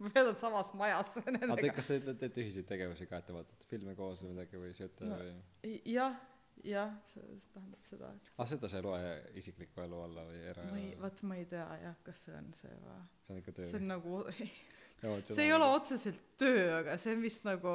Ma 0.01 0.09
veedan 0.13 0.35
samas 0.39 0.71
majas 0.77 1.15
nendega. 1.25 1.73
kas 1.77 1.89
te 1.91 1.97
ütlete 1.99 2.19
teete 2.23 2.41
ühiseid 2.43 2.65
tegevusi 2.69 3.05
ka 3.09 3.19
et 3.21 3.27
te 3.29 3.35
vaatate 3.35 3.67
filme 3.69 3.93
koos 3.95 4.23
või 4.25 4.31
midagi 4.33 4.59
või 4.59 4.71
sööte 4.75 5.05
No. 5.07 5.19
või? 5.21 5.73
jah 5.93 6.15
jah 6.63 6.91
see 7.13 7.39
tähendab 7.53 7.83
seda 7.89 8.11
et 8.15 8.29
ah 8.39 8.47
seda 8.47 8.69
sa 8.71 8.77
ei 8.79 8.85
loe 8.85 9.13
isikliku 9.41 9.81
elu 9.85 10.01
alla 10.05 10.23
või 10.29 10.41
era 10.53 10.63
ma 10.69 10.77
ei 10.79 10.93
vaat 11.01 11.23
ma 11.29 11.35
ei 11.41 11.45
tea 11.51 11.65
jah 11.83 11.97
kas 12.05 12.23
see 12.27 12.35
on 12.37 12.51
see 12.53 12.71
või. 12.83 12.99
See 13.25 13.33
on 13.35 13.41
ikka 13.43 13.51
töö. 13.59 13.65
See 13.71 13.81
on 13.81 13.87
nagu 13.91 14.17
vot 15.03 15.33
see 15.35 15.45
ei 15.47 15.53
ole 15.57 15.67
otseselt 15.77 16.21
töö 16.39 16.65
aga 16.79 16.97
see 17.01 17.15
on 17.17 17.21
vist 17.25 17.43
nagu 17.49 17.73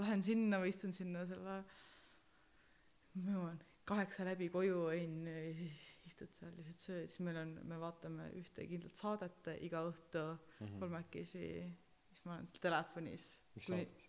lähen 0.00 0.22
sinna 0.26 0.58
või 0.62 0.72
istun 0.74 0.92
sinna 0.96 1.26
selle 1.28 1.58
ma 3.20 3.34
jõuan 3.34 3.58
kaheksa 3.90 4.24
läbi 4.28 4.46
koju 4.54 4.84
onju 4.92 5.32
ja 5.34 5.54
siis 5.58 5.78
istud 6.06 6.30
seal 6.36 6.52
lihtsalt 6.56 6.82
sööd 6.84 7.08
siis 7.10 7.22
meil 7.26 7.38
on 7.40 7.54
me 7.70 7.78
vaatame 7.82 8.28
ühte 8.38 8.66
kindlat 8.70 8.96
saadet 9.00 9.48
iga 9.66 9.82
õhtu 9.88 10.22
Mhm. 10.60 10.76
kolmekesi 10.82 11.46
siis 12.10 12.24
ma 12.26 12.34
olen 12.36 12.46
seal 12.50 12.60
telefonis. 12.66 13.24
Mis 13.56 13.66
saates? 13.70 14.06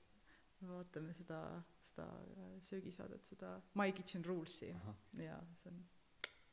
me 0.61 0.68
vaatame 0.76 1.13
seda 1.18 1.38
seda 1.91 2.07
äh, 2.07 2.55
söögisaadet 2.65 3.26
seda 3.27 3.55
My 3.76 3.91
Kitchen 3.91 4.23
Rules'i. 4.26 4.72
Ahah. 4.76 4.95
Ja 5.19 5.39
see 5.61 5.72
on 5.72 5.81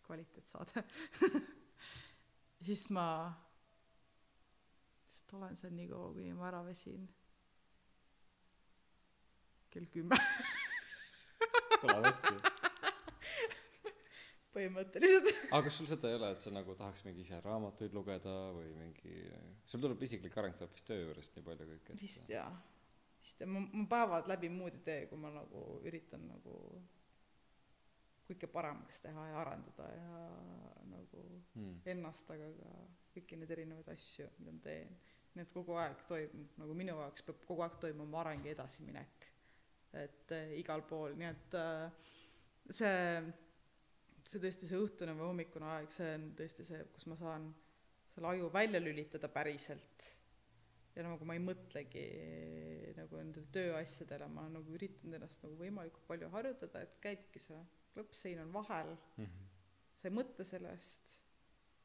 kvaliteetsaade. 0.06 0.84
Siis 2.66 2.88
ma 2.90 3.30
lihtsalt 5.06 5.32
olen 5.38 5.56
seal 5.56 5.74
nii 5.76 5.88
kaua 5.90 6.12
kuni 6.16 6.32
ma 6.34 6.48
ära 6.48 6.64
väsin. 6.66 7.08
Kell 9.70 9.86
kümme. 9.92 10.18
Kõlab 11.82 12.08
hästi. 12.08 12.34
Põhimõtteliselt. 14.56 15.28
Aga 15.52 15.68
kas 15.68 15.76
sul 15.78 15.86
seda 15.90 16.08
ei 16.08 16.16
ole 16.16 16.32
et 16.34 16.42
sa 16.42 16.50
nagu 16.50 16.74
tahaks 16.74 17.04
mingi 17.06 17.22
ise 17.22 17.38
raamatuid 17.44 17.92
lugeda 17.94 18.32
või 18.56 18.72
mingi 18.80 19.12
sul 19.68 19.84
tuleb 19.84 20.02
isiklik 20.02 20.34
areng 20.40 20.56
tuleb 20.58 20.72
vist 20.74 20.88
töö 20.88 21.04
juurest 21.04 21.36
nii 21.36 21.44
palju 21.46 21.64
kõik 21.68 21.92
et 21.92 22.02
vist 22.02 22.32
jaa 22.32 22.48
ja 23.40 23.46
ma 23.46 23.62
ma 23.72 23.84
päevad 23.90 24.30
läbi 24.30 24.50
muud 24.52 24.78
ei 24.78 24.84
tee 24.90 25.06
kui 25.10 25.20
ma 25.20 25.30
nagu 25.34 25.64
üritan 25.88 26.26
nagu 26.28 26.54
kõike 28.28 28.48
paremaks 28.52 29.00
teha 29.00 29.26
ja 29.30 29.38
arendada 29.40 29.86
ja 29.94 30.22
nagu 30.90 31.24
mm. 31.54 31.78
ennast 31.94 32.30
aga 32.34 32.50
ka 32.58 32.74
kõiki 33.14 33.38
neid 33.40 33.54
erinevaid 33.56 33.88
asju 33.94 34.28
mida 34.38 34.52
ma 34.52 34.64
teen. 34.66 34.92
Nii 35.34 35.44
et 35.44 35.54
kogu 35.54 35.76
aeg 35.80 36.04
toimub 36.10 36.60
nagu 36.60 36.76
minu 36.76 36.96
jaoks 36.98 37.24
peab 37.24 37.44
kogu 37.48 37.64
aeg 37.64 37.76
toimuma 37.80 38.22
areng 38.22 38.46
ja 38.46 38.54
edasiminek. 38.56 39.28
Et 39.96 40.32
äh, 40.36 40.52
igal 40.60 40.82
pool. 40.88 41.14
Nii 41.16 41.28
et 41.28 41.56
äh, 41.56 42.10
see 42.68 42.96
see 44.28 44.42
tõesti 44.42 44.68
see 44.68 44.80
õhtune 44.82 45.14
või 45.16 45.30
hommikune 45.30 45.68
aeg 45.72 45.92
see 45.92 46.08
on 46.18 46.28
tõesti 46.36 46.66
see 46.68 46.84
kus 46.92 47.06
ma 47.08 47.16
saan 47.16 47.48
selle 48.12 48.28
aju 48.34 48.50
välja 48.52 48.80
lülitada 48.82 49.30
päriselt 49.32 50.08
ja 50.98 51.04
nagu 51.06 51.24
ma 51.28 51.36
ei 51.38 51.42
mõtlegi 51.44 52.04
nagu 52.98 53.12
nendele 53.20 53.46
tööasjadele 53.54 54.26
ma 54.34 54.42
nagu 54.52 54.68
üritan 54.74 55.14
ennast 55.18 55.44
nagu 55.46 55.54
võimalikult 55.60 56.06
palju 56.10 56.26
harjutada 56.34 56.82
et 56.86 56.94
käibki 57.04 57.38
see 57.42 57.60
lõppsein 57.98 58.38
on 58.44 58.50
vahel 58.54 58.90
Mm 59.16 59.24
-hmm. 59.24 59.46
sa 60.00 60.08
ei 60.08 60.14
mõtle 60.14 60.44
sellest 60.44 61.06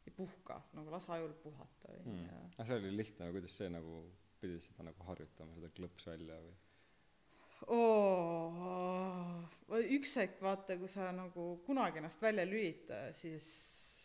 ei 0.08 0.14
puhka 0.18 0.56
nagu 0.74 0.92
lase 0.92 1.12
ajul 1.12 1.34
puhata 1.44 1.88
mm. 1.94 2.12
onju 2.12 2.30
ah 2.58 2.66
see 2.68 2.76
oli 2.82 2.98
lihtne 2.98 3.26
aga 3.26 3.34
kuidas 3.38 3.58
see 3.58 3.70
nagu 3.70 3.94
pidid 4.42 4.62
seda 4.66 4.82
nagu 4.90 5.00
harjutama 5.10 5.52
seda 5.56 5.70
klõps 5.78 6.04
välja 6.12 6.36
või 6.46 6.56
oo 7.78 8.64
üks 9.98 10.12
hetk 10.20 10.42
vaata 10.42 10.78
kui 10.78 10.90
sa 10.92 11.12
nagu 11.16 11.44
kunagi 11.66 11.98
ennast 12.02 12.22
välja 12.22 12.46
lülita 12.46 12.98
siis 13.14 13.46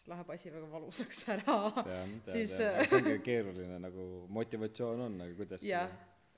läheb 0.08 0.30
asi 0.34 0.50
väga 0.54 0.68
valusaks 0.72 1.22
ära. 1.34 1.56
Tean 1.84 2.12
tean 2.24 2.34
Siis, 2.34 2.52
tean. 2.56 2.74
äh, 2.80 2.88
see 2.88 2.98
ongi 3.02 3.16
keeruline 3.26 3.78
nagu 3.82 4.04
motivatsioon 4.38 5.00
on 5.06 5.20
aga 5.26 5.34
kuidas 5.40 5.64
jah 5.66 5.90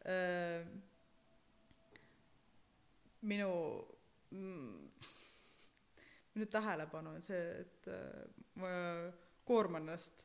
äh, 0.05 0.65
minu 3.31 3.51
mm, 4.31 4.91
minu 6.35 6.47
tähelepanu 6.51 7.15
on 7.19 7.23
see 7.27 7.41
et 7.61 7.89
äh, 7.93 8.25
ma 8.61 8.71
koorman 9.49 9.83
ennast 9.89 10.21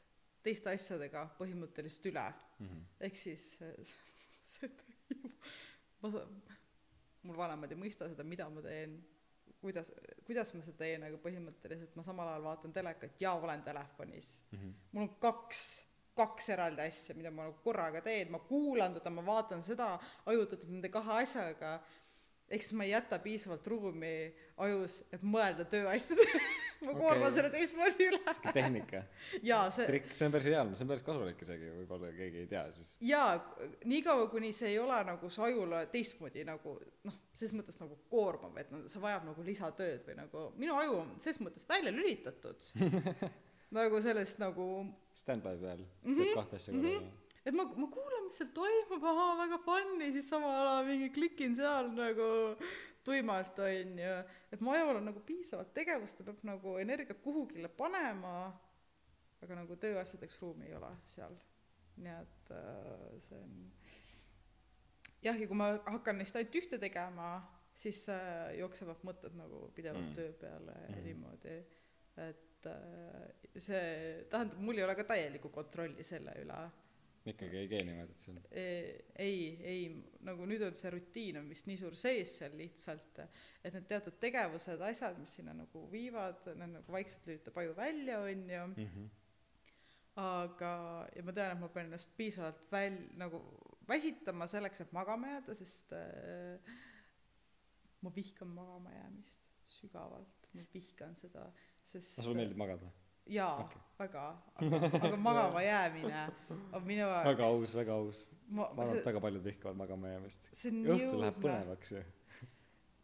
teiste 0.45 0.69
asjadega 0.69 1.25
põhimõtteliselt 1.39 2.05
üle. 2.11 2.25
Mm-hmm. 2.61 2.83
ehk 3.07 3.17
siis 3.19 3.47
äh, 3.65 3.95
see 4.55 4.69
ma 6.01 6.11
sa- 6.13 6.27
mul 7.25 7.37
vanemad 7.39 7.71
ei 7.73 7.79
mõista 7.81 8.07
seda 8.11 8.23
mida 8.27 8.45
ma 8.53 8.61
teen 8.63 8.99
kuidas 9.65 9.91
kuidas 10.25 10.53
ma 10.55 10.63
seda 10.65 10.77
teen 10.83 11.03
aga 11.07 11.17
põhimõtteliselt 11.21 11.97
ma 11.97 12.05
samal 12.05 12.31
ajal 12.31 12.45
vaatan 12.45 12.73
telekat 12.73 13.19
ja 13.21 13.33
olen 13.37 13.65
telefonis. 13.65 14.31
Mm-hmm. 14.53 14.79
mul 14.93 15.07
on 15.07 15.11
kaks 15.21 15.65
kaks 16.15 16.49
eraldi 16.55 16.85
asja 16.85 17.15
mida 17.17 17.31
ma 17.31 17.49
nagu 17.49 17.59
korraga 17.63 18.01
teen. 18.05 18.31
Ma 18.31 18.39
kuulan 18.49 18.95
teda 18.95 19.11
ma 19.11 19.25
vaatan 19.25 19.63
seda 19.65 19.95
aju 20.25 20.45
töötab 20.45 20.71
nende 20.71 20.91
kahe 20.93 21.21
asjaga. 21.23 21.77
Siis 22.49 22.73
ma 22.77 22.85
ei 22.85 22.93
jäta 22.93 23.19
piisavalt 23.19 23.67
ruumi 23.67 24.13
ajus 24.61 25.01
et 25.15 25.23
mõelda 25.25 25.65
tööasjadele 25.65 26.41
ma 26.87 26.93
Okei. 26.93 27.01
koorman 27.03 27.33
selle 27.35 27.49
teistmoodi 27.53 28.07
üle. 28.09 28.19
Sihuke 28.29 28.53
tehnika. 28.55 29.01
Jaa 29.43 29.69
see 29.75 29.87
trikk 29.89 30.13
see 30.15 30.27
on 30.29 30.35
päris 30.35 30.49
ideaalne 30.51 30.75
see 30.79 30.85
on 30.87 30.91
päris 30.93 31.05
kasulik 31.07 31.41
isegi 31.45 31.71
võib-olla 31.79 32.11
keegi 32.17 32.43
ei 32.43 32.49
tea 32.51 32.63
siis 32.77 32.95
jaa 33.05 33.31
niikaua 33.91 34.27
kuni 34.33 34.51
see 34.55 34.71
ei 34.73 34.79
ole 34.79 34.99
nagu 35.07 35.29
su 35.29 35.43
ajule 35.45 35.85
teistmoodi 35.93 36.45
nagu 36.47 36.75
noh 37.09 37.17
selles 37.35 37.55
mõttes 37.57 37.79
nagu 37.81 37.97
koormav 38.11 38.57
et 38.61 38.71
no 38.71 38.83
see 38.91 39.01
vajab 39.03 39.25
nagu 39.31 39.43
lisatööd 39.49 40.05
või 40.07 40.17
nagu 40.21 40.45
minu 40.61 40.77
aju 40.79 40.99
on 41.03 41.15
selles 41.19 41.41
mõttes 41.43 41.67
välja 41.69 41.91
lülitatud. 41.95 42.71
Nagu 43.75 43.97
sellest 43.99 44.37
nagu 44.39 44.65
stand-by 45.19 45.55
peal 45.59 45.79
Mhm, 46.05 46.19
teed 46.19 46.35
kahte 46.37 46.55
asja 46.59 46.71
korraga. 46.75 47.07
Et 47.49 47.53
ma 47.57 47.63
ma 47.81 47.87
kuulan 47.91 48.27
mis 48.27 48.37
seal 48.39 48.51
toimub 48.55 49.03
ahaa 49.09 49.33
väga 49.41 49.57
funny 49.65 50.11
siis 50.13 50.29
samal 50.31 50.53
ajal 50.53 50.85
mingi 50.87 51.09
klikin 51.17 51.55
seal 51.57 51.89
nagu 51.97 52.27
tuimalt 53.05 53.59
onju 53.65 54.13
et 54.53 54.61
mu 54.65 54.71
ajul 54.75 54.99
on 55.01 55.05
nagu 55.11 55.21
piisavalt 55.27 55.73
tegevust 55.77 56.17
ta 56.19 56.23
peab 56.29 56.43
nagu 56.51 56.77
energiat 56.81 57.21
kuhugile 57.23 57.69
panema 57.81 58.35
aga 59.45 59.55
nagu 59.61 59.75
tööasjadeks 59.81 60.39
ruumi 60.41 60.65
ei 60.69 60.75
ole 60.79 60.91
seal 61.15 61.35
nii 61.97 62.15
et 62.21 62.51
äh, 62.51 63.19
see 63.27 63.37
on 63.41 63.53
jah 65.25 65.37
ja 65.41 65.47
kui 65.49 65.57
ma 65.57 65.71
hakkan 65.89 66.17
neist 66.21 66.35
ainult 66.39 66.55
ühte 66.61 66.79
tegema 66.81 67.29
siis 67.75 68.03
äh, 68.09 68.55
jooksevad 68.59 69.03
mõtted 69.07 69.35
nagu 69.39 69.67
pidevalt 69.75 70.05
Mm. 70.05 70.09
mm. 70.11 70.15
töö 70.15 70.33
peale 70.41 70.75
ja 70.81 70.95
Mhm. 70.95 71.03
niimoodi 71.09 71.55
et 72.29 72.67
äh, 72.71 73.59
see 73.67 74.25
tähendab 74.31 74.59
mul 74.59 74.77
ei 74.77 74.83
ole 74.87 74.95
ka 74.95 75.03
täielikku 75.13 75.49
kontrolli 75.49 76.03
selle 76.03 76.33
üle 76.41 76.59
ikkagi 77.31 77.57
ei 77.57 77.67
gee 77.71 77.81
niimoodi 77.87 78.13
et 78.15 78.27
on 78.29 78.39
E- 78.51 79.03
ei 79.25 79.39
ei 79.73 79.83
nagu 80.27 80.45
nüüd 80.49 80.63
on 80.67 80.75
see 80.77 80.91
rutiin 80.93 81.39
on 81.41 81.49
vist 81.49 81.67
nii 81.69 81.77
suur 81.81 81.95
sees 81.99 82.37
seal 82.39 82.55
lihtsalt 82.59 83.21
et 83.25 83.73
need 83.73 83.87
teatud 83.89 84.17
tegevused 84.21 84.81
asjad 84.89 85.19
mis 85.21 85.35
sinna 85.39 85.53
nagu 85.57 85.85
viivad 85.91 86.49
need 86.53 86.75
nagu 86.77 86.97
vaikselt 86.97 87.25
lülitab 87.29 87.57
aju 87.63 87.75
välja 87.77 88.19
onju 88.21 88.65
mm-hmm. 88.67 89.07
aga 90.25 90.73
ja 91.15 91.23
ma 91.27 91.35
tean 91.39 91.55
et 91.55 91.63
ma 91.63 91.71
pean 91.77 91.89
ennast 91.89 92.13
piisavalt 92.17 92.61
väl- 92.71 93.01
nagu 93.21 93.41
väsitama 93.89 94.47
selleks 94.49 94.85
et 94.85 94.93
magama 94.97 95.33
jääda 95.35 95.55
sest 95.57 95.93
äh, 95.97 96.75
ma 98.01 98.13
vihkan 98.15 98.53
magama 98.53 98.93
jäämist 98.93 99.41
sügavalt 99.79 100.49
ma 100.53 100.63
vihkan 100.73 101.17
seda 101.19 101.49
sest 101.81 102.17
no 102.19 102.23
sulle 102.27 102.43
meeldib 102.43 102.61
magada 102.61 102.91
jaa 103.25 103.55
okay. 103.63 103.81
väga 103.99 104.23
aga 104.55 104.89
aga 105.01 105.17
magama 105.17 105.61
jäämine 105.71 106.25
on 106.73 106.83
minu 106.83 107.07
jaoks 107.07 107.29
väga 107.29 107.45
aus 107.45 107.75
väga 107.75 107.93
aus. 107.93 108.25
Ma, 108.47 108.67
arvan 108.77 108.99
et 108.99 109.07
väga 109.07 109.21
paljud 109.23 109.43
vihkavad 109.43 109.77
magama 109.77 110.11
jäämist. 110.11 110.43
õhtul 110.61 111.17
läheb 111.23 111.39
põnevaks 111.41 111.95
ju. 111.95 112.03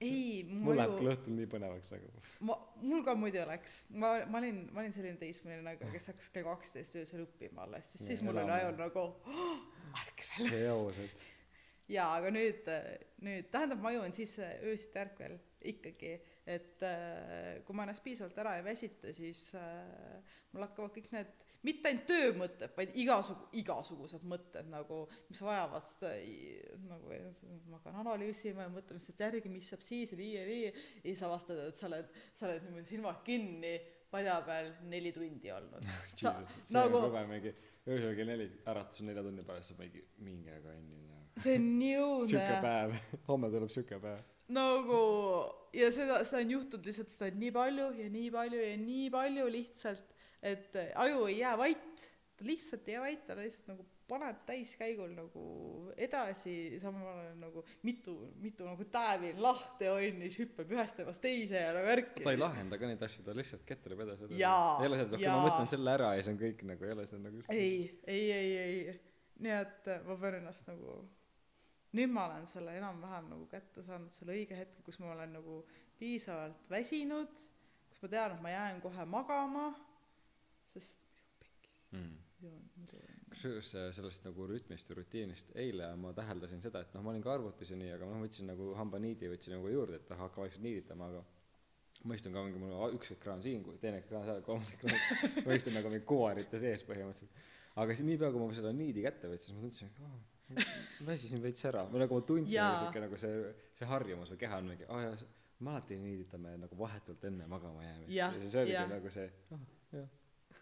Ei 0.06 0.44
mul 0.66 0.78
läheb 0.78 0.94
küll 1.00 1.14
õhtul 1.16 1.38
nii 1.40 1.50
põnevaks 1.50 1.90
nagu 1.96 2.12
ma 2.50 2.58
mul 2.84 3.02
ka 3.08 3.16
muidu 3.18 3.42
oleks. 3.42 3.82
Ma 3.90 4.14
ma 4.30 4.42
olin 4.42 4.64
ma 4.70 4.84
olin 4.84 4.94
selline 4.94 5.18
teismeline 5.22 5.66
nagu 5.66 5.90
kes 5.96 6.12
hakkas 6.12 6.30
kell 6.36 6.46
kaksteist 6.50 7.00
öösel 7.02 7.26
õppima 7.26 7.66
alles. 7.66 7.96
Siis 7.96 8.08
siis 8.14 8.26
mul 8.26 8.38
oli 8.44 8.54
ajul 8.60 8.78
nagu 8.84 9.08
oh, 9.10 9.56
ärka 10.04 10.30
veel. 10.38 10.54
Seosed. 10.54 11.28
Jaa 11.96 12.12
aga 12.20 12.30
nüüd 12.32 12.70
nüüd 13.26 13.50
tähendab 13.52 13.82
ma 13.82 13.96
ajun 13.96 14.14
siis 14.16 14.38
öösiti 14.40 15.02
ärkvel 15.02 15.40
ikkagi 15.74 16.14
et 16.50 16.82
äh, 16.82 17.62
kui 17.66 17.76
ma 17.78 17.86
ennast 17.86 18.02
piisavalt 18.02 18.38
ära 18.42 18.56
ei 18.58 18.64
väsita 18.66 19.12
siis 19.14 19.52
äh, 19.58 20.38
mul 20.52 20.66
hakkavad 20.66 20.94
kõik 20.96 21.12
need 21.14 21.46
mitte 21.68 21.92
ainult 21.92 22.08
töömõtted 22.10 22.74
vaid 22.78 22.96
igasugu 23.04 23.50
igasugused 23.62 24.26
mõtted 24.26 24.70
nagu 24.72 25.04
mis 25.30 25.42
vajavad 25.46 25.86
seda 25.92 26.16
nagu 26.88 27.20
ma 27.70 27.78
hakkan 27.78 28.00
analüüsima 28.02 28.66
ja 28.66 28.74
mõtlema 28.74 28.98
lihtsalt 28.98 29.22
järgi 29.28 29.54
mis 29.54 29.70
saab 29.70 29.86
siis 29.86 30.16
ja 30.16 30.18
nii 30.18 30.32
ja 30.34 30.46
nii. 30.50 30.64
Ja 30.66 31.06
siis 31.06 31.24
avastad 31.30 31.62
et 31.68 31.78
sa 31.78 31.90
oled 31.92 32.10
sa 32.34 32.50
oled 32.50 32.66
niimoodi 32.66 32.90
silmad 32.90 33.22
kinni 33.28 33.76
padja 34.12 34.42
peal 34.44 34.74
neli 34.92 35.14
tundi 35.16 35.54
olnud. 35.54 35.86
Sa 36.20 36.34
Jesus, 36.42 36.74
nagu 36.76 37.06
mingi 37.30 37.54
öösel 37.88 38.18
kell 38.18 38.34
neli 38.34 38.50
äratus 38.68 39.06
nelja 39.06 39.24
tunni 39.24 39.46
pärast 39.46 39.72
sa 39.72 39.78
mingi 39.80 40.04
minge 40.26 40.58
konnile 40.66 41.22
see 41.40 41.56
on 41.56 41.70
nii 41.80 41.96
õudne 42.02 42.48
päev. 42.66 42.98
Homme 43.30 43.54
tuleb 43.54 43.72
siuke 43.72 44.02
päev 44.02 44.26
nagu 44.50 45.02
ja 45.74 45.92
seda 45.96 46.22
seda 46.28 46.42
on 46.42 46.56
juhtunud 46.58 46.90
lihtsalt 46.90 47.14
seda 47.14 47.30
nii 47.38 47.52
palju 47.56 47.92
ja 48.00 48.10
nii 48.12 48.32
palju 48.34 48.64
ja 48.64 48.78
nii 48.82 49.10
palju 49.14 49.48
lihtsalt 49.54 50.18
et 50.42 50.76
aju 50.96 51.26
ei 51.30 51.40
jää 51.40 51.58
vait. 51.58 52.06
Ta 52.38 52.46
lihtsalt 52.46 52.88
ei 52.90 52.96
jää 52.98 53.02
vait 53.02 53.26
ta 53.28 53.38
lihtsalt 53.38 53.68
nagu 53.72 53.86
paneb 54.12 54.42
täiskäigul 54.48 55.14
nagu 55.16 55.44
edasi 55.96 56.80
samal 56.82 57.06
ajal 57.22 57.38
nagu 57.40 57.64
mitu 57.88 58.16
mitu 58.44 58.66
nagu 58.68 58.84
täävi 58.92 59.32
lahti 59.40 59.88
on 59.92 60.04
ja 60.26 60.28
siis 60.28 60.42
hüppab 60.44 60.74
ühest 60.76 60.98
temast 61.00 61.24
teise 61.24 61.62
ja 61.62 61.72
nagu 61.78 61.88
värki. 61.88 62.26
Ta 62.26 62.34
ei 62.34 62.42
lahenda 62.42 62.80
ka 62.82 62.90
neid 62.90 63.06
asju 63.08 63.24
ta 63.28 63.36
lihtsalt 63.38 63.64
kettereb 63.70 64.04
edasi 64.08 64.28
ei 64.28 64.90
ole 64.90 65.00
seda 65.00 65.22
jaa. 65.22 65.38
ma 65.38 65.48
mõtlen 65.48 65.72
selle 65.72 65.96
ära 65.96 66.12
ja 66.18 66.26
see 66.26 66.36
on 66.36 66.42
kõik 66.42 66.68
nagu 66.74 66.90
ei 66.90 66.94
ole 66.98 67.08
see 67.08 67.24
nagu 67.24 67.46
ei 67.56 67.72
ei 68.18 68.28
ei 68.42 68.52
ei. 68.66 69.00
Nii 69.42 69.58
et 69.58 69.92
ma 70.06 70.20
pean 70.22 70.42
ennast 70.42 70.68
nagu 70.68 71.00
nüüd 71.98 72.12
ma 72.16 72.26
olen 72.30 72.46
selle 72.48 72.76
enam-vähem 72.80 73.30
nagu 73.34 73.48
kätte 73.52 73.84
saanud 73.86 74.14
selle 74.16 74.36
õige 74.38 74.58
hetke 74.58 74.84
kus 74.86 75.00
ma 75.04 75.12
olen 75.16 75.34
nagu 75.38 75.62
piisavalt 76.00 76.70
väsinud 76.72 77.34
kus 77.90 78.04
ma 78.04 78.12
tean 78.16 78.36
et 78.36 78.44
ma 78.46 78.54
jään 78.54 78.82
kohe 78.84 79.06
magama 79.06 79.66
sest 80.74 81.02
muidu 82.42 82.56
on 82.56 82.70
pekkis. 82.76 82.94
Mm. 82.96 83.28
kusjuures 83.30 83.74
äh, 83.76 83.90
sellest 83.96 84.24
nagu 84.26 84.48
rütmist 84.50 84.90
ja 84.90 84.96
rutiinist 84.98 85.52
eile 85.64 85.92
ma 86.00 86.14
täheldasin 86.16 86.64
seda 86.64 86.82
et 86.86 86.96
noh 86.96 87.04
ma 87.06 87.12
olin 87.14 87.26
ka 87.26 87.36
arvutis 87.36 87.74
ja 87.74 87.78
nii 87.78 87.92
aga 87.98 88.08
noh 88.10 88.24
võtsin 88.24 88.50
nagu 88.50 88.72
hambaniidi 88.80 89.30
võtsin 89.32 89.56
nagu 89.58 89.70
juurde 89.72 90.00
et 90.00 90.12
ah 90.16 90.24
hakka 90.26 90.46
vaikselt 90.46 90.66
niiditama 90.66 91.12
aga 91.12 91.24
ma 92.08 92.18
istun 92.18 92.34
ka 92.34 92.44
mingi 92.48 92.60
mul 92.62 92.74
on 92.74 92.98
üks 92.98 93.14
ekraan 93.14 93.44
siin 93.46 93.64
teine 93.84 94.02
ekraan 94.02 94.26
seal 94.26 94.42
kolmas 94.46 94.72
ekraan. 94.74 95.02
Ma 95.46 95.58
istun 95.58 95.76
nagu 95.78 95.92
mingi 95.94 96.08
kuvarite 96.10 96.62
sees 96.62 96.82
põhimõtteliselt. 96.88 97.50
Aga 97.82 97.94
siis 97.94 98.08
niipea 98.08 98.32
kui 98.34 98.42
ma 98.42 98.56
selle 98.58 98.72
niidi 98.76 99.04
kätte 99.06 99.30
võtsin 99.30 99.52
siis 99.52 99.60
ma 99.60 99.68
tundsin 99.68 99.92
et 99.92 100.02
aa 100.08 100.16
väsisin 101.10 101.42
veits 101.44 101.66
ära. 101.66 101.86
Või 101.92 102.00
nagu 102.06 102.18
ma 102.20 102.26
tundsin 102.28 102.60
nagu 102.62 102.80
siuke 102.86 103.04
nagu 103.06 103.18
see 103.18 103.54
see 103.80 103.88
harjumus 103.90 104.32
või 104.34 104.38
keha 104.46 104.58
on 104.62 104.68
mingi 104.72 104.86
aa 104.90 105.02
jaa 105.08 105.16
me 105.62 105.70
alati 105.76 105.98
niiditame 106.02 106.56
nagu 106.58 106.78
vahetult 106.80 107.24
enne 107.30 107.46
magama 107.48 107.84
jäämist 107.86 108.12
Jah, 108.16 108.34
ja 108.36 108.42
siis 108.42 108.56
oligi 108.64 108.74
jah. 108.74 108.90
nagu 108.90 109.10
see 109.14 109.28
ah 109.54 109.68
jah 109.98 110.08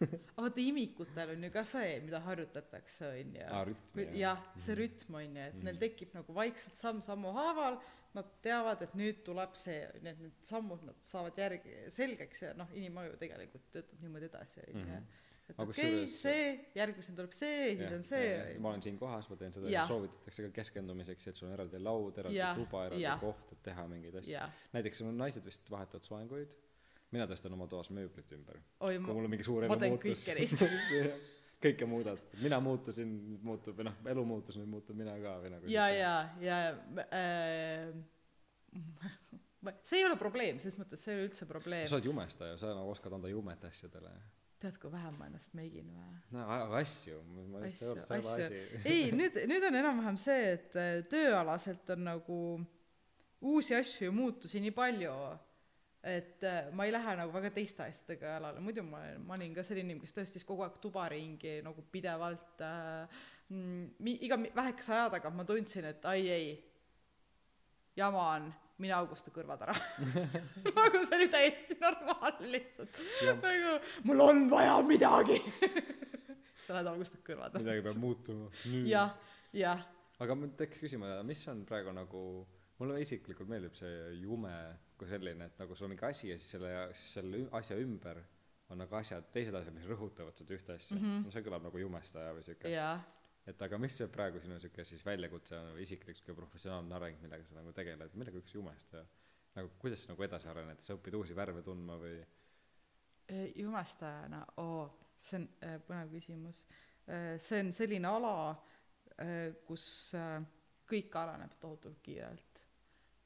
aga 0.00 0.42
vaata 0.46 0.60
imikutel 0.64 1.30
on 1.34 1.42
ju 1.44 1.50
ka 1.52 1.62
see 1.68 2.00
mida 2.04 2.20
harjutatakse 2.24 3.08
on 3.08 3.34
ju. 3.36 3.46
Aa 3.52 3.64
rütm 3.68 3.98
jah. 4.16 4.38
see 4.56 4.76
rütm 4.78 5.14
on 5.18 5.36
ju 5.36 5.42
et 5.46 5.54
Mhm. 5.54 5.64
neil 5.64 5.76
tekib 5.82 6.14
nagu 6.16 6.34
vaikselt 6.34 6.74
samm 6.76 7.02
sammu 7.04 7.32
haaval. 7.36 7.80
Nad 8.14 8.26
teavad 8.42 8.80
et 8.82 8.94
nüüd 8.98 9.20
tuleb 9.22 9.52
see 9.54 9.84
on 9.86 10.00
ju 10.06 10.10
et 10.10 10.20
need 10.24 10.38
sammud 10.42 10.80
nad 10.88 10.96
saavad 11.06 11.36
järgi 11.38 11.74
selgeks 11.94 12.40
ja 12.42 12.54
noh 12.58 12.66
inimaju 12.74 13.16
tegelikult 13.20 13.68
töötab 13.72 14.00
niimoodi 14.02 14.26
edasi 14.32 14.60
on 14.66 14.80
ju. 14.80 14.86
Mhm. 14.86 15.04
Et 15.50 15.60
okei 15.64 15.90
okay, 15.90 16.06
see 16.14 16.46
järgmisena 16.78 17.18
tuleb 17.20 17.34
see 17.36 17.74
siis 17.80 17.94
on 17.96 18.06
see. 18.06 18.30
ma 18.62 18.72
olen 18.72 18.84
siin 18.86 18.98
kohas 19.00 19.28
ma 19.30 19.38
teen 19.40 19.54
seda 19.56 19.72
Jah. 19.72 19.88
soovitatakse 19.90 20.46
ka 20.46 20.52
keskendumiseks 20.60 21.30
et 21.32 21.40
sul 21.40 21.48
on 21.50 21.56
eraldi 21.58 21.82
laud 21.82 22.20
eraldi 22.22 22.38
Jah, 22.38 22.56
tuba 22.58 22.86
eraldi 22.88 23.04
jah. 23.04 23.20
koht 23.22 23.54
et 23.56 23.62
teha 23.70 23.86
mingeid 23.90 24.20
asju. 24.22 24.46
Näiteks 24.76 25.04
mul 25.06 25.18
naised 25.18 25.46
vist 25.46 25.70
vahetavad 25.72 26.06
soenguid. 26.06 26.56
Mina 27.10 27.26
tõstan 27.26 27.54
oma 27.56 27.66
toas 27.66 27.90
mööblit 27.90 28.30
ümber. 28.36 28.60
Kui 28.78 28.98
mul 29.02 29.26
on 29.26 29.32
mingi 29.32 29.46
suur 29.46 29.66
ma 29.66 29.74
elu 29.74 29.80
teen 29.82 29.96
muutus 29.96 30.26
kõike 31.64 31.88
muudad. 31.88 32.20
Mina 32.40 32.60
muutusin 32.64 33.10
nüüd 33.32 33.42
muutub 33.44 33.76
või 33.76 33.90
noh 33.90 33.98
elu 34.14 34.24
muutus 34.28 34.56
nüüd 34.56 34.70
muutub 34.70 34.96
mina 34.96 35.16
ka 35.20 35.36
või 35.42 35.52
nagu 35.52 35.72
ja 35.72 35.88
ja 35.92 36.14
ja 36.40 36.60
äh, 37.12 37.90
see 39.84 40.00
ei 40.00 40.06
ole 40.06 40.16
probleem 40.20 40.60
selles 40.62 40.78
mõttes 40.80 41.02
see 41.04 41.14
ei 41.14 41.20
ole 41.20 41.28
üldse 41.28 41.48
probleem. 41.50 41.88
Sa 41.90 41.98
oled 41.98 42.08
jumestaja 42.08 42.56
sa 42.60 42.72
nagu 42.76 42.94
oskad 42.94 43.12
anda 43.16 43.28
jumet 43.32 43.64
asjadele 43.68 44.14
tead 44.60 44.76
kui 44.80 44.92
vähe 44.92 45.10
ma 45.16 45.28
ennast 45.30 45.54
meigin 45.56 45.88
või? 45.94 46.16
No 46.34 46.46
aga 46.56 46.80
asju 46.80 47.20
ma 47.26 47.62
ei 47.64 47.70
ole 47.70 47.70
seda 47.76 48.18
asju. 48.18 48.32
asi. 48.46 48.60
Ei 48.92 49.10
nüüd 49.16 49.38
nüüd 49.50 49.68
on 49.68 49.78
enam-vähem 49.82 50.18
see 50.20 50.50
et 50.54 50.76
äh, 50.78 50.96
tööalaselt 51.10 51.94
on 51.96 52.04
nagu 52.08 52.40
uusi 53.40 53.76
asju 53.78 54.10
ja 54.10 54.14
muutusi 54.14 54.60
nii 54.60 54.74
palju 54.76 55.14
et 56.02 56.44
äh, 56.48 56.70
ma 56.72 56.86
ei 56.88 56.94
lähe 56.94 57.16
nagu 57.18 57.32
väga 57.34 57.50
teiste 57.52 57.84
asjadega 57.84 58.36
jalale. 58.36 58.60
Muidu 58.64 58.84
ma 58.86 59.02
olen 59.02 59.26
ma 59.26 59.36
olin 59.36 59.54
ka 59.56 59.64
selline 59.66 59.90
inimene 59.90 60.06
kes 60.06 60.16
tõstis 60.16 60.46
kogu 60.48 60.64
aeg 60.64 60.80
tuba 60.80 61.08
ringi 61.12 61.58
nagu 61.64 61.84
pidevalt 61.92 62.64
äh, 62.64 63.20
mm, 63.52 64.10
iga 64.28 64.40
vähekese 64.56 64.96
aja 64.96 65.10
tagant 65.16 65.36
ma 65.36 65.44
tundsin 65.48 65.90
et 65.92 66.04
ai 66.08 66.24
ei 66.28 66.50
jama 67.96 68.26
on 68.36 68.50
mine 68.80 68.94
augusta 68.96 69.32
kõrvad 69.34 69.64
ära. 69.66 69.74
Nagu 70.78 71.02
see 71.04 71.18
oli 71.18 71.28
täiesti 71.32 71.76
normaalne 71.80 72.52
lihtsalt. 72.54 73.00
Nagu 73.28 73.74
mul 74.08 74.24
on 74.26 74.46
vaja 74.52 74.78
midagi. 74.86 75.40
Sa 76.66 76.76
lähed 76.76 76.88
augustad 76.92 77.22
kõrvad. 77.26 77.54
Ära 77.54 77.64
midagi 77.64 77.84
peab 77.88 78.00
muutuma. 78.00 78.48
Jah 78.88 79.14
jah. 79.56 79.84
Aga 80.20 80.36
mul 80.36 80.52
tekkis 80.58 80.84
küsima 80.84 81.20
mis 81.26 81.42
on 81.50 81.64
praegu 81.68 81.92
nagu 81.96 82.24
mulle 82.80 83.00
isiklikult 83.02 83.48
meeldib 83.50 83.76
see 83.76 83.94
jume 84.20 84.52
kui 85.00 85.08
selline 85.08 85.48
et 85.50 85.60
nagu 85.60 85.76
sul 85.76 85.88
on 85.88 85.94
mingi 85.94 86.06
asi 86.08 86.30
ja 86.30 86.36
siis 86.38 86.56
selle 86.56 86.74
selle 86.96 87.46
asja 87.56 87.78
ümber 87.80 88.20
on 88.70 88.80
nagu 88.80 88.96
asjad 89.00 89.26
teised 89.34 89.56
asjad 89.56 89.74
mis 89.74 89.88
rõhutavad 89.88 90.36
seda 90.36 90.54
ühte 90.56 90.76
asja. 90.76 90.96
Mm. 90.96 91.02
-hmm. 91.02 91.24
no 91.24 91.34
see 91.34 91.46
kõlab 91.46 91.64
nagu 91.66 91.82
jumestaja 91.82 92.36
või 92.36 92.46
siuke. 92.46 92.72
Jah 92.72 93.00
et 93.48 93.62
aga 93.62 93.78
mis 93.80 93.96
see 93.96 94.08
praegu 94.12 94.40
sinu 94.42 94.58
siuke 94.60 94.84
siis 94.84 95.04
väljakutse 95.06 95.56
on 95.56 95.72
või 95.76 95.86
isiklik 95.86 96.18
siuke 96.18 96.36
professionaalne 96.36 96.94
areng 96.98 97.22
millega 97.22 97.46
sa 97.48 97.56
nagu 97.58 97.72
tegeled? 97.76 98.14
Millega 98.14 98.42
üks 98.42 98.54
jumestaja 98.54 99.06
nagu 99.56 99.72
kuidas 99.82 100.04
sa 100.04 100.12
nagu 100.12 100.26
edasi 100.26 100.48
arened? 100.50 100.82
Sa 100.84 100.94
õpid 100.98 101.16
uusi 101.18 101.36
värve 101.36 101.62
tundma 101.66 101.96
või? 102.00 102.20
Eh, 103.30 103.46
jumestajana 103.62 104.44
oo 104.62 104.84
see 105.20 105.40
on 105.40 105.48
äh, 105.66 105.76
põnev 105.86 106.12
küsimus. 106.14 106.62
Äh, 107.08 107.34
see 107.42 107.60
on 107.64 107.72
selline 107.76 108.08
ala 108.10 108.34
äh, 108.50 109.50
kus 109.66 109.86
äh, 110.18 110.38
kõik 110.90 111.16
areneb 111.20 111.54
tohutult 111.62 112.00
kiirelt. 112.04 112.64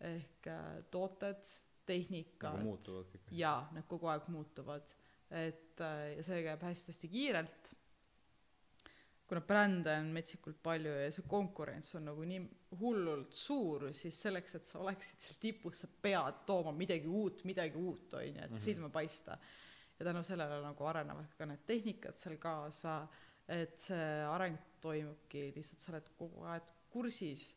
Ehk 0.04 0.48
äh, 0.50 0.82
tooted 0.92 1.44
tehnikad 1.86 2.58
nagu 2.58 2.72
muutuvad 2.74 3.08
kõik. 3.12 3.32
jaa 3.36 3.60
need 3.76 3.88
kogu 3.88 4.08
aeg 4.12 4.28
muutuvad. 4.32 4.94
Et 5.34 5.80
äh, 5.84 6.14
ja 6.18 6.26
see 6.26 6.42
käib 6.46 6.64
hästi-hästi 6.68 7.12
kiirelt 7.12 7.72
kuna 9.34 9.46
brände 9.46 9.90
on 9.98 10.12
metsikult 10.14 10.60
palju 10.62 10.92
ja 10.94 11.10
see 11.12 11.24
konkurents 11.28 11.94
on 11.98 12.04
nagu 12.06 12.22
nii 12.28 12.40
hullult 12.78 13.32
suur 13.34 13.88
siis 13.96 14.20
selleks 14.22 14.54
et 14.60 14.68
sa 14.68 14.78
oleksid 14.78 15.18
seal 15.24 15.38
tipus 15.42 15.80
sa 15.82 15.88
pead 16.02 16.44
tooma 16.46 16.70
midagi 16.76 17.10
uut 17.10 17.42
midagi 17.48 17.74
uut 17.80 18.14
on 18.14 18.22
ju 18.28 18.34
et 18.44 18.50
Mhm. 18.50 18.58
silma 18.62 18.88
paista 18.94 19.36
ja 19.98 20.04
tänu 20.06 20.22
sellele 20.24 20.60
nagu 20.62 20.84
arenevad 20.86 21.34
ka 21.38 21.46
need 21.46 21.64
tehnikad 21.66 22.14
seal 22.16 22.36
kaasa 22.38 23.08
et 23.48 23.78
see 23.78 24.24
areng 24.36 24.56
toimubki 24.80 25.52
lihtsalt 25.56 25.80
sa 25.82 25.92
oled 25.92 26.08
kogu 26.18 26.44
aeg 26.46 26.70
kursis 26.90 27.56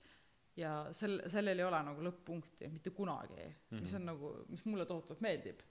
ja 0.57 0.87
sel 0.91 1.21
sellel 1.29 1.59
ei 1.59 1.65
ole 1.65 1.83
nagu 1.83 2.01
lõpp-punkti 2.01 2.71
mitte 2.73 2.89
kunagi 2.89 3.53
mis 3.71 3.93
on 3.93 4.01
Mhm. 4.01 4.05
nagu 4.05 4.33
mis 4.49 4.65
mulle 4.65 4.85
tohutult 4.85 5.21
meeldib 5.21 5.61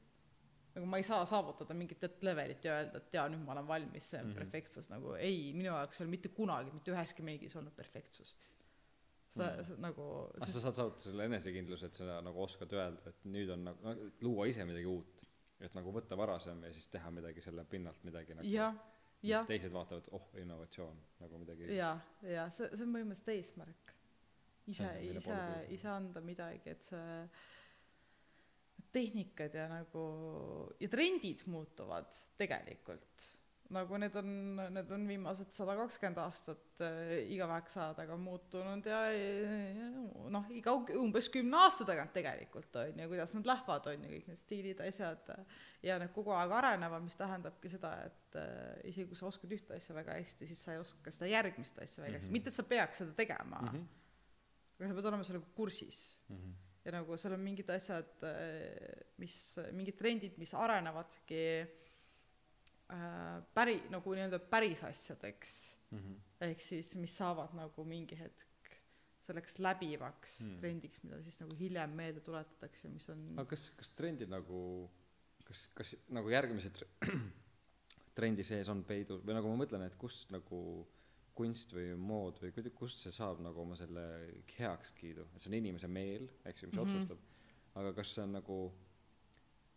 nagu 0.76 0.88
ma 0.92 1.00
ei 1.00 1.06
saa 1.06 1.24
saavutada 1.28 1.74
mingit 1.76 2.04
levelit 2.26 2.64
ja 2.68 2.76
öelda 2.80 3.00
et 3.00 3.14
jaa 3.16 3.26
nüüd 3.32 3.44
ma 3.44 3.54
olen 3.56 3.68
valmis 3.68 4.10
see 4.12 4.20
on 4.20 4.28
Mhm. 4.30 4.36
perfektsus. 4.40 4.90
Nagu 4.92 5.14
ei 5.18 5.52
minu 5.56 5.70
jaoks 5.72 6.00
ei 6.00 6.04
ole 6.04 6.12
mitte 6.16 6.28
kunagi 6.36 6.74
mitte 6.74 6.92
üheski 6.92 7.24
meigis 7.24 7.56
olnud 7.56 7.74
perfektsust. 7.76 8.46
Seda 9.36 9.50
mm. 9.62 9.78
nagu 9.84 10.04
aga 10.36 10.50
sa 10.52 10.60
saad 10.64 10.78
saavutada 10.80 11.08
selle 11.08 11.24
enesekindluse 11.30 11.88
et 11.90 11.98
sa 11.98 12.20
nagu 12.24 12.42
oskad 12.44 12.72
öelda 12.76 13.12
et 13.12 13.24
nüüd 13.28 13.50
on 13.52 13.64
nagu 13.70 13.88
no, 13.88 13.96
luua 14.24 14.46
ise 14.52 14.64
midagi 14.68 14.86
uut. 14.90 15.24
Et 15.60 15.72
nagu 15.74 15.92
võtta 15.92 16.16
varasem 16.20 16.62
ja 16.68 16.72
siis 16.76 16.88
teha 16.92 17.10
midagi 17.10 17.40
selle 17.40 17.64
pinnalt 17.64 18.02
midagi 18.04 18.36
nagu 18.36 18.48
jah 18.52 18.76
jah. 19.24 19.46
teised 19.48 19.72
vaatavad 19.72 20.08
oh 20.12 20.28
innovatsioon 20.40 20.98
nagu 21.20 21.38
midagi. 21.40 21.68
Ja 21.76 21.94
ja 22.22 22.48
see 22.52 22.68
see 22.74 22.84
on 22.84 22.92
põhimõtteliselt 22.96 23.36
eesmärk. 23.36 23.92
Ise 24.66 24.88
ise 25.14 25.36
ise 25.72 25.88
anda 25.88 26.20
midagi 26.20 26.72
et 26.74 26.82
see 26.82 27.06
tehnikad 28.92 29.54
ja 29.54 29.68
nagu 29.70 30.04
ja 30.80 30.88
trendid 30.92 31.42
muutuvad 31.46 32.12
tegelikult 32.38 33.30
nagu 33.74 33.98
need 33.98 34.14
on, 34.18 34.28
need 34.74 34.90
on 34.94 35.06
viimased 35.08 35.50
sada 35.54 35.74
kakskümmend 35.78 36.18
aastat 36.22 36.82
äh, 36.84 37.12
iga 37.32 37.48
väheksaadaga 37.50 38.16
muutunud 38.20 38.86
ja, 38.86 39.00
ja 39.10 39.88
noh, 40.32 40.46
iga 40.54 40.74
umbes 41.00 41.30
kümne 41.34 41.58
aasta 41.64 41.86
tagant 41.88 42.14
tegelikult 42.14 42.78
on 42.82 43.02
ju, 43.02 43.08
kuidas 43.10 43.34
nad 43.36 43.48
lähevad, 43.50 43.88
on 43.90 44.06
ju, 44.06 44.12
kõik 44.12 44.28
need 44.30 44.40
stiilid, 44.40 44.82
asjad 44.86 45.32
ja 45.86 45.98
need 46.02 46.12
kogu 46.14 46.34
aeg 46.36 46.54
arenevad, 46.60 47.04
mis 47.06 47.18
tähendabki 47.18 47.72
seda, 47.72 47.92
et 48.06 48.38
äh, 48.40 48.92
isegi 48.92 49.08
kui 49.10 49.18
sa 49.18 49.30
oskad 49.30 49.56
ühte 49.56 49.78
asja 49.78 49.96
väga 49.96 50.18
hästi, 50.20 50.50
siis 50.50 50.62
sa 50.62 50.76
ei 50.76 50.82
oska 50.82 51.14
seda 51.14 51.30
järgmist 51.32 51.82
asja 51.82 52.04
väga 52.04 52.20
hästi 52.20 52.28
mm, 52.28 52.30
-hmm. 52.30 52.38
mitte 52.38 52.54
et 52.54 52.60
sa 52.60 52.66
peaks 52.74 53.02
seda 53.02 53.16
tegema 53.18 53.64
mm, 53.64 53.72
-hmm. 53.72 54.78
aga 54.78 54.92
sa 54.92 55.00
pead 55.00 55.10
olema 55.12 55.26
sellega 55.30 55.54
kursis 55.58 56.04
mm. 56.28 56.36
-hmm. 56.36 56.54
Ja 56.86 56.94
nagu 56.94 57.16
seal 57.18 57.34
on 57.34 57.42
mingid 57.42 57.70
asjad, 57.74 58.12
äh, 58.26 59.06
mis, 59.22 59.36
mingid 59.74 59.98
trendid, 59.98 60.36
mis 60.40 60.54
arenevadki 60.56 61.42
äh, 61.60 63.38
päri-, 63.56 63.82
nagu 63.92 64.14
nii-öelda 64.14 64.40
päris 64.50 64.84
asjadeks 64.86 65.56
mm. 65.90 65.98
-hmm. 65.98 66.20
ehk 66.50 66.62
siis, 66.62 66.94
mis 67.00 67.16
saavad 67.18 67.56
nagu 67.58 67.84
mingi 67.84 68.18
hetk 68.18 68.44
selleks 69.26 69.58
läbivaks 69.58 70.40
mm. 70.44 70.60
trendiks, 70.62 71.02
mida 71.02 71.18
siis 71.22 71.40
nagu 71.42 71.56
hiljem 71.58 71.96
meelde 71.98 72.22
tuletatakse, 72.22 72.88
mis 72.92 73.08
on 73.10 73.24
aga 73.34 73.48
kas, 73.50 73.70
kas 73.78 73.90
trendid 73.98 74.30
nagu, 74.30 74.60
kas, 75.48 75.66
kas 75.74 75.96
nagu 76.14 76.30
järgmise 76.30 76.70
tre- 76.70 76.90
trendi 78.16 78.46
sees 78.46 78.70
on 78.72 78.84
peidus 78.86 79.24
või 79.26 79.34
nagu 79.36 79.50
ma 79.50 79.64
mõtlen, 79.64 79.82
et 79.86 79.98
kust 79.98 80.30
nagu 80.34 80.60
kunst 81.36 81.72
või 81.76 81.92
mood 82.00 82.40
või 82.42 82.52
kuida-, 82.56 82.72
kust 82.74 83.02
see 83.04 83.14
saab 83.14 83.42
nagu 83.44 83.60
oma 83.62 83.76
selle 83.78 84.04
heakskiidu, 84.56 85.28
et 85.34 85.42
see 85.42 85.52
on 85.52 85.58
inimese 85.60 85.90
meel, 85.92 86.28
eks 86.44 86.62
ju, 86.64 86.70
mis 86.70 86.78
mm 86.78 86.82
-hmm. 86.82 87.02
otsustab, 87.02 87.18
aga 87.82 87.92
kas 87.98 88.14
see 88.14 88.24
on 88.24 88.38
nagu 88.38 88.60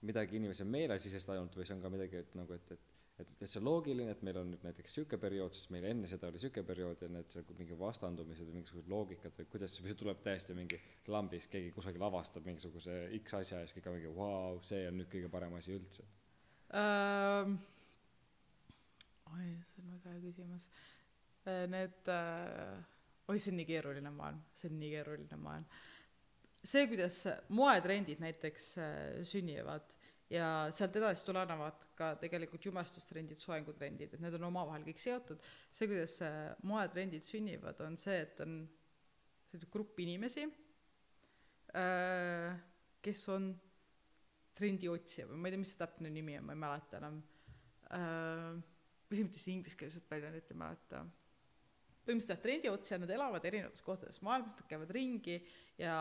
midagi 0.07 0.39
inimese 0.39 0.63
meelesisest 0.63 1.29
ainult 1.29 1.57
või 1.59 1.67
see 1.67 1.75
on 1.75 1.83
ka 1.83 1.91
midagi, 1.91 2.23
et 2.23 2.35
nagu, 2.39 2.55
et, 2.55 2.71
et 2.71 2.87
et, 3.19 3.31
et 3.43 3.51
see 3.51 3.59
on 3.59 3.67
loogiline, 3.67 4.11
et 4.13 4.21
meil 4.25 4.37
on 4.39 4.51
nüüd 4.53 4.61
näiteks 4.63 4.93
sihuke 4.95 5.19
periood, 5.21 5.55
sest 5.55 5.71
meil 5.73 5.87
enne 5.89 6.07
seda 6.09 6.29
oli 6.29 6.39
sihuke 6.41 6.63
periood 6.67 7.01
ja 7.03 7.09
need 7.11 7.31
seal 7.33 7.47
mingi 7.57 7.77
vastandumised 7.79 8.47
või 8.47 8.59
mingisugused 8.59 8.91
loogikad 8.91 9.35
või 9.39 9.49
kuidas, 9.53 9.75
või 9.81 9.91
see 9.91 9.99
tuleb 9.99 10.21
täiesti 10.25 10.55
mingi 10.57 10.79
lambis, 11.11 11.49
keegi 11.51 11.73
kusagil 11.75 12.05
avastab 12.07 12.47
mingisuguse 12.47 12.95
X 13.19 13.35
asja 13.41 13.59
ja 13.61 13.67
siis 13.67 13.77
kõik 13.77 13.89
on 13.91 13.97
mingi 13.97 14.13
vau 14.13 14.29
wow,, 14.29 14.61
see 14.69 14.85
on 14.87 14.99
nüüd 15.01 15.11
kõige 15.11 15.31
parem 15.33 15.57
asi 15.59 15.75
üldse 15.75 16.07
um,? 16.79 17.59
oi, 19.33 19.49
see 19.73 19.83
on 19.83 19.91
väga 19.97 20.15
hea 20.15 20.23
küsimus. 20.29 20.69
Äh, 21.49 21.65
need 21.71 22.11
uh,, 22.11 22.75
oi, 23.29 23.39
see 23.39 23.53
on 23.53 23.59
nii 23.61 23.69
keeruline 23.69 24.11
maailm, 24.13 24.41
see 24.55 24.69
on 24.71 24.79
nii 24.81 24.91
keeruline 24.95 25.39
maailm. 25.39 25.65
see, 26.59 26.85
kuidas 26.91 27.23
moetrendid 27.55 28.19
näiteks 28.21 28.73
uh, 28.77 29.21
sünnivad 29.27 29.93
ja 30.29 30.47
sealt 30.75 30.97
edasi 30.99 31.25
tulenevad 31.25 31.85
ka 31.97 32.11
tegelikult 32.21 32.65
jumestustrendid, 32.67 33.39
soengutrendid, 33.41 34.13
et 34.13 34.23
need 34.23 34.35
on 34.37 34.49
omavahel 34.49 34.85
kõik 34.85 35.01
seotud. 35.01 35.41
see, 35.71 35.87
kuidas 35.89 36.19
moetrendid 36.69 37.25
sünnivad, 37.25 37.79
on 37.85 37.97
see, 38.01 38.19
et 38.27 38.43
on 38.45 38.59
selline 39.49 39.71
grupp 39.73 39.97
inimesi, 40.03 40.45
äh, 41.79 42.59
kes 43.01 43.23
on 43.33 43.49
trendiotsija 44.59 45.29
või 45.29 45.39
ma 45.39 45.49
ei 45.49 45.55
tea, 45.55 45.63
mis 45.63 45.71
see 45.73 45.81
täpne 45.81 46.11
nimi 46.13 46.35
on, 46.37 46.45
ma 46.49 46.57
ei 46.57 46.61
mäleta 46.65 46.99
enam. 46.99 47.21
Äh, 47.95 48.59
või 49.09 49.17
see 49.17 49.25
mitte 49.25 49.39
siis 49.39 49.55
ingliskeelset 49.55 50.11
väljendit 50.11 50.51
ei 50.51 50.59
mäleta 50.59 51.01
põhimõtteliselt 52.07 52.41
trendiotsijad, 52.43 53.03
nad 53.03 53.11
elavad 53.13 53.45
erinevates 53.45 53.83
kohtades. 53.85 54.21
Maailmas, 54.25 54.55
nad 54.57 54.69
käivad 54.69 54.93
ringi 54.95 55.35
ja 55.79 55.97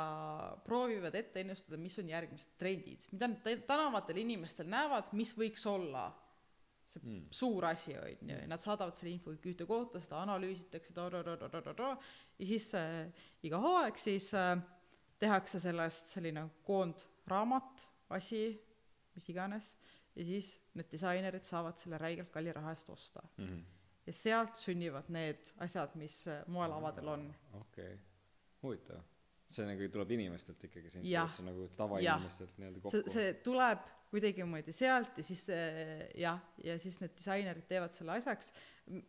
proovivad 0.64 1.14
ette 1.18 1.42
ennustada, 1.42 1.78
mis 1.80 1.98
on 2.00 2.08
järgmised 2.12 2.54
trendid, 2.60 3.04
mida 3.12 3.28
nad 3.32 3.66
tänavatel 3.68 4.22
inimestel 4.24 4.70
näevad, 4.70 5.12
mis 5.18 5.34
võiks 5.38 5.66
olla 5.68 6.08
see 6.88 7.02
mm. 7.04 7.26
suur 7.34 7.66
asi, 7.68 7.94
on 8.00 8.30
ju, 8.32 8.38
ja 8.38 8.48
nad 8.48 8.62
saadavad 8.62 8.96
selle 8.96 9.12
info 9.12 9.34
kõik 9.34 9.50
ühte 9.52 9.66
kohta, 9.68 10.00
seda 10.00 10.22
analüüsitakse, 10.24 10.94
ja 12.38 12.48
siis 12.48 12.70
äh, 12.78 13.26
iga 13.44 13.60
hooaeg 13.60 14.00
siis 14.00 14.30
äh, 14.38 14.54
tehakse 15.20 15.60
sellest 15.60 16.14
selline 16.14 16.46
koondraamat, 16.64 17.84
asi, 18.16 18.42
mis 19.14 19.28
iganes, 19.28 19.74
ja 20.16 20.24
siis 20.24 20.54
need 20.78 20.88
disainerid 20.90 21.44
saavad 21.44 21.76
selle 21.76 22.00
räigelt 22.00 22.32
kalli 22.32 22.54
raha 22.56 22.72
eest 22.72 22.94
osta. 22.94 23.26
Mm. 23.36 23.48
-hmm 23.48 23.66
ja 24.08 24.16
sealt 24.16 24.56
sünnivad 24.56 25.10
need 25.12 25.52
asjad, 25.64 25.94
mis 26.00 26.22
äh, 26.32 26.40
moelavadel 26.46 27.12
on. 27.14 27.28
okei 27.52 27.92
okay., 27.92 27.98
huvitav. 28.62 29.04
see 29.48 29.64
nagu 29.68 29.88
tuleb 29.92 30.10
inimestelt 30.16 30.64
ikkagi, 30.68 30.90
see 30.92 31.02
inspiratsioon 31.04 31.48
nagu 31.50 31.68
tavainimestelt 31.76 32.58
nii-öelda 32.60 32.82
kokku. 32.84 33.12
see 33.12 33.34
tuleb 33.44 33.86
kuidagimoodi 34.08 34.72
sealt 34.72 35.18
ja 35.20 35.24
siis 35.24 35.44
jah, 36.16 36.40
ja 36.64 36.78
siis 36.80 36.96
need 37.02 37.12
disainerid 37.18 37.66
teevad 37.68 37.92
selle 37.96 38.14
asjaks, 38.16 38.52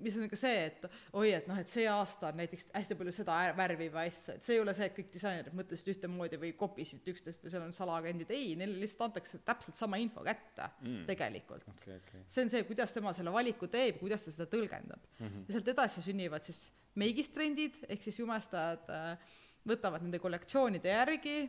mis 0.03 0.17
on 0.19 0.27
ka 0.31 0.37
see, 0.39 0.65
et 0.67 0.87
oi, 1.15 1.29
et 1.37 1.47
noh, 1.47 1.59
et 1.59 1.71
see 1.71 1.85
aasta 1.87 2.29
on 2.29 2.39
näiteks 2.41 2.67
hästi 2.73 2.97
palju 2.99 3.13
seda 3.15 3.37
värvi 3.57 3.87
või 3.93 4.09
asja, 4.09 4.35
et 4.35 4.45
see 4.45 4.57
ei 4.57 4.63
ole 4.63 4.73
see, 4.75 4.89
et 4.89 4.97
kõik 4.97 5.13
disainerid 5.13 5.55
mõtlesid 5.55 5.93
ühtemoodi 5.93 6.39
või 6.41 6.51
kopisid 6.59 7.07
üksteist 7.13 7.45
või 7.45 7.53
seal 7.53 7.63
on 7.63 7.75
salakandid, 7.75 8.33
ei, 8.35 8.57
neile 8.59 8.75
lihtsalt 8.81 9.07
antakse 9.07 9.39
täpselt 9.47 9.79
sama 9.79 10.01
info 10.03 10.25
kätte 10.25 10.67
mm. 10.83 11.05
tegelikult 11.09 11.67
okay,. 11.71 12.01
Okay. 12.01 12.25
see 12.27 12.43
on 12.43 12.51
see, 12.51 12.65
kuidas 12.67 12.95
tema 12.95 13.15
selle 13.15 13.33
valiku 13.35 13.71
teeb, 13.71 14.01
kuidas 14.03 14.27
ta 14.27 14.35
seda 14.35 14.49
tõlgendab 14.51 14.99
mm. 14.99 15.25
-hmm. 15.25 15.47
ja 15.47 15.55
sealt 15.55 15.73
edasi 15.75 16.03
sünnivad 16.03 16.43
siis 16.47 16.65
meigistrendid, 16.99 17.79
ehk 17.87 18.03
siis 18.03 18.19
jumestajad 18.19 18.91
äh, 18.91 19.33
võtavad 19.69 20.03
nende 20.03 20.19
kollektsioonide 20.19 20.91
järgi 20.91 21.39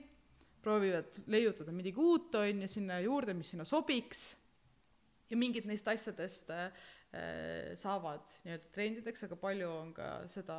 proovivad 0.62 1.22
leiutada 1.30 1.72
midagi 1.72 2.00
uut, 2.00 2.34
on 2.40 2.62
ju, 2.64 2.68
sinna 2.68 3.00
juurde, 3.04 3.34
mis 3.36 3.52
sinna 3.54 3.66
sobiks, 3.68 4.30
ja 5.30 5.38
mingid 5.38 5.68
neist 5.70 5.88
asjadest 5.90 6.50
äh, 6.54 6.70
saavad 7.80 8.32
nii-öelda 8.44 8.72
trendideks, 8.74 9.26
aga 9.26 9.38
palju 9.40 9.70
on 9.70 9.92
ka 9.96 10.08
seda 10.30 10.58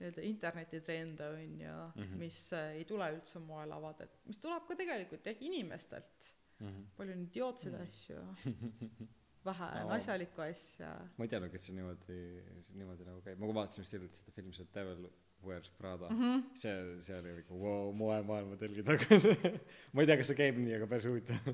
nii-öelda 0.00 0.26
internetitrende, 0.26 1.28
on 1.38 1.56
ju 1.60 1.72
mm, 1.72 2.02
-hmm. 2.02 2.20
mis 2.20 2.44
äh, 2.52 2.76
ei 2.80 2.84
tule 2.84 3.08
üldse 3.16 3.42
moelavadelt, 3.42 4.20
mis 4.26 4.38
tuleb 4.42 4.68
ka 4.68 4.76
tegelikult 4.76 5.26
jah, 5.26 5.36
inimestelt 5.40 6.32
mm. 6.58 6.68
-hmm. 6.68 6.86
palju 6.96 7.12
on 7.12 7.26
idiootseid 7.26 7.74
mm 7.74 7.80
-hmm. 7.80 7.88
asju 7.88 9.10
vähe 9.48 9.68
no, 9.80 9.90
asjalikku 9.96 10.40
asja. 10.40 10.92
ma 11.16 11.24
ei 11.24 11.28
teadnudki, 11.28 11.58
et 11.58 11.66
see 11.66 11.74
niimoodi, 11.74 12.18
see 12.60 12.78
niimoodi 12.78 13.06
nagu 13.08 13.22
käib, 13.24 13.40
ma 13.42 13.54
vaatasin 13.54 13.82
just 13.82 13.96
hiljuti 13.96 14.20
seda 14.20 14.34
filmi, 14.36 14.54
see 14.54 14.68
Devil 14.74 15.08
Wears 15.46 15.70
Prada 15.78 16.08
mm, 16.08 16.18
-hmm. 16.20 16.42
see, 16.54 17.00
see 17.00 17.18
oli 17.18 17.34
nagu 17.38 17.60
vau, 17.62 17.92
moemaailma 17.96 18.56
telgi 18.60 18.84
tagasi 18.86 19.32
ma 19.92 20.04
ei 20.04 20.10
tea, 20.10 20.18
kas 20.20 20.30
see 20.32 20.38
käib 20.38 20.60
nii, 20.60 20.76
aga 20.78 20.88
päris 20.90 21.08
huvitav. 21.10 21.50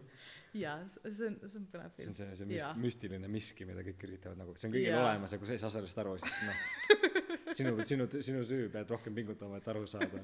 jaa, 0.55 0.77
see 1.05 1.31
on, 1.31 1.39
see 1.43 1.60
on 1.60 1.66
põnev 1.73 1.94
film. 1.97 2.15
see 2.15 2.27
on 2.27 2.36
see, 2.36 2.36
see 2.43 2.51
müst, 2.52 2.82
müstiline 2.85 3.32
miski, 3.32 3.69
mida 3.69 3.85
kõik 3.86 4.06
üritavad 4.10 4.40
nagu, 4.43 4.56
see 4.56 4.70
on 4.70 4.77
kõigil 4.77 4.98
olemas 5.01 5.35
ja 5.35 5.40
kui 5.40 5.51
sa 5.51 5.56
ei 5.56 5.65
saa 5.65 5.73
sellest 5.74 6.02
aru, 6.05 6.15
siis 6.24 6.39
noh, 6.48 6.62
sinu, 7.59 7.74
sinu, 7.93 8.09
sinu 8.31 8.44
süü, 8.52 8.69
pead 8.74 8.94
rohkem 8.94 9.16
pingutama, 9.19 9.60
et 9.62 9.69
aru 9.74 9.86
saada, 9.90 10.23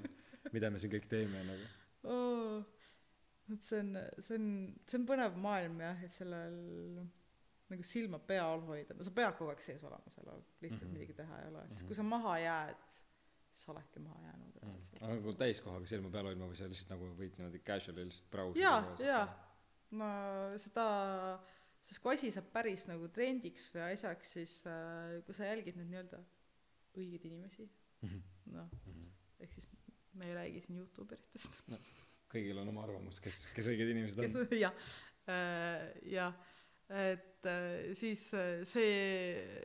mida 0.52 0.70
me 0.70 0.80
siin 0.82 0.92
kõik 0.94 1.10
teeme 1.10 1.44
nagu 1.48 1.68
oh,. 2.04 2.64
vot 3.50 3.68
see 3.68 3.82
on, 3.84 3.92
see 4.18 4.40
on, 4.40 4.48
see 4.88 5.00
on 5.00 5.06
põnev 5.08 5.36
maailm 5.40 5.80
jah, 5.84 6.04
et 6.04 6.16
sellel 6.16 6.58
nagu 7.72 7.86
silma 7.86 8.20
pea 8.20 8.44
all 8.44 8.62
hoida, 8.68 8.96
no 8.96 9.06
sa 9.06 9.12
pead 9.14 9.36
kogu 9.38 9.52
aeg 9.52 9.62
sees 9.64 9.82
olema 9.86 10.12
seal, 10.12 10.28
lihtsalt 10.62 10.88
mm 10.88 10.90
-hmm. 10.90 10.98
midagi 10.98 11.16
teha 11.20 11.40
ei 11.40 11.48
ole, 11.52 11.64
sest 11.72 11.86
kui 11.88 11.96
sa 11.96 12.06
maha 12.06 12.36
jääd 12.42 12.98
siis 13.54 13.70
oledki 13.70 14.02
maha 14.02 14.20
jäänud 14.26 14.60
mm.. 14.60 15.00
aga 15.00 15.16
kui 15.24 15.34
täiskohaga 15.40 15.90
silma 15.90 16.10
peal 16.14 16.28
hoidma 16.30 16.48
või 16.50 16.58
sa 16.58 16.68
lihtsalt 16.70 16.94
nagu 16.94 17.10
võid 17.18 17.36
niimoodi 17.38 17.60
casual'i 17.68 18.06
lihtsalt 18.08 18.30
browsida 18.32 18.64
jaa, 18.64 18.80
jaa. 19.06 19.26
no 20.00 20.08
seda, 20.62 20.86
sest 21.86 22.02
kui 22.02 22.16
asi 22.16 22.32
saab 22.34 22.50
päris 22.54 22.88
nagu 22.90 23.10
trendiks 23.14 23.68
või 23.74 23.84
asjaks, 23.92 24.34
siis 24.38 24.56
äh, 24.70 25.20
kui 25.26 25.36
sa 25.38 25.50
jälgid 25.52 25.78
neid 25.78 25.92
nii-öelda 25.92 26.22
õigeid 26.98 27.28
inimesi 27.30 27.68
mm 27.68 28.08
-hmm., 28.08 28.24
noh 28.56 28.74
mm 28.80 28.98
-hmm., 28.98 29.12
ehk 29.46 29.54
siis 29.58 29.70
me 30.14 30.28
ei 30.30 30.34
räägi 30.34 30.60
siin 30.66 30.82
Youtube 30.82 31.14
eritest 31.14 31.62
no,. 31.70 31.78
kõigil 32.34 32.58
on 32.58 32.68
oma 32.74 32.82
arvamus, 32.88 33.20
kes, 33.22 33.46
kes 33.54 33.70
õiged 33.70 33.94
inimesed 33.94 34.24
on. 34.24 34.58
jah 34.58 34.74
äh,, 35.30 35.88
jah, 36.10 36.34
et 36.90 37.46
äh, 37.46 37.94
siis 37.94 38.26
äh, 38.34 38.62
see 38.66 39.62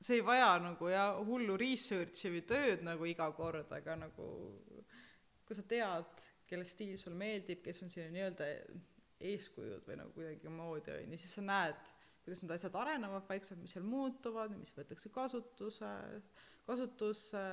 see 0.00 0.18
ei 0.20 0.24
vaja 0.24 0.54
nagu 0.62 0.88
jah, 0.88 1.18
hullu 1.26 1.56
research'i 1.60 2.32
või 2.32 2.42
tööd 2.48 2.84
nagu 2.86 3.08
iga 3.08 3.28
kord, 3.36 3.72
aga 3.76 3.96
nagu 4.00 4.28
kui 5.46 5.58
sa 5.58 5.64
tead, 5.66 6.26
kelle 6.50 6.66
stiil 6.66 6.98
sulle 6.98 7.18
meeldib, 7.18 7.60
kes 7.64 7.82
on 7.84 7.90
sinu 7.92 8.10
nii-öelda 8.14 8.46
eeskujud 9.30 9.86
või 9.86 9.98
nagu 10.00 10.14
kuidagimoodi 10.14 10.94
on 10.94 11.14
ju, 11.14 11.18
siis 11.20 11.34
sa 11.36 11.44
näed, 11.44 11.80
kuidas 12.24 12.42
need 12.42 12.54
asjad 12.54 12.78
arenevad 12.80 13.26
vaikselt, 13.28 13.60
mis 13.60 13.74
seal 13.76 13.86
muutuvad, 13.86 14.54
mis 14.56 14.72
võetakse 14.76 15.12
kasutuse, 15.12 15.90
kasutusse, 16.68 17.44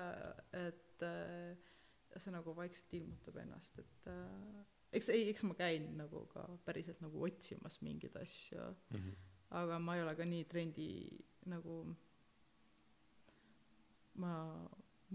et 0.55 1.05
äh, 1.05 1.73
see 2.15 2.33
nagu 2.33 2.55
vaikselt 2.57 2.95
ilmutab 2.99 3.41
ennast, 3.43 3.81
et 3.81 4.09
äh, 4.13 4.65
eks 4.97 5.11
ei, 5.13 5.27
eks 5.31 5.43
ma 5.47 5.57
käin 5.57 5.89
nagu 5.99 6.23
ka 6.31 6.45
päriselt 6.65 7.01
nagu 7.03 7.25
otsimas 7.27 7.81
mingeid 7.83 8.15
asju 8.21 8.61
mm, 8.61 8.99
-hmm. 8.99 9.15
aga 9.59 9.79
ma 9.83 9.97
ei 9.97 10.03
ole 10.05 10.15
ka 10.15 10.25
nii 10.25 10.45
trendi 10.45 10.91
nagu 11.45 11.81
ma, 14.23 14.31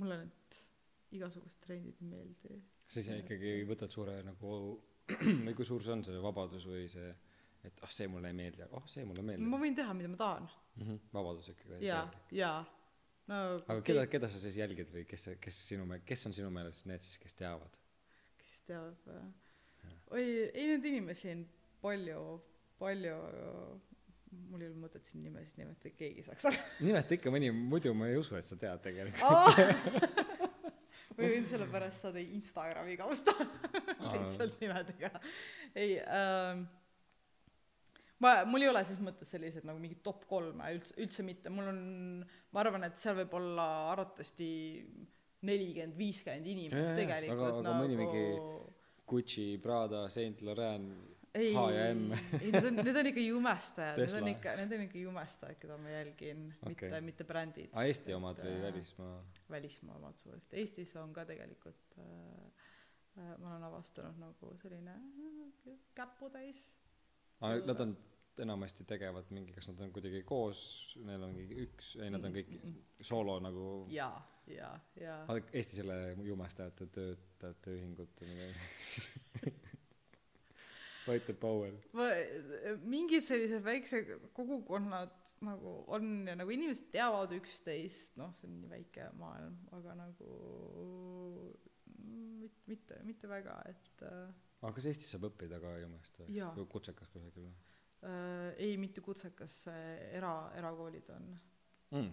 mulle 0.00 0.18
need 0.22 0.60
igasugused 1.18 1.60
trendid 1.64 1.98
ei 2.00 2.08
meeldi. 2.08 2.60
siis 2.92 3.08
sa 3.08 3.18
ikkagi 3.20 3.56
võtad 3.68 3.92
suure 3.92 4.18
nagu 4.26 4.56
või 5.46 5.54
kui 5.58 5.66
suur 5.66 5.82
see 5.84 5.94
on, 5.96 6.04
see 6.06 6.22
vabadus 6.22 6.66
või 6.68 6.86
see 6.90 7.10
et 7.66 7.82
oh 7.86 7.90
see 7.94 8.08
mulle 8.10 8.30
ei 8.32 8.36
meeldi 8.38 8.64
aga 8.64 8.78
oh 8.78 8.86
see 8.90 9.04
mulle 9.06 9.24
meeldib. 9.26 9.48
Ma 9.50 9.60
võin 9.62 9.76
teha 9.78 9.94
mida 9.94 10.10
ma 10.10 10.18
tahan. 10.18 10.48
Mm 10.76 10.86
-hmm. 10.86 11.00
vabadus 11.14 11.50
ikkagi 11.52 11.84
ja 11.86 12.02
ja 12.32 12.52
no 13.30 13.40
aga 13.60 13.80
keda 13.86 14.06
keda 14.06 14.28
sa 14.28 14.40
siis 14.40 14.56
jälgid 14.56 14.90
või 14.94 15.04
kes 15.08 15.28
kes 15.40 15.60
sinu 15.68 15.86
me- 15.86 16.00
kes 16.00 16.26
on 16.26 16.32
sinu 16.32 16.50
meelest 16.50 16.86
need 16.90 17.02
siis 17.06 17.18
kes 17.18 17.34
teavad? 17.34 17.78
Kes 18.38 18.60
teab 18.66 19.10
oi 20.10 20.24
ei 20.54 20.66
neid 20.70 20.84
inimesi 20.84 21.30
on 21.30 21.44
palju 21.82 22.22
palju 22.78 23.16
mul 24.32 24.62
ei 24.64 24.68
ole 24.70 24.78
mõtet 24.82 25.04
siin 25.08 25.22
nimesid 25.26 25.58
nimetada 25.60 25.92
keegi 25.98 26.22
saaks 26.26 26.46
aru. 26.50 26.60
Nimeta 26.86 27.16
ikka 27.16 27.32
mõni 27.34 27.50
muidu 27.54 27.92
ma 27.96 28.08
ei 28.10 28.16
usu 28.20 28.36
et 28.38 28.48
sa 28.48 28.56
tead 28.60 28.80
tegelikult. 28.84 29.22
Ma 31.16 31.26
võin 31.28 31.44
selle 31.44 31.66
pärast 31.68 32.06
saada 32.06 32.20
Instagrami 32.24 32.94
kausta. 32.96 33.34
Lihtsalt 34.00 34.54
nimedega 34.62 35.10
ei 35.76 35.98
ähm, 36.00 36.62
ma 38.24 38.30
mul 38.48 38.64
ei 38.64 38.70
ole 38.70 38.80
ses 38.88 39.00
mõttes 39.04 39.28
sellised 39.34 39.66
nagu 39.68 39.76
mingid 39.82 40.00
top 40.06 40.24
kolme 40.30 40.70
üldse 40.78 40.96
üldse 41.04 41.24
mitte. 41.26 41.52
Mul 41.52 41.68
on 41.74 41.82
ma 42.24 42.62
arvan 42.64 42.88
et 42.88 42.96
seal 43.02 43.18
võib 43.20 43.36
olla 43.38 43.66
arvatavasti 43.92 44.48
nelikümmend 45.44 45.98
viiskümmend 46.00 46.48
inimest 46.48 46.92
jaa, 46.94 46.96
tegelikult 47.02 47.44
aga- 47.50 47.58
aga 47.58 47.66
nagu 47.68 47.84
mõni 47.84 48.00
mingi- 48.00 48.70
Gucci 49.12 49.46
Prada 49.60 50.06
Saint 50.08 50.40
Laurent 50.46 51.11
ei 51.34 51.54
ei 51.56 52.50
need 52.52 52.66
on 52.68 52.76
need 52.84 52.96
on 53.00 53.06
ikka 53.10 53.20
jumestajad 53.24 53.98
need 54.02 54.16
on 54.20 54.28
ikka 54.28 54.56
need 54.60 54.72
on 54.76 54.82
ikka 54.86 54.98
jumestajad 54.98 55.58
keda 55.62 55.78
ma 55.80 55.88
jälgin 55.94 56.42
Okei. 56.62 56.74
mitte 56.88 57.00
mitte 57.08 57.24
brändid 57.24 57.70
aa 57.72 57.84
Eesti 57.88 58.14
omad 58.14 58.38
Et, 58.38 58.44
või 58.44 58.58
äh, 58.58 58.62
välismaa? 58.66 59.16
välismaa 59.50 59.96
omad 59.96 60.18
suuresti 60.20 60.56
Eestis 60.60 60.94
on 61.00 61.12
ka 61.16 61.24
tegelikult 61.28 61.96
äh, 61.98 62.06
äh, 63.18 63.34
ma 63.38 63.54
olen 63.54 63.64
avastanud 63.70 64.18
nagu 64.20 64.54
selline 64.62 64.96
äh, 64.98 65.76
käputäis 65.94 66.66
aa 67.40 67.56
nad 67.66 67.80
on 67.86 67.96
enamasti 68.42 68.84
tegevad 68.88 69.28
mingi 69.30 69.52
kas 69.52 69.68
nad 69.72 69.80
on 69.84 69.92
kuidagi 69.92 70.22
koos 70.28 70.60
neil 71.04 71.22
on 71.26 71.34
mingi 71.36 71.64
üks 71.66 71.94
ei 72.02 72.10
nad 72.12 72.24
on 72.24 72.36
kõik 72.36 72.52
soolo 73.00 73.40
nagu 73.44 73.66
ja 73.92 74.10
ja 74.46 74.72
ja 75.00 75.18
aa 75.28 75.40
Eesti 75.52 75.80
selle 75.80 75.98
jumestajate 76.28 76.86
töötajate 76.92 77.76
ühingut 77.78 78.20
või 78.24 78.32
midagi 78.36 79.52
The 81.02 81.34
power. 81.34 81.72
Ma 81.98 82.04
mingid 82.86 83.24
sellised 83.26 83.64
väiksed 83.66 84.10
kogukonnad 84.36 85.32
nagu 85.42 85.72
on 85.90 86.28
ja 86.28 86.36
nagu 86.38 86.52
inimesed 86.54 86.92
teavad 86.94 87.32
üksteist 87.34 88.14
noh 88.20 88.30
see 88.38 88.46
on 88.46 88.60
nii 88.60 88.70
väike 88.70 89.08
maailm 89.18 89.56
aga 89.74 89.96
nagu 89.98 90.28
mm, 91.98 92.38
mit- 92.44 92.62
mitte 92.70 93.00
mitte 93.08 93.28
väga 93.30 93.56
et 93.72 94.04
äh, 94.06 94.30
aga 94.62 94.72
kas 94.78 94.86
Eestis 94.92 95.10
saab 95.16 95.26
õppida 95.32 95.58
ka 95.62 95.74
jumestajaks 95.82 96.36
Jaa. 96.38 96.52
või 96.60 96.68
kutsekas 96.76 97.10
kusagil 97.10 97.48
või? 97.48 97.54
Äh, 98.06 98.52
ei 98.68 98.76
mitte 98.78 99.02
kutsekas 99.02 99.56
äh, 99.70 100.14
era 100.18 100.32
erakoolid 100.58 101.10
on. 101.16 101.26
Mm. 101.98 102.12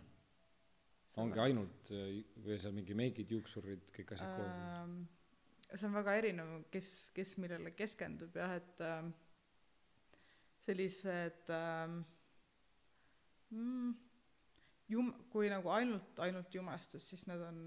ongi 1.22 1.40
ainult 1.45 1.94
äh, 1.94 2.20
või 2.45 2.57
seal 2.61 2.74
mingi 2.74 2.98
meigid 2.98 3.32
juuksurid 3.38 3.94
kõik 3.95 4.14
asjad 4.18 4.34
koos. 4.38 4.60
Ähm, 4.82 4.99
see 5.76 5.88
on 5.90 5.94
väga 6.00 6.14
erinev 6.18 6.54
kes 6.74 6.90
kes 7.16 7.36
millele 7.41 7.72
keskendub 7.78 8.36
jah 8.41 8.56
et 8.58 8.82
ähm, 8.86 9.12
sellised 10.66 11.50
ähm, 11.54 12.00
mm, 13.54 13.91
jum- 14.90 15.14
kui 15.34 15.50
nagu 15.54 15.70
ainult 15.76 16.20
ainult 16.26 16.56
jumestus 16.58 17.06
siis 17.12 17.28
need 17.30 17.44
on 17.46 17.60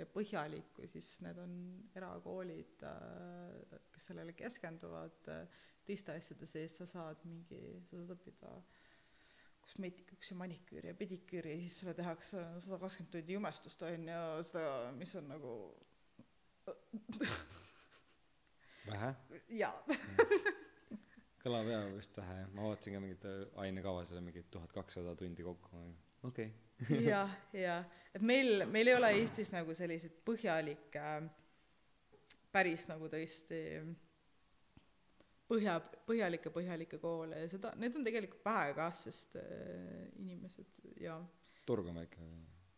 ja 0.00 0.06
põhjalik 0.16 0.68
kui 0.76 0.90
siis 0.92 1.08
need 1.24 1.40
on 1.44 1.54
erakoolid 1.96 2.84
äh, 2.88 3.78
kes 3.94 4.10
sellele 4.10 4.36
keskenduvad 4.36 5.32
äh, 5.32 5.46
teiste 5.88 6.12
asjade 6.18 6.46
sees 6.46 6.76
sa 6.82 6.86
saad 6.90 7.24
mingi 7.24 7.62
sa 7.88 7.96
saad 7.96 8.12
õppida 8.18 8.52
kosmeetikuks 9.64 10.32
ja 10.32 10.36
maniküüri 10.42 10.92
ja 10.92 10.96
pediküüri 11.00 11.54
ja 11.56 11.60
siis 11.64 11.80
sulle 11.80 11.96
tehakse 11.96 12.44
sada 12.60 12.78
kakskümmend 12.84 13.12
tundi 13.16 13.36
jumestust 13.38 13.82
on 13.88 14.08
ju 14.12 14.20
seda 14.52 14.76
mis 15.00 15.16
on 15.20 15.32
nagu 15.32 15.54
vähe? 18.88 19.10
Jaa. 19.60 19.74
Kõlab 21.42 21.70
jaa 21.70 21.84
vist 21.94 22.16
vähe 22.18 22.40
jah. 22.40 22.48
Ma 22.54 22.66
vaatasin 22.66 22.96
ka 22.96 23.02
mingit 23.02 23.26
äh, 23.28 23.42
ainekavas 23.64 24.12
oli 24.14 24.24
mingi 24.26 24.44
tuhat 24.50 24.72
kakssada 24.74 25.14
tundi 25.18 25.46
kokku 25.46 25.84
okei. 26.28 26.50
Okay. 26.82 27.02
jah 27.10 27.32
jah. 27.54 27.86
Et 28.14 28.24
meil 28.24 28.66
meil 28.72 28.90
ei 28.90 28.98
ole 28.98 29.12
eestis 29.20 29.52
nagu 29.54 29.74
selliseid 29.76 30.18
põhjalikke 30.26 31.06
päris 32.52 32.88
nagu 32.90 33.10
tõesti 33.12 33.62
põhja 35.48 35.78
põhjalikke 36.08 36.52
põhjalikke 36.52 37.00
koole. 37.02 37.44
Ja 37.44 37.50
seda 37.52 37.72
need 37.80 37.96
on 37.96 38.06
tegelikult 38.06 38.44
vähe 38.44 38.76
kah 38.78 38.94
sest 38.96 39.38
äh, 39.40 40.06
inimesed 40.20 40.86
ja 41.00 41.20
turg 41.68 41.90
on 41.90 42.00
väike 42.02 42.24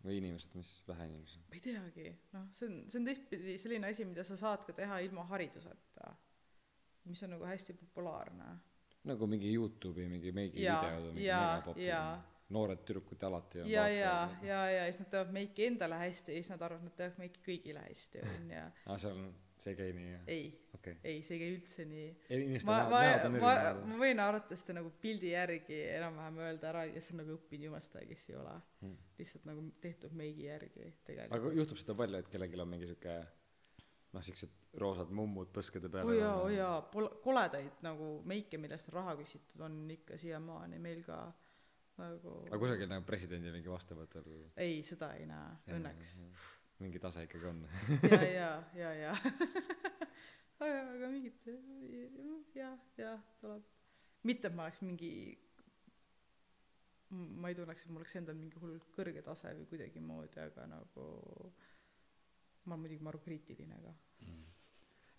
või 0.05 0.17
inimesed 0.21 0.55
mis 0.57 0.73
vähe 0.89 1.07
inimesi? 1.11 1.39
Ma 1.49 1.59
ei 1.59 1.61
teagi. 1.65 2.09
Noh 2.33 2.49
see 2.57 2.69
on 2.71 2.81
see 2.89 3.01
on 3.03 3.07
teistpidi 3.11 3.59
selline 3.61 3.91
asi 3.93 4.05
mida 4.09 4.25
sa 4.25 4.37
saad 4.41 4.65
ka 4.69 4.73
teha 4.77 4.99
ilma 5.05 5.25
hariduseta 5.33 6.15
mis 7.05 7.23
on 7.23 7.31
nagu 7.35 7.45
hästi 7.49 7.75
populaarne. 7.81 8.45
Nagu 9.09 9.27
mingi 9.27 9.49
Youtube'i 9.55 10.09
mingi 10.09 10.33
meigi 10.37 10.63
Jaa, 10.63 10.81
videod 10.85 11.71
on 11.73 11.81
jaa. 11.83 12.19
noored 12.53 12.83
tüdrukud 12.85 13.23
alati 13.25 13.63
on 13.63 13.71
ja 13.71 13.87
ja 13.89 14.15
ja 14.45 14.59
ja 14.71 14.83
siis 14.89 14.99
nad 15.01 15.09
teevad 15.15 15.33
meiki 15.33 15.67
endale 15.71 15.97
hästi 16.03 16.35
ja 16.35 16.43
siis 16.43 16.51
nad 16.53 16.63
arvavad 16.67 16.85
nad 16.85 16.97
teevad 16.99 17.23
meiki 17.23 17.41
kõigile 17.47 17.85
hästi 17.87 18.21
onju 18.27 18.61
aa 18.87 18.99
seal 18.99 19.17
on 19.23 19.31
see 19.57 19.73
ei 19.73 19.79
käi 19.79 19.93
nii 19.97 20.11
jah? 20.13 20.27
Ei 20.27 20.45
okei. 20.81 20.97
Ei 21.05 21.21
see 21.27 21.37
ei 21.37 21.43
käi 21.43 21.51
üldse 21.55 21.87
nii. 21.89 22.07
Okay. 22.27 22.61
ma 22.69 22.79
ma 22.91 23.03
ma 23.37 23.57
ma 23.93 23.99
võin 24.01 24.23
arvatavasti 24.25 24.77
nagu 24.77 24.93
pildi 25.03 25.35
järgi 25.35 25.83
enam-vähem 25.97 26.41
öelda 26.47 26.71
ära 26.73 26.87
kes 26.95 27.11
on 27.13 27.21
nagu 27.23 27.37
õppinud 27.37 27.69
jumestaja 27.71 28.09
kes 28.09 28.29
ei 28.33 28.39
ole. 28.41 28.57
Hmm. 28.81 28.97
lihtsalt 29.21 29.45
nagu 29.49 29.67
tehtud 29.85 30.17
meigi 30.17 30.49
järgi 30.49 30.87
aga 30.89 31.29
tegelikult 31.29 31.61
juhtub 31.61 31.83
seda 31.83 31.97
palju 32.01 32.23
et 32.23 32.33
kellelgi 32.33 32.65
on 32.65 32.73
mingi 32.73 32.89
siuke 32.89 33.19
noh 34.15 34.25
siuksed 34.27 34.57
roosad 34.83 35.13
mummud 35.15 35.53
põskede 35.55 35.91
peal 35.93 36.09
oo 36.09 36.17
jaa 36.17 36.35
oo 36.41 36.49
jaa. 36.55 36.81
Pol- 36.95 37.13
koledaid 37.25 37.85
nagu 37.87 38.11
meike 38.27 38.59
millest 38.59 38.91
on 38.91 38.99
raha 39.01 39.17
küsitud 39.21 39.67
on 39.67 39.83
ikka 39.95 40.19
siiamaani 40.19 40.81
meil 40.83 41.05
ka 41.07 41.21
nagu 42.01 42.37
aga 42.49 42.61
kusagil 42.63 42.91
nagu 42.91 43.07
presidendi 43.07 43.53
mingi 43.55 43.71
vastuvõtul? 43.71 44.33
Ei 44.57 44.81
seda 44.87 45.13
ei 45.19 45.29
näe. 45.31 45.59
Õnneks. 45.77 46.17
mingi 46.81 47.03
tase 47.03 47.27
ikkagi 47.27 47.51
on. 47.51 47.65
Ja 48.09 48.23
ja 48.25 48.53
ja 48.75 48.95
ja 49.05 49.15
aga 50.61 51.09
mingit 51.13 51.47
ja 52.55 52.79
ja 52.99 53.15
tuleb 53.41 53.63
mitte 54.29 54.51
et 54.51 54.55
ma 54.55 54.67
oleks 54.67 54.83
mingi 54.85 55.13
ma 57.11 57.49
ei 57.51 57.57
tunneks 57.59 57.85
et 57.85 57.91
mul 57.91 58.03
oleks 58.03 58.17
endal 58.21 58.39
mingi 58.39 58.61
hullult 58.63 58.93
kõrge 58.95 59.23
tase 59.27 59.55
või 59.57 59.67
kuidagimoodi 59.73 60.41
aga 60.45 60.67
nagu 60.71 61.07
ma 62.65 62.75
olen 62.75 62.83
muidugi 62.85 63.07
maru 63.07 63.21
kriitiline 63.25 63.81
ka 63.87 63.95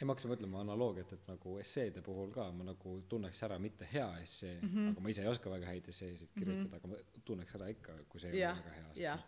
ei 0.01 0.07
ma 0.07 0.13
hakkasin 0.15 0.31
mõtlema 0.31 0.61
analoogiat 0.63 1.11
et 1.17 1.27
nagu 1.29 1.57
esseede 1.61 2.01
puhul 2.05 2.31
ka 2.33 2.47
ma 2.55 2.65
nagu 2.69 2.95
tunneks 3.09 3.43
ära 3.47 3.57
mitte 3.61 3.89
hea 3.91 4.07
essee 4.21 4.55
mm. 4.59 4.69
-hmm. 4.69 4.93
aga 4.93 5.01
ma 5.01 5.09
ise 5.13 5.25
ei 5.25 5.33
oska 5.33 5.51
väga 5.53 5.67
häid 5.73 5.89
esseesid 5.93 6.31
kirjutada 6.37 6.77
mm 6.77 6.93
-hmm. 6.93 6.95
aga 6.95 7.15
ma 7.17 7.21
tunneks 7.25 7.55
ära 7.59 7.67
ikka 7.75 7.97
kui 8.09 8.19
see 8.19 8.31
ei 8.31 8.39
Jah, 8.39 8.57
ole 8.57 8.65
väga 8.69 8.75
hea 8.77 8.93
jah. 9.03 9.27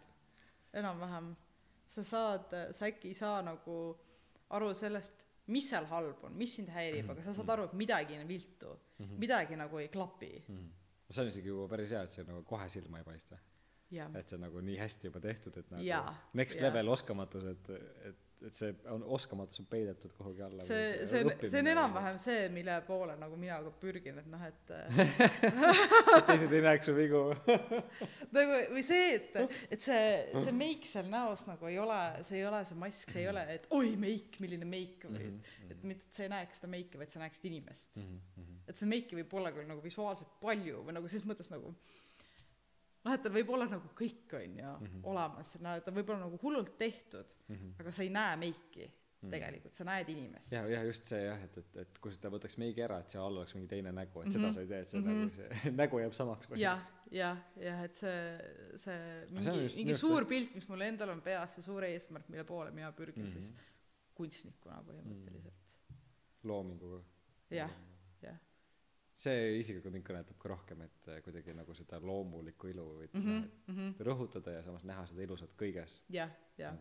enam-vähem 0.73 1.35
sa 1.87 2.03
saad 2.03 2.57
sa 2.71 2.85
äkki 2.85 3.07
ei 3.07 3.13
saa 3.13 3.41
nagu 3.41 3.97
aru 4.49 4.73
sellest 4.73 5.27
mis 5.47 5.69
seal 5.69 5.85
halb 5.85 6.23
on 6.23 6.35
mis 6.39 6.55
sind 6.55 6.69
häirib 6.69 7.09
aga 7.11 7.23
sa 7.23 7.33
saad 7.33 7.49
aru 7.49 7.63
et 7.69 7.73
midagi 7.73 8.17
on 8.19 8.27
viltu. 8.27 8.77
Midagi 9.19 9.55
nagu 9.59 9.77
ei 9.77 9.87
klapi. 9.89 10.43
Mm 10.47 10.57
-hmm. 10.57 11.13
see 11.13 11.21
on 11.21 11.27
isegi 11.27 11.47
juba 11.47 11.67
päris 11.67 11.91
hea 11.91 12.03
et 12.03 12.09
see 12.09 12.23
nagu 12.23 12.43
kohe 12.43 12.69
silma 12.69 12.97
ei 12.97 13.03
paista. 13.03 13.37
Et 14.19 14.27
see 14.27 14.35
on 14.35 14.41
nagu 14.41 14.61
nii 14.61 14.77
hästi 14.77 15.07
juba 15.07 15.19
tehtud 15.19 15.57
et 15.57 15.71
nagu 15.71 15.83
Jaa, 15.83 16.15
next 16.33 16.59
jaa. 16.59 16.69
level 16.69 16.87
oskamatus 16.87 17.43
et 17.43 17.69
et 18.09 18.32
et 18.47 18.57
see 18.57 18.71
on 18.91 19.03
oskamatus 19.17 19.59
on 19.61 19.67
peidetud 19.71 20.13
kuhugi 20.17 20.43
alla 20.45 20.65
see 20.67 21.07
see 21.09 21.23
on 21.23 21.33
see 21.43 21.61
on 21.63 21.71
enam-vähem 21.73 22.19
see 22.21 22.49
mille 22.53 22.77
poole 22.87 23.15
nagu 23.19 23.37
mina 23.39 23.59
ka 23.65 23.73
pürgin 23.81 24.19
et 24.21 24.29
noh 24.31 24.45
et 24.47 24.73
teised 26.29 26.53
ei 26.53 26.63
näeks 26.65 26.89
su 26.89 26.95
vigu. 26.97 27.23
Nagu 28.33 28.55
või 28.73 28.81
see 28.85 29.09
et 29.17 29.35
et 29.69 29.81
see 29.83 30.05
et 30.31 30.39
see 30.41 30.55
meik 30.55 30.87
seal 30.89 31.09
näos 31.11 31.45
nagu 31.49 31.69
ei 31.69 31.77
ole 31.81 31.99
see 32.25 32.39
ei 32.41 32.47
ole 32.49 32.63
see 32.65 32.79
mask 32.79 33.13
see 33.13 33.25
ei 33.25 33.29
ole 33.31 33.43
et 33.53 33.67
oi 33.75 33.93
meik 33.99 34.39
milline 34.43 34.67
meik 34.67 35.05
või 35.09 35.23
Mhm, 35.23 35.71
et 35.71 35.83
mitte 35.87 36.07
et 36.07 36.17
sa 36.17 36.23
ei 36.25 36.31
näeks 36.31 36.59
seda 36.59 36.69
meiki 36.71 36.99
vaid 36.99 37.11
sa 37.13 37.21
näeksid 37.21 37.47
inimest. 37.49 37.95
Mhm, 37.95 38.17
mhm. 38.37 38.55
et 38.67 38.79
seda 38.79 38.89
meiki 38.91 39.17
võib 39.19 39.35
olla 39.39 39.51
küll 39.55 39.69
nagu 39.69 39.83
visuaalselt 39.83 40.33
palju 40.41 40.83
või 40.87 40.97
nagu 40.97 41.11
ses 41.11 41.25
mõttes 41.27 41.51
nagu 41.53 41.73
noh 43.05 43.13
et 43.13 43.21
tal 43.23 43.31
võib 43.35 43.49
olla 43.49 43.65
nagu 43.67 43.89
kõik 43.99 44.33
on 44.39 44.57
ju 44.59 44.73
Mhm. 44.79 45.03
olemas 45.03 45.55
no 45.61 45.79
ta 45.81 45.91
võib 45.91 46.09
olla 46.09 46.25
nagu 46.25 46.37
hullult 46.41 46.77
tehtud 46.77 47.33
Mhm. 47.49 47.73
aga 47.79 47.91
sa 47.91 48.03
ei 48.03 48.09
näe 48.09 48.35
meiki 48.37 48.91
tegelikult 49.31 49.73
sa 49.73 49.83
näed 49.87 50.09
inimest 50.09 50.51
jah 50.51 50.65
jah 50.67 50.83
just 50.85 51.05
see 51.07 51.21
jah 51.25 51.39
et 51.43 51.57
et 51.57 51.77
et 51.77 51.99
kui 52.03 52.11
ta 52.19 52.29
võtaks 52.29 52.57
meigi 52.59 52.81
ära 52.83 52.97
et 52.99 53.09
seal 53.11 53.23
all 53.23 53.37
oleks 53.37 53.55
mingi 53.55 53.67
teine 53.69 53.91
nägu 53.95 54.19
et 54.21 54.27
Mhm. 54.27 54.31
seda 54.33 54.51
sa 54.51 54.59
ei 54.61 54.67
tee 54.67 54.79
et 54.81 54.87
see 54.89 54.99
Mhm. 54.99 55.07
nagu 55.07 55.33
see 55.35 55.49
nägu 55.81 55.99
jääb 56.03 56.13
samaks 56.13 56.47
jah 56.59 56.81
jah 57.11 57.37
jah 57.57 57.83
et 57.83 57.95
see 57.95 58.17
see 58.75 59.25
mingi 59.31 59.75
mingi 59.77 59.91
arust- 59.93 59.99
suur 59.99 60.25
pilt 60.25 60.53
mis 60.55 60.67
mul 60.67 60.81
endal 60.81 61.09
on 61.09 61.21
peas 61.21 61.55
see 61.55 61.61
suur 61.63 61.81
eesmärk 61.83 62.27
mille 62.29 62.43
poole 62.43 62.71
mina 62.71 62.91
pürgin 62.91 63.23
Mhm. 63.23 63.29
siis 63.29 63.53
kunstnikuna 64.15 64.83
põhimõtteliselt 64.83 65.73
loominguga 66.43 67.01
jah 67.49 67.69
jah 67.69 67.71
see 69.23 69.57
isiklikult 69.59 69.93
mind 69.95 70.05
kõnetab 70.07 70.37
ka 70.41 70.51
rohkem 70.51 70.83
et 70.85 71.09
äh, 71.11 71.21
kuidagi 71.25 71.55
nagu 71.55 71.75
seda 71.77 71.99
loomulikku 72.03 72.69
ilu 72.71 72.85
või 72.99 73.07
mm 73.09 73.23
-hmm, 73.23 73.49
mm 73.67 73.75
-hmm. 73.77 74.05
rõhutada 74.09 74.57
ja 74.57 74.63
samas 74.65 74.83
näha 74.83 75.05
seda 75.07 75.23
ilusat 75.23 75.55
kõiges. 75.59 76.01
Jah 76.09 76.31
jah. 76.57 76.77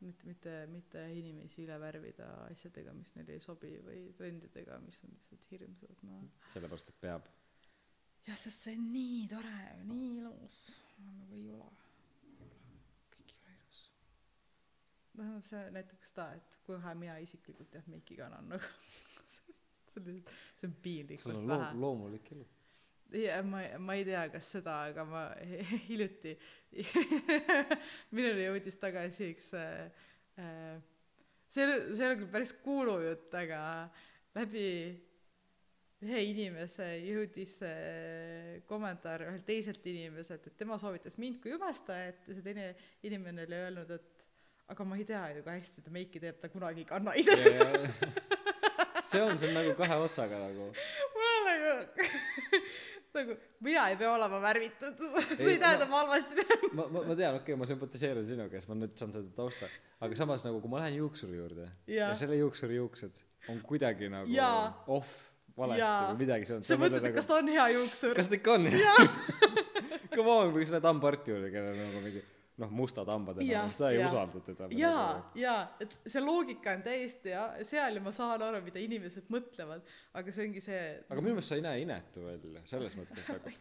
Mitte 0.00 0.26
mitte 0.28 0.66
mitte 0.68 1.02
inimesi 1.18 1.64
üle 1.64 1.78
värvida 1.80 2.26
asjadega 2.50 2.92
mis 2.92 3.14
neile 3.16 3.32
ei 3.32 3.40
sobi 3.40 3.72
või 3.86 4.12
trendidega 4.18 4.78
mis 4.84 5.00
on 5.04 5.14
lihtsalt 5.14 5.50
hirmsad 5.50 6.02
noh 6.02 6.26
sellepärast 6.52 6.92
et 6.92 7.00
peab. 7.00 7.28
Jah 8.26 8.38
sest 8.38 8.66
see 8.66 8.76
on 8.76 8.92
nii 8.92 9.26
tore 9.30 9.56
nii 9.84 10.08
ilus. 10.18 10.58
Nagu 10.98 11.34
ei 11.38 11.50
ole. 11.54 11.70
Noh 15.16 15.40
see 15.48 15.70
näitab 15.72 16.04
seda 16.04 16.28
et 16.36 16.58
kui 16.66 16.76
vähe 16.76 16.94
mina 16.94 17.16
isiklikult 17.24 17.74
jah 17.74 17.88
meiki 17.88 18.16
kannan 18.20 18.52
nagu 18.52 18.64
see 19.32 20.02
on 20.02 20.12
lihtsalt 20.12 20.45
see 20.60 20.68
on 20.70 20.76
piinlikult 20.82 21.34
on 21.36 21.48
vähe 21.48 21.70
loo- 21.72 21.80
loomulik 21.86 22.30
ilu 22.36 22.46
ja 23.22 23.38
ma 23.46 23.60
ma 23.78 23.94
ei 23.94 24.04
tea 24.08 24.24
kas 24.32 24.48
seda 24.56 24.78
aga 24.90 25.04
ma 25.06 25.24
hiljuti 25.88 26.32
minuni 28.16 28.46
jõudis 28.48 28.78
tagasi 28.82 29.30
üks 29.34 29.52
äh, 29.58 29.88
äh, 30.42 30.76
see 31.48 31.62
ei 31.64 31.68
ole 31.70 31.80
see 31.96 32.04
ei 32.04 32.10
ole 32.12 32.18
küll 32.22 32.32
päris 32.34 32.52
kuulujutt 32.64 33.36
aga 33.38 33.60
läbi 34.36 34.64
ühe 36.06 36.20
inimese 36.28 36.88
jõudis 37.06 37.54
äh, 37.64 38.58
kommentaar 38.68 39.24
ühelt 39.30 39.46
teiselt 39.48 39.86
inimeselt 39.88 40.44
et 40.50 40.58
tema 40.60 40.76
soovitas 40.82 41.16
mind 41.22 41.38
kui 41.42 41.54
jumestajat 41.54 42.26
ja 42.28 42.34
see 42.36 42.44
teine 42.44 42.66
inimene 43.06 43.46
oli 43.46 43.60
öelnud 43.62 43.94
et 43.96 44.26
aga 44.74 44.84
ma 44.84 44.98
ei 44.98 45.06
tea 45.08 45.22
ju 45.38 45.46
kui 45.46 45.54
hästi 45.60 45.86
ta 45.86 45.94
meiki 45.94 46.20
teeb 46.26 46.42
ta 46.42 46.50
kunagi 46.52 46.82
ei 46.82 46.88
kanna 46.90 47.14
ise. 47.16 47.36
Ja- 47.38 47.70
ja- 47.70 48.25
see 49.06 49.22
on 49.22 49.38
on 49.38 49.54
nagu 49.56 49.74
kahe 49.78 49.98
otsaga 50.06 50.40
nagu. 50.42 50.68
Mul 51.14 51.30
on 51.36 51.48
nagu 51.50 51.74
nagu 53.16 53.36
mina 53.64 53.86
ei 53.90 53.96
pea 54.00 54.12
olema 54.12 54.40
värvitud. 54.42 55.04
See 55.38 55.54
Ei, 55.54 55.60
tähenda 55.62 55.88
ma 55.90 56.02
halvasti 56.02 56.36
teen 56.40 56.66
ma 56.76 56.88
ma 56.88 57.04
ma 57.08 57.16
tean 57.18 57.38
okei 57.38 57.54
okay, 57.54 57.60
ma 57.60 57.68
sümpatiseerin 57.70 58.26
sinuga 58.28 58.58
sest 58.58 58.70
ma 58.70 58.78
nüüd 58.78 58.96
saan 58.98 59.14
seda 59.14 59.30
tausta. 59.38 59.70
Aga 60.04 60.18
samas 60.18 60.44
nagu 60.46 60.60
kui 60.62 60.72
ma 60.72 60.82
lähen 60.82 60.98
juuksuri 61.00 61.38
juurde 61.38 61.68
Jaa. 61.86 62.10
ja 62.10 62.12
selle 62.18 62.38
juuksuri 62.42 62.76
juuksed 62.80 63.24
on 63.52 63.62
kuidagi 63.64 64.10
nagu 64.12 64.30
Jaa. 64.32 64.68
off 64.98 65.12
valesti 65.56 65.84
Jaa. 65.84 66.06
või 66.10 66.22
midagi 66.26 66.48
see 66.48 66.58
on 66.58 66.66
sa 66.66 66.80
mõtled 66.80 67.10
et 67.10 67.16
kas 67.16 67.28
ta 67.30 67.40
on 67.40 67.52
hea 67.56 67.68
juuksur. 67.78 68.16
Kas 68.18 68.32
ta 68.32 68.40
ikka 68.40 68.58
on 68.58 68.70
come 70.16 70.40
on 70.40 70.56
või 70.56 70.66
sa 70.66 70.76
lähed 70.76 70.90
hambaarsti 70.92 71.32
juurde 71.36 71.52
kellel 71.54 71.78
on 71.78 71.86
nagu 71.88 72.04
mingi 72.04 72.24
noh 72.58 72.70
mustad 72.72 73.08
hambad 73.12 73.36
enam 73.44 73.70
sa 73.76 73.90
ei 73.92 73.98
jah. 74.00 74.08
usalda 74.08 74.40
teda 74.46 74.68
jaa 74.72 75.30
jaa 75.36 75.58
et 75.84 75.96
see 76.08 76.22
loogika 76.24 76.72
on 76.76 76.82
täiesti 76.86 77.34
ja 77.34 77.42
seal 77.68 77.98
ja 77.98 78.00
ma 78.00 78.12
saan 78.16 78.42
aru 78.46 78.62
mida 78.64 78.80
inimesed 78.80 79.26
mõtlevad 79.34 79.82
aga 80.16 80.32
see 80.32 80.46
ongi 80.48 80.62
see 80.64 80.78
aga 81.10 81.20
minu 81.20 81.34
meelest 81.36 81.52
sa 81.52 81.58
ei 81.60 81.64
näe 81.66 81.82
inetu 81.84 82.24
välja 82.24 82.62
selles 82.72 82.96
mõttes 83.00 83.28
nagu 83.28 83.52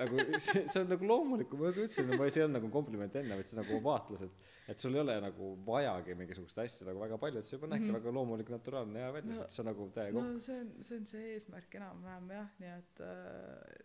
nagu 0.00 0.40
see 0.48 0.64
see 0.68 0.82
on 0.82 0.92
nagu 0.92 1.08
loomulik 1.12 1.54
ma 1.56 1.70
ka 1.72 1.86
ütlesin 1.86 2.10
ma 2.12 2.24
ei 2.28 2.34
see 2.36 2.42
ei 2.42 2.48
olnud 2.48 2.58
nagu 2.60 2.72
kompliment 2.76 3.16
enne 3.22 3.40
vaid 3.40 3.48
see 3.48 3.60
nagu 3.62 3.80
vaatlas 3.88 4.26
et 4.28 4.36
et 4.74 4.80
sul 4.80 4.94
ei 4.96 5.00
ole 5.04 5.16
nagu 5.20 5.48
vajagi 5.70 6.14
mingisugust 6.20 6.60
asja 6.66 6.86
nagu 6.90 7.00
väga 7.06 7.18
palju 7.24 7.40
et 7.40 7.48
see 7.48 7.56
juba 7.58 7.72
näebki 7.72 7.88
Mhm. 7.88 7.96
väga 8.00 8.12
loomulik 8.18 8.52
naturaalne 8.52 9.00
hea 9.06 9.10
välja 9.16 9.34
No- 9.40 9.48
see 9.56 9.64
on 9.64 9.70
nagu 9.72 9.88
täiega 9.96 10.20
no 10.28 10.38
see 10.40 10.60
on 10.60 10.70
see 10.84 11.00
on 11.00 11.06
see 11.14 11.24
eesmärk 11.34 11.74
enam-vähem 11.80 12.30
jah 12.36 12.48
nii 12.60 12.72
et 12.76 13.02
äh, 13.08 13.82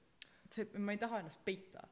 see 0.60 0.80
ma 0.84 0.94
ei 0.95 0.99
taha 1.02 1.22
ennast 1.23 1.41
peita. 1.45 1.86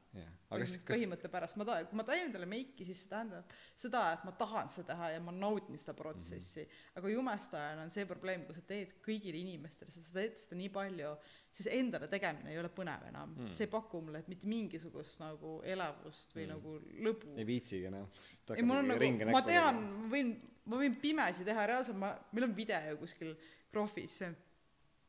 Kas 0.48 0.72
põhimõtte 0.88 1.28
kas 1.28 1.32
pärast. 1.34 1.56
Ma 1.60 1.64
ta- 1.68 1.76
kui 1.84 1.96
ma 2.00 2.04
teen 2.08 2.24
endale 2.26 2.46
meiki 2.48 2.84
siis 2.88 3.02
see 3.02 3.10
tähendab 3.10 3.50
seda 3.76 4.00
et 4.14 4.22
ma 4.24 4.32
tahan 4.40 4.70
seda 4.72 4.94
teha 4.94 5.10
ja 5.14 5.20
ma 5.20 5.32
naudin 5.36 5.76
seda 5.78 5.94
protsessi. 5.98 6.64
Mhm. 6.64 6.96
aga 7.00 7.12
jumestajana 7.12 7.82
on 7.84 7.90
see 7.94 8.06
probleem 8.08 8.46
kui 8.48 8.54
sa 8.56 8.62
teed 8.72 8.94
kõigile 9.04 9.38
inimestele 9.42 9.92
sa 9.92 10.00
teed 10.16 10.38
seda 10.40 10.56
nii 10.56 10.70
palju 10.72 11.12
siis 11.52 11.68
endale 11.76 12.08
tegemine 12.08 12.50
ei 12.54 12.58
ole 12.62 12.68
põnev 12.72 13.04
enam. 13.10 13.34
Mm. 13.36 13.52
see 13.52 13.66
ei 13.68 13.70
paku 13.76 14.00
mulle 14.00 14.24
mitte 14.28 14.46
mingisugust 14.48 15.20
nagu 15.20 15.60
elevust 15.64 16.32
või 16.34 16.46
Mm. 16.46 16.52
nagu 16.56 16.78
lõbu. 17.04 17.36
Ei 17.38 17.44
viitsigi 17.46 17.86
enam. 17.92 18.08
Ei 18.56 18.62
mul 18.62 18.76
on 18.80 18.88
nagu 18.88 19.30
ma 19.32 19.42
tean 19.42 19.82
ma 19.84 20.08
võin 20.16 20.34
ma 20.68 20.76
võin 20.80 20.96
pimesi 21.00 21.44
teha. 21.44 21.66
Reaalselt 21.66 21.96
ma 22.00 22.14
meil 22.32 22.44
on 22.48 22.56
video 22.56 22.96
kuskil 22.96 23.36
Krohvis 23.70 24.22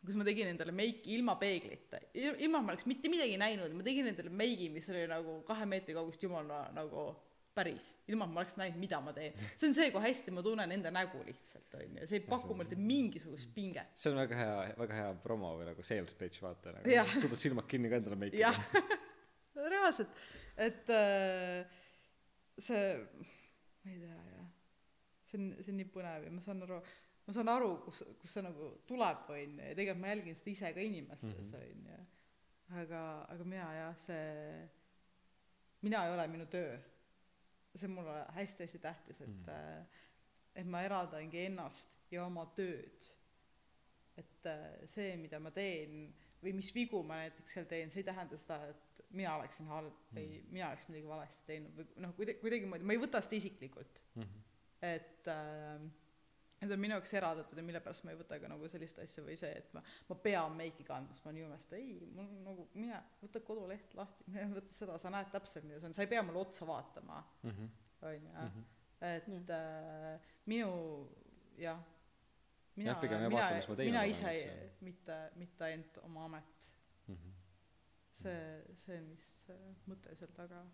kus 0.05 0.15
ma 0.15 0.23
tegin 0.27 0.47
endale 0.53 0.71
meiki 0.76 1.15
ilma 1.17 1.35
peeglita. 1.39 1.99
Il- 2.15 2.38
ilma 2.45 2.61
ma 2.63 2.71
oleks 2.73 2.85
mitte 2.88 3.09
midagi 3.11 3.38
näinud 3.41 3.73
ma 3.76 3.84
tegin 3.84 4.07
endale 4.11 4.30
meigi 4.31 4.69
mis 4.73 4.88
oli 4.93 5.05
nagu 5.11 5.41
kahe 5.47 5.65
meetri 5.69 5.93
kaugust 5.97 6.23
jumala 6.23 6.69
nagu 6.76 7.09
päris. 7.59 7.89
Ilma 8.07 8.23
et 8.30 8.31
ma 8.31 8.39
oleks 8.43 8.55
näinud 8.55 8.77
mida 8.80 9.01
ma 9.03 9.11
teen. 9.11 9.34
See 9.59 9.67
on 9.67 9.73
see 9.76 9.89
kui 9.91 9.99
hästi 10.05 10.31
ma 10.31 10.43
tunnen 10.45 10.71
enda 10.71 10.91
nägu 10.95 11.19
lihtsalt 11.27 11.73
onju 11.81 12.05
see 12.07 12.21
ei 12.21 12.26
paku 12.30 12.55
mulle 12.55 12.77
mingisugust 12.80 13.51
pinget. 13.55 13.91
See 13.99 14.11
on 14.13 14.21
väga 14.21 14.38
hea 14.39 14.55
väga 14.80 14.99
hea 15.01 15.09
promo 15.26 15.51
või 15.59 15.67
nagu 15.67 15.84
sales 15.84 16.15
pitch 16.15 16.39
vaata 16.45 16.77
nagu 16.77 16.95
suudad 17.23 17.41
silmad 17.41 17.67
kinni 17.67 17.89
ka 17.91 17.99
endale 17.99 18.15
meiki 18.23 18.39
jah. 18.39 18.55
Reaalselt 19.59 20.15
et 20.59 20.89
äh, 20.95 21.65
see 22.59 22.85
ma 23.84 23.91
ei 23.91 23.99
tea 23.99 24.15
jah. 24.15 24.47
See 25.30 25.38
on 25.41 25.49
see 25.59 25.73
on 25.73 25.77
nii 25.81 25.89
põnev 25.93 26.23
ja 26.30 26.31
ma 26.34 26.41
saan 26.45 26.63
aru 26.65 26.80
ma 27.30 27.35
saan 27.35 27.51
aru 27.53 27.76
kus 27.85 28.01
kus 28.22 28.34
see 28.34 28.41
nagu 28.41 28.72
tuleb 28.89 29.30
onju 29.35 29.69
ja 29.69 29.76
tegelikult 29.77 30.01
ma 30.01 30.14
jälgin 30.15 30.38
seda 30.39 30.56
ise 30.56 30.73
ka 30.73 30.85
inimestes 30.89 31.53
onju 31.61 31.99
aga 32.81 33.03
aga 33.34 33.45
mina 33.53 33.69
jah 33.77 33.95
see 33.97 34.69
mina 35.81 36.06
ei 36.06 36.14
ole 36.14 36.27
minu 36.27 36.45
töö. 36.45 36.77
See 37.76 37.88
on 37.88 37.95
mulle 37.99 38.26
hästi-hästi 38.35 38.80
tähtis 38.81 39.22
et 39.22 39.30
mm. 39.30 39.85
et 40.56 40.68
ma 40.68 40.81
eraldangi 40.84 41.45
ennast 41.45 41.99
ja 42.11 42.26
oma 42.26 42.47
tööd. 42.57 43.10
Et 44.19 44.49
äh, 44.49 44.65
see 44.89 45.14
mida 45.22 45.39
ma 45.39 45.51
teen 45.56 46.10
või 46.43 46.56
mis 46.57 46.73
vigu 46.76 47.03
ma 47.07 47.22
näiteks 47.22 47.56
seal 47.56 47.69
teen 47.69 47.91
see 47.93 48.01
ei 48.01 48.10
tähenda 48.10 48.38
seda 48.39 48.57
et 48.72 49.01
mina 49.15 49.38
oleksin 49.38 49.69
halb 49.72 49.95
või 50.15 50.41
mina 50.49 50.72
oleks 50.72 50.89
midagi 50.89 51.07
valesti 51.07 51.45
teinud 51.47 51.77
või 51.77 51.88
noh 52.03 52.14
kuidagi 52.18 52.41
kuidagimoodi 52.43 52.88
ma 52.88 52.95
ei 52.95 53.01
võta 53.01 53.22
seda 53.23 53.39
isiklikult. 53.39 54.01
Mhm. 54.15 54.43
et 54.89 55.31
äh, 55.31 55.88
need 56.61 56.72
on 56.76 56.80
minu 56.80 56.94
jaoks 56.98 57.14
eraldatud 57.15 57.57
ja 57.57 57.64
mille 57.64 57.80
pärast 57.84 58.03
ma 58.03 58.11
ei 58.11 58.18
võta 58.19 58.40
ka 58.41 58.48
nagu 58.52 58.68
sellist 58.72 58.98
asja 58.99 59.23
või 59.23 59.38
see 59.40 59.52
et 59.61 59.69
ma 59.73 59.84
ma 60.10 60.15
pean 60.15 60.56
meiki 60.60 60.84
kandma. 60.88 61.14
Sest 61.15 61.26
ma 61.26 61.31
olen 61.31 61.41
jumesta 61.44 61.76
ei 61.77 61.94
mul 62.15 62.26
on 62.26 62.41
nagu 62.48 62.65
mine 62.73 62.99
võta 63.22 63.40
koduleht 63.48 63.94
lahti 63.95 64.26
mine 64.27 64.48
võta 64.57 64.73
seda 64.76 64.98
sa 64.99 65.10
näed 65.14 65.31
täpselt 65.31 65.64
mida 65.69 65.80
see 65.80 65.88
on. 65.91 65.94
Sa 65.98 66.03
ei 66.03 66.11
pea 66.11 66.23
mulle 66.23 66.40
otsa 66.45 66.68
vaatama 66.68 67.22
Mhm. 67.44 67.69
onju. 68.02 68.65
Et 69.02 69.27
äh, 69.56 70.19
minu 70.45 71.07
jah. 71.57 71.80
Mina 72.76 72.94
mina 73.02 73.49
mina 73.77 74.03
ise 74.07 74.31
ju. 74.34 74.52
mitte 74.81 75.15
mitte 75.36 75.64
ainult 75.64 75.98
oma 76.03 76.26
amet. 76.26 76.73
Mhm. 77.07 77.31
see 78.11 78.64
see 78.76 78.99
mis 79.02 79.26
see 79.45 79.76
mõte 79.88 80.15
seal 80.15 80.31
taga. 80.36 80.65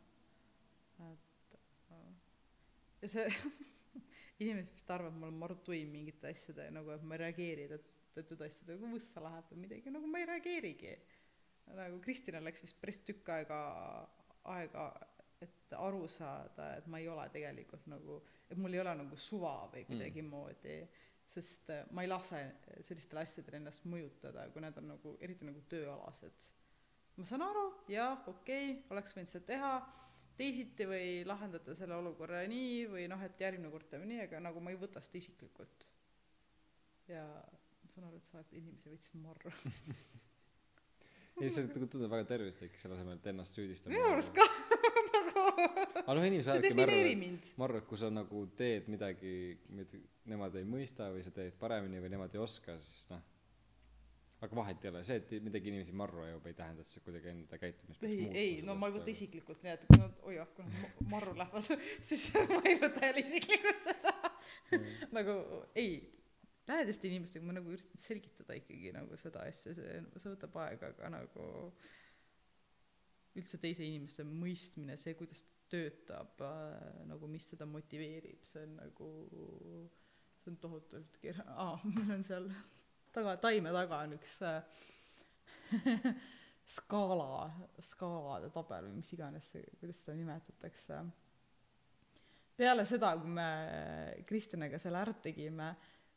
Et 0.99 1.57
äh, 1.91 2.13
ja 3.01 3.07
see 3.09 3.27
inimesed 4.43 4.75
vist 4.75 4.91
arvavad 4.91 5.17
ma 5.19 5.29
olen 5.29 5.39
maru 5.41 5.57
tuim 5.65 5.91
mingite 5.93 6.31
asjade 6.31 6.67
nagu 6.75 6.93
et 6.95 7.03
ma 7.03 7.17
ei 7.17 7.23
reageeri 7.25 7.67
teatud 7.71 8.45
asjadega 8.47 8.81
kui 8.81 8.95
võssa 8.97 9.23
läheb 9.23 9.51
või 9.51 9.63
midagi 9.65 9.93
nagu 9.93 10.11
ma 10.11 10.21
ei 10.21 10.29
reageerigi. 10.31 10.95
Nagu 11.75 11.97
Kristinal 12.03 12.45
läks 12.45 12.61
vist 12.61 12.77
päris 12.81 13.01
tükk 13.07 13.31
aega 13.33 13.59
aega 14.53 14.85
et 15.41 15.73
aru 15.77 16.05
saada 16.11 16.69
et 16.77 16.87
ma 16.91 16.99
ei 17.01 17.09
ole 17.11 17.25
tegelikult 17.33 17.87
nagu 17.91 18.19
et 18.49 18.57
mul 18.61 18.73
ei 18.73 18.81
ole 18.83 18.93
nagu 19.01 19.17
suva 19.19 19.55
või 19.73 19.83
kuidagimoodi 19.89 20.77
sest 21.25 21.71
äh, 21.73 21.83
ma 21.91 22.05
ei 22.05 22.09
lase 22.09 22.41
sellistel 22.85 23.21
asjadel 23.23 23.59
ennast 23.59 23.87
mõjutada 23.89 24.45
kui 24.53 24.63
need 24.63 24.77
on 24.81 24.91
nagu 24.93 25.15
eriti 25.25 25.47
nagu 25.47 25.63
tööalased. 25.71 26.49
Ma 27.17 27.27
saan 27.27 27.45
aru 27.45 27.65
jah 27.89 28.27
okei 28.29 28.71
okay, 28.71 28.81
oleks 28.93 29.15
võinud 29.17 29.31
seda 29.31 29.47
teha 29.49 29.71
teisiti 30.37 30.87
või 30.89 31.09
lahendada 31.27 31.75
selle 31.77 31.97
olukorra 31.97 32.43
nii 32.51 32.85
või 32.91 33.07
noh 33.11 33.21
et 33.25 33.41
järgmine 33.41 33.71
kord 33.73 33.89
teeme 33.91 34.07
nii 34.09 34.23
aga 34.27 34.41
nagu 34.43 34.63
ma 34.63 34.73
ei 34.73 34.79
võta 34.79 35.03
seda 35.03 35.21
isiklikult. 35.21 35.87
Ja 37.11 37.25
ma 37.25 37.91
saan 37.93 38.07
aru 38.09 38.19
et 38.19 38.29
sa 38.29 38.39
oled 38.39 38.55
inimesi 38.59 38.91
veits 38.91 39.11
marru 39.21 39.51
ei 41.43 41.51
see 41.51 41.67
tundub 41.67 42.11
väga 42.11 42.25
tervislik 42.29 42.77
selle 42.79 42.95
asemel 42.95 43.19
et 43.19 43.27
ennast 43.31 43.57
süüdistada 43.57 43.93
minu 43.93 44.07
arust 44.13 44.35
ka. 44.35 44.45
Nagu 45.15 45.43
aga 46.05 46.15
noh 46.17 46.25
inimesed 46.27 46.51
ajavadki 46.51 46.77
märru 46.77 46.91
defineeri 46.91 47.13
et 47.13 47.21
mind. 47.21 47.47
ma 47.59 47.67
arvan 47.67 47.81
et 47.81 47.87
kui 47.89 47.99
sa 47.99 48.09
nagu 48.13 48.41
teed 48.59 48.89
midagi 48.91 49.33
mida 49.75 49.99
nemad 50.31 50.55
ei 50.59 50.67
mõista 50.69 51.09
või 51.13 51.23
sa 51.25 51.33
teed 51.35 51.57
paremini 51.59 52.01
või 52.03 52.11
nemad 52.15 52.35
ei 52.35 52.41
oska 52.43 52.77
siis 52.81 53.09
noh 53.11 53.23
aga 54.45 54.57
vahet 54.59 54.85
ei 54.85 54.91
ole. 54.91 55.03
See 55.07 55.19
et 55.21 55.31
midagi 55.45 55.71
inimesi 55.71 55.95
marru 56.01 56.23
ajab 56.25 56.49
ei 56.49 56.57
tähenda 56.57 56.85
et 56.85 56.91
sa 56.91 57.03
kuidagi 57.05 57.31
enda 57.33 57.59
käitumist 57.61 58.03
ei 58.07 58.29
ei 58.41 58.51
no 58.65 58.75
ma 58.79 58.89
ei 58.91 58.97
võta 58.97 59.11
isiklikult 59.13 59.63
nii 59.65 59.73
et 59.75 59.85
kui 59.89 60.01
nad 60.01 60.19
oi 60.23 60.35
jah 60.39 60.51
kui 60.57 60.65
nad 60.67 60.75
ma- 60.81 61.07
marru 61.15 61.35
lähevad 61.41 61.71
siis 62.09 62.27
ma 62.51 62.61
ei 62.65 62.79
võta 62.81 63.05
jälle 63.09 63.25
isiklikult 63.25 63.89
seda. 63.89 64.15
Nagu 65.17 65.35
ei 65.77 65.97
lähedaste 66.67 67.11
inimestega 67.11 67.45
ma 67.45 67.57
nagu 67.59 67.75
üritan 67.75 68.01
selgitada 68.01 68.55
ikkagi 68.57 68.93
nagu 68.95 69.17
seda 69.21 69.43
asja. 69.49 69.75
See 69.77 69.99
see 70.17 70.31
võtab 70.33 70.55
aega 70.65 70.89
aga 70.95 71.11
nagu 71.19 71.49
üldse 73.35 73.59
teise 73.61 73.83
inimeste 73.85 74.23
mõistmine 74.25 74.95
see 74.97 75.13
kuidas 75.19 75.43
ta 75.43 75.53
töötab 75.73 76.41
äh, 76.45 77.05
nagu 77.09 77.27
mis 77.29 77.47
teda 77.49 77.65
motiveerib 77.69 78.43
see 78.45 78.63
on 78.67 78.75
nagu 78.79 79.09
see 80.43 80.51
on 80.53 80.57
tohutult 80.61 81.17
keeruline 81.23 81.55
aa 81.65 81.79
mul 81.83 82.11
on 82.17 82.25
seal 82.27 82.49
taga 83.15 83.35
taime 83.41 83.73
taga 83.75 84.01
on 84.05 84.15
üks 84.17 84.39
äh, 84.45 84.61
skaala, 86.75 87.49
skaalade 87.91 88.49
tabel 88.53 88.89
või 88.89 88.99
mis 88.99 89.11
iganes 89.15 89.49
see, 89.53 89.63
kuidas 89.79 90.01
seda 90.01 90.17
nimetatakse. 90.17 91.01
peale 92.57 92.85
seda, 92.89 93.13
kui 93.21 93.33
me 93.35 93.49
Kristjaniga 94.29 94.79
selle 94.81 95.01
ära 95.01 95.13
tegime, 95.23 95.73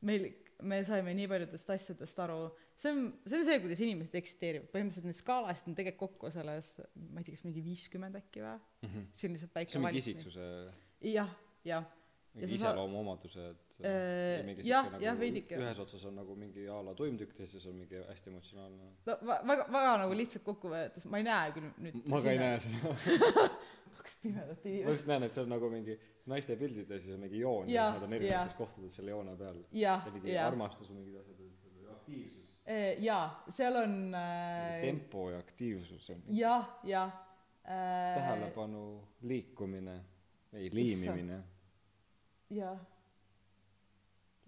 meil, 0.09 0.29
me 0.69 0.81
saime 0.87 1.15
nii 1.19 1.29
paljudest 1.31 1.71
asjadest 1.75 2.23
aru, 2.25 2.39
see 2.79 2.95
on, 2.95 3.05
see 3.27 3.41
on 3.41 3.47
see, 3.51 3.61
kuidas 3.65 3.85
inimesed 3.85 4.19
eksisteerivad, 4.23 4.71
põhimõtteliselt 4.73 5.11
neid 5.11 5.21
skaalasid 5.21 5.71
on 5.73 5.79
tegelikult 5.79 6.17
kokku 6.17 6.33
selles, 6.35 6.75
ma 7.11 7.21
ei 7.21 7.29
tea, 7.29 7.37
kas 7.37 7.45
mingi 7.47 7.65
viiskümmend 7.67 8.19
äkki 8.23 8.45
või 8.45 8.57
mm. 8.57 8.89
-hmm. 8.89 9.07
see 9.13 9.29
on 9.29 9.39
lihtsalt 9.39 9.61
väike 9.61 9.75
see 9.75 9.81
on 9.81 9.87
mingi 9.89 10.01
valik. 10.01 10.09
isiksuse 10.09 10.51
jah, 11.13 11.37
jah 11.67 11.98
mingi 12.35 12.55
iseloomuomadused 12.59 13.57
Äh, 13.79 14.43
mingi 14.47 14.65
jah, 14.67 14.89
jah, 14.99 15.15
nagu 15.15 15.21
veidike. 15.21 15.55
ühes 15.61 15.79
otsas 15.79 16.05
on 16.09 16.17
nagu 16.19 16.35
mingi 16.39 16.65
a 16.67 16.81
la 16.83 16.95
tuimtükk 16.99 17.35
teises 17.37 17.67
on 17.71 17.77
mingi 17.79 18.01
hästi 18.09 18.31
emotsionaalne. 18.33 18.89
No 19.07 19.17
väga 19.23 19.67
väga 19.71 19.93
nagu 20.03 20.17
lihtsalt 20.19 20.45
kokku 20.47 20.73
võetes 20.73 21.07
ma 21.11 21.21
ei 21.21 21.27
näe 21.29 21.53
küll 21.55 21.69
nüüd 21.85 22.01
ma 22.11 22.21
ka 22.25 22.33
ei 22.33 22.41
näe 22.43 22.57
seda. 22.65 22.95
Kaks 23.99 24.17
pimedat 24.23 24.65
ma 24.65 24.71
inimest 24.71 24.91
lihtsalt 24.91 25.13
näen 25.13 25.27
et 25.29 25.37
see 25.39 25.45
on 25.45 25.53
nagu 25.55 25.71
mingi 25.71 25.95
naiste 26.29 26.57
pildid 26.59 26.91
ja 26.91 26.99
siis 26.99 27.15
on 27.15 27.23
mingi 27.23 27.39
joon 27.45 27.71
ja 27.71 27.77
Jah, 27.79 27.93
siis 27.93 28.01
nad 28.01 28.09
on 28.09 28.17
erinevates 28.19 28.59
kohtades 28.59 28.99
selle 28.99 29.15
joone 29.15 29.37
peal. 29.39 29.61
Ja 29.73 29.95
mingi 30.13 30.37
armastus 30.43 30.91
või 30.91 30.99
mingid 31.05 31.21
asjad 31.23 31.45
ja 31.85 31.95
aktiivsus. 31.95 32.57
Jaa 33.07 33.23
seal 33.61 33.79
on 33.85 33.95
äh, 34.19 34.81
tempo 34.83 35.31
ja 35.31 35.39
aktiivsus 35.39 36.11
on 36.17 36.27
jah 36.35 36.67
jah. 36.85 37.15
Äh, 37.69 38.17
tähelepanu 38.19 38.83
liikumine 39.29 40.01
ei 40.57 40.71
liimimine 40.73 41.39
jah 42.51 42.79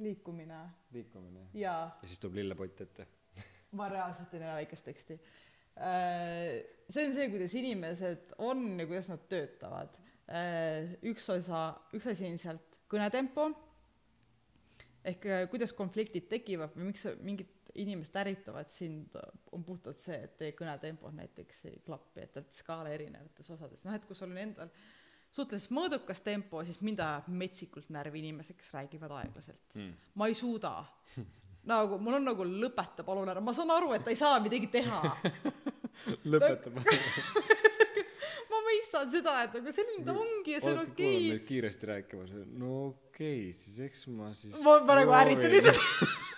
liikumine. 0.01 0.61
Liikumine. 0.93 1.47
Jaa 1.55 1.85
ja 2.03 2.09
siis 2.09 2.21
tuleb 2.21 2.41
lillepott 2.41 2.81
ette. 2.87 3.07
Ma 3.79 3.89
reaalselt 3.93 4.35
ei 4.35 4.43
näe 4.43 4.57
väikest 4.63 4.87
teksti. 4.89 5.17
Äh, 5.81 6.61
see 6.91 7.07
on 7.07 7.15
see 7.17 7.29
kuidas 7.33 7.55
inimesed 7.61 8.35
on 8.39 8.65
ja 8.81 8.87
kuidas 8.91 9.11
nad 9.13 9.25
töötavad. 9.31 9.97
Äh, 10.31 10.97
üks 11.11 11.29
osa 11.33 11.71
üks 11.97 12.09
asi 12.11 12.29
on 12.29 12.39
sealt 12.41 12.79
kõnetempo. 12.91 13.51
Ehk 15.07 15.27
äh, 15.29 15.47
kuidas 15.53 15.73
konfliktid 15.77 16.29
tekivad 16.33 16.75
või 16.77 16.91
miks 16.91 17.07
mingid 17.21 17.57
inimesed 17.79 18.17
ärritavad 18.19 18.71
sind 18.73 19.15
on 19.55 19.63
puhtalt 19.65 20.01
see 20.03 20.17
et 20.25 20.33
teie 20.41 20.55
kõnetempo 20.59 21.13
näiteks 21.15 21.61
ei 21.71 21.77
klapi 21.87 22.25
et 22.25 22.41
olete 22.41 22.59
skaala 22.59 22.91
erinevates 22.91 23.53
osades. 23.55 23.85
Noh 23.87 23.95
et 23.95 24.07
kui 24.09 24.19
sul 24.19 24.33
on 24.33 24.41
endal 24.43 24.73
suhteliselt 25.31 25.75
mõõdukas 25.75 26.23
tempo 26.27 26.63
siis 26.67 26.81
mind 26.85 27.03
ajab 27.05 27.29
metsikult 27.43 27.91
närvi 27.95 28.23
inimesed 28.25 28.59
kes 28.59 28.73
räägivad 28.75 29.15
aeglaselt. 29.21 29.63
Mm. 29.75 29.93
ma 30.15 30.31
ei 30.31 30.35
suuda. 30.35 30.75
Nagu 31.71 31.99
mul 32.01 32.17
on 32.17 32.25
nagu 32.25 32.47
lõpeta 32.49 33.05
palun 33.05 33.29
ära. 33.29 33.41
Ma 33.45 33.53
saan 33.53 33.71
aru 33.75 33.93
et 33.93 34.05
ta 34.05 34.11
ei 34.13 34.19
saa 34.19 34.41
midagi 34.43 34.71
teha. 34.73 35.01
Lõpetame 36.33 36.81
ma 38.51 38.59
mõistan 38.65 39.11
seda 39.13 39.35
et 39.45 39.55
aga 39.61 39.73
selline 39.75 40.05
ta 40.07 40.13
ongi 40.17 40.55
ja 40.55 40.61
see 40.63 40.73
on 40.73 40.81
okei. 40.83 41.21
neid 41.35 41.45
kiiresti 41.49 41.85
rääkimas? 41.91 42.31
No 42.49 42.71
okei 42.89 43.51
okay, 43.51 43.55
siis 43.57 43.77
eks 43.87 44.01
ma 44.15 44.27
siis 44.37 44.57
ma 44.65 44.73
praegu 44.89 45.13
ärritan 45.19 45.45
proovin. 45.45 45.57
lihtsalt 45.57 45.81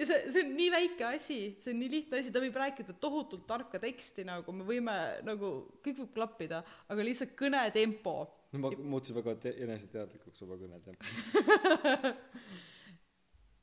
ja 0.00 0.04
see 0.08 0.18
see 0.32 0.42
on 0.42 0.50
nii 0.66 0.72
väike 0.74 1.04
asi 1.14 1.38
see 1.62 1.72
on 1.72 1.80
nii 1.80 1.90
lihtne 1.92 2.20
asi 2.20 2.32
ta 2.34 2.42
võib 2.42 2.56
rääkida 2.58 2.96
tohutult 3.02 3.46
tarka 3.48 3.78
teksti 3.82 4.24
nagu 4.26 4.54
me 4.56 4.66
võime 4.66 4.94
nagu 5.26 5.52
kõik 5.84 6.00
võib 6.02 6.12
klappida 6.16 6.62
aga 6.90 7.06
lihtsalt 7.06 7.36
kõnetempo 7.38 8.16
no 8.52 8.62
ma 8.64 8.72
muutusin 8.74 9.16
väga 9.20 9.36
te- 9.46 9.54
eneseteadlikuks 9.66 10.42
oma 10.46 10.58
kõnetempos 10.62 11.06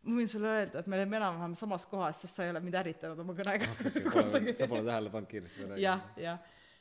ma 0.04 0.18
võin 0.20 0.30
sulle 0.32 0.56
öelda 0.58 0.84
et 0.84 0.90
me 0.92 1.00
oleme 1.00 1.20
enam-vähem 1.20 1.56
samas 1.60 1.86
kohas 1.92 2.24
sest 2.24 2.40
sa 2.40 2.48
ei 2.48 2.52
ole 2.54 2.60
mind 2.64 2.76
ärritanud 2.82 3.20
oma 3.24 3.36
kõnega. 3.38 3.70
Pole- 4.12 4.56
sa 4.60 4.68
pole 4.68 4.84
tähele 4.88 5.12
pannud 5.14 5.32
kiiresti 5.32 5.68
ma 5.70 5.80
jah 5.80 6.02
räägin 6.04 6.28
jah 6.28 6.38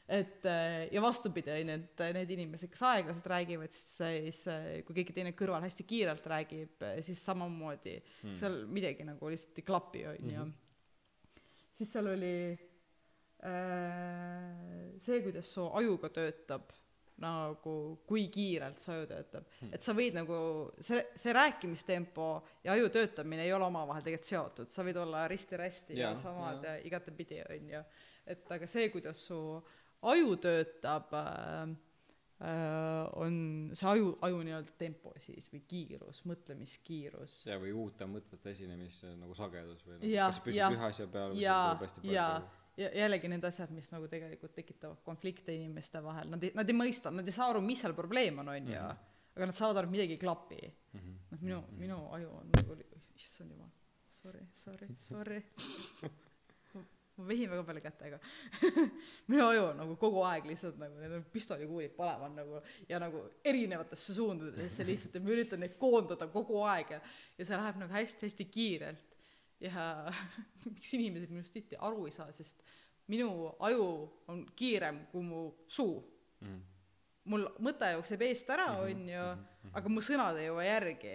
et 0.09 0.45
äh, 0.51 0.89
ja 0.93 1.01
vastupidi 1.03 1.51
on 1.51 1.69
ju 1.69 1.75
et 1.79 2.01
äh, 2.01 2.13
need 2.17 2.31
inimesed 2.35 2.69
kes 2.73 2.83
aeglaselt 2.83 3.27
räägivad 3.31 3.71
siis 3.73 3.93
siis 4.03 4.41
äh, 4.51 4.83
kui 4.85 4.95
keegi 4.99 5.13
teine 5.15 5.31
kõrval 5.39 5.63
hästi 5.63 5.85
kiirelt 5.87 6.27
räägib 6.27 6.83
äh, 6.83 6.99
siis 7.07 7.23
samamoodi 7.25 8.01
Hmm. 8.23 8.37
seal 8.37 8.59
midagi 8.67 9.05
nagu 9.07 9.31
lihtsalt 9.31 9.59
ei 9.63 9.65
klapi 9.71 10.07
on 10.11 10.31
ju 10.31 10.45
Mhm. 10.45 10.53
siis 11.79 11.93
seal 11.93 12.07
oli 12.13 12.35
äh, 13.43 14.99
see 15.03 15.21
kuidas 15.25 15.51
su 15.55 15.67
ajuga 15.79 16.09
töötab 16.15 16.71
nagu 17.23 17.75
kui 18.09 18.25
kiirelt 18.33 18.81
su 18.83 18.91
aju 18.95 19.07
töötab 19.11 19.45
Hmm. 19.61 19.71
et 19.77 19.83
sa 19.87 19.93
võid 19.95 20.15
nagu 20.17 20.37
see 20.83 21.03
see 21.15 21.33
rääkimistempo 21.37 22.29
ja 22.65 22.73
aju 22.75 22.89
töötamine 22.91 23.45
ei 23.47 23.53
ole 23.53 23.65
omavahel 23.69 24.03
tegelikult 24.03 24.31
seotud 24.33 24.71
sa 24.75 24.83
võid 24.87 24.99
olla 24.99 25.29
risti-rästi 25.31 25.95
ja, 25.99 26.11
ja 26.11 26.17
samad 26.17 26.65
jaa. 26.65 26.75
ja 26.77 26.83
igatepidi 26.91 27.43
on 27.49 27.71
ju 27.77 27.85
et 28.27 28.51
aga 28.55 28.67
see 28.67 28.89
kuidas 28.91 29.19
su 29.29 29.39
aju 30.03 30.37
töötab 30.43 31.13
äh, 31.15 31.75
äh, 32.43 33.09
on 33.23 33.37
see 33.79 33.87
aju 33.93 34.17
aju 34.27 34.41
nii-öelda 34.49 34.73
tempo 34.81 35.13
siis 35.23 35.47
või 35.53 35.61
kiirus 35.71 36.25
mõtlemiskiirus 36.29 37.37
ja 37.51 37.59
või 37.63 37.73
uute 37.85 38.09
mõtete 38.11 38.51
esinemise 38.57 39.13
nagu 39.21 39.35
sagedus 39.39 39.85
või 39.87 40.01
nagu, 40.01 40.17
kas 40.27 40.41
sa 40.41 40.47
püsid 40.49 40.59
jah. 40.59 40.75
ühe 40.79 40.89
asja 40.89 41.07
peal 41.07 41.31
või 41.37 41.45
Jaa, 41.45 41.63
tuleb 41.71 41.87
hästi 41.87 42.01
palju 42.03 42.17
jaa. 42.17 42.43
ja 42.83 42.91
jällegi 43.03 43.29
need 43.29 43.45
asjad 43.45 43.71
mis 43.77 43.91
nagu 43.93 44.09
tegelikult 44.09 44.55
tekitavad 44.57 45.03
konflikte 45.07 45.55
inimeste 45.55 46.01
vahel 46.03 46.31
nad 46.33 46.43
ei 46.45 46.53
nad 46.57 46.69
ei 46.73 46.79
mõista 46.79 47.13
nad 47.15 47.27
ei 47.29 47.33
saa 47.37 47.51
aru 47.53 47.61
mis 47.63 47.81
seal 47.85 47.95
probleem 47.95 48.39
on 48.43 48.49
on 48.49 48.67
ju 48.75 48.79
Mhm. 48.81 48.97
aga 49.37 49.47
nad 49.47 49.55
saavad 49.57 49.77
aru 49.83 49.87
et 49.89 49.93
midagi 49.93 50.13
ei 50.19 50.19
klapi 50.19 50.61
Mhm. 50.95 51.13
noh 51.31 51.41
minu 51.43 51.61
Mhm. 51.61 51.79
minu 51.79 52.01
aju 52.17 52.29
on 52.41 52.51
nagu 52.57 52.77
issand 53.17 53.51
jumal 53.53 53.71
sorry 54.23 54.41
sorry 54.55 54.89
sorry 54.99 55.43
ma 57.23 57.29
vehin 57.31 57.51
väga 57.53 57.65
palju 57.69 57.83
kätega 57.85 58.19
minu 59.31 59.47
aju 59.47 59.65
on 59.71 59.81
nagu 59.83 59.97
kogu 60.01 60.23
aeg 60.29 60.49
lihtsalt 60.51 60.79
nagu 60.83 60.99
need 61.01 61.17
on 61.19 61.25
pistolikuulid 61.33 61.95
panevad 61.97 62.35
nagu 62.37 62.61
ja 62.89 63.01
nagu 63.03 63.25
erinevatesse 63.53 64.17
suundadesse 64.19 64.87
lihtsalt 64.89 65.17
ja 65.17 65.25
ma 65.25 65.35
üritan 65.37 65.63
neid 65.63 65.79
koondada 65.81 66.29
kogu 66.33 66.63
aeg 66.67 66.97
ja 66.97 67.01
ja 67.39 67.47
see 67.47 67.59
läheb 67.59 67.81
nagu 67.83 67.93
hästi-hästi 67.93 68.49
kiirelt. 68.53 69.19
Ja 69.63 69.87
miks 70.75 70.95
inimesed 70.99 71.31
minust 71.31 71.55
tihti 71.55 71.79
aru 71.79 72.07
ei 72.09 72.15
saa 72.15 72.33
sest 72.35 72.63
minu 73.13 73.53
aju 73.63 73.87
on 74.33 74.45
kiirem 74.57 75.07
kui 75.13 75.23
mu 75.27 75.47
suu. 75.69 76.03
Mhm. 76.43 76.61
mul 77.31 77.45
mõte 77.63 77.87
jookseb 77.93 78.23
eest 78.27 78.49
ära 78.51 78.65
onju 78.83 79.27
aga 79.79 79.91
mu 79.93 80.03
sõnad 80.03 80.41
ei 80.41 80.49
jõua 80.49 80.65
järgi. 80.67 81.15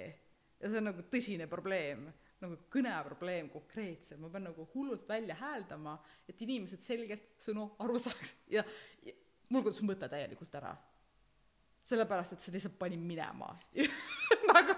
Ja 0.61 0.69
see 0.71 0.79
on 0.79 0.87
nagu 0.89 1.03
tõsine 1.11 1.45
probleem 1.51 2.07
nagu 2.43 2.57
kõneprobleem 2.73 3.49
konkreetselt 3.53 4.21
ma 4.21 4.29
pean 4.33 4.47
nagu 4.49 4.67
hullult 4.73 5.07
välja 5.09 5.35
hääldama 5.39 5.97
et 6.29 6.41
inimesed 6.45 6.83
selgelt 6.85 7.33
sõnu 7.41 7.69
aru 7.83 7.99
saaks. 8.01 8.35
Ja, 8.53 8.63
ja 9.05 9.15
mul 9.49 9.65
kadus 9.65 9.81
mõte 9.85 10.09
täielikult 10.11 10.55
ära. 10.59 10.75
Sellepärast 11.87 12.35
et 12.35 12.43
see 12.43 12.53
lihtsalt 12.55 12.77
pani 12.79 12.99
minema. 12.99 13.53
Nagu 14.51 14.75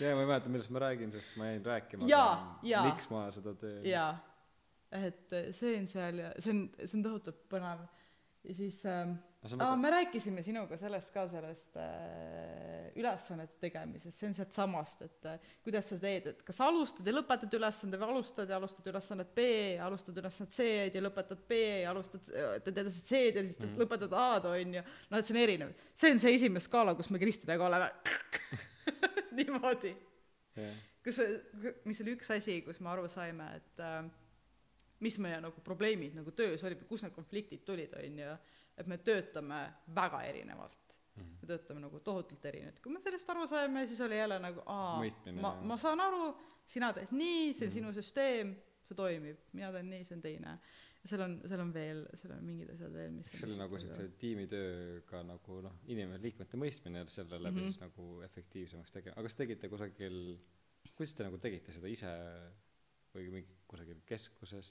jaa 0.00 0.14
ma 0.16 0.24
ei 0.24 0.28
mäleta 0.28 0.50
millest 0.50 0.72
ma 0.74 0.80
räägin 0.82 1.12
sest 1.14 1.36
ma 1.38 1.52
jäin 1.52 1.66
rääkima 1.66 2.06
miks 2.88 3.10
ma 3.12 3.28
seda 3.34 3.54
teen? 3.60 3.84
Jaa 3.86 4.14
et 4.94 5.34
see 5.56 5.74
on 5.78 5.86
seal 5.90 6.22
ja 6.22 6.32
see 6.38 6.54
on 6.54 6.64
see 6.78 6.98
on 6.98 7.04
tohutult 7.06 7.40
põnev 7.50 7.84
ja 8.44 8.54
siis 8.54 8.80
ähm, 8.86 9.14
on 9.44 9.60
aa 9.60 9.70
väga- 9.70 9.80
me 9.80 9.90
rääkisime 9.90 10.42
sinuga 10.42 10.76
sellest 10.76 11.12
ka 11.14 11.24
sellest 11.28 11.76
äh, 11.80 12.90
ülesannete 13.00 13.58
tegemisest 13.60 14.18
see 14.18 14.28
on 14.28 14.36
sealt 14.36 14.56
samast 14.56 15.02
et 15.06 15.28
äh, 15.28 15.50
kuidas 15.64 15.88
sa 15.92 15.98
teed 16.00 16.28
et 16.30 16.42
kas 16.46 16.60
alustad 16.64 17.08
ja 17.08 17.14
lõpetad 17.16 17.56
ülesande 17.58 18.00
või 18.00 18.14
alustad 18.14 18.50
ja 18.52 18.58
alustad 18.60 18.88
ülesannet 18.92 19.34
B 19.36 19.46
ja 19.76 19.86
alustad 19.88 20.20
ülesannet 20.20 20.56
C-d 20.56 20.98
ja 20.98 21.04
lõpetad 21.04 21.44
B 21.48 21.60
ja 21.84 21.92
alustad 21.92 22.32
teed 22.66 22.82
edasi 22.84 23.04
C-d 23.04 23.40
ja 23.40 23.46
siis 23.46 23.60
mm. 23.60 23.76
lõpetad 23.80 24.16
A-d 24.20 24.50
on 24.52 24.74
ju. 24.78 24.84
Noh 25.10 25.20
et 25.20 25.28
see 25.28 25.36
on 25.36 25.42
erinev. 25.42 25.76
See 25.94 26.12
on 26.14 26.20
see 26.22 26.34
esimene 26.38 26.64
skaala 26.64 26.96
kus 26.98 27.10
me 27.12 27.20
Kristinaga 27.22 27.68
oleme. 27.68 27.90
Niimoodi. 29.36 29.94
Jah. 30.60 30.76
Kus 31.04 31.20
mis 31.84 32.00
oli 32.00 32.14
üks 32.16 32.30
asi 32.32 32.60
kus 32.64 32.80
me 32.80 32.92
aru 32.92 33.08
saime 33.12 33.48
et 33.58 33.82
äh, 33.84 34.04
mis 35.04 35.18
meie 35.22 35.40
nagu 35.44 35.60
probleemid 35.66 36.14
nagu 36.18 36.32
töös 36.36 36.62
olid 36.64 36.80
või 36.82 36.88
kust 36.92 37.04
need 37.06 37.14
konfliktid 37.16 37.64
tulid 37.68 37.92
on 38.00 38.18
ju 38.24 38.36
et 38.78 38.86
me 38.90 38.96
töötame 38.98 39.60
väga 39.96 40.22
erinevalt 40.30 40.80
Mhm. 41.16 41.34
me 41.42 41.46
töötame 41.46 41.80
nagu 41.84 42.00
tohutult 42.02 42.44
erinevalt 42.50 42.80
kui 42.82 42.90
me 42.92 42.98
sellest 43.04 43.28
aru 43.30 43.44
saime 43.46 43.84
siis 43.86 44.00
oli 44.02 44.16
jälle 44.18 44.38
nagu 44.42 44.62
aa 44.66 45.02
ma 45.42 45.52
ma 45.62 45.76
saan 45.78 46.00
aru 46.00 46.32
sina 46.66 46.88
teed 46.96 47.12
nii 47.12 47.52
see 47.54 47.66
on 47.66 47.70
Mhm. 47.70 47.74
sinu 47.76 47.92
süsteem 48.00 48.56
see 48.88 48.96
toimib 48.98 49.36
mina 49.52 49.70
teen 49.72 49.90
nii 49.90 50.04
see 50.04 50.16
on 50.16 50.22
teine 50.24 50.56
seal 51.04 51.20
on 51.20 51.36
seal 51.46 51.60
on 51.60 51.70
veel 51.74 52.00
seal 52.18 52.32
on 52.34 52.42
mingid 52.48 52.70
asjad 52.74 52.92
veel 52.92 53.10
mis 53.12 53.30
see 53.30 53.46
oli 53.46 53.56
nagu 53.60 53.78
siukse 53.78 54.08
tiimitööga 54.18 55.22
nagu 55.28 55.60
noh 55.68 55.74
inimene 55.86 56.18
liikmete 56.22 56.56
mõistmine 56.58 57.06
selle 57.08 57.38
läbi 57.38 57.60
Mhm. 57.60 57.70
siis 57.70 57.80
nagu 57.80 58.08
efektiivsemaks 58.26 58.92
tegema 58.98 59.14
aga 59.16 59.22
kas 59.28 59.34
tegite 59.38 59.68
kusagil 59.68 60.18
kuidas 60.96 61.14
te 61.14 61.22
nagu 61.24 61.38
tegite 61.38 61.72
seda 61.72 61.86
ise 61.88 62.10
või 63.14 63.30
mingi 63.32 63.56
kusagil 63.70 64.00
keskuses? 64.08 64.70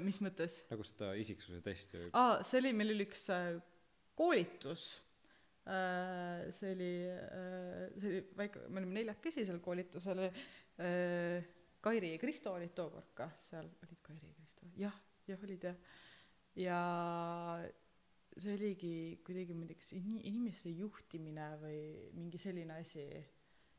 Mis 0.00 0.18
mõttes? 0.24 0.62
Nagu 0.70 0.84
seda 0.88 1.10
isiksuse 1.20 1.58
testi 1.64 1.98
või? 2.00 2.10
Aa 2.16 2.38
see 2.48 2.62
oli 2.62 2.70
meil 2.76 2.94
oli 2.94 3.04
üks 3.04 3.26
äh, 3.34 3.58
koolitus. 4.16 4.86
Äh, 5.68 6.46
see 6.56 6.70
oli 6.72 6.90
äh, 7.12 7.82
see 8.00 8.08
oli 8.12 8.22
väike 8.40 8.62
me 8.70 8.80
olime 8.80 8.96
neljakesi 9.00 9.44
seal 9.44 9.60
koolitusel. 9.64 10.22
Kairi 11.86 12.14
ja 12.14 12.18
Kristo 12.22 12.52
olid 12.56 12.72
tookord 12.76 13.12
kah 13.16 13.32
seal. 13.38 13.68
Olid 13.84 14.00
Kairi 14.06 14.30
ja 14.32 14.34
Kristo? 14.40 14.70
Jah 14.80 14.96
jah 15.28 15.44
olid 15.44 15.68
jah. 15.68 15.76
Ja 16.56 16.80
see 18.36 18.52
oligi 18.56 18.94
kuidagi 19.24 19.54
ma 19.56 19.64
ei 19.66 19.70
tea 19.74 19.80
kas 19.80 19.92
ini- 19.96 20.22
inimeste 20.28 20.72
juhtimine 20.72 21.50
või 21.60 21.78
mingi 22.16 22.40
selline 22.40 22.80
asi 22.80 23.04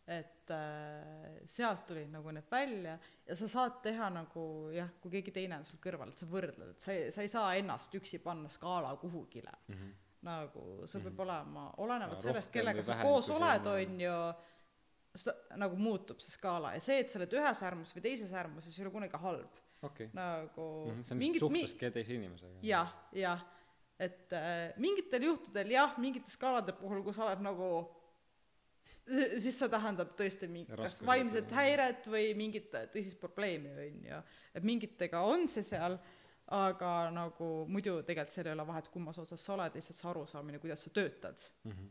et 0.08 0.52
äh, 0.56 1.40
sealt 1.52 1.82
tulid 1.90 2.08
nagu 2.14 2.32
need 2.32 2.46
välja 2.52 2.94
ja 3.28 3.36
sa 3.36 3.48
saad 3.52 3.82
teha 3.84 4.10
nagu 4.10 4.44
jah 4.72 4.90
kui 5.04 5.12
keegi 5.18 5.34
teine 5.36 5.58
on 5.60 5.66
sul 5.68 5.80
kõrval 5.84 6.14
et 6.14 6.18
sa 6.22 6.26
võrdled 6.32 6.70
et 6.76 6.82
sa 6.86 6.94
ei 6.96 7.10
sa 7.12 7.22
ei 7.26 7.28
saa 7.34 7.50
ennast 7.60 7.94
üksi 8.00 8.20
panna 8.24 8.50
skaala 8.50 8.94
kuhugile. 9.02 9.52
Mm 9.68 9.76
-hmm. 9.76 9.92
nagu 10.22 10.88
sul 10.88 11.02
peab 11.02 11.14
Mhm. 11.14 11.22
olema 11.22 11.74
olenevalt 11.78 12.18
Aa, 12.18 12.22
sellest 12.22 12.54
kellega 12.54 12.84
sa 12.84 13.02
koos 13.02 13.30
oled 13.30 13.66
on- 13.68 14.00
ju 14.02 14.16
seda 15.16 15.58
nagu 15.58 15.76
muutub 15.76 16.20
see 16.22 16.32
skaala 16.32 16.74
ja 16.74 16.80
see 16.80 17.00
et 17.00 17.10
sa 17.10 17.20
oled 17.20 17.32
ühes 17.34 17.62
äärmuses 17.64 17.96
või 17.96 18.02
teises 18.02 18.32
äärmuses 18.34 18.80
ei 18.80 18.86
ole 18.86 18.92
kunagi 18.92 19.18
halb. 19.18 19.52
Okei. 19.82 20.10
Nagu 20.14 20.66
Mhm, 20.92 21.04
see 21.06 21.14
on 21.16 21.20
mingid 21.20 21.42
lihtsalt 21.42 21.82
mi- 21.82 21.92
teise 21.92 22.14
inimesega. 22.14 22.60
Jah 22.64 22.94
jah. 23.14 23.40
Et 24.00 24.32
äh, 24.34 24.74
mingitel 24.78 25.22
juhtudel 25.24 25.68
jah 25.72 25.98
mingite 25.98 26.30
skaalade 26.32 26.72
puhul 26.74 27.04
kui 27.04 27.14
sa 27.14 27.26
oled 27.26 27.42
nagu 27.42 27.90
siis 29.08 29.56
see 29.60 29.70
tähendab 29.72 30.14
tõesti 30.20 30.50
mingit 30.52 30.76
kas 30.76 31.00
vaimset 31.06 31.46
et- 31.46 31.56
häiret 31.58 32.08
või 32.12 32.30
mingit 32.38 32.72
tõsist 32.94 33.20
probleemi 33.22 33.72
on 33.72 34.06
ju. 34.12 34.22
Et 34.56 34.64
mingitega 34.68 35.22
on 35.26 35.48
see 35.52 35.64
seal 35.66 35.98
aga 36.56 36.92
nagu 37.12 37.48
muidu 37.68 37.98
tegelikult 38.08 38.36
seal 38.36 38.48
ei 38.48 38.56
ole 38.56 38.66
vahet 38.68 38.88
kummas 38.92 39.18
otsas 39.20 39.44
sa 39.44 39.56
oled 39.56 39.74
lihtsalt 39.76 40.00
see 40.00 40.10
arusaamine 40.12 40.62
kuidas 40.64 40.84
sa 40.84 40.90
töötad. 40.90 41.44
Mm 41.64 41.72
-hmm. 41.72 41.90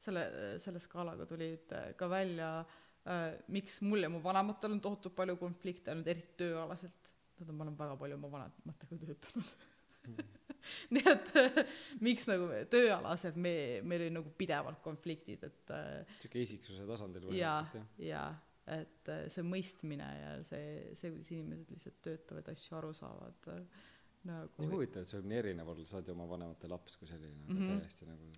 selle 0.00 0.24
selle 0.58 0.80
skaalaga 0.80 1.26
tulid 1.26 1.72
äh, 1.72 1.94
ka 1.96 2.08
välja 2.10 2.60
äh, 2.60 3.38
miks 3.48 3.80
mul 3.80 4.02
ja 4.02 4.08
mu 4.08 4.22
vanematel 4.22 4.72
on 4.72 4.80
tohutult 4.80 5.16
palju 5.16 5.36
konflikte 5.36 5.90
olnud 5.90 6.08
eriti 6.08 6.36
tööalaselt. 6.44 7.12
Tähendab 7.36 7.56
ma 7.56 7.64
olen 7.64 7.78
väga 7.78 7.96
palju 7.96 8.14
oma 8.14 8.30
vanematega 8.30 8.96
töötanud 8.96 10.39
nii 10.96 11.04
et 11.14 11.32
äh, 11.40 11.60
miks 12.00 12.26
nagu 12.30 12.48
tööalaselt 12.72 13.36
me 13.36 13.54
meil 13.82 14.06
oli 14.06 14.14
nagu 14.18 14.32
pidevalt 14.38 14.80
konfliktid 14.84 15.44
et 15.48 15.74
äh, 15.76 16.16
sihuke 16.22 16.42
isiksuse 16.46 16.86
tasandil 16.88 17.26
põhimõtteliselt 17.28 17.74
jah. 17.80 17.90
jaa 18.10 18.30
et 18.70 19.08
äh, 19.10 19.24
see 19.32 19.42
mõistmine 19.46 20.06
ja 20.20 20.34
see 20.46 20.92
see 20.98 21.10
kuidas 21.10 21.30
inimesed 21.34 21.70
lihtsalt 21.74 22.00
töötavad 22.06 22.50
asju 22.52 22.76
aru 22.78 22.92
saavad 22.94 23.48
äh, 23.54 23.62
nagu 24.28 24.62
nii 24.62 24.70
huvitav 24.74 25.02
et 25.06 25.10
see 25.12 25.18
võib 25.20 25.30
nii 25.32 25.40
erinev 25.42 25.72
olla 25.72 25.84
sa 25.88 25.98
oled 25.98 26.10
ju 26.10 26.14
oma 26.14 26.28
vanemate 26.30 26.68
laps 26.70 26.98
kui 27.00 27.08
selline 27.10 27.46
aga 27.48 27.56
Mhm. 27.56 27.78
täiesti 27.80 28.06
nagu 28.08 28.30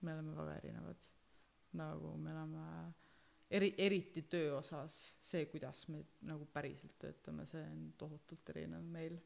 me 0.00 0.12
oleme 0.14 0.34
väga 0.36 0.52
erinevad. 0.60 1.06
Nagu 1.78 2.12
me 2.22 2.30
oleme 2.32 2.64
eri 3.50 3.72
eriti 3.78 4.22
töö 4.30 4.58
osas 4.58 4.98
see 5.24 5.46
kuidas 5.50 5.86
me 5.88 6.02
nagu 6.28 6.46
päriselt 6.52 6.94
töötame 7.02 7.46
see 7.48 7.62
on 7.64 7.92
tohutult 7.98 8.50
erinev 8.54 8.84
meil 8.84 9.18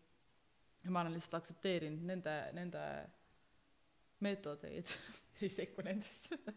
ja 0.85 0.95
ma 0.95 1.03
olen 1.05 1.17
lihtsalt 1.17 1.41
aktsepteerinud 1.41 2.07
nende 2.13 2.37
nende 2.57 2.85
meetodeid. 4.23 4.91
Ei 5.43 5.51
sekku 5.51 5.83
nendesse. 5.83 6.39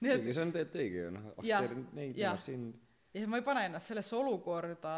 Et 0.00 0.16
kuigi 0.16 0.32
see 0.32 0.44
on 0.44 0.52
tegelikult 0.54 0.82
õige 0.82 1.02
ju 1.02 1.12
noh 1.12 1.30
aktsepteerid 1.34 1.96
neid 1.96 2.16
nemad 2.16 2.44
sind 2.44 2.82
ja 3.16 3.28
ma 3.30 3.40
ei 3.40 3.44
pane 3.44 3.64
ennast 3.68 3.90
sellesse 3.90 4.16
olukorda 4.16 4.94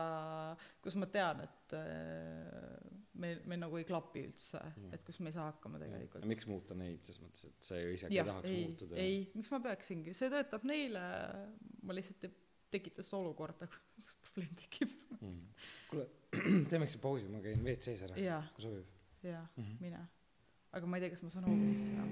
kus 0.82 0.96
ma 0.98 1.06
tean 1.12 1.42
et 1.44 1.74
äh, 1.78 2.98
meil 3.22 3.42
meil 3.50 3.62
nagu 3.62 3.78
ei 3.78 3.86
klapi 3.86 4.24
üldse 4.28 4.60
et 4.94 5.04
kus 5.06 5.20
me 5.22 5.30
ei 5.30 5.36
saa 5.36 5.48
hakkama 5.50 5.80
tegelikult. 5.82 6.26
miks 6.30 6.46
muuta 6.50 6.76
neid 6.78 7.06
ses 7.06 7.20
mõttes 7.22 7.48
et 7.50 7.70
sa 7.70 7.78
ju 7.78 7.94
isegi 7.94 8.14
ei 8.14 8.20
jah 8.20 8.30
tahaks 8.30 8.50
ei 8.50 8.60
muutuda? 8.66 9.00
ei. 9.02 9.18
Miks 9.34 9.50
ma 9.54 9.60
peaksingi? 9.68 10.14
See 10.16 10.30
töötab 10.32 10.66
neile. 10.68 11.02
Ma 11.86 11.96
lihtsalt 11.96 12.26
ei 12.26 12.34
tekita 12.74 13.04
seda 13.06 13.20
olukorda 13.22 13.68
kus 14.04 14.16
probleem 14.24 14.54
tekib. 14.62 14.94
Mm. 15.20 15.42
Kuule 15.90 16.06
teeme 16.68 16.84
väikse 16.84 16.98
pausi 17.02 17.28
ma 17.32 17.42
käin 17.44 17.64
WC-s 17.64 18.06
ära 18.08 18.14
kui 18.54 18.62
sobib. 18.68 18.94
Jaa 19.22 19.46
mm 19.56 19.64
-hmm. 19.64 19.76
mine 19.80 20.06
aga 20.72 20.86
ma 20.86 20.96
ei 20.96 21.00
tea 21.00 21.10
kas 21.10 21.22
ma 21.22 21.30
saan 21.30 21.44
hoogu 21.48 21.64
sisse 21.72 21.92
enam 21.92 22.10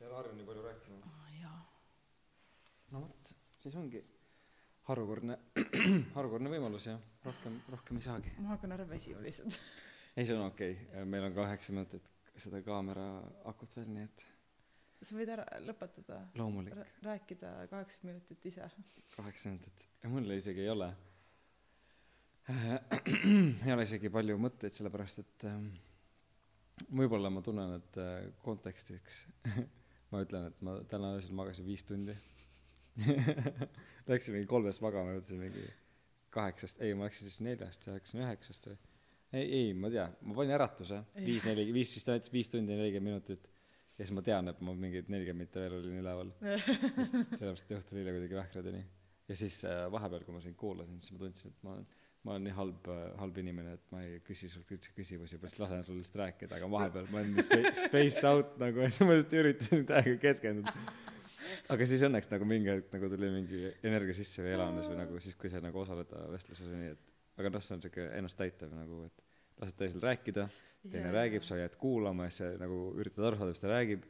ei 0.00 0.06
ole 0.06 0.16
harjunud 0.16 0.38
nii 0.38 0.46
palju 0.48 0.62
rääkima 0.62 0.98
oh, 1.08 1.28
jaa 1.40 1.60
no 2.92 3.00
vot 3.00 3.32
siis 3.66 3.76
ongi 3.80 4.02
harukordne 4.86 5.38
harukordne 6.18 6.52
võimalus 6.52 6.86
ja 6.86 6.94
rohkem 7.26 7.58
rohkem 7.72 7.98
ei 7.98 8.06
saagi. 8.06 8.34
Ma 8.38 8.54
hakkan 8.54 8.76
ära 8.76 8.86
väsima 8.88 9.22
lihtsalt. 9.24 9.58
Ei 10.16 10.24
see 10.24 10.36
on 10.36 10.46
okei. 10.46 10.76
Okay. 10.86 11.04
meil 11.04 11.26
on 11.26 11.34
kaheksa 11.36 11.74
minutit 11.74 12.06
seda 12.40 12.62
kaamera 12.64 13.04
akut 13.50 13.74
veel 13.76 13.90
nii 13.92 14.06
et 14.06 14.22
sa 15.04 15.16
võid 15.18 15.32
ära 15.34 15.44
lõpetada. 15.64 16.20
Loomulik. 16.38 16.76
Rää- 16.78 17.02
rääkida 17.04 17.50
kaheksa 17.72 18.06
minutit 18.06 18.46
ise. 18.48 18.70
Kaheksa 19.16 19.50
minutit. 19.52 19.84
Mul 20.08 20.30
isegi 20.38 20.64
ei 20.64 20.70
ole. 20.72 20.92
Ei 23.66 23.72
ole 23.74 23.82
isegi 23.82 24.06
palju 24.14 24.36
mõtteid 24.38 24.76
sellepärast 24.76 25.18
et 25.18 25.44
ähm, 25.50 25.64
võib-olla 26.94 27.26
ma 27.34 27.42
tunnen 27.42 27.72
et 27.74 27.98
äh, 27.98 28.28
kontekstiks 28.46 29.24
ma 30.12 30.20
ütlen 30.22 30.46
et 30.52 30.60
ma 30.62 30.76
täna 30.86 31.16
öösel 31.16 31.34
magasin 31.34 31.66
viis 31.66 31.82
tundi 31.88 32.14
läksin 34.10 34.36
mingi 34.36 34.48
kolmest 34.50 34.82
magama 34.84 35.16
jõudsin 35.16 35.40
mingi 35.42 35.66
kaheksast 36.36 36.80
ei 36.84 36.94
ma 36.96 37.08
läksin 37.08 37.28
siis 37.28 37.42
neljast 37.44 37.86
ja 37.88 37.96
läksin 37.96 38.22
üheksast 38.24 38.70
või? 38.70 38.78
Ei 39.36 39.46
ei 39.60 39.74
ma 39.74 39.90
tean 39.92 40.14
ma 40.22 40.36
panin 40.38 40.56
äratuse 40.56 41.02
viis 41.18 41.44
neli 41.48 41.66
viis 41.74 41.92
siis 41.96 42.06
ta 42.06 42.14
näitas 42.14 42.32
viis 42.32 42.50
tundi 42.52 42.72
ja 42.72 42.80
nelikümmend 42.80 43.12
minutit. 43.16 43.48
Ja 43.96 44.04
siis 44.04 44.12
ma 44.12 44.22
tean 44.22 44.48
et 44.52 44.60
ma 44.60 44.74
mingid 44.76 45.08
nelikümmend 45.12 45.48
mitte 45.48 45.62
veel 45.62 45.78
olin 45.78 46.00
üleval. 46.02 46.30
Sellepärast 47.38 47.64
et 47.64 47.78
õhtul 47.78 48.00
eile 48.02 48.12
kuidagi 48.12 48.36
vähkrad 48.38 48.68
ja 49.26 49.36
siis 49.36 49.62
äh, 49.66 49.86
vahepeal 49.92 50.24
kui 50.26 50.34
ma 50.36 50.42
sind 50.42 50.56
kuulasin 50.58 51.00
siis 51.00 51.14
ma 51.14 51.22
tundsin 51.24 51.50
et 51.50 51.64
ma 51.66 51.72
olen 51.74 51.86
ma 52.26 52.34
olen 52.34 52.46
nii 52.46 52.54
halb 52.58 52.88
äh, 52.90 53.02
halb 53.20 53.40
inimene 53.42 53.74
et 53.78 53.84
ma 53.94 54.02
ei 54.04 54.20
küsi 54.26 54.48
sult 54.50 54.70
üldse 54.74 54.92
küsimusi 54.94 55.38
ma 55.38 55.46
lihtsalt 55.48 55.64
lasen 55.64 55.84
sul 55.86 55.98
lihtsalt 56.00 56.20
rääkida 56.22 56.58
aga 56.60 56.70
vahepeal 56.70 57.10
ma 57.10 57.22
olen 57.22 57.34
nii 57.34 57.46
spa- 57.46 57.74
spaced 57.80 58.28
out 58.30 58.56
nagu 58.62 58.84
et 58.86 59.00
ma 59.02 59.16
lihtsalt 59.18 59.36
üritasin 59.42 59.86
täiega 59.90 60.16
keskenduda 60.28 60.74
aga 61.74 61.88
siis 61.88 62.04
õnneks 62.06 62.30
nagu 62.32 62.48
mingi 62.48 62.72
hetk 62.72 62.94
nagu 62.94 63.10
tuli 63.12 63.32
mingi 63.32 63.64
energia 63.86 64.16
sisse 64.16 64.44
või 64.44 64.54
elamines 64.56 64.88
või 64.90 65.00
nagu 65.02 65.20
siis 65.22 65.36
kui 65.40 65.52
sa 65.52 65.62
nagu 65.64 65.82
osaled 65.82 66.12
vestluses 66.32 66.68
või 66.70 66.82
nii 66.84 66.94
et 66.94 67.12
aga 67.40 67.52
noh 67.52 67.64
see 67.64 67.76
on 67.76 67.84
siuke 67.84 68.08
ennasttäitev 68.16 68.72
nagu 68.76 69.02
et 69.08 69.26
lased 69.60 69.76
teisel 69.80 70.04
rääkida 70.04 70.46
teine 70.92 71.10
räägib 71.14 71.44
sa 71.46 71.58
jääd 71.58 71.76
kuulama 71.80 72.26
ja 72.26 72.32
siis 72.32 72.42
sa 72.44 72.60
nagu 72.60 72.78
üritad 73.00 73.26
aru 73.26 73.40
saada 73.40 73.54
mis 73.54 73.62
ta 73.62 73.70
räägib. 73.70 74.06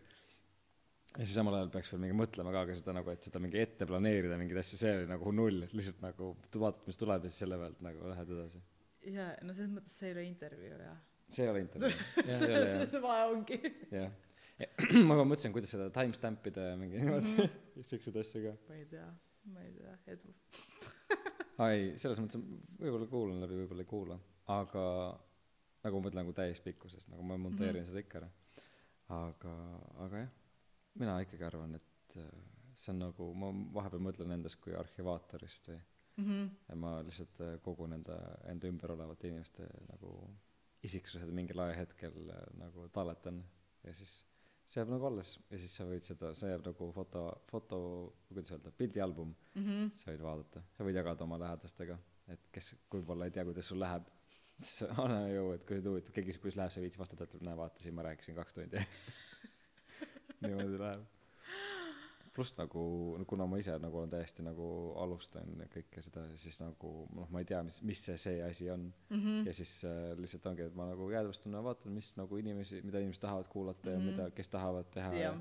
Ja 1.16 1.24
siis 1.24 1.34
samal 1.38 1.54
ajal 1.56 1.70
peaks 1.72 1.92
veel 1.92 2.02
mingi 2.02 2.16
mõtlema 2.18 2.52
ka 2.52 2.66
ka 2.68 2.76
seda 2.76 2.92
nagu 2.98 3.12
et 3.12 3.24
seda 3.24 3.40
mingi 3.40 3.60
ette 3.62 3.88
planeerida 3.88 4.36
mingeid 4.40 4.60
asju 4.60 4.80
see 4.82 4.92
oli 4.98 5.08
nagu 5.08 5.32
null. 5.32 5.62
Et 5.64 5.72
lihtsalt 5.76 6.02
nagu 6.04 6.34
vaatad 6.60 6.90
mis 6.90 7.00
tuleb 7.00 7.24
ja 7.24 7.32
siis 7.32 7.44
selle 7.44 7.58
pealt 7.60 7.80
nagu 7.86 8.10
lähed 8.10 8.32
edasi. 8.36 8.62
Jaa 9.14 9.30
no 9.46 9.56
selles 9.56 9.72
mõttes 9.72 9.96
see 9.96 10.10
ei 10.10 10.16
ole 10.18 10.26
intervjuu 10.28 10.80
jah. 10.82 11.00
See 11.32 11.46
ei 11.46 11.52
ole 11.52 11.64
intervjuu. 11.64 12.06
See 12.40 12.52
jah. 12.52 12.86
see 12.92 13.02
vahe 13.02 13.26
ongi. 13.32 13.60
Jah. 13.94 14.10
Ja 14.10 14.25
ma 15.08 15.14
juba 15.18 15.24
mõtlesin 15.28 15.52
kuidas 15.54 15.72
seda 15.74 15.90
timestamp 15.92 16.46
ida 16.50 16.70
ja 16.70 16.76
mingi 16.80 17.00
niimoodi 17.02 17.32
Mhm. 17.36 17.50
siukseid 17.90 18.16
asju 18.22 18.42
ka 18.46 18.52
ma 18.68 18.74
ei 18.80 18.86
tea 18.92 19.06
ma 19.52 19.60
ei 19.66 19.72
tea 19.76 19.94
edu 20.14 20.32
aa 21.58 21.70
ei 21.74 21.92
selles 22.00 22.20
mõttes 22.22 22.40
võib-olla 22.80 23.06
kuulan 23.12 23.42
läbi 23.44 23.58
võib-olla 23.62 23.84
ei 23.84 23.90
kuula 23.92 24.16
aga 24.56 24.84
nagu 25.86 26.00
ma 26.00 26.10
ütlen 26.10 26.22
nagu 26.24 26.32
täispikkuses 26.36 27.08
nagu 27.12 27.22
ma 27.22 27.36
monteerin 27.40 27.82
Mhm. 27.84 27.90
seda 27.90 28.02
ikka 28.04 28.18
ära 28.22 28.30
aga 29.20 29.52
aga 30.06 30.22
jah 30.24 30.32
mina 31.00 31.18
ikkagi 31.22 31.44
arvan 31.46 31.74
et 31.78 32.16
äh, 32.16 32.30
see 32.76 32.92
on 32.94 32.98
nagu 33.04 33.28
ma 33.36 33.50
vahepeal 33.76 34.02
mõtlen 34.08 34.32
endast 34.38 34.60
kui 34.64 34.74
arhivaatorist 34.74 35.68
või 35.72 35.80
Mhm. 36.16 36.44
ja 36.70 36.74
ma 36.80 36.94
lihtsalt 37.04 37.40
äh, 37.44 37.58
kogun 37.60 37.92
enda 37.92 38.16
enda 38.48 38.68
ümber 38.72 38.94
olevate 38.96 39.28
inimeste 39.28 39.66
nagu 39.90 40.14
isiksused 40.82 41.28
mingil 41.28 41.60
ajahetkel 41.60 42.16
äh, 42.32 42.46
nagu 42.56 42.88
talletan 42.88 43.42
ja 43.84 43.92
siis 43.92 44.24
see 44.66 44.80
jääb 44.80 44.90
nagu 44.90 45.06
alles. 45.06 45.36
Ja 45.50 45.58
siis 45.62 45.74
sa 45.78 45.84
võid 45.88 46.02
seda 46.06 46.32
see 46.34 46.50
jääb 46.50 46.64
nagu 46.66 46.90
foto 46.96 47.22
foto 47.50 47.78
kuidas 48.28 48.50
öelda 48.52 48.72
pildialbum 48.78 49.34
Mhm. 49.54 49.90
sa 49.94 50.10
võid 50.12 50.22
vaadata. 50.26 50.62
Sa 50.76 50.84
võid 50.84 50.98
jagada 50.98 51.24
oma 51.24 51.38
lähedastega 51.38 51.98
et 52.28 52.40
kes 52.52 52.74
võib-olla 52.90 53.24
ei 53.28 53.30
tea 53.30 53.44
kuidas 53.46 53.68
sul 53.70 53.78
läheb. 53.80 54.06
Siis 54.66 54.88
anna 54.98 55.28
ju 55.28 55.50
et 55.54 55.66
kui 55.68 55.78
huvitav 55.84 56.14
keegi 56.16 56.38
kuidas 56.40 56.56
läheb 56.56 56.72
sa 56.72 56.80
ei 56.80 56.86
viitsi 56.88 56.98
vastata 56.98 57.26
ütleb 57.28 57.42
näe 57.46 57.56
vaata 57.58 57.82
siin 57.84 57.94
ma 57.94 58.02
rääkisin 58.08 58.34
kaks 58.38 58.54
tundi. 58.56 58.80
Niimoodi 60.42 60.78
läheb 60.80 61.04
pluss 62.36 62.52
nagu 62.58 62.82
kuna 63.30 63.46
ma 63.48 63.58
ise 63.62 63.74
nagu 63.80 63.96
olen 63.98 64.10
täiesti 64.12 64.42
nagu 64.44 64.66
alustan 65.02 65.54
kõike 65.74 66.02
seda 66.04 66.24
siis 66.36 66.60
nagu 66.60 66.90
noh 67.16 67.30
ma 67.32 67.40
ei 67.42 67.48
tea 67.48 67.62
mis 67.66 67.80
mis 67.82 68.04
see 68.04 68.16
see 68.20 68.42
asi 68.44 68.70
on 68.70 68.86
Mhm. 69.10 69.46
ja 69.48 69.52
siis 69.56 69.72
äh, 69.88 70.12
lihtsalt 70.20 70.46
ongi 70.52 70.62
et 70.68 70.74
ma 70.76 70.86
nagu 70.92 71.08
jäädvustan 71.10 71.52
ja 71.56 71.62
vaatan 71.64 71.92
mis 71.96 72.12
nagu 72.20 72.36
inimesi 72.42 72.82
mida 72.84 72.98
inimesed 73.00 73.22
tahavad 73.24 73.48
kuulata 73.48 73.90
ja 73.90 73.98
Mhm. 73.98 74.06
mida 74.12 74.30
kes 74.30 74.48
tahavad 74.48 74.90
teha 74.92 75.12
ja 75.14 75.20
jah 75.30 75.38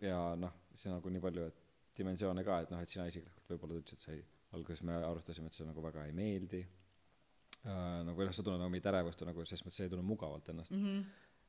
ja 0.00 0.36
noh 0.36 0.52
see 0.74 0.90
nagu 0.92 1.08
nii 1.10 1.20
palju 1.24 1.46
et 1.48 1.54
dimensioone 1.98 2.44
ka 2.44 2.60
et 2.60 2.70
noh 2.70 2.80
et 2.84 2.88
sina 2.92 3.06
isiklikult 3.08 3.48
võib-olla 3.50 3.80
ütlesid 3.80 3.98
sa 4.04 4.12
ei 4.12 4.24
alguses 4.52 4.82
me 4.82 4.92
arutasime 4.94 5.46
et 5.48 5.54
see 5.56 5.64
nagu 5.66 5.80
väga 5.82 6.04
ei 6.06 6.12
meeldi 6.12 6.60
äh, 7.66 8.02
nagu 8.06 8.20
noh 8.24 8.32
sa 8.36 8.42
tunned 8.44 8.60
nagu 8.60 8.70
mingit 8.70 8.86
ärevust 8.92 9.20
või 9.22 9.30
nagu 9.32 9.44
selles 9.48 9.64
mõttes 9.64 9.80
sa 9.80 9.86
ei 9.86 9.90
tunne 9.92 10.04
mugavalt 10.06 10.48
ennast 10.52 10.72
mm 10.72 10.84
-hmm. 10.84 11.04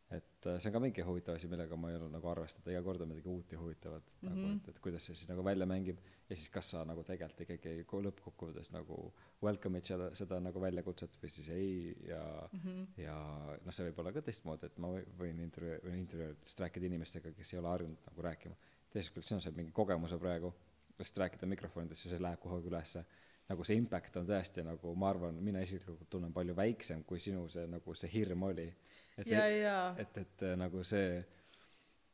Et 0.09 0.45
äh, 0.47 0.55
see 0.61 0.69
on 0.69 0.73
ka 0.73 0.79
mingi 0.79 1.03
huvitav 1.03 1.35
asi 1.35 1.47
millega 1.51 1.75
ma 1.75 1.89
ei 1.91 1.95
ole 1.97 2.07
nagu 2.13 2.27
arvestada 2.31 2.71
iga 2.71 2.81
kord 2.85 3.01
on 3.03 3.09
midagi 3.11 3.27
uut 3.27 3.51
ja 3.51 3.59
huvitavat 3.59 4.03
mm 4.03 4.27
-hmm. 4.29 4.29
nagu 4.29 4.41
Mhm. 4.47 4.55
et 4.57 4.69
et 4.69 4.79
kuidas 4.79 5.03
see 5.05 5.15
siis 5.15 5.29
nagu 5.29 5.43
välja 5.43 5.65
mängib 5.65 5.97
ja 6.29 6.35
siis 6.35 6.49
kas 6.49 6.69
sa 6.69 6.83
nagu 6.85 7.03
tegelikult 7.03 7.41
ikkagi 7.41 7.83
ko- 7.83 8.01
lõppkokkuvõttes 8.05 8.71
nagu 8.71 9.13
welcome'id 9.43 9.83
seda 9.85 10.15
seda 10.15 10.39
nagu 10.39 10.61
väljakutset 10.61 11.17
või 11.23 11.29
siis 11.29 11.49
ei 11.49 11.95
ja 12.07 12.49
Mm 12.53 12.59
-hmm. 12.59 13.01
ja 13.01 13.57
noh 13.65 13.73
see 13.73 13.89
võib 13.91 13.99
olla 13.99 14.11
ka 14.13 14.21
teistmoodi 14.21 14.65
et 14.65 14.77
ma 14.77 14.87
või- 14.87 15.05
võin 15.19 15.39
intervjuu 15.43 15.79
võin 15.91 15.99
intervjuudest 15.99 16.59
rääkida 16.59 16.85
inimestega 16.85 17.31
kes 17.31 17.53
ei 17.53 17.59
ole 17.59 17.67
harjunud 17.67 17.97
nagu 18.07 18.21
rääkima 18.21 18.55
teisest 18.93 19.13
küljest 19.13 19.27
sina 19.27 19.39
saad 19.41 19.55
mingi 19.55 19.71
kogemuse 19.71 20.17
praegu 20.17 20.53
lihtsalt 20.99 21.17
rääkida 21.17 21.45
mikrofonidesse 21.47 22.09
see 22.09 22.19
läheb 22.21 22.39
kuhugi 22.39 22.67
ülesse 22.69 23.03
nagu 23.49 23.63
see 23.63 23.75
impact 23.77 24.15
on 24.17 24.25
tõesti 24.27 24.63
nagu 24.63 24.95
ma 24.95 25.09
arvan 25.09 25.35
mina 25.43 25.59
isiklikult 25.61 26.09
tunnen 26.09 26.33
palju 26.33 26.55
väiksem 26.55 27.03
kui 27.03 27.19
sinu 27.19 27.47
see 27.49 27.67
nagu 27.67 27.93
see 27.95 28.09
hirm 28.13 28.43
oli 28.43 28.73
et 29.17 29.27
ja 29.31 29.41
see 29.41 29.57
ja 29.63 29.77
et 29.97 30.17
et 30.23 30.43
äh, 30.47 30.55
nagu 30.59 30.83
see 30.83 31.23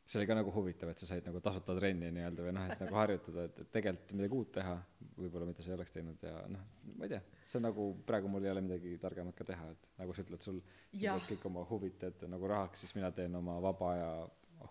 see 0.06 0.20
oli 0.20 0.28
ka 0.28 0.36
nagu 0.36 0.52
huvitav 0.52 0.90
et 0.92 1.00
sa 1.00 1.08
said 1.08 1.26
nagu 1.26 1.40
tasuta 1.44 1.76
trenni 1.78 2.10
nii-öelda 2.12 2.44
või 2.44 2.54
noh 2.58 2.66
et 2.72 2.82
nagu 2.84 2.96
harjutada 3.00 3.46
et 3.48 3.60
et 3.64 3.70
tegelikult 3.72 4.14
midagi 4.20 4.36
uut 4.40 4.52
teha 4.58 4.76
võib-olla 5.18 5.48
mida 5.48 5.64
sa 5.64 5.72
ei 5.72 5.78
oleks 5.78 5.92
teinud 5.96 6.24
ja 6.28 6.34
noh 6.52 6.64
ma 7.00 7.08
ei 7.08 7.14
tea 7.16 7.22
see 7.46 7.58
on 7.62 7.66
nagu 7.70 7.86
praegu 8.08 8.28
mul 8.32 8.44
ei 8.46 8.52
ole 8.52 8.62
midagi 8.66 8.98
targemat 9.00 9.36
ka 9.40 9.48
teha 9.48 9.70
et 9.72 9.88
nagu 10.02 10.14
sa 10.14 10.26
ütled 10.26 10.44
sul 10.44 10.60
teed 10.92 11.28
kõik 11.32 11.46
oma 11.52 11.64
huvid 11.72 11.96
teed 12.04 12.26
nagu 12.36 12.48
rahaks 12.52 12.84
siis 12.86 12.96
mina 13.00 13.12
teen 13.16 13.36
oma 13.40 13.60
vaba 13.64 13.92
aja 13.96 14.10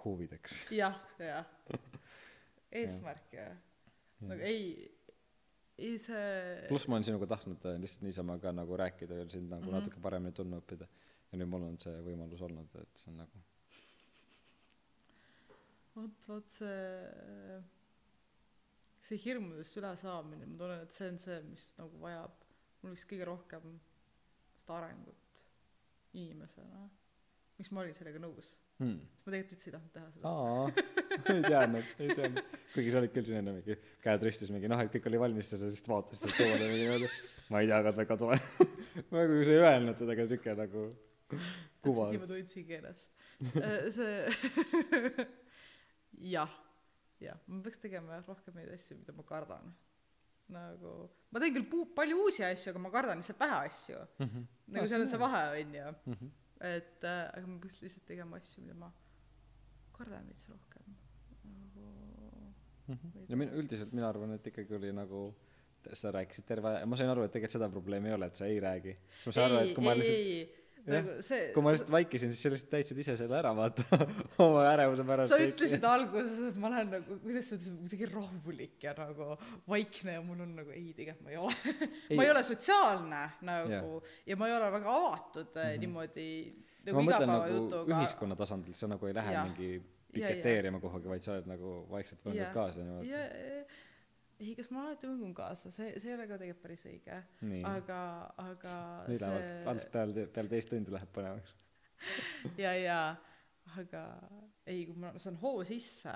huvideks. 0.04 0.52
Jah 0.72 0.94
jah. 1.20 1.44
Eesmärk 2.82 3.32
ja 3.36 3.48
nagu 4.22 4.40
ei 4.46 5.96
see 5.98 6.68
pluss 6.68 6.86
ma 6.88 6.96
olen 6.98 7.04
sinuga 7.08 7.26
tahtnud 7.34 7.64
äh, 7.68 7.76
lihtsalt 7.82 8.04
niisama 8.06 8.36
ka 8.40 8.52
nagu 8.54 8.76
rääkida 8.78 9.16
ja 9.22 9.26
sind 9.32 9.50
nagu 9.50 9.64
Mhm. 9.66 9.74
natuke 9.80 10.00
paremini 10.00 10.32
tundma 10.36 10.60
õppida 10.62 10.86
ja 11.32 11.40
nüüd 11.40 11.50
mul 11.52 11.66
on 11.70 11.78
see 11.82 11.94
võimalus 12.06 12.44
olnud 12.46 12.78
et 12.82 13.02
see 13.02 13.12
on 13.12 13.22
nagu 13.24 13.44
vot 15.96 16.28
vot 16.28 16.58
see 16.58 17.60
see 19.02 19.18
hirmudest 19.24 19.76
ülesaamine 19.80 20.46
ma 20.46 20.60
tunnen 20.60 20.86
et 20.86 20.94
see 20.94 21.10
on 21.10 21.18
see 21.20 21.40
mis 21.48 21.72
nagu 21.80 22.04
vajab 22.04 22.46
mul 22.82 22.94
vist 22.96 23.08
kõige 23.10 23.26
rohkem 23.28 23.78
seda 24.62 24.78
arengut 24.78 25.42
inimesena. 26.12 26.88
Miks 27.58 27.70
ma 27.72 27.82
olin 27.84 27.94
sellega 27.96 28.20
nõus? 28.22 28.56
Hmm. 28.80 28.98
sest 29.14 29.26
ma 29.26 29.34
tegelikult 29.34 29.54
üldse 29.54 29.68
ei 29.68 29.74
tahtnud 29.74 29.92
teha 29.94 30.08
seda. 30.14 30.30
Aa. 30.32 30.64
Ei 31.32 31.42
teadnud 31.44 31.90
ei 32.02 32.14
teadnud. 32.18 32.54
Kuigi 32.72 32.92
sa 32.92 32.98
olid 33.02 33.12
küll 33.14 33.34
enne 33.38 33.52
mingi 33.54 33.76
käed 34.02 34.24
ristis 34.26 34.50
mingi 34.50 34.70
noh 34.70 34.80
et 34.82 34.90
kõik 34.94 35.06
oli 35.10 35.20
valmis 35.22 35.52
ja 35.52 35.58
sa 35.60 35.68
siis 35.70 35.84
vaatasid 35.86 36.24
sealt 36.24 36.38
poole 36.40 36.58
mingi 36.64 36.80
niimoodi. 36.80 37.10
Ma 37.52 37.60
ei 37.62 37.68
tea 37.70 37.80
kas 37.86 37.98
väga 38.00 38.16
tore 38.18 38.38
nagu 39.12 39.42
sa 39.46 39.54
ei 39.54 39.60
öelnud 39.68 40.00
seda 40.00 40.16
aga 40.16 40.26
siuke 40.32 40.56
nagu 40.58 40.86
kuvas. 41.84 42.12
ma 42.20 42.26
tundsingi 42.32 42.74
ennast 42.78 43.08
see 43.96 45.26
jah 46.34 46.50
jah 47.22 47.38
ma 47.48 47.62
peaks 47.64 47.80
tegema 47.84 48.18
jah 48.18 48.26
rohkem 48.32 48.54
neid 48.58 48.70
asju 48.76 48.98
mida 49.00 49.12
ma 49.16 49.24
kardan. 49.32 49.72
Nagu 50.52 50.92
ma 51.32 51.40
teen 51.40 51.54
küll 51.56 51.66
puu- 51.72 51.88
palju 51.96 52.16
uusi 52.24 52.42
asju 52.44 52.72
aga 52.74 52.80
ma 52.86 52.90
kardan 52.96 53.20
lihtsalt 53.22 53.40
vähe 53.44 53.58
asju. 53.68 54.00
Mhm. 54.26 54.42
nagu 54.76 54.86
seal 54.90 55.00
on 55.04 55.08
see 55.12 55.20
vahe 55.26 55.42
onju 55.60 55.86
Mhm. 56.14 56.30
et 56.72 57.04
äh, 57.04 57.22
aga 57.36 57.46
ma 57.46 57.58
peaks 57.62 57.80
lihtsalt 57.84 58.06
tegema 58.10 58.36
asju 58.42 58.62
mida 58.66 58.74
ma 58.84 58.90
kardan 59.96 60.26
veits 60.28 60.48
rohkem. 60.50 60.96
Nagu 61.44 61.86
Mhm. 62.88 63.26
ja 63.30 63.36
min- 63.36 63.54
üldiselt 63.60 63.92
mina 63.92 64.08
arvan 64.08 64.32
et 64.34 64.44
ikkagi 64.52 64.74
oli 64.80 64.92
nagu 64.92 65.22
sa 65.98 66.10
rääkisid 66.14 66.44
terve 66.46 66.68
aja 66.68 66.86
ma 66.86 66.96
sain 66.96 67.08
aru 67.10 67.22
et 67.24 67.32
tegelikult 67.32 67.52
seda 67.58 67.68
probleemi 67.68 68.08
ei 68.10 68.14
ole 68.14 68.26
et 68.26 68.36
sa 68.36 68.44
ei 68.46 68.60
räägi. 68.60 68.96
Siis 69.18 69.26
ma 69.26 69.32
sain 69.32 69.46
aru 69.50 69.62
et 69.68 69.74
kui 69.74 69.84
ma 69.84 69.94
lihtsalt 69.94 70.60
nagu 70.88 71.14
see 71.22 71.50
kui 71.54 71.64
ma 71.64 71.72
lihtsalt 71.74 71.92
vaikisin 71.94 72.32
siis 72.32 72.42
sa 72.42 72.50
lihtsalt 72.52 72.72
täitsid 72.72 73.00
ise 73.04 73.14
selle 73.20 73.38
ära 73.38 73.52
vaata 73.56 73.84
oma 74.44 74.64
ärevuse 74.72 75.06
pärast 75.06 75.32
sa 75.32 75.38
ütlesid 75.42 75.86
alguses 75.86 76.40
et 76.48 76.58
ma 76.62 76.70
olen 76.72 76.90
nagu 76.96 77.18
kuidas 77.22 77.52
sa 77.52 77.58
ütlesid 77.58 77.78
kuidagi 77.82 78.10
rahulik 78.10 78.88
ja 78.88 78.96
nagu 78.98 79.28
vaikne 79.70 80.18
ja 80.18 80.24
mul 80.26 80.42
on 80.46 80.56
nagu 80.58 80.74
ei 80.74 80.90
tegelikult 80.96 81.28
ma 81.28 81.34
ei 81.34 81.40
ole 81.44 81.78
ma 82.18 82.26
ei 82.26 82.34
ole 82.34 82.44
sotsiaalne 82.50 83.22
nagu 83.46 84.02
ja 84.26 84.38
ma 84.40 84.50
ei 84.50 84.58
ole 84.58 84.74
väga 84.78 84.98
avatud 84.98 85.54
mm 85.54 85.62
-hmm. 85.62 85.80
niimoodi 85.86 86.28
nagu 86.88 87.06
mõtlen 87.06 87.30
nagu 87.30 87.46
igapäevajutuga 87.46 87.98
ühiskonna 88.00 88.38
tasandil 88.44 88.74
sa 88.74 88.90
nagu 88.90 89.06
ei 89.06 89.18
lähe 89.20 89.38
Jah. 89.38 89.48
mingi 89.48 89.72
Ja, 90.12 90.28
piketeerima 90.28 90.80
kuhugi 90.80 91.08
vaid 91.08 91.24
sa 91.24 91.32
oled 91.32 91.46
nagu 91.48 91.86
vaikselt 91.88 92.20
võtnud 92.20 92.50
kaasa 92.52 92.82
niimoodi. 92.84 93.08
Ja 93.08 93.20
ei 94.40 94.54
kas 94.58 94.70
ma 94.70 94.86
alati 94.86 95.06
mõngun 95.10 95.34
kaasa? 95.34 95.70
See 95.70 95.98
see 96.00 96.10
ei 96.12 96.16
ole 96.16 96.26
ka 96.30 96.38
tegelikult 96.40 96.62
päris 96.62 96.86
õige. 96.86 97.18
Aga 97.68 97.98
aga 98.38 98.76
nüüd 99.08 99.18
see 99.18 99.66
alles 99.72 99.84
peale 99.92 100.26
peale 100.34 100.48
teist 100.48 100.70
tundi 100.72 100.90
läheb 100.94 101.12
põnevaks. 101.14 101.54
Ja 102.64 102.72
ja. 102.74 103.00
Aga 103.78 104.02
ei 104.66 104.84
kui 104.88 104.96
ma 104.98 105.12
saan 105.22 105.36
hoo 105.38 105.62
sisse 105.64 106.12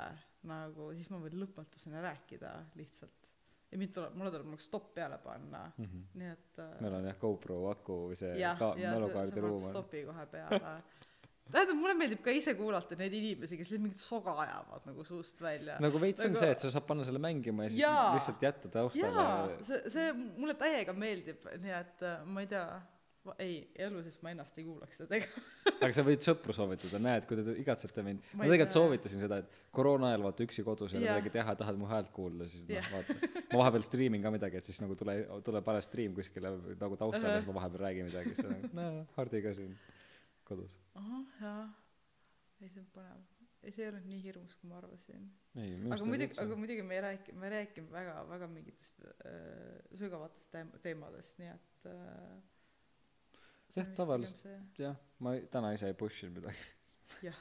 nagu 0.51 0.89
siis 0.97 1.09
ma 1.13 1.21
võin 1.23 1.37
lõpmatuseni 1.45 2.01
rääkida 2.03 2.51
lihtsalt. 2.77 3.33
Ja 3.71 3.79
mind 3.79 3.93
tuleb 3.95 4.15
mulle 4.19 4.31
tuleb 4.35 4.47
nagu 4.51 4.63
stopp 4.63 4.93
peale 4.95 5.19
panna. 5.23 5.61
Mm 5.79 5.85
-hmm. 5.85 6.03
nii 6.19 6.29
et 6.33 6.59
äh, 6.59 6.81
meil 6.81 6.95
on 6.95 7.05
jah 7.07 7.17
GoPro 7.21 7.61
aku 7.71 8.15
see 8.15 8.33
ka- 8.59 8.75
ja 8.79 8.91
see 8.93 8.99
mälukaardi 8.99 9.41
ruum 9.41 9.63
on. 9.63 9.69
stopi 9.71 10.05
kohe 10.05 10.27
peale 10.27 10.61
tähendab 11.52 11.78
mulle 11.78 11.94
meeldib 11.98 12.23
ka 12.24 12.35
ise 12.35 12.55
kuulata 12.59 12.98
neid 12.98 13.14
inimesi 13.14 13.59
kes 13.60 13.77
mingit 13.78 14.02
soga 14.02 14.35
ajavad 14.47 14.89
nagu 14.89 15.05
suust 15.06 15.40
välja. 15.44 15.78
Nagu 15.82 16.01
veits 16.02 16.24
on 16.27 16.35
Nagu- 16.35 16.43
see 16.43 16.51
et 16.56 16.64
sa 16.64 16.73
saad 16.74 16.89
panna 16.89 17.06
selle 17.06 17.23
mängima 17.23 17.68
ja 17.68 17.70
siis 17.74 17.85
Jaa. 17.85 18.10
lihtsalt 18.16 18.43
jätta 18.48 18.73
taustale. 18.73 19.14
Jaa 19.14 19.62
see 19.70 19.94
see 19.94 20.12
mulle 20.27 20.59
täiega 20.59 20.94
meeldib 20.97 21.47
nii 21.62 21.74
et 21.78 22.06
äh, 22.06 22.20
ma 22.27 22.44
ei 22.44 22.51
tea 22.51 22.66
ei 23.43 23.55
elu 23.82 24.02
sees 24.05 24.20
ma 24.23 24.31
ennast 24.31 24.59
ei 24.60 24.64
kuulaks 24.66 25.01
seda 25.01 25.09
tegema. 25.16 25.43
Aga 25.82 25.90
sa 25.97 26.05
võid 26.06 26.23
sõpru 26.23 26.55
soovitada 26.55 27.01
näed 27.02 27.27
kui 27.27 27.39
te 27.40 27.56
igatsete 27.62 28.05
mind. 28.06 28.23
Ma 28.32 28.44
ma 28.44 28.47
tegelikult 28.47 28.77
soovitasin 28.77 29.23
seda 29.24 29.40
et 29.43 29.56
koroona 29.74 30.12
ajal 30.12 30.27
vaata 30.28 30.47
üksi 30.47 30.62
kodus 30.66 30.94
ei 30.94 31.01
ole 31.01 31.09
midagi 31.10 31.32
teha 31.35 31.56
tahad 31.59 31.81
mu 31.81 31.89
häält 31.90 32.12
kuulda 32.14 32.47
siis 32.51 32.62
noh 32.68 32.90
vaata. 32.93 33.18
Ma 33.51 33.60
vahepeal 33.64 33.86
striimin 33.86 34.23
ka 34.23 34.31
midagi 34.35 34.60
et 34.60 34.68
siis 34.68 34.78
nagu 34.85 34.94
tule 34.98 35.18
tule 35.47 35.62
pane 35.66 35.82
stream 35.82 36.14
kuskile 36.14 36.55
nagu 36.78 36.98
taustale 37.01 37.32
Ahah. 37.32 37.40
siis 37.40 37.51
ma 37.51 37.59
vahepeal 37.60 37.86
räägin 37.89 38.10
midagi 38.10 38.35
siis 38.35 38.47
on 38.47 38.55
nagu 38.60 38.73
no 38.78 39.06
Hardiga 39.18 39.55
siin 39.59 39.74
kodus. 40.48 40.77
Ahah 40.94 41.24
jaa. 41.40 41.64
Ei 42.60 42.68
see 42.73 42.81
on 42.82 42.89
põnev. 42.94 43.24
Ei 43.66 43.73
see 43.74 43.82
ei 43.85 43.90
olnud 43.90 44.06
nii 44.09 44.20
hirmus 44.24 44.55
kui 44.60 44.68
ma 44.70 44.78
arvasin. 44.81 45.24
Aga 45.93 46.05
muidugi 46.09 46.39
aga 46.43 46.56
muidugi 46.60 46.82
me 46.86 46.97
ei 46.98 47.02
rääki 47.05 47.32
me 47.36 47.48
räägime 47.52 47.90
väga 47.93 48.14
väga 48.31 48.47
mingitest 48.52 49.01
äh, 49.05 49.81
sügavatest 49.98 50.51
teem- 50.55 50.74
teemadest 50.85 51.39
nii 51.43 51.51
et 51.55 51.89
äh, 51.93 52.36
Jah, 53.77 53.89
tavaliselt- 53.98 54.47
jah 54.81 54.94
ma 55.20 55.35
ei- 55.36 55.47
täna 55.52 55.73
ise 55.77 55.90
ei 55.90 55.94
push 55.98 56.23
inud 56.24 56.39
midagi. 56.39 56.62
Jah. 57.27 57.40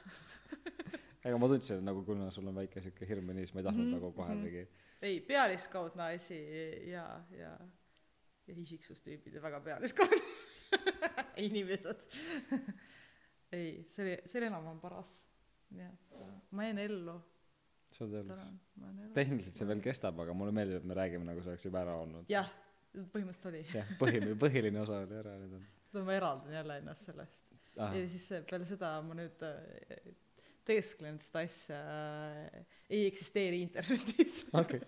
ega 1.26 1.38
ma 1.40 1.48
tundsin 1.48 1.78
et 1.78 1.84
nagu 1.86 2.02
kuna 2.04 2.26
sul 2.34 2.46
on 2.50 2.54
väike 2.58 2.82
siuke 2.84 3.06
hirm 3.08 3.30
ja 3.32 3.34
nii 3.38 3.46
siis 3.46 3.54
ma 3.56 3.62
ei 3.62 3.68
tahtnud 3.70 3.86
Mhm, 3.86 3.94
nagu 3.96 4.10
kohe 4.18 4.34
mhm. 4.34 4.42
mingi 4.44 4.66
ei 5.06 5.20
pealiskaudne 5.20 6.02
asi 6.16 6.36
ja 6.90 7.06
ja 7.38 7.54
ja 8.48 8.54
isiksustüübid 8.62 9.34
ja 9.38 9.42
väga 9.42 9.60
pealiskaudne 9.60 10.20
inimesed 11.46 12.04
ei 13.52 13.86
see 13.92 14.04
oli 14.04 14.16
see 14.26 14.40
oli 14.40 14.50
enam-vähem 14.50 14.82
paras. 14.82 15.16
Nii 15.76 15.86
et 15.86 16.14
äh, 16.20 16.36
ma 16.50 16.68
jäin 16.68 16.82
ellu. 16.82 17.16
See 17.94 18.06
on 18.06 18.14
elus 18.20 18.46
tehniliselt 19.16 19.58
see 19.58 19.68
veel 19.68 19.80
kestab 19.84 20.18
aga 20.22 20.34
mulle 20.36 20.54
meeldib 20.54 20.82
et 20.82 20.88
me 20.90 20.96
räägime 20.98 21.26
nagu 21.26 21.42
see 21.42 21.54
oleks 21.54 21.66
juba 21.68 21.82
ära 21.84 21.96
olnud. 22.02 22.28
Jah 22.32 22.50
põhimõtteliselt 22.96 23.50
oli. 23.50 23.64
Jah 23.74 23.90
põhiline 24.00 24.38
põhiline 24.40 24.82
osa 24.82 25.00
oli 25.04 25.18
ära 25.20 25.34
nüüd. 25.40 25.58
On 25.96 26.04
ma 26.04 26.16
eraldan 26.16 26.52
jälle 26.52 26.78
ennast 26.82 27.08
sellest. 27.08 27.44
Ja 27.76 27.90
siis 28.08 28.26
peale 28.48 28.66
seda 28.68 28.94
ma 29.04 29.16
nüüd 29.16 29.42
äh, 29.44 30.08
teesklen 30.66 31.20
seda 31.22 31.44
asja 31.46 31.78
äh, 31.78 32.64
ei 32.90 33.06
eksisteeri 33.08 33.60
internetis. 33.64 34.42
Okei. 34.56 34.80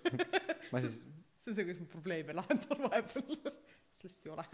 Ma 0.73 0.83
siis 0.85 1.01
see 1.43 1.53
on 1.53 1.59
see 1.59 1.69
kuidas 1.69 1.83
ma 1.85 1.93
probleeme 1.93 2.37
lahendan 2.37 2.85
vahepeal. 2.87 3.39
Sest 4.01 4.27
ei 4.27 4.33
ole 4.35 4.47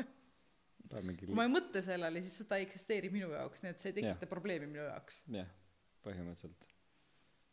mingi 1.03 1.27
kui 1.27 1.35
ma 1.35 1.47
ei 1.49 1.53
mõtle 1.53 1.83
sellele 1.83 2.23
siis 2.23 2.37
seda 2.43 2.61
ei 2.61 2.67
eksisteeri 2.69 3.11
minu 3.15 3.33
jaoks 3.33 3.65
nii 3.65 3.73
et 3.75 3.83
see 3.83 3.91
ei 3.93 3.97
tekita 4.01 4.29
probleemi 4.31 4.69
minu 4.71 4.87
jaoks. 4.87 5.23
Jah 5.35 5.51
põhimõtteliselt. 6.05 6.67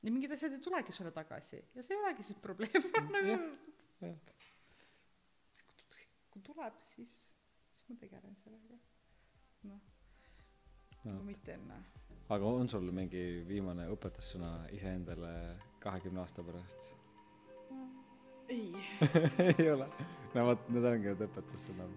Ja 0.02 0.12
mingid 0.12 0.34
asjad 0.36 0.56
ei 0.56 0.62
tulegi 0.66 0.94
sulle 0.96 1.12
tagasi 1.16 1.62
ja 1.76 1.84
see 1.86 1.96
ei 1.96 2.02
olegi 2.02 2.26
siis 2.28 2.40
probleem. 2.44 2.90
Nagu 3.16 3.38
kui 6.32 6.44
tuleb 6.48 6.78
siis 6.94 7.16
siis 7.76 7.88
ma 7.90 7.98
tegelen 8.04 8.38
sellega. 8.44 8.80
Noh 9.70 9.82
No. 11.02 11.16
kui 11.18 11.32
mitte 11.32 11.56
enne 11.58 11.80
aga 12.30 12.46
on 12.46 12.68
sul 12.70 12.92
mingi 12.94 13.22
viimane 13.48 13.88
õpetussõna 13.90 14.52
iseendale 14.76 15.32
kahekümne 15.82 16.22
aasta 16.22 16.44
pärast? 16.46 16.92
Ei. 18.54 18.70
Ei 19.58 19.66
ole. 19.72 19.88
No 20.36 20.46
vot 20.52 20.70
need 20.70 20.86
ongi 20.92 21.10
need 21.10 21.24
õpetussõnad 21.26 21.96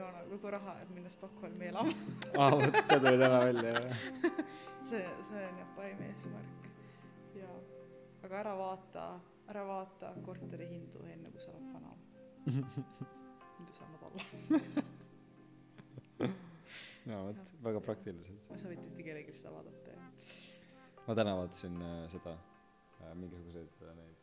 ei 0.00 0.06
Ilona 0.06 0.22
kogu 0.30 0.50
raha 0.50 0.76
jääb 0.78 0.90
minna 0.94 1.10
Stockholmi 1.10 1.68
elama. 1.68 1.92
Aa 2.40 2.50
vot 2.50 2.78
see 2.88 3.00
tuli 3.00 3.18
täna 3.18 3.40
välja 3.44 3.72
jah. 3.76 4.06
See 4.90 5.08
see 5.28 5.42
on 5.48 5.58
jah 5.60 5.74
parim 5.76 6.00
eesmärk. 6.06 6.70
Ja 7.36 7.50
aga 8.24 8.38
ära 8.40 8.54
vaata 8.56 9.04
ära 9.50 9.66
vaata 9.66 10.12
korteri 10.24 10.68
hindu 10.70 11.04
enne 11.12 11.32
kui 11.34 11.42
sa 11.42 11.52
oled 11.52 11.72
vana. 11.74 11.96
muidu 13.58 13.72
saad 13.76 13.90
madala. 13.92 14.84
jaa 17.10 17.20
vot 17.26 17.52
väga 17.64 17.80
praktilised 17.80 18.38
ma 18.48 18.56
ei 18.56 18.62
soovita 18.62 18.88
mitte 18.88 19.04
kellelgi 19.08 19.34
seda 19.36 19.52
vaadata 19.54 19.94
ja 19.94 20.08
ma 21.06 21.14
täna 21.18 21.36
vaatasin 21.36 21.76
äh, 21.82 22.02
seda 22.12 22.32
äh, 22.36 23.14
mingisuguseid 23.22 23.84
äh, 23.88 23.94
neid 23.96 24.19